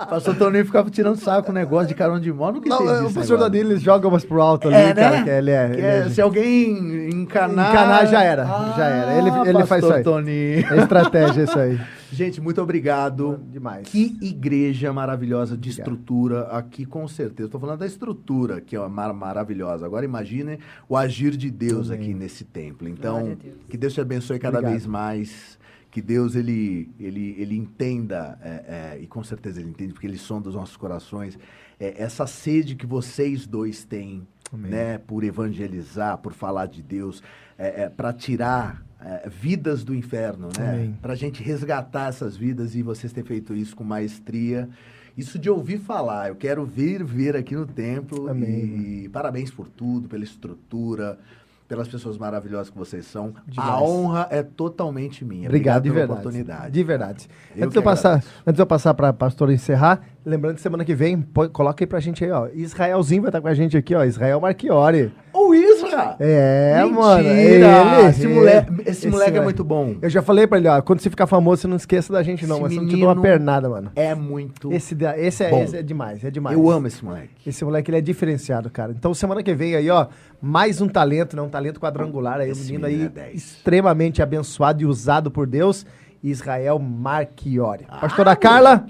o 0.00 0.06
pastor 0.06 0.34
Toninho 0.36 0.64
ficava 0.64 0.90
tirando 0.90 1.16
saco 1.18 1.44
com 1.44 1.52
o 1.52 1.54
negócio 1.54 1.86
de 1.88 1.94
carona 1.94 2.20
de 2.20 2.32
moto. 2.32 2.54
Nunca 2.56 2.68
Não, 2.68 2.82
entendi 2.82 2.98
o 2.98 3.12
professor. 3.12 3.38
Danilo 3.38 3.72
ele 3.72 3.80
joga 3.80 4.08
umas 4.08 4.24
pro 4.24 4.40
alto 4.40 4.68
ali, 4.68 4.76
É, 4.76 4.94
cara, 4.94 5.16
né? 5.18 5.22
que 5.22 5.30
ele 5.30 5.50
é. 5.50 5.68
Que 5.68 5.74
ele 5.74 5.86
é, 5.86 5.98
é- 5.98 6.08
se 6.08 6.20
alguém 6.20 7.10
encanar... 7.10 7.70
Encanar 7.70 8.06
já 8.06 8.22
era, 8.22 8.44
já 8.76 8.86
era. 8.86 9.12
Ele- 9.18 9.50
ele 9.50 9.66
faz 9.66 9.84
isso 9.84 9.92
aí. 9.92 10.02
Toninho. 10.02 10.66
É 10.72 10.76
estratégia 10.78 11.42
isso 11.44 11.58
aí. 11.58 11.78
Gente, 12.16 12.40
muito 12.40 12.62
obrigado. 12.62 13.44
Demais. 13.52 13.88
Que 13.88 14.16
igreja 14.22 14.90
maravilhosa 14.90 15.54
de 15.54 15.68
estrutura 15.68 16.44
aqui, 16.44 16.86
com 16.86 17.06
certeza. 17.06 17.48
Estou 17.48 17.60
falando 17.60 17.80
da 17.80 17.86
estrutura, 17.86 18.58
que 18.58 18.74
é 18.74 18.88
mar 18.88 19.12
maravilhosa. 19.12 19.84
Agora 19.84 20.02
imagine 20.02 20.58
o 20.88 20.96
agir 20.96 21.36
de 21.36 21.50
Deus 21.50 21.90
Amém. 21.90 22.00
aqui 22.00 22.14
nesse 22.14 22.42
templo. 22.42 22.88
Então, 22.88 23.34
Deus. 23.34 23.56
que 23.68 23.76
Deus 23.76 23.92
te 23.92 24.00
abençoe 24.00 24.38
cada 24.38 24.60
Obrigado. 24.60 24.72
vez 24.72 24.86
mais. 24.86 25.58
Que 25.90 26.00
Deus 26.00 26.34
ele, 26.34 26.90
ele, 26.98 27.34
ele 27.38 27.54
entenda, 27.54 28.38
é, 28.42 28.94
é, 28.94 28.98
e 29.00 29.06
com 29.06 29.22
certeza 29.22 29.60
ele 29.60 29.68
entende, 29.68 29.92
porque 29.92 30.06
ele 30.06 30.18
sonda 30.18 30.48
os 30.48 30.54
nossos 30.54 30.76
corações, 30.76 31.38
é, 31.78 32.02
essa 32.02 32.26
sede 32.26 32.74
que 32.74 32.86
vocês 32.86 33.46
dois 33.46 33.84
têm, 33.84 34.26
Amém. 34.52 34.70
né, 34.70 34.98
por 34.98 35.22
evangelizar, 35.22 36.18
por 36.18 36.32
falar 36.32 36.66
de 36.66 36.82
Deus, 36.82 37.22
é, 37.58 37.88
para 37.88 38.12
tirar 38.12 38.85
é, 39.00 39.28
vidas 39.28 39.84
do 39.84 39.94
inferno, 39.94 40.48
né? 40.58 40.92
Para 41.02 41.12
a 41.12 41.16
gente 41.16 41.42
resgatar 41.42 42.08
essas 42.08 42.36
vidas 42.36 42.74
e 42.74 42.82
vocês 42.82 43.12
terem 43.12 43.26
feito 43.26 43.54
isso 43.54 43.76
com 43.76 43.84
maestria. 43.84 44.68
Isso 45.16 45.38
de 45.38 45.48
ouvir 45.48 45.78
falar, 45.78 46.28
eu 46.28 46.36
quero 46.36 46.64
vir 46.66 47.02
ver 47.02 47.36
aqui 47.36 47.54
no 47.54 47.66
templo. 47.66 48.28
Amém. 48.28 49.04
E 49.04 49.08
parabéns 49.08 49.50
por 49.50 49.66
tudo, 49.66 50.08
pela 50.08 50.24
estrutura, 50.24 51.18
pelas 51.66 51.88
pessoas 51.88 52.18
maravilhosas 52.18 52.70
que 52.70 52.76
vocês 52.78 53.06
são. 53.06 53.34
Demais. 53.46 53.70
A 53.70 53.80
honra 53.80 54.28
é 54.30 54.42
totalmente 54.42 55.24
minha. 55.24 55.48
Obrigado, 55.48 55.84
de 55.84 55.88
pela 55.88 56.00
verdade. 56.00 56.20
oportunidade. 56.20 56.72
De 56.72 56.84
verdade. 56.84 57.28
Eu 57.54 57.64
antes, 57.64 57.72
de 57.72 57.78
eu 57.78 57.82
passar, 57.82 58.24
antes 58.46 58.56
de 58.56 58.62
eu 58.62 58.66
passar 58.66 58.94
para 58.94 59.12
pastor 59.12 59.50
encerrar, 59.50 60.02
lembrando 60.26 60.56
que 60.56 60.60
semana 60.60 60.84
que 60.84 60.94
vem, 60.94 61.20
pô- 61.22 61.48
coloca 61.48 61.82
aí 61.84 61.86
pra 61.86 62.00
gente 62.00 62.24
aí, 62.24 62.30
ó. 62.30 62.48
Israelzinho 62.52 63.22
vai 63.22 63.28
estar 63.28 63.40
com 63.40 63.46
a 63.48 63.54
gente 63.54 63.76
aqui, 63.76 63.94
ó. 63.94 64.04
Israel 64.04 64.40
Marchiori. 64.40 65.12
O 65.32 65.54
Isra! 65.54 66.16
É, 66.18 66.82
Mentira! 66.82 67.00
mano. 67.00 67.28
é 67.28 67.44
ele. 67.44 67.64
Esse, 68.08 68.26
moleque, 68.26 68.72
esse, 68.80 68.90
Esse 68.90 69.08
moleque 69.08 69.38
é 69.38 69.40
muito 69.40 69.62
bom. 69.62 69.96
Eu 70.02 70.10
já 70.10 70.20
falei 70.22 70.46
pra 70.46 70.58
ele, 70.58 70.66
ó. 70.66 70.82
Quando 70.82 71.00
você 71.00 71.08
ficar 71.08 71.26
famoso, 71.26 71.62
você 71.62 71.68
não 71.68 71.76
esqueça 71.76 72.12
da 72.12 72.22
gente, 72.22 72.46
não. 72.46 72.56
Esse 72.56 72.62
Mas 72.64 72.74
você 72.74 72.80
não 72.80 72.88
te 72.88 72.96
dou 72.96 73.08
uma 73.08 73.22
pernada, 73.22 73.68
mano. 73.68 73.92
É 73.94 74.14
muito. 74.14 74.72
Esse, 74.72 74.96
esse, 75.18 75.44
é, 75.44 75.50
bom. 75.50 75.62
esse 75.62 75.76
é 75.76 75.82
demais, 75.82 76.24
é 76.24 76.30
demais. 76.30 76.56
Eu 76.58 76.68
amo 76.68 76.86
esse 76.88 77.04
moleque. 77.04 77.30
Esse 77.46 77.64
moleque, 77.64 77.90
ele 77.90 77.98
é 77.98 78.00
diferenciado, 78.00 78.68
cara. 78.68 78.92
Então, 78.92 79.14
semana 79.14 79.42
que 79.42 79.54
vem 79.54 79.76
aí, 79.76 79.88
ó, 79.90 80.06
mais 80.42 80.80
um 80.80 80.88
talento, 80.88 81.36
né? 81.36 81.42
Um 81.42 81.48
talento 81.48 81.78
quadrangular 81.78 82.40
aí. 82.40 82.50
Esse 82.50 82.66
menino 82.72 82.86
aí 82.86 83.04
é 83.04 83.08
10. 83.08 83.34
extremamente 83.34 84.20
abençoado 84.20 84.82
e 84.82 84.86
usado 84.86 85.30
por 85.30 85.46
Deus. 85.46 85.86
Israel 86.22 86.78
Marchiori. 86.80 87.84
Ah, 87.88 87.98
Pastora 87.98 88.34
Carla, 88.34 88.84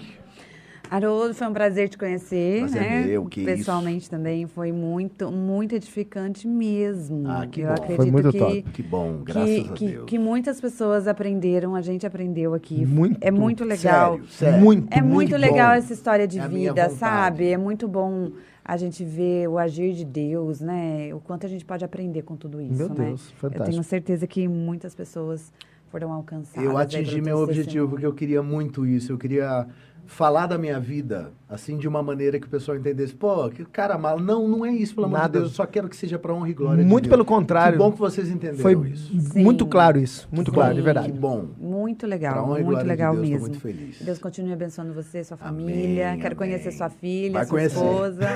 Haroldo, 0.90 1.34
foi 1.34 1.46
um 1.46 1.52
prazer 1.52 1.88
te 1.88 1.98
conhecer, 1.98 2.60
Prazer 2.60 2.80
né? 2.80 3.04
meu, 3.06 3.24
que 3.26 3.44
Pessoalmente 3.44 4.08
também 4.08 4.46
foi 4.46 4.72
muito, 4.72 5.30
muito 5.30 5.74
edificante 5.74 6.46
mesmo. 6.46 7.24
Ah, 7.28 7.46
que 7.46 7.60
Eu 7.60 7.68
bom. 7.68 7.72
acredito 7.74 7.96
Foi 7.96 8.10
muito 8.10 8.30
que, 8.32 8.38
top. 8.38 8.62
Que 8.72 8.82
bom, 8.82 9.18
graças 9.24 9.48
que, 9.54 9.60
a 9.68 9.72
que, 9.72 9.86
Deus. 9.88 10.04
que 10.06 10.18
muitas 10.18 10.60
pessoas 10.60 11.06
aprenderam, 11.08 11.74
a 11.74 11.82
gente 11.82 12.06
aprendeu 12.06 12.54
aqui. 12.54 12.84
Muito. 12.86 13.18
é 13.20 13.30
muito 13.30 13.64
legal. 13.64 14.12
Sério, 14.14 14.28
sério. 14.28 14.60
muito, 14.60 14.88
É 14.92 15.00
muito, 15.00 15.14
muito 15.14 15.36
legal 15.36 15.70
bom. 15.70 15.76
essa 15.76 15.92
história 15.92 16.26
de 16.26 16.38
É 16.38 16.48
vida, 16.48 16.88
sabe? 16.90 17.48
É 17.50 17.56
muito 17.58 17.86
bom 17.88 18.30
a 18.64 18.76
gente 18.76 19.04
ver 19.04 19.48
o 19.48 19.58
agir 19.58 19.92
de 19.92 20.04
Deus, 20.04 20.60
né? 20.60 21.14
O 21.14 21.20
quanto 21.20 21.46
a 21.46 21.48
gente 21.48 21.64
pode 21.64 21.84
aprender 21.84 22.22
com 22.22 22.36
tudo 22.36 22.60
isso, 22.60 22.74
Meu 22.74 22.88
né? 22.88 23.06
Deus, 23.06 23.32
Eu 23.42 23.50
tenho 23.50 23.52
fantástico. 23.52 23.82
certeza 23.84 24.26
que 24.26 24.48
muitas 24.48 24.94
pessoas 24.94 25.52
foram 25.88 26.12
alcançadas. 26.12 26.64
Eu 26.68 26.76
atingi 26.76 27.20
meu 27.20 27.38
objetivo 27.38 27.88
porque 27.88 28.04
eu 28.04 28.12
queria 28.12 28.42
muito 28.42 28.84
isso. 28.84 29.12
Eu 29.12 29.18
queria 29.18 29.66
falar 30.06 30.46
da 30.46 30.56
minha 30.56 30.78
vida, 30.80 31.32
assim, 31.48 31.76
de 31.76 31.86
uma 31.88 32.02
maneira 32.02 32.38
que 32.38 32.46
o 32.46 32.50
pessoal 32.50 32.76
entendesse. 32.78 33.14
Pô, 33.14 33.48
que 33.50 33.64
cara 33.64 33.98
mal. 33.98 34.18
Não, 34.20 34.46
não 34.48 34.64
é 34.64 34.70
isso, 34.72 34.94
pelo 34.94 35.06
amor 35.06 35.20
de. 35.22 35.28
Deus. 35.30 35.44
Eu 35.44 35.50
só 35.50 35.66
quero 35.66 35.88
que 35.88 35.96
seja 35.96 36.18
pra 36.18 36.32
honra 36.32 36.48
e 36.48 36.54
glória 36.54 36.82
de 36.82 36.88
muito 36.88 37.04
Deus. 37.04 37.10
pelo 37.12 37.24
contrário. 37.24 37.72
Que 37.72 37.78
bom 37.78 37.92
que 37.92 37.98
vocês 37.98 38.28
entenderam 38.28 38.58
Foi 38.58 38.74
isso. 38.88 39.20
Sim. 39.20 39.42
muito 39.42 39.66
claro 39.66 39.98
isso. 39.98 40.28
Muito 40.32 40.50
Sim. 40.50 40.54
claro, 40.54 40.74
de 40.74 40.80
verdade. 40.80 41.12
Que 41.12 41.18
bom. 41.18 41.46
Muito 41.58 42.06
legal, 42.06 42.44
honra 42.48 42.60
e 42.60 42.64
muito 42.64 42.66
glória 42.68 42.82
de 42.84 42.88
legal 42.88 43.14
Deus, 43.14 43.24
tô 43.24 43.30
mesmo. 43.30 43.48
muito 43.48 43.60
feliz. 43.60 44.00
Deus 44.00 44.18
continue 44.18 44.52
abençoando 44.52 44.92
você, 44.94 45.22
sua 45.24 45.36
Amém, 45.40 45.66
família. 45.66 46.12
Quero 46.16 46.26
amém. 46.26 46.36
conhecer 46.36 46.70
sua 46.72 46.88
filha, 46.88 47.32
Vai 47.32 47.44
sua 47.44 47.58
conhecer. 47.58 47.76
esposa. 47.76 48.26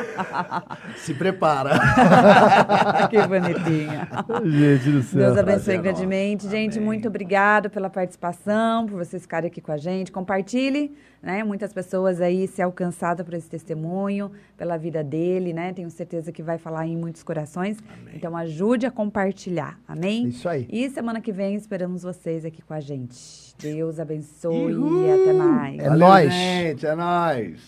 Se 0.96 1.14
prepara. 1.14 1.70
que 3.08 3.26
bonitinha. 3.26 4.08
Gente 4.44 4.90
do 4.92 5.02
céu. 5.02 5.20
Deus 5.26 5.38
abençoe 5.38 5.44
prazer 5.78 5.82
grandemente. 5.82 6.48
Gente, 6.48 6.74
Amém. 6.78 6.86
muito 6.86 7.08
obrigado 7.08 7.70
pela 7.70 7.88
participação, 7.90 8.86
por 8.86 8.98
vocês 9.04 9.22
ficarem 9.22 9.48
aqui 9.48 9.60
com 9.60 9.72
a 9.72 9.76
gente. 9.76 10.10
Compartilhe, 10.12 10.92
né? 11.22 11.44
Muitas 11.44 11.72
pessoas 11.72 12.20
aí 12.20 12.46
se 12.48 12.62
alcançadas 12.62 13.24
por 13.24 13.34
esse 13.34 13.48
testemunho, 13.48 14.30
pela 14.56 14.76
vida 14.76 15.02
dele, 15.04 15.52
né? 15.52 15.72
Tenho 15.72 15.90
certeza 15.90 16.32
que 16.32 16.42
vai 16.42 16.58
falar 16.58 16.86
em 16.86 16.96
muitos 16.96 17.22
corações. 17.22 17.78
Então 18.14 18.36
ajude 18.36 18.86
a 18.86 18.90
compartilhar, 18.90 19.78
amém? 19.86 20.28
Isso 20.28 20.48
aí. 20.48 20.66
E 20.70 20.88
semana 20.90 21.20
que 21.20 21.32
vem 21.32 21.54
esperamos 21.54 22.02
vocês 22.02 22.44
aqui 22.44 22.62
com 22.62 22.74
a 22.74 22.80
gente. 22.80 23.54
Deus 23.58 24.00
abençoe 24.00 24.72
e 24.72 25.22
até 25.22 25.32
mais. 25.32 25.78
É 25.78 25.88
Valeu, 25.88 25.98
nóis. 26.08 26.32
gente. 26.32 26.86
É 26.86 26.94
nóis. 26.94 27.60